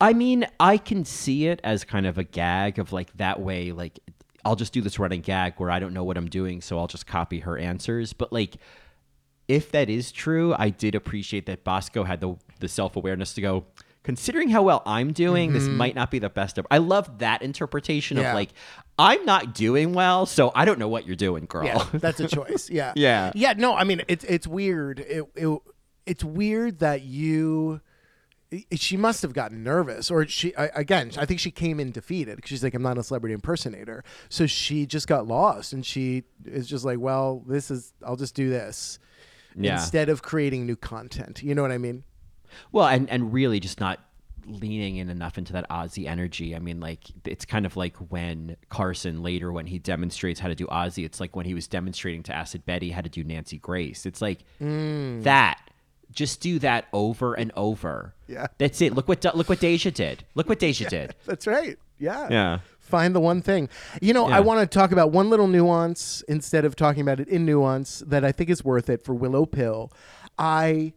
I 0.00 0.12
mean, 0.12 0.46
I 0.58 0.78
can 0.78 1.04
see 1.04 1.46
it 1.46 1.60
as 1.62 1.84
kind 1.84 2.06
of 2.06 2.18
a 2.18 2.24
gag 2.24 2.78
of 2.78 2.92
like 2.92 3.16
that 3.18 3.40
way, 3.40 3.72
like 3.72 4.00
I'll 4.44 4.56
just 4.56 4.72
do 4.72 4.80
this 4.80 4.98
running 4.98 5.20
gag 5.20 5.54
where 5.58 5.70
I 5.70 5.78
don't 5.78 5.94
know 5.94 6.02
what 6.02 6.16
I'm 6.16 6.28
doing, 6.28 6.60
so 6.60 6.78
I'll 6.78 6.88
just 6.88 7.06
copy 7.06 7.40
her 7.40 7.56
answers. 7.56 8.12
But 8.12 8.32
like, 8.32 8.56
if 9.46 9.70
that 9.70 9.88
is 9.88 10.10
true, 10.10 10.54
I 10.58 10.70
did 10.70 10.96
appreciate 10.96 11.46
that 11.46 11.62
Bosco 11.62 12.02
had 12.04 12.20
the 12.20 12.36
the 12.58 12.68
self 12.68 12.96
awareness 12.96 13.32
to 13.34 13.40
go. 13.40 13.64
Considering 14.02 14.48
how 14.48 14.62
well 14.62 14.82
I'm 14.84 15.12
doing, 15.12 15.52
this 15.52 15.64
mm-hmm. 15.64 15.76
might 15.76 15.94
not 15.94 16.10
be 16.10 16.18
the 16.18 16.28
best. 16.28 16.58
Of, 16.58 16.66
I 16.70 16.78
love 16.78 17.18
that 17.18 17.42
interpretation 17.42 18.16
Yeah. 18.16 18.30
of 18.30 18.34
like, 18.34 18.50
I'm 18.98 19.24
not 19.24 19.54
doing 19.54 19.92
well, 19.92 20.26
so 20.26 20.50
I 20.54 20.64
don't 20.64 20.78
know 20.78 20.88
what 20.88 21.06
you're 21.06 21.16
doing, 21.16 21.46
girl. 21.46 21.66
Yeah, 21.66 21.84
that's 21.92 22.20
a 22.20 22.28
choice. 22.28 22.68
Yeah, 22.70 22.92
Yeah. 22.96 23.32
yeah. 23.34 23.54
No, 23.56 23.74
I 23.74 23.84
mean 23.84 24.02
it's 24.08 24.24
it's 24.24 24.46
weird. 24.46 25.00
It, 25.00 25.24
it 25.36 25.58
it's 26.06 26.24
weird 26.24 26.80
that 26.80 27.02
you. 27.02 27.80
She 28.74 28.98
must 28.98 29.22
have 29.22 29.32
gotten 29.32 29.64
nervous, 29.64 30.10
or 30.10 30.26
she 30.26 30.52
again. 30.56 31.10
I 31.16 31.24
think 31.24 31.40
she 31.40 31.50
came 31.50 31.80
in 31.80 31.90
defeated 31.90 32.36
because 32.36 32.50
she's 32.50 32.62
like, 32.62 32.74
"I'm 32.74 32.82
not 32.82 32.98
a 32.98 33.02
celebrity 33.02 33.32
impersonator," 33.32 34.04
so 34.28 34.46
she 34.46 34.84
just 34.84 35.08
got 35.08 35.26
lost, 35.26 35.72
and 35.72 35.86
she 35.86 36.24
is 36.44 36.66
just 36.66 36.84
like, 36.84 36.98
"Well, 36.98 37.42
this 37.46 37.70
is. 37.70 37.94
I'll 38.06 38.16
just 38.16 38.34
do 38.34 38.50
this." 38.50 38.98
Yeah. 39.56 39.74
Instead 39.74 40.10
of 40.10 40.22
creating 40.22 40.66
new 40.66 40.76
content, 40.76 41.42
you 41.42 41.54
know 41.54 41.62
what 41.62 41.72
I 41.72 41.78
mean? 41.78 42.04
Well, 42.72 42.86
and 42.86 43.08
and 43.10 43.32
really 43.32 43.60
just 43.60 43.80
not 43.80 44.00
leaning 44.46 44.96
in 44.96 45.08
enough 45.08 45.38
into 45.38 45.52
that 45.52 45.68
Ozzy 45.70 46.06
energy. 46.08 46.56
I 46.56 46.58
mean, 46.58 46.80
like 46.80 47.04
it's 47.24 47.44
kind 47.44 47.64
of 47.64 47.76
like 47.76 47.96
when 48.10 48.56
Carson 48.70 49.22
later, 49.22 49.52
when 49.52 49.66
he 49.66 49.78
demonstrates 49.78 50.40
how 50.40 50.48
to 50.48 50.54
do 50.56 50.66
Ozzy, 50.66 51.04
it's 51.04 51.20
like 51.20 51.36
when 51.36 51.46
he 51.46 51.54
was 51.54 51.68
demonstrating 51.68 52.22
to 52.24 52.34
Acid 52.34 52.66
Betty 52.66 52.90
how 52.90 53.00
to 53.02 53.08
do 53.08 53.22
Nancy 53.22 53.58
Grace. 53.58 54.04
It's 54.06 54.20
like 54.20 54.40
Mm. 54.60 55.22
that. 55.22 55.60
Just 56.10 56.40
do 56.40 56.58
that 56.58 56.86
over 56.92 57.34
and 57.34 57.52
over. 57.56 58.14
Yeah. 58.26 58.48
that's 58.58 58.82
it. 58.82 58.94
Look 58.94 59.08
what 59.08 59.24
look 59.34 59.48
what 59.48 59.60
Deja 59.60 59.90
did. 59.90 60.24
Look 60.34 60.48
what 60.48 60.58
Deja 60.58 60.88
did. 60.90 61.14
That's 61.24 61.46
right. 61.46 61.78
Yeah. 61.98 62.26
Yeah. 62.30 62.58
find 62.80 63.14
the 63.14 63.20
one 63.20 63.40
thing. 63.42 63.68
You 64.02 64.12
know, 64.12 64.28
Yeah. 64.28 64.36
I 64.38 64.40
want 64.40 64.60
to 64.60 64.66
talk 64.66 64.90
about 64.92 65.12
one 65.12 65.30
little 65.30 65.46
nuance 65.46 66.22
instead 66.28 66.64
of 66.64 66.74
talking 66.74 67.00
about 67.00 67.20
it 67.20 67.28
in 67.28 67.46
nuance 67.46 68.02
that 68.08 68.24
I 68.24 68.32
think 68.32 68.50
is 68.50 68.64
worth 68.64 68.90
it 68.90 69.04
for 69.04 69.14
Willow 69.14 69.46
Pill. 69.46 69.90
I 70.36 70.92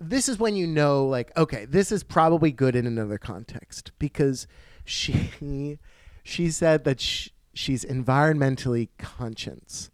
this 0.00 0.28
is 0.28 0.38
when 0.38 0.54
you 0.56 0.66
know 0.66 1.06
like 1.06 1.36
okay, 1.36 1.64
this 1.64 1.92
is 1.92 2.02
probably 2.02 2.52
good 2.52 2.76
in 2.76 2.86
another 2.86 3.18
context 3.18 3.92
because 3.98 4.46
she 4.84 5.78
she 6.22 6.50
said 6.50 6.84
that 6.84 7.00
sh- 7.00 7.30
she's 7.54 7.84
environmentally 7.84 8.88
conscious 8.98 9.90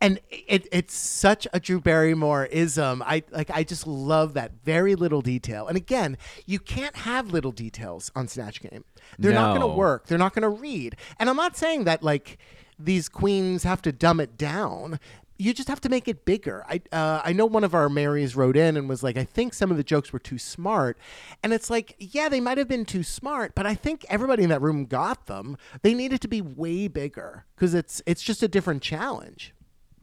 and 0.00 0.20
it, 0.30 0.68
it's 0.70 0.94
such 0.94 1.46
a 1.52 1.58
Drew 1.58 1.80
Barrymore 1.80 2.46
ism. 2.46 3.02
I 3.04 3.24
like. 3.30 3.50
I 3.50 3.64
just 3.64 3.86
love 3.86 4.34
that 4.34 4.52
very 4.64 4.94
little 4.94 5.22
detail. 5.22 5.66
And 5.66 5.76
again, 5.76 6.16
you 6.46 6.58
can't 6.58 6.96
have 6.96 7.32
little 7.32 7.52
details 7.52 8.10
on 8.14 8.28
Snatch 8.28 8.60
Game. 8.60 8.84
They're 9.18 9.32
not 9.32 9.56
going 9.56 9.68
to 9.68 9.76
work. 9.76 10.06
They're 10.06 10.18
not 10.18 10.34
going 10.34 10.42
to 10.42 10.48
read. 10.48 10.96
And 11.18 11.28
I'm 11.28 11.36
not 11.36 11.56
saying 11.56 11.84
that 11.84 12.02
like 12.02 12.38
these 12.78 13.08
queens 13.08 13.64
have 13.64 13.82
to 13.82 13.92
dumb 13.92 14.20
it 14.20 14.36
down. 14.36 15.00
You 15.40 15.54
just 15.54 15.68
have 15.68 15.80
to 15.82 15.88
make 15.88 16.08
it 16.08 16.24
bigger. 16.24 16.64
I 16.68 16.80
uh, 16.90 17.22
I 17.24 17.32
know 17.32 17.46
one 17.46 17.62
of 17.62 17.74
our 17.74 17.88
Marys 17.88 18.34
wrote 18.34 18.56
in 18.56 18.76
and 18.76 18.88
was 18.88 19.02
like, 19.02 19.16
I 19.16 19.24
think 19.24 19.54
some 19.54 19.70
of 19.70 19.76
the 19.76 19.84
jokes 19.84 20.12
were 20.12 20.18
too 20.18 20.38
smart, 20.38 20.98
and 21.42 21.52
it's 21.52 21.70
like, 21.70 21.94
yeah, 21.98 22.28
they 22.28 22.40
might 22.40 22.58
have 22.58 22.68
been 22.68 22.84
too 22.84 23.04
smart, 23.04 23.54
but 23.54 23.64
I 23.64 23.74
think 23.74 24.04
everybody 24.08 24.42
in 24.42 24.50
that 24.50 24.60
room 24.60 24.84
got 24.84 25.26
them. 25.26 25.56
They 25.82 25.94
needed 25.94 26.20
to 26.22 26.28
be 26.28 26.42
way 26.42 26.88
bigger 26.88 27.46
because 27.54 27.72
it's 27.72 28.02
it's 28.04 28.22
just 28.22 28.42
a 28.42 28.48
different 28.48 28.82
challenge. 28.82 29.54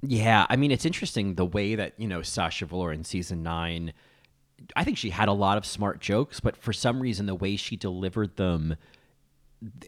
Yeah, 0.02 0.45
I 0.49 0.56
mean, 0.56 0.72
it's 0.72 0.86
interesting 0.86 1.36
the 1.36 1.45
way 1.45 1.76
that, 1.76 1.94
you 1.98 2.07
know, 2.07 2.22
Sasha 2.22 2.66
Velour 2.66 2.91
in 2.91 3.03
season 3.03 3.44
nine, 3.44 3.94
I 4.76 4.84
think 4.84 4.98
she 4.98 5.10
had 5.10 5.28
a 5.28 5.34
lot 5.34 5.57
of 5.57 5.66
smart 5.66 5.99
jokes, 5.99 6.40
but 6.40 6.56
for 6.56 6.74
some 6.74 7.02
reason, 7.02 7.26
the 7.26 7.36
way 7.36 7.56
she 7.56 7.76
delivered 7.76 8.38
them, 8.38 8.68
th- 8.68 8.80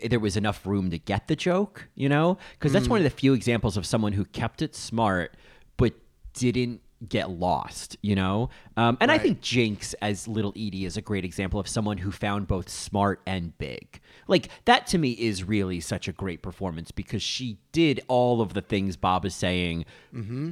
there 0.03 0.19
was 0.19 0.38
enough 0.38 0.65
room 0.65 0.89
to 0.91 0.98
get 0.98 1.27
the 1.27 1.35
joke, 1.35 1.88
you 1.95 2.10
know? 2.10 2.38
Because 2.53 2.73
that's 2.73 2.88
one 2.88 2.99
of 2.99 3.03
the 3.03 3.10
few 3.10 3.34
examples 3.34 3.77
of 3.77 3.85
someone 3.85 4.14
who 4.14 4.26
kept 4.26 4.61
it 4.61 4.76
smart, 4.76 5.35
but 5.77 5.94
didn't 6.34 6.81
get 7.07 7.30
lost, 7.30 7.95
you 8.02 8.15
know? 8.15 8.49
Um, 8.76 8.98
and 8.99 9.11
I 9.11 9.19
think 9.19 9.41
Jinx 9.41 9.94
as 10.02 10.27
Little 10.27 10.52
Edie 10.52 10.85
is 10.85 10.98
a 10.98 11.02
great 11.02 11.23
example 11.26 11.60
of 11.60 11.68
someone 11.68 11.99
who 11.99 12.11
found 12.11 12.48
both 12.48 12.69
smart 12.69 13.22
and 13.27 13.56
big. 13.60 13.99
Like, 14.27 14.49
that 14.65 14.88
to 14.88 14.98
me 14.98 15.11
is 15.11 15.44
really 15.44 15.80
such 15.80 16.07
a 16.07 16.11
great 16.11 16.41
performance 16.41 16.91
because 16.91 17.22
she 17.22 17.60
did 17.72 18.02
all 18.07 18.41
of 18.41 18.53
the 18.53 18.61
things 18.61 18.98
Bob 18.98 19.26
is 19.26 19.35
saying 19.35 19.85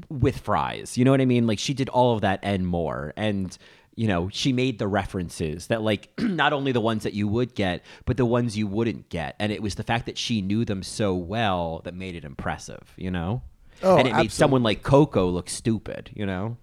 with 0.10 0.38
fries. 0.38 0.98
You 0.98 1.06
know 1.06 1.12
what 1.12 1.22
I 1.22 1.26
mean? 1.26 1.48
Like, 1.48 1.60
she 1.60 1.74
did 1.74 1.90
all 1.90 2.14
of 2.14 2.22
that 2.22 2.40
and 2.44 2.68
more. 2.68 3.14
And, 3.18 3.58
you 3.96 4.08
know, 4.08 4.30
she 4.30 4.52
made 4.52 4.78
the 4.80 4.88
references 4.88 5.68
that, 5.68 5.82
like, 5.82 6.10
not 6.20 6.54
only 6.54 6.72
the 6.72 6.82
ones 6.82 7.04
that 7.04 7.14
you 7.14 7.28
would 7.28 7.56
get, 7.56 7.84
but 8.06 8.18
the 8.18 8.26
ones 8.26 8.58
you 8.58 8.68
wouldn't 8.68 9.10
get. 9.10 9.36
And 9.40 9.52
it 9.52 9.62
was 9.62 9.76
the 9.76 9.84
fact 9.84 10.06
that 10.06 10.18
she 10.18 10.42
knew 10.42 10.66
them 10.66 10.84
so 10.84 11.14
well 11.14 11.82
that 11.86 11.94
made 11.94 12.16
it 12.16 12.26
impressive, 12.26 12.94
you 12.98 13.10
know? 13.12 13.42
Oh, 13.84 13.98
and 13.98 14.08
it 14.08 14.16
made 14.16 14.32
someone 14.32 14.64
like 14.64 14.84
Coco 14.84 15.30
look 15.30 15.50
stupid, 15.50 16.12
you 16.14 16.26
know? 16.26 16.58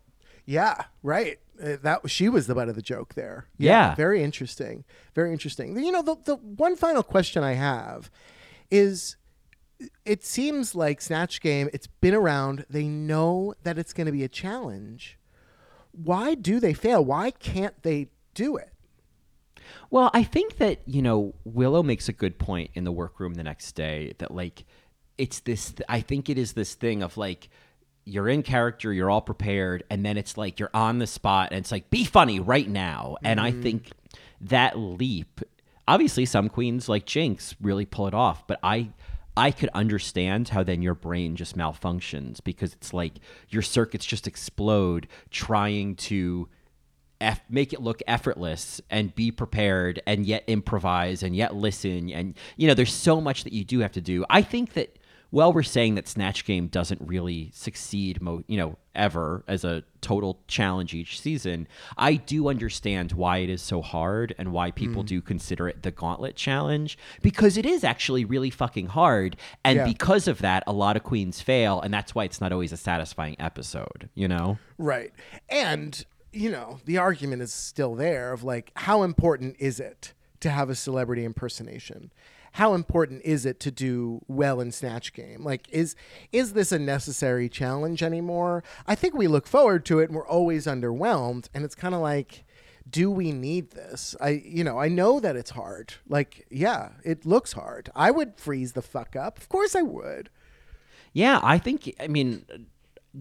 Yeah, 0.45 0.85
right. 1.03 1.39
Uh, 1.63 1.77
that 1.83 2.11
she 2.11 2.29
was 2.29 2.47
the 2.47 2.55
butt 2.55 2.69
of 2.69 2.75
the 2.75 2.83
joke 2.83 3.15
there. 3.15 3.47
Yeah. 3.59 3.95
very 3.95 4.23
interesting. 4.23 4.85
Very 5.15 5.33
interesting. 5.33 5.79
You 5.79 5.93
know, 5.93 6.03
the 6.03 6.17
the 6.25 6.37
one 6.37 6.77
final 6.77 7.03
question 7.03 7.43
I 7.43 7.53
have 7.53 8.11
is 8.71 9.17
it 10.05 10.25
seems 10.25 10.75
like 10.75 11.01
Snatch 11.01 11.41
Game, 11.41 11.69
it's 11.73 11.87
been 11.87 12.15
around. 12.15 12.65
They 12.69 12.85
know 12.85 13.55
that 13.63 13.79
it's 13.79 13.93
going 13.93 14.07
to 14.07 14.13
be 14.13 14.25
a 14.25 14.29
challenge. 14.29 15.19
Why 15.93 16.35
do 16.35 16.59
they 16.59 16.74
fail? 16.74 17.05
Why 17.05 17.31
can't 17.31 17.81
they 17.82 18.09
do 18.35 18.56
it? 18.56 18.70
Well, 19.90 20.10
I 20.14 20.24
think 20.24 20.56
that, 20.56 20.81
you 20.86 21.02
know, 21.02 21.35
Willow 21.44 21.82
makes 21.82 22.09
a 22.09 22.12
good 22.12 22.39
point 22.39 22.70
in 22.74 22.85
the 22.85 22.93
workroom 22.93 23.35
the 23.35 23.43
next 23.43 23.73
day 23.73 24.14
that, 24.19 24.31
like, 24.31 24.64
it's 25.19 25.40
this, 25.40 25.74
I 25.89 26.01
think 26.01 26.28
it 26.28 26.39
is 26.39 26.55
this 26.55 26.74
thing 26.74 27.02
of, 27.02 27.16
like, 27.16 27.48
you're 28.05 28.28
in 28.28 28.43
character, 28.43 28.93
you're 28.93 29.10
all 29.10 29.20
prepared, 29.20 29.85
and 29.90 30.05
then 30.05 30.16
it's 30.16 30.36
like 30.36 30.59
you're 30.59 30.70
on 30.74 30.98
the 30.98 31.06
spot 31.06 31.51
and 31.51 31.59
it's 31.59 31.70
like, 31.70 31.90
be 31.90 32.05
funny 32.05 32.40
right 32.40 32.69
now. 32.69 33.16
And 33.23 33.39
I 33.39 33.52
mm-hmm. 33.52 33.62
think 33.62 33.90
that 34.40 34.78
leap, 34.78 35.40
obviously, 35.86 36.24
some 36.24 36.48
queens 36.48 36.89
like 36.89 37.06
Jinx 37.06 37.55
really 37.60 37.85
pull 37.85 38.06
it 38.06 38.14
off, 38.14 38.47
but 38.47 38.59
I. 38.62 38.90
I 39.37 39.51
could 39.51 39.71
understand 39.75 40.51
how 40.51 40.63
then 40.63 40.83
your 40.83 40.95
brain 40.95 41.37
just 41.37 41.57
malfunctions 41.57 42.43
because 42.43 42.75
it's 42.75 42.93
like 42.93 43.15
your 43.49 43.63
circuits 43.63 44.05
just 44.05 44.27
explode 44.27 45.09
trying 45.31 45.97
to 45.97 46.49
eff- 47.21 47.43
make 47.49 47.73
it 47.73 47.81
look 47.81 48.03
effortless 48.07 48.81
and 48.91 49.15
be 49.15 49.31
prepared 49.31 50.03
and 50.07 50.27
yet 50.27 50.45
improvise 50.47 51.23
and 51.23 51.35
yet 51.35 51.55
listen 51.55 52.11
and 52.11 52.35
you 52.57 52.69
know 52.69 52.75
there's 52.75 52.93
so 52.93 53.21
much 53.21 53.45
that 53.45 53.53
you 53.55 53.65
do 53.65 53.81
have 53.81 53.93
to 53.93 54.03
do. 54.03 54.25
I 54.29 54.43
think 54.43 54.75
that 54.75 54.99
while 55.33 55.53
we're 55.53 55.63
saying 55.65 55.97
that 55.97 56.07
snatch 56.07 56.45
game 56.45 56.69
doesn't 56.69 57.01
really 57.03 57.51
succeed 57.53 58.23
mo- 58.23 58.45
you 58.47 58.57
know 58.57 58.77
ever 58.95 59.43
as 59.49 59.65
a 59.65 59.83
total 60.01 60.39
challenge 60.47 60.95
each 60.95 61.19
season 61.21 61.67
i 61.97 62.15
do 62.15 62.49
understand 62.49 63.11
why 63.13 63.39
it 63.39 63.51
is 63.51 63.61
so 63.61 63.83
hard 63.83 64.35
and 64.39 64.53
why 64.53 64.71
people 64.71 65.03
mm. 65.03 65.07
do 65.07 65.21
consider 65.21 65.67
it 65.69 65.83
the 65.83 65.91
gauntlet 65.91 66.37
challenge 66.37 66.97
because 67.23 67.57
it 67.57 67.67
is 67.67 67.83
actually 67.83 68.25
really 68.25 68.51
fucking 68.51 68.87
hard 68.87 69.35
and 69.65 69.79
Yeah. 69.79 69.85
because 69.87 70.29
of 70.29 70.39
that 70.43 70.63
a 70.67 70.73
lot 70.73 70.97
of 70.97 71.03
queens 71.03 71.41
fail 71.41 71.81
and 71.81 71.93
that's 71.93 72.15
why 72.15 72.25
it's 72.25 72.41
not 72.41 72.53
always 72.53 72.71
a 72.73 72.77
satisfying 72.77 73.35
episode 73.41 74.09
you 74.15 74.29
know 74.29 74.59
Right. 74.79 75.13
And, 75.49 76.05
you 76.33 76.51
know, 76.51 76.81
the 76.87 76.99
argument 76.99 77.41
is 77.43 77.53
still 77.53 77.95
there 77.95 78.33
of 78.33 78.43
like, 78.43 78.73
how 78.75 79.05
important 79.05 79.57
is 79.61 79.79
it 79.79 80.13
to 80.41 80.51
have 80.51 80.69
a 80.71 80.75
celebrity 80.75 81.25
impersonation? 81.25 82.11
How 82.53 82.74
important 82.74 83.23
is 83.24 83.47
it 83.47 83.61
to 83.61 83.70
do 83.70 84.20
well 84.29 84.61
in 84.61 84.73
Snatch 84.73 85.12
Game? 85.12 85.43
Like, 85.43 85.69
is 85.70 85.97
is 86.33 86.53
this 86.53 86.70
a 86.70 86.79
necessary 86.79 87.49
challenge 87.49 88.03
anymore? 88.03 88.62
I 88.87 88.95
think 88.95 89.15
we 89.15 89.27
look 89.27 89.47
forward 89.47 89.85
to 89.87 90.01
it 90.01 90.11
and 90.11 90.16
we're 90.16 90.27
always 90.27 90.66
underwhelmed. 90.66 91.49
And 91.55 91.65
it's 91.65 91.74
kind 91.74 91.95
of 91.95 92.01
like, 92.03 92.45
do 92.89 93.11
we 93.11 93.33
need 93.33 93.70
this? 93.70 94.15
I, 94.20 94.43
you 94.45 94.65
know, 94.65 94.79
I 94.79 94.89
know 94.89 95.19
that 95.20 95.37
it's 95.37 95.51
hard. 95.51 95.95
Like, 96.09 96.47
yeah, 96.51 96.91
it 97.05 97.24
looks 97.24 97.53
hard. 97.53 97.91
I 97.95 98.11
would 98.11 98.37
freeze 98.37 98.73
the 98.73 98.83
fuck 98.83 99.16
up. 99.16 99.39
Of 99.39 99.49
course 99.49 99.74
I 99.74 99.83
would. 99.83 100.29
Yeah, 101.15 101.41
I 101.43 101.59
think. 101.59 101.95
I 102.01 102.09
mean, 102.09 102.45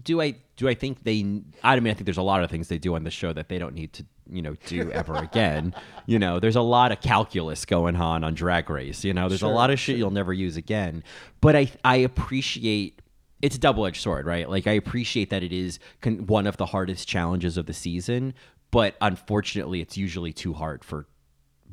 do 0.00 0.20
I 0.20 0.36
do 0.56 0.68
I 0.68 0.74
think 0.74 1.04
they? 1.04 1.20
I 1.62 1.78
mean, 1.80 1.90
I 1.90 1.94
think 1.94 2.04
there's 2.04 2.16
a 2.16 2.22
lot 2.22 2.42
of 2.42 2.50
things 2.50 2.68
they 2.68 2.78
do 2.78 2.94
on 2.94 3.04
the 3.04 3.10
show 3.10 3.32
that 3.32 3.48
they 3.48 3.58
don't 3.58 3.74
need 3.74 3.92
to, 3.94 4.04
you 4.30 4.40
know, 4.40 4.54
do 4.66 4.90
ever 4.90 5.14
again. 5.16 5.74
You 6.06 6.18
know, 6.18 6.40
there's 6.40 6.56
a 6.56 6.62
lot 6.62 6.92
of 6.92 7.00
calculus 7.00 7.64
going 7.64 7.96
on 7.96 8.24
on 8.24 8.34
Drag 8.34 8.70
Race. 8.70 9.04
You 9.04 9.12
know, 9.12 9.28
there's 9.28 9.42
a 9.42 9.48
lot 9.48 9.70
of 9.70 9.78
shit 9.78 9.98
you'll 9.98 10.10
never 10.10 10.32
use 10.32 10.56
again. 10.56 11.04
But 11.40 11.56
I 11.56 11.70
I 11.84 11.96
appreciate. 11.96 13.00
It's 13.42 13.56
a 13.56 13.58
double 13.58 13.84
edged 13.86 14.00
sword, 14.00 14.24
right? 14.24 14.48
Like 14.48 14.68
I 14.68 14.72
appreciate 14.72 15.30
that 15.30 15.42
it 15.42 15.52
is 15.52 15.80
con- 16.00 16.26
one 16.26 16.46
of 16.46 16.56
the 16.58 16.66
hardest 16.66 17.08
challenges 17.08 17.56
of 17.56 17.66
the 17.66 17.72
season, 17.72 18.34
but 18.70 18.94
unfortunately, 19.00 19.80
it's 19.80 19.96
usually 19.96 20.32
too 20.32 20.52
hard 20.52 20.84
for 20.84 21.06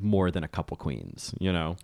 more 0.00 0.32
than 0.32 0.42
a 0.42 0.48
couple 0.48 0.76
queens. 0.76 1.32
You 1.38 1.52
know. 1.52 1.76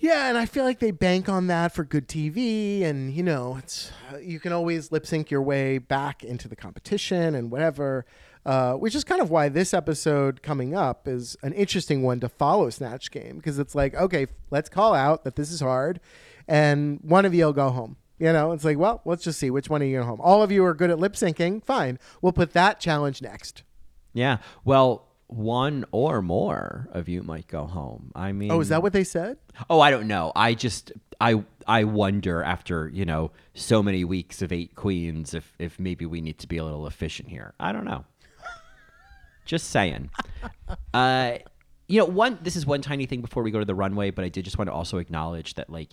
Yeah, 0.00 0.30
and 0.30 0.38
I 0.38 0.46
feel 0.46 0.64
like 0.64 0.78
they 0.78 0.92
bank 0.92 1.28
on 1.28 1.48
that 1.48 1.74
for 1.74 1.84
good 1.84 2.08
TV, 2.08 2.82
and 2.82 3.12
you 3.12 3.22
know, 3.22 3.56
it's 3.58 3.92
you 4.22 4.40
can 4.40 4.50
always 4.50 4.90
lip 4.90 5.06
sync 5.06 5.30
your 5.30 5.42
way 5.42 5.76
back 5.76 6.24
into 6.24 6.48
the 6.48 6.56
competition 6.56 7.34
and 7.34 7.50
whatever. 7.50 8.06
Uh, 8.46 8.72
which 8.72 8.94
is 8.94 9.04
kind 9.04 9.20
of 9.20 9.28
why 9.28 9.50
this 9.50 9.74
episode 9.74 10.42
coming 10.42 10.74
up 10.74 11.06
is 11.06 11.36
an 11.42 11.52
interesting 11.52 12.02
one 12.02 12.18
to 12.20 12.26
follow 12.26 12.70
Snatch 12.70 13.10
Game 13.10 13.36
because 13.36 13.58
it's 13.58 13.74
like, 13.74 13.94
okay, 13.94 14.26
let's 14.50 14.70
call 14.70 14.94
out 14.94 15.24
that 15.24 15.36
this 15.36 15.52
is 15.52 15.60
hard, 15.60 16.00
and 16.48 16.98
one 17.02 17.26
of 17.26 17.34
you 17.34 17.44
will 17.44 17.52
go 17.52 17.68
home. 17.68 17.96
You 18.18 18.32
know, 18.32 18.52
it's 18.52 18.64
like, 18.64 18.78
well, 18.78 19.02
let's 19.04 19.24
just 19.24 19.38
see 19.38 19.50
which 19.50 19.68
one 19.68 19.82
of 19.82 19.88
you 19.88 19.98
go 19.98 20.04
home. 20.06 20.20
All 20.22 20.42
of 20.42 20.50
you 20.50 20.64
are 20.64 20.72
good 20.72 20.88
at 20.88 20.98
lip 20.98 21.12
syncing. 21.12 21.62
Fine, 21.62 21.98
we'll 22.22 22.32
put 22.32 22.54
that 22.54 22.80
challenge 22.80 23.20
next. 23.20 23.62
Yeah. 24.14 24.38
Well, 24.64 25.09
one 25.32 25.84
or 25.92 26.22
more 26.22 26.88
of 26.92 27.08
you 27.08 27.22
might 27.22 27.46
go 27.46 27.64
home. 27.66 28.10
I 28.14 28.32
mean, 28.32 28.50
Oh, 28.50 28.60
is 28.60 28.68
that 28.70 28.82
what 28.82 28.92
they 28.92 29.04
said? 29.04 29.38
Oh, 29.68 29.80
I 29.80 29.90
don't 29.90 30.08
know. 30.08 30.32
I 30.34 30.54
just 30.54 30.92
I 31.20 31.44
I 31.66 31.84
wonder 31.84 32.42
after 32.42 32.88
you 32.88 33.04
know 33.04 33.30
so 33.54 33.82
many 33.82 34.04
weeks 34.04 34.42
of 34.42 34.52
eight 34.52 34.74
queens 34.74 35.34
if 35.34 35.54
if 35.58 35.78
maybe 35.78 36.04
we 36.06 36.20
need 36.20 36.38
to 36.40 36.48
be 36.48 36.56
a 36.58 36.64
little 36.64 36.86
efficient 36.86 37.28
here. 37.28 37.54
I 37.60 37.72
don't 37.72 37.84
know. 37.84 38.04
just 39.44 39.70
saying. 39.70 40.10
Uh, 40.94 41.38
you 41.88 41.98
know, 41.98 42.04
one 42.04 42.38
this 42.42 42.54
is 42.54 42.64
one 42.64 42.80
tiny 42.80 43.04
thing 43.06 43.20
before 43.20 43.42
we 43.42 43.50
go 43.50 43.58
to 43.58 43.64
the 43.64 43.74
runway, 43.74 44.10
but 44.10 44.24
I 44.24 44.28
did 44.28 44.44
just 44.44 44.58
want 44.58 44.68
to 44.68 44.72
also 44.72 44.98
acknowledge 44.98 45.54
that 45.54 45.68
like 45.70 45.88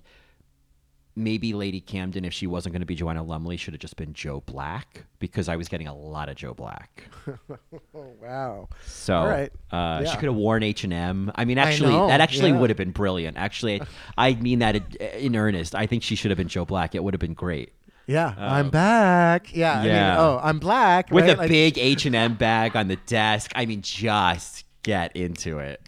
maybe 1.18 1.53
Lady 1.53 1.81
Camden, 1.81 2.23
if 2.23 2.31
she 2.34 2.45
wasn't 2.48 2.73
going 2.73 2.81
to 2.81 2.85
be 2.85 2.94
Joanna 2.95 3.23
Lumley, 3.23 3.57
should 3.57 3.73
have 3.73 3.81
just 3.81 3.98
been 3.98 4.14
Joe 4.14 4.41
Black 4.45 5.03
because 5.19 5.49
I 5.49 5.56
was 5.56 5.68
getting 5.68 5.88
a 5.88 5.95
lot 5.95 6.30
of 6.30 6.35
Joe 6.35 6.53
Black. 6.53 7.03
oh, 7.49 8.14
Wow. 8.22 8.69
So 8.85 9.15
All 9.18 9.27
right. 9.27 9.52
uh, 9.72 10.02
Yeah. 10.03 10.11
she 10.11 10.18
could 10.18 10.26
have 10.27 10.35
worn 10.35 10.61
H 10.64 10.84
and 10.84 10.94
M. 10.94 11.31
I 11.35 11.44
mean, 11.45 11.57
actually, 11.57 11.89
know, 11.94 12.07
that 12.07 12.22
actually 12.22 12.52
yeah. 12.52 12.60
would 12.60 12.69
have 12.69 12.77
been 12.77 12.91
brilliant. 12.91 13.35
Actually, 13.35 13.81
I 14.18 14.35
mean 14.35 14.60
that 14.60 14.76
in- 15.02 15.35
earnest. 15.35 15.73
I 15.76 15.88
think 15.88 16.03
she 16.03 16.15
should 16.15 16.30
have 16.31 16.38
been 16.38 16.48
Joe 16.48 16.65
Black. 16.65 16.94
It 16.95 17.03
would 17.03 17.14
have 17.14 17.19
been 17.19 17.34
great 17.34 17.73
Yeah, 18.06 18.34
I'm 18.38 18.69
back. 18.69 19.53
Yeah. 19.56 19.73
I 19.73 19.76
mean, 19.81 19.89
Um, 19.91 19.95
yeah. 19.95 20.15
oh, 20.19 20.39
I'm 20.44 20.60
black. 20.60 21.11
with 21.11 21.26
right? 21.26 21.35
a 21.35 21.38
Like- 21.39 21.49
big 21.49 21.77
H 21.80 22.06
and 22.06 22.15
M 22.15 22.35
bag 22.35 22.76
on 22.76 22.88
the 22.88 22.95
desk. 23.07 23.52
I 23.56 23.65
mean, 23.65 23.81
just 23.81 24.65
get 24.84 25.15
into 25.15 25.57
it. 25.60 25.81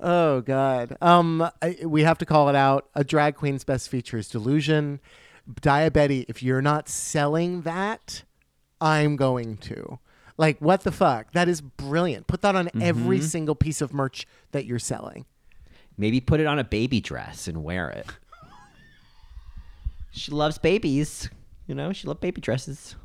Oh 0.00 0.40
God. 0.40 0.96
Um, 1.00 1.48
I, 1.62 1.78
we 1.84 2.02
have 2.02 2.18
to 2.18 2.26
call 2.26 2.48
it 2.48 2.56
out. 2.56 2.88
A 2.94 3.04
drag 3.04 3.36
queen's 3.36 3.64
best 3.64 3.88
feature 3.88 4.18
is 4.18 4.28
delusion. 4.28 5.00
Diabetes. 5.60 6.26
If 6.28 6.42
you're 6.42 6.62
not 6.62 6.88
selling 6.88 7.62
that, 7.62 8.22
I'm 8.80 9.16
going 9.16 9.56
to. 9.58 9.98
Like, 10.36 10.58
what 10.60 10.82
the 10.82 10.90
fuck? 10.90 11.32
That 11.32 11.48
is 11.48 11.60
brilliant. 11.60 12.26
Put 12.26 12.42
that 12.42 12.56
on 12.56 12.68
every 12.80 13.20
single 13.20 13.54
piece 13.54 13.80
of 13.80 13.92
merch 13.94 14.26
that 14.52 14.64
you're 14.64 14.78
selling. 14.80 15.26
Maybe 15.96 16.20
put 16.20 16.40
it 16.40 16.46
on 16.46 16.58
a 16.58 16.64
baby 16.64 17.00
dress 17.00 17.46
and 17.46 17.62
wear 17.62 17.88
it. 17.90 18.06
she 20.10 20.32
loves 20.32 20.58
babies. 20.58 21.30
You 21.68 21.74
know, 21.74 21.92
she 21.92 22.08
loves 22.08 22.18
baby 22.20 22.40
dresses. 22.40 22.96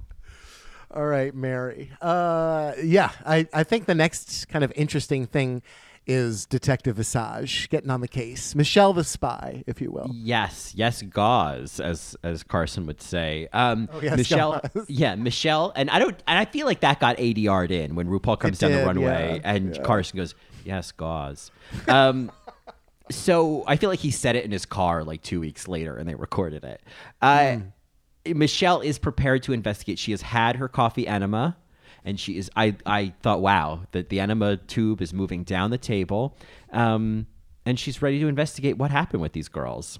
All 0.91 1.05
right, 1.05 1.35
Mary. 1.35 1.91
Uh, 2.01 2.73
yeah, 2.83 3.11
I, 3.23 3.47
I 3.53 3.63
think 3.63 3.85
the 3.85 3.93
next 3.93 4.47
kind 4.47 4.63
of 4.65 4.73
interesting 4.75 5.27
thing 5.27 5.61
is 6.09 6.45
Detective 6.47 6.95
Visage 6.97 7.69
getting 7.69 7.89
on 7.89 8.01
the 8.01 8.07
case. 8.07 8.55
Michelle 8.55 8.93
the 8.93 9.03
spy, 9.03 9.63
if 9.67 9.79
you 9.79 9.91
will. 9.91 10.09
Yes, 10.11 10.73
yes, 10.75 11.01
gauze, 11.03 11.79
as 11.79 12.15
as 12.23 12.43
Carson 12.43 12.85
would 12.87 13.01
say. 13.01 13.47
Um, 13.53 13.87
Oh, 13.93 14.01
yes, 14.01 14.17
Michelle, 14.17 14.59
gauze. 14.73 14.85
yeah, 14.89 15.15
Michelle, 15.15 15.71
and 15.75 15.89
I 15.89 15.99
don't, 15.99 16.21
and 16.27 16.37
I 16.39 16.45
feel 16.45 16.65
like 16.65 16.79
that 16.81 16.99
got 16.99 17.17
ADR'd 17.17 17.71
in 17.71 17.95
when 17.95 18.07
RuPaul 18.07 18.39
comes 18.39 18.57
down 18.59 18.71
did, 18.71 18.81
the 18.81 18.85
runway, 18.87 19.39
yeah, 19.43 19.51
and 19.53 19.75
yeah. 19.75 19.81
Carson 19.83 20.17
goes, 20.17 20.35
"Yes, 20.65 20.91
gauze." 20.91 21.51
Um, 21.87 22.31
so 23.11 23.63
I 23.67 23.75
feel 23.75 23.89
like 23.89 23.99
he 23.99 24.11
said 24.11 24.35
it 24.35 24.45
in 24.45 24.51
his 24.51 24.65
car 24.65 25.03
like 25.03 25.21
two 25.21 25.39
weeks 25.39 25.67
later, 25.67 25.95
and 25.97 26.09
they 26.09 26.15
recorded 26.15 26.63
it. 26.63 26.81
Uh, 27.21 27.57
Hmm. 27.57 28.37
Michelle 28.37 28.81
is 28.81 28.99
prepared 28.99 29.43
to 29.43 29.53
investigate. 29.53 29.97
She 29.97 30.11
has 30.11 30.21
had 30.21 30.57
her 30.57 30.67
coffee 30.67 31.07
enema, 31.07 31.55
and 32.05 32.19
she 32.19 32.37
is. 32.37 32.49
I 32.55 32.75
I 32.85 33.13
thought, 33.21 33.41
wow, 33.41 33.81
that 33.91 34.09
the 34.09 34.19
enema 34.19 34.57
tube 34.57 35.01
is 35.01 35.13
moving 35.13 35.43
down 35.43 35.71
the 35.71 35.77
table, 35.77 36.37
um, 36.71 37.27
and 37.65 37.79
she's 37.79 38.01
ready 38.01 38.19
to 38.19 38.27
investigate 38.27 38.77
what 38.77 38.91
happened 38.91 39.21
with 39.21 39.33
these 39.33 39.47
girls. 39.49 39.99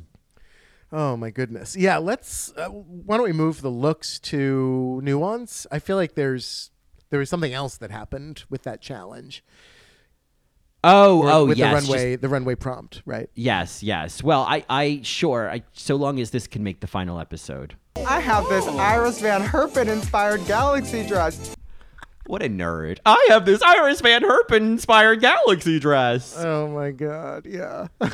Oh 0.91 1.15
my 1.15 1.30
goodness. 1.30 1.76
Yeah, 1.76 1.97
let's. 1.97 2.51
Uh, 2.57 2.67
why 2.69 3.17
don't 3.17 3.26
we 3.26 3.34
move 3.34 3.61
the 3.61 3.69
looks 3.69 4.19
to 4.21 4.99
nuance? 5.03 5.67
I 5.71 5.80
feel 5.80 5.95
like 5.97 6.15
there's 6.15 6.71
there 7.11 7.19
was 7.19 7.30
something 7.30 7.53
else 7.53 7.77
that 7.77 7.91
happened 7.91 8.43
with 8.49 8.63
that 8.63 8.81
challenge. 8.81 9.43
Oh, 10.84 11.21
Or 11.23 11.30
oh, 11.30 11.45
with 11.45 11.57
yes, 11.57 11.73
the 11.73 11.80
just- 11.81 11.89
runway, 11.91 12.15
the 12.15 12.30
runway 12.30 12.55
prompt, 12.55 13.01
right? 13.05 13.30
yes, 13.35 13.84
yes. 13.84 14.23
Well, 14.23 14.43
I, 14.47 14.63
I, 14.69 15.01
sure. 15.03 15.49
I, 15.51 15.63
so 15.73 15.97
long 15.97 16.21
as 16.21 16.31
this 16.31 16.47
can 16.47 16.63
make 16.63 16.80
the 16.80 16.88
final 16.88 17.19
episode. 17.19 17.76
I 18.07 18.21
have 18.21 18.47
this 18.47 18.65
Iris 18.65 19.19
Van 19.19 19.41
Herpen 19.41 19.88
inspired 19.89 20.45
galaxy 20.47 21.05
dress. 21.05 21.53
What 22.30 22.43
a 22.43 22.47
nerd! 22.47 22.99
I 23.07 23.26
have 23.30 23.43
this 23.47 23.60
Iris 23.64 24.01
Van 24.01 24.22
Herpen 24.22 24.57
inspired 24.57 25.19
galaxy 25.19 25.80
dress. 25.80 26.35
Oh 26.38 26.68
my 26.68 26.91
god, 26.91 27.47
yeah. 27.47 27.88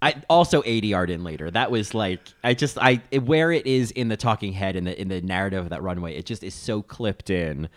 I 0.00 0.14
also 0.30 0.62
ADR'd 0.62 1.10
in 1.10 1.24
later. 1.24 1.50
That 1.50 1.70
was 1.70 1.92
like 1.92 2.20
I 2.42 2.54
just 2.54 2.78
I 2.80 3.02
where 3.24 3.52
it 3.52 3.66
is 3.66 3.90
in 3.90 4.08
the 4.08 4.16
talking 4.16 4.54
head 4.54 4.76
in 4.76 4.84
the 4.84 4.98
in 4.98 5.08
the 5.08 5.20
narrative 5.20 5.64
of 5.64 5.68
that 5.70 5.82
runway. 5.82 6.16
It 6.16 6.24
just 6.24 6.42
is 6.42 6.54
so 6.54 6.80
clipped 6.80 7.28
in. 7.28 7.68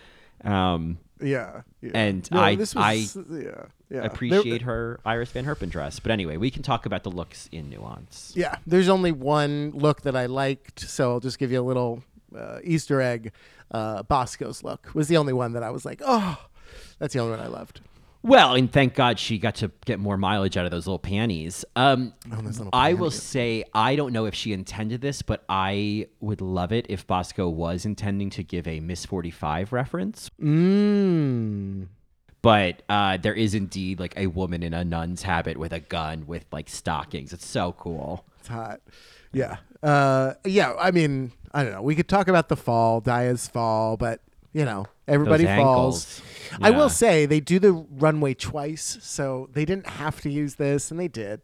Um, 0.46 1.00
yeah, 1.22 1.64
yeah. 1.82 1.92
And 1.94 2.32
No, 2.32 2.40
I- 2.40 2.56
this 2.56 2.74
I 2.78 2.94
yeah, 2.94 3.66
yeah. 3.90 4.04
appreciate 4.06 4.60
There- 4.60 4.60
her 4.68 5.00
Iris 5.06 5.32
Van 5.32 5.44
Herpen 5.44 5.70
dress. 5.70 6.00
But 6.00 6.12
anyway, 6.14 6.38
we 6.38 6.50
can 6.50 6.64
talk 6.64 6.86
about 6.86 7.04
the 7.04 7.12
looks 7.12 7.50
in 7.52 7.70
nuance. 7.70 8.32
Yeah, 8.38 8.56
there's 8.66 8.88
only 8.88 9.12
one 9.12 9.72
look 9.72 10.04
that 10.04 10.16
I 10.16 10.28
liked, 10.28 10.80
so 10.80 11.12
I'll 11.12 11.20
just 11.20 11.40
give 11.40 11.52
you 11.52 11.60
a 11.60 11.68
little 11.68 12.04
uh, 12.34 12.60
Easter 12.64 13.02
egg. 13.02 13.34
Uh, 13.72 14.04
Bosco's 14.04 14.64
look 14.64 14.90
was 14.94 15.08
the 15.08 15.18
only 15.18 15.34
one 15.34 15.54
that 15.54 15.64
I 15.64 15.70
was 15.70 15.86
like, 15.86 16.02
oh, 16.06 16.38
that's 16.98 17.14
the 17.14 17.20
only 17.20 17.38
one 17.38 17.46
I 17.46 17.48
loved. 17.48 17.82
Well, 18.22 18.54
and 18.56 18.70
thank 18.70 18.96
God 18.96 19.18
she 19.18 19.38
got 19.38 19.56
to 19.56 19.72
get 19.86 19.98
more 19.98 20.18
mileage 20.18 20.58
out 20.58 20.66
of 20.66 20.72
those 20.72 20.86
little 20.86 21.00
panties. 21.00 21.64
Um, 21.78 22.14
those 22.26 22.58
little 22.58 22.70
I 22.74 22.94
will 22.94 23.12
say 23.12 23.64
I 23.74 23.96
don't 23.96 24.12
know 24.12 24.26
if 24.26 24.36
she 24.36 24.52
intended 24.52 25.00
this, 25.00 25.22
but 25.22 25.46
I 25.48 26.08
would 26.20 26.42
love 26.42 26.74
it 26.74 26.86
if 26.90 27.08
Bosco 27.08 27.48
was 27.48 27.86
intending 27.86 28.30
to 28.32 28.44
give 28.44 28.68
a 28.68 28.82
Miss 28.82 29.06
Forty 29.06 29.32
Five 29.32 29.72
reference. 29.72 30.30
Mmm. 30.42 31.88
But 32.42 32.84
uh, 32.90 33.18
there 33.18 33.34
is 33.34 33.54
indeed 33.54 34.00
like 34.00 34.14
a 34.18 34.28
woman 34.28 34.64
in 34.64 34.74
a 34.74 34.84
nun's 34.84 35.24
habit 35.24 35.58
with 35.58 35.72
a 35.72 35.80
gun 35.80 36.26
with 36.28 36.46
like 36.52 36.70
stockings. 36.70 37.32
It's 37.32 37.46
so 37.46 37.74
cool. 37.74 38.26
It's 38.40 38.48
hot. 38.50 38.82
Yeah. 39.32 39.58
Uh, 39.84 40.34
yeah. 40.46 40.74
I 40.80 40.92
mean, 40.92 41.32
I 41.54 41.64
don't 41.64 41.74
know. 41.74 41.82
We 41.82 41.96
could 41.96 42.08
talk 42.08 42.28
about 42.28 42.50
the 42.50 42.56
fall, 42.58 43.02
Daya's 43.02 43.48
fall, 43.48 43.98
but 43.98 44.22
you 44.54 44.66
know, 44.66 44.86
everybody 45.08 45.46
Those 45.46 45.56
falls. 45.58 46.22
ankles. 46.52 46.60
I 46.62 46.72
will 46.72 46.90
say 46.90 47.26
they 47.26 47.40
do 47.40 47.60
the 47.60 47.72
runway 47.74 48.34
twice, 48.34 48.98
so 49.02 49.50
they 49.54 49.66
didn't 49.66 49.88
have 49.88 50.22
to 50.22 50.30
use 50.30 50.56
this, 50.56 50.90
and 50.92 51.00
they 51.00 51.08
did. 51.08 51.42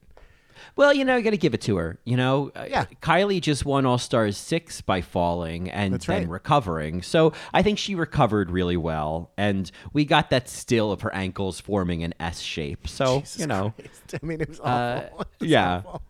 Well, 0.77 0.93
you 0.93 1.03
know, 1.05 1.15
you 1.17 1.23
got 1.23 1.31
to 1.31 1.37
give 1.37 1.53
it 1.53 1.61
to 1.61 1.75
her. 1.77 1.99
You 2.05 2.15
know, 2.17 2.51
Uh, 2.55 2.65
Yeah. 2.69 2.85
Kylie 3.01 3.41
just 3.41 3.65
won 3.65 3.85
All 3.85 3.97
Stars 3.97 4.37
six 4.37 4.81
by 4.81 5.01
falling 5.01 5.69
and 5.69 5.93
That's 5.93 6.05
then 6.07 6.21
right. 6.23 6.29
recovering. 6.29 7.01
So 7.03 7.33
I 7.53 7.61
think 7.61 7.77
she 7.77 7.93
recovered 7.93 8.49
really 8.49 8.77
well, 8.77 9.31
and 9.37 9.69
we 9.93 10.05
got 10.05 10.29
that 10.31 10.47
still 10.49 10.91
of 10.91 11.01
her 11.01 11.13
ankles 11.13 11.59
forming 11.59 12.03
an 12.03 12.13
S 12.19 12.39
shape. 12.39 12.87
So 12.87 13.19
Jesus 13.19 13.39
you 13.41 13.47
know, 13.47 13.73
Christ. 13.77 14.15
I 14.23 14.25
mean, 14.25 14.41
it 14.41 14.49
was 14.49 14.59
awful. 14.61 14.71
uh, 14.71 15.23
It 15.39 15.41
was 15.41 15.49
yeah. 15.49 15.81
awful. 15.85 16.01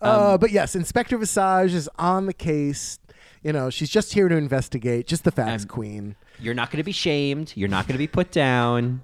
Uh, 0.00 0.38
but 0.38 0.52
yes, 0.52 0.76
Inspector 0.76 1.16
Visage 1.18 1.72
is 1.74 1.88
on 1.98 2.26
the 2.26 2.34
case. 2.34 2.98
You 3.42 3.52
know, 3.52 3.70
she's 3.70 3.90
just 3.90 4.12
here 4.14 4.28
to 4.28 4.36
investigate, 4.36 5.06
just 5.06 5.24
the 5.24 5.30
facts 5.30 5.62
Um, 5.62 5.68
queen. 5.68 6.16
You're 6.40 6.54
not 6.54 6.70
going 6.70 6.78
to 6.78 6.84
be 6.84 6.92
shamed. 6.92 7.52
You're 7.56 7.68
not 7.68 7.86
going 7.86 7.94
to 7.94 7.98
be 7.98 8.06
put 8.08 8.30
down. 8.30 9.00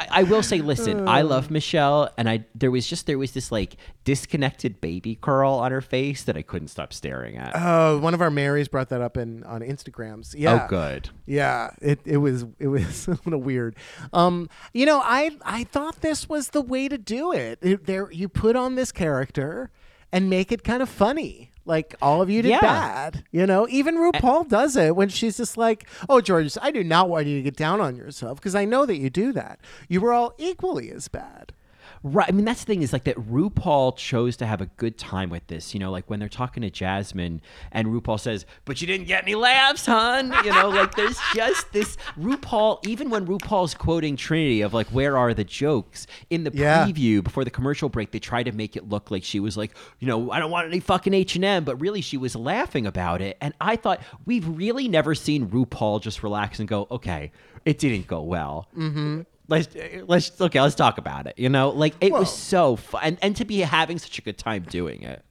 I, 0.00 0.06
I 0.20 0.22
will 0.22 0.42
say, 0.44 0.60
listen, 0.60 1.08
I 1.08 1.22
love 1.22 1.50
Michelle, 1.50 2.08
and 2.16 2.28
I 2.30 2.44
there 2.54 2.70
was 2.70 2.86
just 2.86 3.06
there 3.06 3.18
was 3.18 3.32
this 3.32 3.50
like 3.50 3.76
disconnected 4.04 4.80
baby 4.80 5.18
curl 5.20 5.54
on 5.54 5.72
her 5.72 5.80
face 5.80 6.22
that 6.24 6.36
I 6.36 6.42
couldn't 6.42 6.68
stop 6.68 6.92
staring 6.92 7.36
at. 7.36 7.52
Oh, 7.54 7.98
one 7.98 8.14
of 8.14 8.20
our 8.22 8.30
Marys 8.30 8.68
brought 8.68 8.90
that 8.90 9.00
up 9.00 9.16
in 9.16 9.42
on 9.44 9.60
Instagrams. 9.60 10.34
Yeah. 10.38 10.64
Oh, 10.64 10.68
good. 10.68 11.10
Yeah, 11.26 11.70
it, 11.82 12.00
it 12.04 12.18
was 12.18 12.46
it 12.60 12.68
was 12.68 13.08
a 13.08 13.18
little 13.24 13.40
weird. 13.40 13.74
Um, 14.12 14.48
you 14.72 14.86
know, 14.86 15.00
I 15.02 15.32
I 15.44 15.64
thought 15.64 16.00
this 16.00 16.28
was 16.28 16.50
the 16.50 16.62
way 16.62 16.88
to 16.88 16.96
do 16.98 17.32
it. 17.32 17.58
it 17.60 17.86
there, 17.86 18.10
you 18.12 18.28
put 18.28 18.54
on 18.54 18.76
this 18.76 18.92
character 18.92 19.70
and 20.12 20.30
make 20.30 20.52
it 20.52 20.62
kind 20.64 20.80
of 20.82 20.88
funny. 20.88 21.47
Like 21.68 21.94
all 22.02 22.22
of 22.22 22.30
you 22.30 22.40
did 22.42 22.48
Yeah. 22.48 22.60
bad, 22.60 23.24
you 23.30 23.46
know. 23.46 23.68
Even 23.68 23.96
RuPaul 23.98 24.48
does 24.48 24.74
it 24.74 24.96
when 24.96 25.08
she's 25.10 25.36
just 25.36 25.56
like, 25.58 25.86
"Oh, 26.08 26.20
Jorgeous, 26.20 26.56
I 26.62 26.70
do 26.70 26.82
not 26.82 27.08
want 27.10 27.26
you 27.26 27.36
to 27.36 27.42
get 27.42 27.56
down 27.56 27.80
on 27.80 27.94
yourself 27.94 28.38
because 28.40 28.54
I 28.54 28.64
know 28.64 28.86
that 28.86 28.96
you 28.96 29.10
do 29.10 29.32
that. 29.34 29.60
You 29.88 30.00
were 30.00 30.12
all 30.14 30.34
equally 30.38 30.90
as 30.90 31.08
bad." 31.08 31.52
Right. 32.02 32.28
I 32.28 32.32
mean, 32.32 32.44
that's 32.44 32.60
the 32.60 32.66
thing 32.66 32.82
is 32.82 32.92
like 32.92 33.04
that 33.04 33.16
RuPaul 33.16 33.96
chose 33.96 34.36
to 34.38 34.46
have 34.46 34.60
a 34.60 34.66
good 34.66 34.96
time 34.98 35.30
with 35.30 35.46
this. 35.48 35.74
You 35.74 35.80
know, 35.80 35.90
like 35.90 36.08
when 36.08 36.20
they're 36.20 36.28
talking 36.28 36.62
to 36.62 36.70
Jasmine 36.70 37.40
and 37.72 37.88
RuPaul 37.88 38.20
says, 38.20 38.46
But 38.64 38.80
you 38.80 38.86
didn't 38.86 39.06
get 39.08 39.24
any 39.24 39.34
laughs, 39.34 39.86
hon. 39.86 40.32
You 40.44 40.52
know, 40.52 40.68
like 40.68 40.94
there's 40.94 41.18
just 41.34 41.72
this 41.72 41.96
RuPaul, 42.18 42.86
even 42.86 43.10
when 43.10 43.26
RuPaul's 43.26 43.74
quoting 43.74 44.16
Trinity 44.16 44.60
of 44.60 44.72
like, 44.74 44.86
Where 44.88 45.16
are 45.16 45.34
the 45.34 45.44
jokes? 45.44 46.06
In 46.30 46.44
the 46.44 46.52
Yeah. 46.54 46.86
preview 46.86 47.22
before 47.22 47.44
the 47.44 47.50
commercial 47.50 47.88
break, 47.88 48.12
they 48.12 48.18
try 48.20 48.42
to 48.42 48.52
make 48.52 48.76
it 48.76 48.88
look 48.88 49.10
like 49.10 49.24
she 49.24 49.40
was 49.40 49.56
like, 49.56 49.74
You 49.98 50.06
know, 50.08 50.30
I 50.30 50.38
don't 50.38 50.50
want 50.50 50.68
any 50.68 50.80
fucking 50.80 51.14
H&M, 51.14 51.64
but 51.64 51.76
really 51.80 52.00
she 52.00 52.16
was 52.16 52.36
laughing 52.36 52.86
about 52.86 53.20
it. 53.22 53.36
And 53.40 53.54
I 53.60 53.76
thought, 53.76 54.00
we've 54.24 54.46
really 54.46 54.88
never 54.88 55.14
seen 55.14 55.48
RuPaul 55.48 56.00
just 56.00 56.22
relax 56.22 56.58
and 56.60 56.68
go, 56.68 56.86
Okay, 56.90 57.32
it 57.64 57.78
didn't 57.78 58.06
go 58.06 58.22
well. 58.22 58.68
Mm-hmm. 58.76 59.22
Let's 59.48 59.68
let's 60.06 60.38
okay. 60.40 60.60
Let's 60.60 60.74
talk 60.74 60.98
about 60.98 61.26
it. 61.26 61.34
You 61.38 61.48
know, 61.48 61.70
like 61.70 61.94
it 62.00 62.12
was 62.12 62.32
so 62.34 62.76
fun, 62.76 63.00
and, 63.02 63.18
and 63.22 63.36
to 63.36 63.44
be 63.44 63.60
having 63.60 63.98
such 63.98 64.18
a 64.18 64.22
good 64.22 64.36
time 64.38 64.64
doing 64.68 65.02
it. 65.02 65.24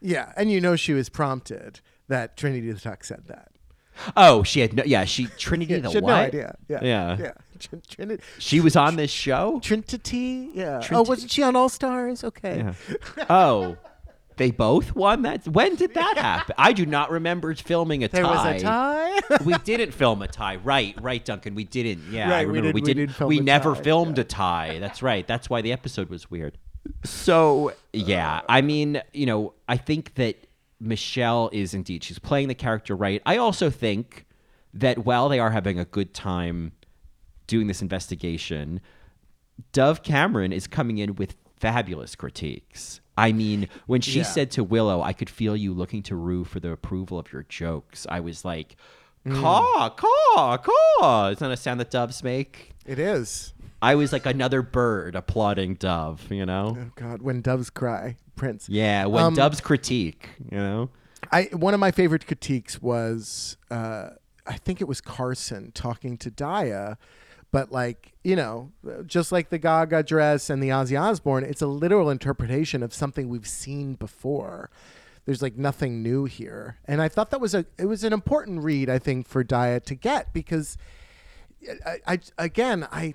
Yeah, 0.00 0.32
and 0.36 0.50
you 0.50 0.60
know 0.60 0.76
she 0.76 0.92
was 0.92 1.08
prompted 1.08 1.80
that 2.06 2.36
Trinity 2.36 2.70
the 2.70 2.78
Tuck 2.80 3.02
said 3.02 3.24
that. 3.26 3.50
Oh, 4.16 4.44
she 4.44 4.60
had 4.60 4.74
no. 4.74 4.84
Yeah, 4.84 5.04
she 5.04 5.26
Trinity 5.38 5.74
Yeah, 5.74 5.80
the 5.80 5.88
she 5.88 5.94
had 5.96 6.04
what? 6.04 6.10
no 6.10 6.16
idea. 6.16 6.56
Yeah, 6.68 6.78
yeah. 6.82 7.16
yeah. 7.18 7.32
Trin- 7.58 7.82
Trinity. 7.88 8.22
She 8.38 8.60
was 8.60 8.76
on 8.76 8.94
this 8.94 9.10
show. 9.10 9.58
Trinity. 9.60 10.50
Yeah. 10.54 10.80
Oh, 10.92 11.02
wasn't 11.02 11.32
she 11.32 11.42
on 11.42 11.56
All 11.56 11.68
Stars? 11.68 12.22
Okay. 12.22 12.58
Yeah. 12.58 12.74
Oh, 13.28 13.76
they 14.38 14.50
both 14.50 14.94
won 14.94 15.22
that. 15.22 15.46
When 15.46 15.74
did 15.74 15.94
that 15.94 16.16
happen? 16.16 16.54
I 16.58 16.72
do 16.72 16.86
not 16.86 17.10
remember 17.10 17.54
filming 17.54 18.04
a 18.04 18.08
There 18.08 18.22
tie. 18.22 18.52
was 18.54 18.62
a 18.62 18.64
tie. 18.64 19.20
we 19.44 19.54
didn't 19.64 19.92
film 19.92 20.22
a 20.22 20.28
tie. 20.28 20.56
Right, 20.56 20.94
right, 21.02 21.24
Duncan. 21.24 21.54
We 21.54 21.64
didn't. 21.64 22.10
Yeah, 22.10 22.28
I 22.28 22.30
Right, 22.30 22.46
we 22.48 22.54
remember. 22.58 22.68
did- 22.68 22.74
We, 22.74 22.80
we 22.80 22.86
didn't. 22.86 23.06
did 23.08 23.16
film 23.16 23.28
we 23.28 23.40
never 23.40 23.74
tie, 23.74 23.82
filmed 23.82 24.18
a 24.18 24.24
tie. 24.24 24.78
That's 24.78 25.02
right. 25.02 25.26
That's 25.26 25.50
why 25.50 25.60
the 25.60 25.72
episode 25.72 26.08
was 26.08 26.30
weird. 26.30 26.56
So 27.04 27.72
yeah, 27.92 28.40
I 28.48 28.62
mean, 28.62 29.02
you 29.12 29.26
know, 29.26 29.54
I 29.68 29.76
think 29.76 30.14
that 30.14 30.46
Michelle 30.80 31.50
is 31.52 31.74
indeed 31.74 32.04
she's 32.04 32.18
playing 32.18 32.48
the 32.48 32.54
character 32.54 32.94
right. 32.96 33.20
I 33.26 33.36
also 33.36 33.68
think 33.68 34.24
that 34.72 35.04
while 35.04 35.28
they 35.28 35.38
are 35.40 35.50
having 35.50 35.78
a 35.78 35.84
good 35.84 36.14
time 36.14 36.72
doing 37.46 37.66
this 37.66 37.82
investigation, 37.82 38.80
Dove 39.72 40.02
Cameron 40.02 40.52
is 40.52 40.66
coming 40.66 40.98
in 40.98 41.16
with 41.16 41.34
fabulous 41.56 42.14
critiques. 42.14 43.00
I 43.18 43.32
mean, 43.32 43.68
when 43.86 44.00
she 44.00 44.18
Yeah. 44.18 44.24
said 44.24 44.50
to 44.52 44.64
Willow, 44.64 45.02
I 45.02 45.12
could 45.12 45.28
feel 45.28 45.56
you 45.56 45.72
looking 45.74 46.02
to 46.04 46.14
Ru 46.16 46.44
for 46.44 46.60
the 46.60 46.70
approval 46.72 47.18
of 47.18 47.32
your 47.32 47.44
jokes, 47.48 48.06
I 48.08 48.20
was 48.20 48.44
like, 48.44 48.76
caw, 49.28 49.90
caw, 49.90 50.56
caw. 50.58 51.28
Isn't 51.30 51.40
that 51.46 51.52
a 51.52 51.56
sound 51.56 51.80
that 51.80 51.90
doves 51.90 52.22
make? 52.22 52.74
It 52.86 52.98
is. 52.98 53.52
I 53.82 53.94
was 53.94 54.12
like 54.12 54.26
another 54.26 54.62
bird 54.62 55.14
applauding 55.14 55.74
Dove. 55.74 56.30
You 56.32 56.46
know. 56.46 56.76
Oh 56.80 56.90
God, 56.96 57.22
when 57.22 57.40
doves 57.42 57.70
cry, 57.70 58.16
Prince. 58.36 58.68
Yeah, 58.68 59.06
when 59.06 59.24
Um, 59.24 59.34
Dove's 59.34 59.60
critique. 59.60 60.30
You 60.50 60.58
know. 60.58 60.90
I 61.32 61.44
one 61.52 61.74
of 61.74 61.80
my 61.80 61.90
favorite 61.90 62.26
critiques 62.26 62.80
was 62.80 63.56
uh, 63.70 64.10
I 64.46 64.54
think 64.54 64.80
it 64.80 64.88
was 64.88 65.00
Carson 65.00 65.72
talking 65.72 66.16
to 66.18 66.30
Daya, 66.30 66.96
but 67.50 67.72
like 67.72 68.12
you 68.22 68.36
know, 68.36 68.72
just 69.06 69.32
like 69.32 69.48
the 69.48 69.58
Gaga 69.58 70.02
dress 70.02 70.50
and 70.50 70.62
the 70.62 70.68
Ozzy 70.68 71.00
Osbourne, 71.00 71.44
it's 71.44 71.62
a 71.62 71.66
literal 71.66 72.10
interpretation 72.10 72.82
of 72.82 72.92
something 72.92 73.28
we've 73.28 73.48
seen 73.48 73.94
before. 73.94 74.70
There's 75.24 75.42
like 75.42 75.56
nothing 75.56 76.02
new 76.02 76.24
here, 76.24 76.78
and 76.86 77.00
I 77.00 77.08
thought 77.08 77.30
that 77.30 77.40
was 77.40 77.54
a 77.54 77.66
it 77.78 77.86
was 77.86 78.04
an 78.04 78.12
important 78.12 78.62
read 78.62 78.88
I 78.88 78.98
think 78.98 79.28
for 79.28 79.44
Daya 79.44 79.82
to 79.84 79.94
get 79.94 80.32
because 80.32 80.76
uh, 81.68 81.74
I, 82.06 82.12
I 82.14 82.20
again 82.38 82.86
I. 82.90 83.14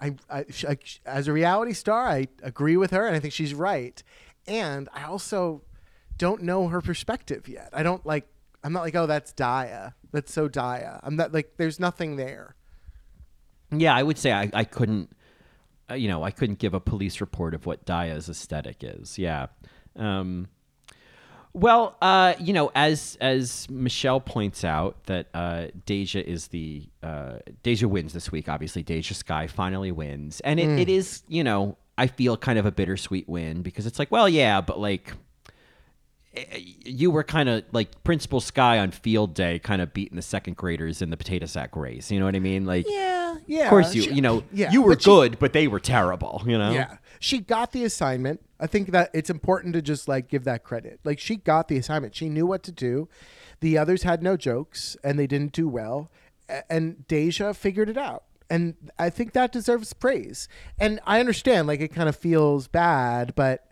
I, 0.00 0.14
I, 0.30 0.44
I, 0.68 0.78
as 1.06 1.26
a 1.26 1.32
reality 1.32 1.72
star, 1.72 2.06
I 2.06 2.28
agree 2.44 2.76
with 2.76 2.92
her, 2.92 3.04
and 3.04 3.16
I 3.16 3.18
think 3.18 3.34
she's 3.34 3.52
right. 3.52 4.00
And 4.46 4.88
I 4.94 5.02
also 5.02 5.62
don't 6.16 6.42
know 6.42 6.68
her 6.68 6.80
perspective 6.80 7.48
yet. 7.48 7.70
I 7.72 7.82
don't 7.82 8.06
like. 8.06 8.28
I'm 8.62 8.72
not 8.72 8.82
like, 8.82 8.94
oh, 8.94 9.06
that's 9.06 9.32
Daya. 9.32 9.94
That's 10.12 10.32
so 10.32 10.48
Daya. 10.48 11.00
I'm 11.02 11.16
not 11.16 11.34
like. 11.34 11.54
There's 11.56 11.80
nothing 11.80 12.14
there. 12.14 12.54
Yeah, 13.70 13.94
I 13.94 14.02
would 14.02 14.18
say 14.18 14.32
I, 14.32 14.50
I 14.54 14.64
couldn't, 14.64 15.10
uh, 15.90 15.94
you 15.94 16.08
know, 16.08 16.22
I 16.22 16.30
couldn't 16.30 16.58
give 16.58 16.74
a 16.74 16.80
police 16.80 17.20
report 17.20 17.54
of 17.54 17.66
what 17.66 17.84
Daya's 17.84 18.28
aesthetic 18.28 18.78
is. 18.82 19.18
Yeah. 19.18 19.46
Um, 19.96 20.48
well, 21.52 21.96
uh, 22.00 22.34
you 22.38 22.52
know, 22.52 22.70
as 22.74 23.16
as 23.20 23.68
Michelle 23.70 24.20
points 24.20 24.64
out, 24.64 25.04
that 25.04 25.28
uh, 25.34 25.66
Deja 25.86 26.20
is 26.20 26.48
the 26.48 26.88
uh, 27.02 27.38
Deja 27.62 27.88
wins 27.88 28.12
this 28.12 28.30
week. 28.30 28.48
Obviously, 28.48 28.82
Deja 28.82 29.14
Skye 29.14 29.46
finally 29.46 29.90
wins, 29.90 30.40
and 30.40 30.60
it, 30.60 30.68
it 30.78 30.88
is, 30.88 31.22
you 31.26 31.42
know, 31.42 31.76
I 31.96 32.06
feel 32.06 32.36
kind 32.36 32.58
of 32.58 32.66
a 32.66 32.70
bittersweet 32.70 33.28
win 33.28 33.62
because 33.62 33.86
it's 33.86 33.98
like, 33.98 34.10
well, 34.10 34.28
yeah, 34.28 34.60
but 34.60 34.78
like 34.78 35.14
you 36.84 37.10
were 37.10 37.24
kind 37.24 37.48
of 37.48 37.64
like 37.72 38.04
Principal 38.04 38.40
Skye 38.40 38.78
on 38.78 38.90
field 38.90 39.34
day, 39.34 39.58
kind 39.58 39.80
of 39.82 39.92
beating 39.92 40.16
the 40.16 40.22
second 40.22 40.56
graders 40.56 41.02
in 41.02 41.10
the 41.10 41.16
potato 41.16 41.46
sack 41.46 41.74
race. 41.74 42.10
You 42.10 42.20
know 42.20 42.26
what 42.26 42.36
I 42.36 42.40
mean? 42.40 42.64
Like, 42.66 42.86
Yeah, 42.88 43.36
yeah. 43.46 43.64
of 43.64 43.70
course 43.70 43.94
you, 43.94 44.02
She- 44.02 44.12
you 44.14 44.20
know, 44.22 44.44
yeah, 44.52 44.70
you 44.70 44.82
were 44.82 44.92
but 44.92 45.02
she- 45.02 45.10
good, 45.10 45.38
but 45.38 45.52
they 45.52 45.66
were 45.68 45.80
terrible. 45.80 46.42
You 46.46 46.58
know? 46.58 46.70
Yeah, 46.70 46.98
she 47.18 47.38
got 47.40 47.72
the 47.72 47.84
assignment. 47.84 48.40
I 48.60 48.66
think 48.66 48.90
that 48.92 49.10
it's 49.14 49.30
important 49.30 49.74
to 49.74 49.82
just 49.82 50.06
like 50.08 50.28
give 50.28 50.44
that 50.44 50.64
credit. 50.64 51.00
Like 51.04 51.18
she 51.18 51.36
got 51.36 51.68
the 51.68 51.76
assignment. 51.78 52.14
She 52.14 52.28
knew 52.28 52.46
what 52.46 52.62
to 52.64 52.72
do. 52.72 53.08
The 53.60 53.76
others 53.78 54.02
had 54.04 54.22
no 54.22 54.36
jokes 54.36 54.96
and 55.02 55.18
they 55.18 55.26
didn't 55.26 55.52
do 55.52 55.68
well. 55.68 56.10
And 56.70 57.06
Deja 57.08 57.52
figured 57.52 57.88
it 57.88 57.96
out. 57.98 58.24
And 58.50 58.74
I 58.98 59.10
think 59.10 59.32
that 59.32 59.52
deserves 59.52 59.92
praise. 59.92 60.48
And 60.78 61.00
I 61.06 61.20
understand 61.20 61.66
like 61.68 61.80
it 61.80 61.88
kind 61.94 62.08
of 62.08 62.16
feels 62.16 62.66
bad, 62.66 63.34
but 63.34 63.67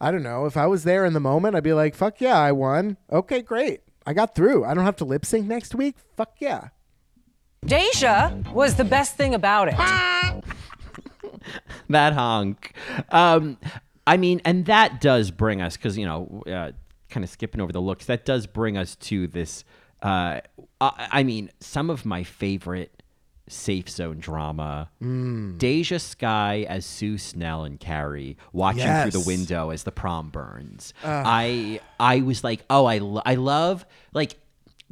I 0.00 0.10
don't 0.10 0.22
know. 0.22 0.46
If 0.46 0.56
I 0.56 0.66
was 0.66 0.84
there 0.84 1.04
in 1.04 1.12
the 1.12 1.20
moment, 1.20 1.54
I'd 1.54 1.62
be 1.62 1.72
like, 1.72 1.94
"Fuck 1.94 2.20
yeah, 2.20 2.38
I 2.38 2.52
won. 2.52 2.96
Okay, 3.12 3.42
great. 3.42 3.82
I 4.06 4.14
got 4.14 4.34
through. 4.34 4.64
I 4.64 4.74
don't 4.74 4.84
have 4.84 4.96
to 4.96 5.04
lip 5.04 5.26
sync 5.26 5.46
next 5.46 5.74
week. 5.74 5.96
Fuck 6.16 6.36
yeah." 6.38 6.68
Deja 7.64 8.34
was 8.52 8.76
the 8.76 8.84
best 8.84 9.16
thing 9.16 9.34
about 9.34 9.68
it. 9.68 9.74
that 11.90 12.14
honk. 12.14 12.72
Um, 13.10 13.58
I 14.06 14.16
mean, 14.16 14.40
and 14.44 14.64
that 14.66 15.00
does 15.00 15.30
bring 15.30 15.60
us 15.60 15.76
because 15.76 15.98
you 15.98 16.06
know, 16.06 16.42
uh, 16.46 16.72
kind 17.10 17.24
of 17.24 17.30
skipping 17.30 17.60
over 17.60 17.72
the 17.72 17.80
looks. 17.80 18.06
That 18.06 18.24
does 18.24 18.46
bring 18.46 18.78
us 18.78 18.96
to 18.96 19.26
this. 19.26 19.64
Uh, 20.02 20.40
I, 20.80 21.08
I 21.12 21.22
mean, 21.22 21.50
some 21.60 21.90
of 21.90 22.06
my 22.06 22.24
favorite 22.24 22.99
safe 23.50 23.88
zone 23.88 24.18
drama. 24.18 24.90
Mm. 25.02 25.58
Deja 25.58 25.98
Skye 25.98 26.66
as 26.68 26.86
Sue 26.86 27.18
Snell 27.18 27.64
and 27.64 27.78
Carrie 27.78 28.36
watching 28.52 28.86
through 29.02 29.10
the 29.10 29.26
window 29.26 29.70
as 29.70 29.82
the 29.82 29.92
prom 29.92 30.30
burns. 30.30 30.94
I 31.04 31.80
I 31.98 32.20
was 32.20 32.42
like, 32.44 32.64
oh, 32.70 32.86
I 32.86 32.98
lo- 32.98 33.22
I 33.24 33.34
love 33.34 33.84
like. 34.12 34.36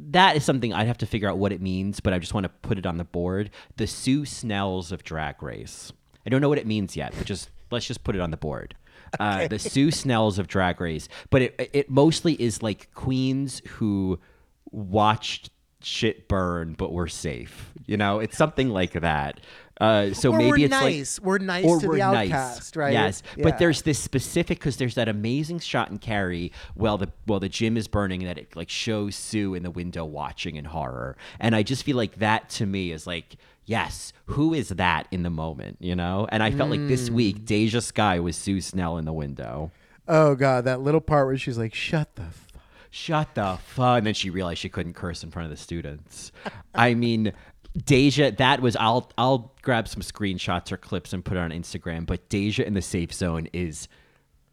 That 0.01 0.37
is 0.37 0.45
something 0.45 0.71
I'd 0.71 0.87
have 0.87 0.99
to 0.99 1.05
figure 1.05 1.27
out 1.27 1.39
what 1.39 1.51
it 1.51 1.61
means, 1.61 1.99
but 1.99 2.13
I 2.13 2.19
just 2.19 2.33
want 2.33 2.45
to 2.45 2.49
put 2.61 2.77
it 2.77 2.85
on 2.85 2.95
the 2.95 3.03
board. 3.03 3.49
The 3.75 3.85
Sue 3.85 4.23
Snells 4.23 4.93
of 4.93 5.03
Drag 5.03 5.43
Race. 5.43 5.91
I 6.25 6.29
don't 6.29 6.39
know 6.39 6.47
what 6.47 6.57
it 6.57 6.65
means 6.65 6.95
yet, 6.95 7.13
but 7.17 7.25
just 7.27 7.49
let's 7.69 7.85
just 7.85 8.05
put 8.05 8.15
it 8.15 8.21
on 8.21 8.31
the 8.31 8.37
board. 8.37 8.75
Uh, 9.19 9.49
the 9.49 9.59
Sue 9.59 9.91
Snells 9.91 10.39
of 10.39 10.47
Drag 10.47 10.79
Race, 10.79 11.09
but 11.29 11.41
it 11.41 11.69
it 11.73 11.89
mostly 11.89 12.41
is 12.41 12.63
like 12.63 12.93
queens 12.93 13.61
who 13.67 14.19
watched 14.71 15.49
shit 15.81 16.27
burn 16.27 16.73
but 16.77 16.91
we're 16.91 17.07
safe. 17.07 17.71
You 17.85 17.97
know, 17.97 18.19
it's 18.19 18.37
something 18.37 18.69
like 18.69 18.93
that. 18.93 19.39
Uh, 19.81 20.13
so 20.13 20.31
Or 20.33 20.37
maybe 20.37 20.49
we're 20.51 20.65
it's 20.65 20.69
nice. 20.71 21.19
like 21.19 21.25
We're 21.25 21.37
nice 21.37 21.65
or 21.65 21.79
to 21.79 21.87
we're 21.87 21.93
the 21.93 22.11
nice. 22.11 22.31
outcast, 22.31 22.75
right? 22.75 22.91
Yes, 22.91 23.23
Yeah. 23.37 23.43
but 23.43 23.59
there's 23.59 23.81
this 23.83 23.97
specific 23.97 24.59
because 24.59 24.75
there's 24.75 24.95
that 24.95 25.07
amazing 25.07 25.59
shot 25.59 25.89
in 25.89 25.97
Carrie 25.99 26.51
while 26.75 26.97
the 26.97 27.07
while 27.25 27.39
the 27.39 27.47
gym 27.47 27.77
is 27.77 27.87
burning 27.87 28.25
that 28.25 28.37
it 28.37 28.55
like 28.57 28.69
shows 28.69 29.15
Sue 29.15 29.53
in 29.55 29.63
the 29.63 29.71
window 29.71 30.03
watching 30.03 30.57
in 30.57 30.65
horror, 30.65 31.15
and 31.39 31.55
I 31.55 31.63
just 31.63 31.83
feel 31.83 31.95
like 31.97 32.15
that 32.19 32.49
to 32.51 32.65
me 32.65 32.91
is 32.91 33.07
like. 33.07 33.35
Yes, 33.65 34.13
who 34.25 34.55
is 34.55 34.69
that 34.69 35.05
in 35.11 35.21
the 35.21 35.29
moment, 35.29 35.77
you 35.79 35.95
know? 35.95 36.27
And 36.31 36.41
I 36.41 36.49
felt 36.49 36.71
like 36.71 36.87
this 36.87 37.07
Mm. 37.11 37.13
week, 37.13 37.45
Deja 37.45 37.81
Skye 37.81 38.19
was 38.19 38.35
Sue 38.35 38.61
Snell 38.61 38.97
in 38.97 39.05
the 39.05 39.13
window. 39.13 39.69
Oh 40.07 40.33
god, 40.33 40.63
that 40.65 40.81
little 40.81 41.01
part 41.01 41.27
where 41.27 41.37
she's 41.37 41.59
like, 41.59 41.75
"Shut 41.75 42.15
the." 42.15 42.23
Shut 42.91 43.35
the 43.35 43.57
fuck 43.63 43.99
and 43.99 44.07
then 44.07 44.13
she 44.13 44.29
realized 44.29 44.59
she 44.59 44.69
couldn't 44.69 44.93
curse 44.93 45.23
in 45.23 45.29
front 45.31 45.45
of 45.45 45.51
the 45.51 45.61
students 45.61 46.31
i 46.73 46.93
mean 46.95 47.33
deja 47.85 48.31
that 48.31 48.61
was 48.61 48.75
i'll 48.77 49.11
i'll 49.17 49.53
grab 49.61 49.87
some 49.87 50.01
screenshots 50.01 50.71
or 50.71 50.77
clips 50.77 51.13
and 51.13 51.23
put 51.23 51.37
it 51.37 51.39
on 51.39 51.51
instagram 51.51 52.05
but 52.07 52.27
deja 52.29 52.63
in 52.65 52.73
the 52.73 52.81
safe 52.81 53.13
zone 53.13 53.47
is 53.53 53.87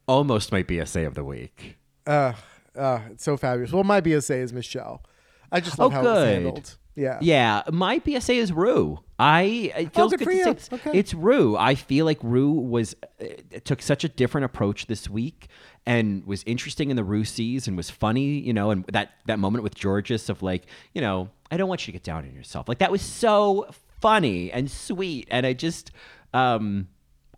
almost 0.07 0.53
my 0.53 0.63
bsa 0.63 1.07
of 1.07 1.15
the 1.15 1.25
week 1.25 1.77
Uh, 2.07 2.35
uh, 2.77 3.01
it's 3.11 3.25
so 3.25 3.39
fabulous. 3.39 3.73
Well, 3.73 3.85
my 3.85 4.03
BSA 4.03 4.43
is 4.43 4.53
Michelle. 4.53 5.03
I 5.51 5.61
just 5.61 5.79
love 5.79 5.93
Oh, 5.93 5.95
how 5.95 6.01
it 6.03 6.05
was 6.05 6.25
handled. 6.25 6.77
Yeah. 6.97 7.19
yeah 7.21 7.63
my 7.71 8.01
PSA 8.05 8.33
is 8.33 8.53
Ru 8.53 8.99
i 9.19 9.43
it 9.77 9.95
feels 9.95 10.13
good 10.13 10.21
good 10.21 10.29
to 10.31 10.43
say 10.45 10.51
it's, 10.51 10.73
Okay. 10.73 10.99
it's 10.99 11.13
Ru 11.15 11.57
i 11.57 11.75
feel 11.75 12.05
like 12.07 12.19
Ru 12.23 12.51
was 12.53 12.97
uh, 13.21 13.25
took 13.65 13.83
such 13.83 14.03
a 14.05 14.09
different 14.09 14.47
approach 14.47 14.87
this 14.87 15.09
week 15.09 15.49
and 15.87 16.25
was 16.27 16.43
interesting 16.45 16.91
in 16.91 16.97
the 16.97 17.05
rue 17.05 17.25
seas 17.25 17.69
and 17.69 17.77
was 17.77 17.91
funny 17.91 18.39
you 18.41 18.53
know 18.53 18.71
and 18.71 18.85
that 18.93 19.13
that 19.27 19.39
moment 19.39 19.63
with 19.63 19.75
Jorgeous 19.81 20.29
of 20.29 20.43
like 20.43 20.67
you 20.95 21.01
know 21.01 21.29
i 21.51 21.57
don't 21.57 21.69
want 21.69 21.83
you 21.87 21.93
to 21.93 21.93
get 21.93 22.03
down 22.03 22.25
on 22.25 22.35
yourself 22.35 22.69
like 22.69 22.79
that 22.79 22.91
was 22.91 23.03
so 23.03 23.67
funny 24.01 24.51
and 24.51 24.71
sweet 24.71 25.29
and 25.31 25.47
i 25.47 25.53
just 25.53 25.93
um 26.35 26.89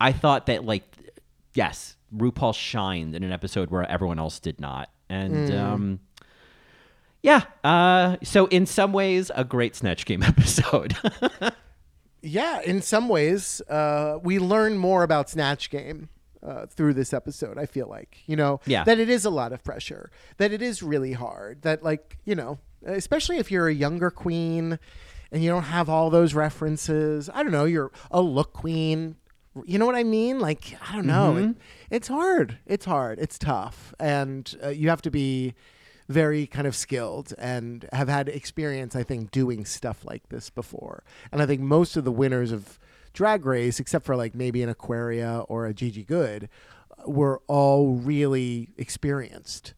i 0.00 0.12
thought 0.12 0.46
that 0.46 0.64
like 0.64 0.84
yes 1.54 1.96
rupaul 2.16 2.54
shined 2.54 3.14
in 3.14 3.22
an 3.22 3.32
episode 3.32 3.70
where 3.70 3.88
everyone 3.90 4.18
else 4.18 4.40
did 4.40 4.58
not 4.60 4.88
and 5.10 5.34
Mm. 5.50 5.58
um 5.60 6.00
yeah. 7.22 7.42
Uh, 7.64 8.16
so 8.22 8.46
in 8.46 8.66
some 8.66 8.92
ways, 8.92 9.30
a 9.34 9.44
great 9.44 9.74
Snatch 9.76 10.04
Game 10.06 10.22
episode. 10.32 10.96
Yeah, 12.20 12.60
in 12.62 12.82
some 12.82 13.08
ways, 13.08 13.62
uh, 13.68 14.18
we 14.22 14.38
learn 14.40 14.76
more 14.76 15.04
about 15.04 15.30
Snatch 15.30 15.70
Game 15.70 16.08
uh, 16.42 16.66
through 16.66 16.94
this 16.94 17.12
episode. 17.14 17.58
I 17.58 17.66
feel 17.66 17.86
like 17.88 18.18
you 18.26 18.34
know 18.36 18.60
Yeah. 18.66 18.82
that 18.84 18.98
it 18.98 19.08
is 19.08 19.24
a 19.24 19.30
lot 19.30 19.52
of 19.52 19.62
pressure, 19.62 20.10
that 20.38 20.52
it 20.52 20.60
is 20.60 20.82
really 20.82 21.12
hard. 21.12 21.62
That 21.62 21.82
like 21.84 22.18
you 22.24 22.34
know, 22.34 22.58
especially 22.84 23.38
if 23.38 23.52
you're 23.52 23.68
a 23.68 23.74
younger 23.74 24.10
queen 24.10 24.80
and 25.30 25.44
you 25.44 25.48
don't 25.50 25.64
have 25.64 25.88
all 25.88 26.10
those 26.10 26.34
references. 26.34 27.30
I 27.32 27.42
don't 27.44 27.52
know, 27.52 27.66
you're 27.66 27.92
a 28.10 28.20
look 28.20 28.52
queen. 28.52 29.14
You 29.64 29.78
know 29.78 29.86
what 29.86 29.94
I 29.96 30.04
mean? 30.04 30.40
Like 30.40 30.76
I 30.90 30.96
don't 30.96 31.06
know. 31.06 31.36
It, 31.36 31.56
it's 31.90 32.08
hard. 32.08 32.58
It's 32.66 32.84
hard. 32.84 33.20
It's 33.20 33.38
tough, 33.38 33.94
and 34.00 34.52
uh, 34.62 34.68
you 34.70 34.88
have 34.88 35.02
to 35.02 35.10
be 35.10 35.54
very 36.08 36.46
kind 36.46 36.66
of 36.66 36.74
skilled 36.74 37.34
and 37.38 37.86
have 37.92 38.08
had 38.08 38.28
experience, 38.28 38.96
I 38.96 39.02
think, 39.02 39.30
doing 39.30 39.64
stuff 39.64 40.04
like 40.04 40.28
this 40.30 40.50
before. 40.50 41.02
And 41.30 41.42
I 41.42 41.46
think 41.46 41.60
most 41.60 41.96
of 41.96 42.04
the 42.04 42.12
winners 42.12 42.50
of 42.50 42.78
Drag 43.12 43.44
Race, 43.44 43.78
except 43.80 44.04
for 44.06 44.16
like 44.16 44.34
maybe 44.34 44.62
an 44.62 44.68
Aquaria 44.68 45.40
or 45.48 45.66
a 45.66 45.74
Gigi 45.74 46.04
Goode, 46.04 46.48
were 47.06 47.42
all 47.46 47.94
really 47.96 48.70
experienced. 48.76 49.74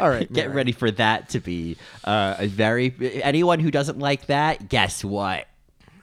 all 0.00 0.08
right, 0.08 0.30
Get 0.32 0.46
Mary. 0.46 0.56
ready 0.56 0.72
for 0.72 0.90
that 0.92 1.28
to 1.30 1.40
be 1.40 1.76
uh, 2.04 2.36
a 2.38 2.46
very. 2.46 2.94
Anyone 3.22 3.60
who 3.60 3.70
doesn't 3.70 3.98
like 3.98 4.26
that, 4.26 4.68
guess 4.68 5.04
what? 5.04 5.46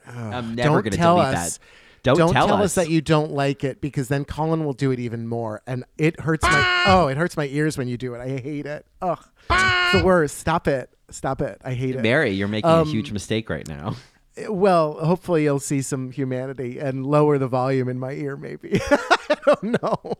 I'm 0.07 0.55
never 0.55 0.81
going 0.81 0.91
to 0.91 0.97
tell 0.97 1.17
delete 1.17 1.35
us. 1.35 1.57
that. 1.57 1.63
Don't, 2.03 2.17
tell, 2.17 2.31
tell, 2.33 2.53
us. 2.63 2.75
that 2.75 2.89
you 2.89 2.99
don't 3.01 3.31
like 3.31 3.63
it 3.63 3.79
because 3.79 4.07
then 4.07 4.25
Colin 4.25 4.65
will 4.65 4.73
do 4.73 4.91
it 4.91 4.99
even 4.99 5.27
more, 5.27 5.61
and 5.67 5.83
it 5.97 6.19
hurts 6.19 6.43
my 6.43 6.83
oh, 6.87 7.07
it 7.07 7.17
hurts 7.17 7.37
my 7.37 7.45
ears 7.47 7.77
when 7.77 7.87
you 7.87 7.97
do 7.97 8.15
it. 8.15 8.19
I 8.21 8.39
hate 8.39 8.65
it. 8.65 8.85
Ugh, 9.01 9.19
it's 9.49 9.99
the 9.99 10.03
worst. 10.03 10.37
Stop 10.39 10.67
it. 10.67 10.89
Stop 11.11 11.41
it. 11.41 11.59
I 11.63 11.73
hate 11.73 11.95
it. 11.95 12.01
Mary, 12.01 12.31
you're 12.31 12.47
making 12.47 12.69
Um, 12.69 12.87
a 12.87 12.91
huge 12.91 13.11
mistake 13.11 13.49
right 13.49 13.67
now. 13.67 13.95
Well, 14.47 14.93
hopefully 14.93 15.43
you'll 15.43 15.59
see 15.59 15.81
some 15.81 16.09
humanity 16.09 16.79
and 16.79 17.05
lower 17.05 17.37
the 17.37 17.49
volume 17.49 17.89
in 17.89 17.99
my 17.99 18.13
ear. 18.13 18.37
Maybe 18.37 18.79
I 18.89 19.37
don't 19.45 19.81
know. 19.83 20.13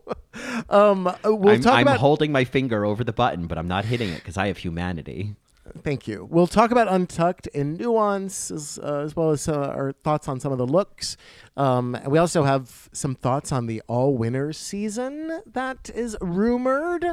Um, 0.68 1.04
we'll 1.24 1.48
I'm, 1.54 1.62
talk 1.62 1.74
I'm 1.76 1.88
about. 1.88 1.98
holding 1.98 2.30
my 2.30 2.44
finger 2.44 2.84
over 2.84 3.04
the 3.04 3.14
button, 3.14 3.46
but 3.46 3.56
I'm 3.56 3.66
not 3.68 3.86
hitting 3.86 4.10
it 4.10 4.16
because 4.16 4.36
I 4.36 4.48
have 4.48 4.58
humanity. 4.58 5.34
Thank 5.82 6.06
you. 6.06 6.28
We'll 6.30 6.46
talk 6.46 6.70
about 6.70 6.88
Untucked 6.88 7.48
and 7.54 7.78
Nuance 7.78 8.50
as, 8.50 8.78
uh, 8.82 9.00
as 9.00 9.16
well 9.16 9.30
as 9.30 9.48
uh, 9.48 9.54
our 9.54 9.92
thoughts 9.92 10.28
on 10.28 10.38
some 10.38 10.52
of 10.52 10.58
the 10.58 10.66
looks. 10.66 11.16
Um, 11.56 11.98
we 12.06 12.18
also 12.18 12.44
have 12.44 12.88
some 12.92 13.14
thoughts 13.14 13.52
on 13.52 13.66
the 13.66 13.82
All 13.86 14.16
Winners 14.16 14.58
season 14.58 15.40
that 15.46 15.90
is 15.94 16.16
rumored 16.20 17.06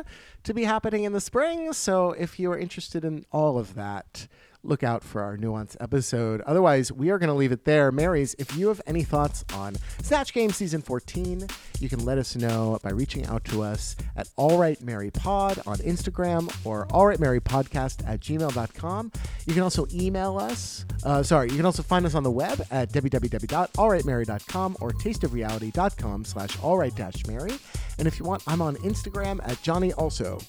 to 0.44 0.54
be 0.54 0.66
happening 0.66 1.04
in 1.04 1.14
the 1.14 1.22
spring. 1.22 1.74
So 1.74 2.12
if 2.12 2.40
you 2.40 2.52
are 2.52 2.58
interested 2.58 3.06
in 3.06 3.26
all 3.32 3.58
of 3.58 3.76
that, 3.76 4.28
look 4.64 4.84
out 4.84 5.04
for 5.04 5.22
our 5.22 5.38
nuance 5.38 5.78
episode. 5.80 6.42
Otherwise, 6.42 6.92
we 6.92 7.10
are 7.10 7.18
going 7.18 7.30
to 7.30 7.34
leave 7.34 7.52
it 7.52 7.66
there. 7.66 7.92
Marys, 7.92 8.36
if 8.38 8.56
you 8.58 8.68
have 8.68 8.82
any 8.86 9.04
thoughts 9.04 9.46
on 9.54 9.76
Snatch 10.02 10.34
Game 10.34 10.52
Season 10.52 10.82
14, 10.82 11.48
you 11.80 11.90
can 11.90 12.04
let 12.06 12.18
us 12.18 12.36
know 12.36 12.78
by 12.84 12.90
reaching 12.92 13.26
out 13.28 13.44
to 13.46 13.62
us 13.62 13.96
at 14.16 14.28
AlrightMaryPod 14.38 15.66
on 15.68 15.78
Instagram 15.78 16.54
or 16.66 16.88
AlrightMaryPodcast 16.88 18.08
at 18.08 18.20
gmail.com. 18.20 19.12
You 19.46 19.54
can 19.54 19.64
also 19.64 19.88
email 19.94 20.38
us. 20.38 20.86
Uh, 21.04 21.24
sorry, 21.24 21.50
you 21.50 21.56
can 21.56 21.66
also 21.66 21.84
find 21.84 22.06
us 22.06 22.16
on 22.16 22.24
the 22.24 22.32
web 22.32 22.66
at 22.72 22.92
www.alrightmary.com 22.92 24.78
or 24.82 24.92
tasteofreality.com 24.92 26.26
slash 26.26 26.60
alright-mary. 26.62 27.54
And 27.98 28.08
if 28.08 28.20
you 28.20 28.26
want, 28.26 28.44
I'm 28.48 28.62
on 28.62 28.76
Instagram 28.78 29.40
at 29.44 29.62
Johnny 29.62 29.94
also. 29.94 30.40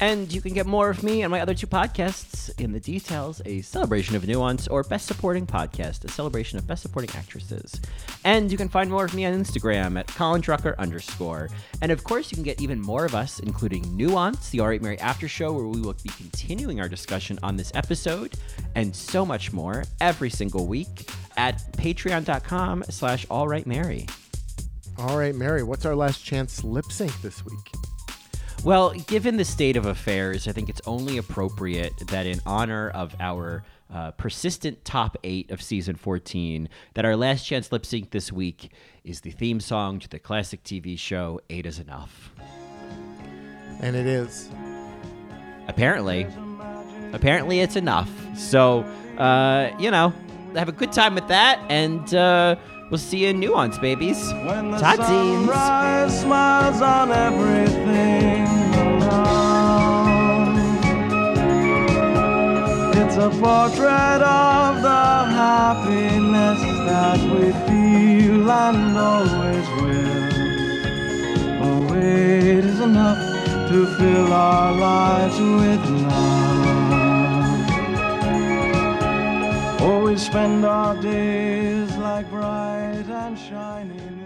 And 0.00 0.32
you 0.32 0.40
can 0.40 0.54
get 0.54 0.66
more 0.66 0.90
of 0.90 1.02
me 1.02 1.22
and 1.22 1.30
my 1.30 1.40
other 1.40 1.54
two 1.54 1.66
podcasts 1.66 2.50
in 2.60 2.70
the 2.70 2.78
details 2.78 3.42
a 3.44 3.62
celebration 3.62 4.14
of 4.14 4.26
nuance 4.26 4.68
or 4.68 4.84
best 4.84 5.06
supporting 5.06 5.44
podcast, 5.44 6.04
a 6.04 6.08
celebration 6.08 6.56
of 6.56 6.66
best 6.68 6.82
supporting 6.82 7.10
actresses. 7.16 7.80
And 8.24 8.50
you 8.52 8.56
can 8.56 8.68
find 8.68 8.90
more 8.90 9.04
of 9.04 9.14
me 9.14 9.26
on 9.26 9.34
Instagram 9.34 9.98
at 9.98 10.06
Colin 10.06 10.40
Drucker 10.40 10.78
underscore. 10.78 11.48
And 11.82 11.90
of 11.90 12.04
course, 12.04 12.30
you 12.30 12.36
can 12.36 12.44
get 12.44 12.62
even 12.62 12.80
more 12.80 13.04
of 13.04 13.14
us, 13.14 13.40
including 13.40 13.96
Nuance, 13.96 14.50
the 14.50 14.60
Alright 14.60 14.82
Mary 14.82 15.00
After 15.00 15.26
Show, 15.26 15.52
where 15.52 15.66
we 15.66 15.80
will 15.80 15.94
be 15.94 16.10
continuing 16.10 16.80
our 16.80 16.88
discussion 16.88 17.38
on 17.42 17.56
this 17.56 17.72
episode, 17.74 18.34
and 18.76 18.94
so 18.94 19.26
much 19.26 19.52
more 19.52 19.84
every 20.00 20.30
single 20.30 20.66
week 20.66 21.10
at 21.36 21.72
patreon.com 21.72 22.84
slash 22.88 23.26
Alright 23.30 23.66
Mary. 23.66 24.06
All 24.96 25.18
right, 25.18 25.34
Mary, 25.34 25.62
what's 25.62 25.86
our 25.86 25.94
last 25.94 26.24
chance 26.24 26.62
lip 26.62 26.86
sync 26.90 27.20
this 27.22 27.44
week? 27.44 27.72
Well, 28.64 28.90
given 28.90 29.36
the 29.36 29.44
state 29.44 29.76
of 29.76 29.86
affairs, 29.86 30.48
I 30.48 30.52
think 30.52 30.68
it's 30.68 30.80
only 30.84 31.16
appropriate 31.16 31.96
that 32.08 32.26
in 32.26 32.40
honor 32.44 32.90
of 32.90 33.14
our 33.20 33.62
uh, 33.92 34.10
persistent 34.12 34.84
top 34.84 35.16
eight 35.22 35.50
of 35.50 35.62
season 35.62 35.94
14, 35.94 36.68
that 36.94 37.04
our 37.04 37.16
last 37.16 37.46
chance 37.46 37.70
lip 37.70 37.86
sync 37.86 38.10
this 38.10 38.32
week 38.32 38.72
is 39.04 39.20
the 39.20 39.30
theme 39.30 39.60
song 39.60 40.00
to 40.00 40.08
the 40.08 40.18
classic 40.18 40.64
TV 40.64 40.98
show 40.98 41.40
Eight 41.48 41.66
is 41.66 41.78
Enough. 41.78 42.32
And 43.80 43.94
it 43.94 44.06
is. 44.06 44.50
Apparently. 45.68 46.26
Apparently 47.12 47.60
it's 47.60 47.76
enough. 47.76 48.10
So, 48.36 48.80
uh, 49.18 49.70
you 49.78 49.90
know, 49.92 50.12
have 50.54 50.68
a 50.68 50.72
good 50.72 50.92
time 50.92 51.14
with 51.14 51.28
that, 51.28 51.60
and 51.70 52.12
uh, 52.12 52.56
we'll 52.90 52.98
see 52.98 53.18
you 53.24 53.28
in 53.28 53.40
Nuance, 53.40 53.78
babies. 53.78 54.18
Totsies. 54.32 56.10
smiles 56.10 56.80
on 56.80 57.12
everything 57.12 58.46
around. 58.76 60.58
It's 62.96 63.16
a 63.16 63.30
portrait 63.30 64.22
of 64.22 64.82
the 64.82 65.04
happiness 65.42 66.60
that 66.88 67.18
we 67.32 67.52
feel 67.66 68.50
and 68.50 68.96
always 68.96 69.68
will. 69.80 70.28
A 71.64 71.92
wait 71.92 72.64
is 72.64 72.80
enough 72.80 73.18
to 73.70 73.86
fill 73.96 74.32
our 74.32 74.72
lives 74.72 75.38
with 75.38 75.84
love. 76.06 76.57
Oh, 79.90 80.04
we 80.04 80.18
spend 80.18 80.66
our 80.66 80.94
days 81.00 81.96
like 81.96 82.28
bright 82.28 83.06
and 83.08 83.38
diamonds. 83.48 84.17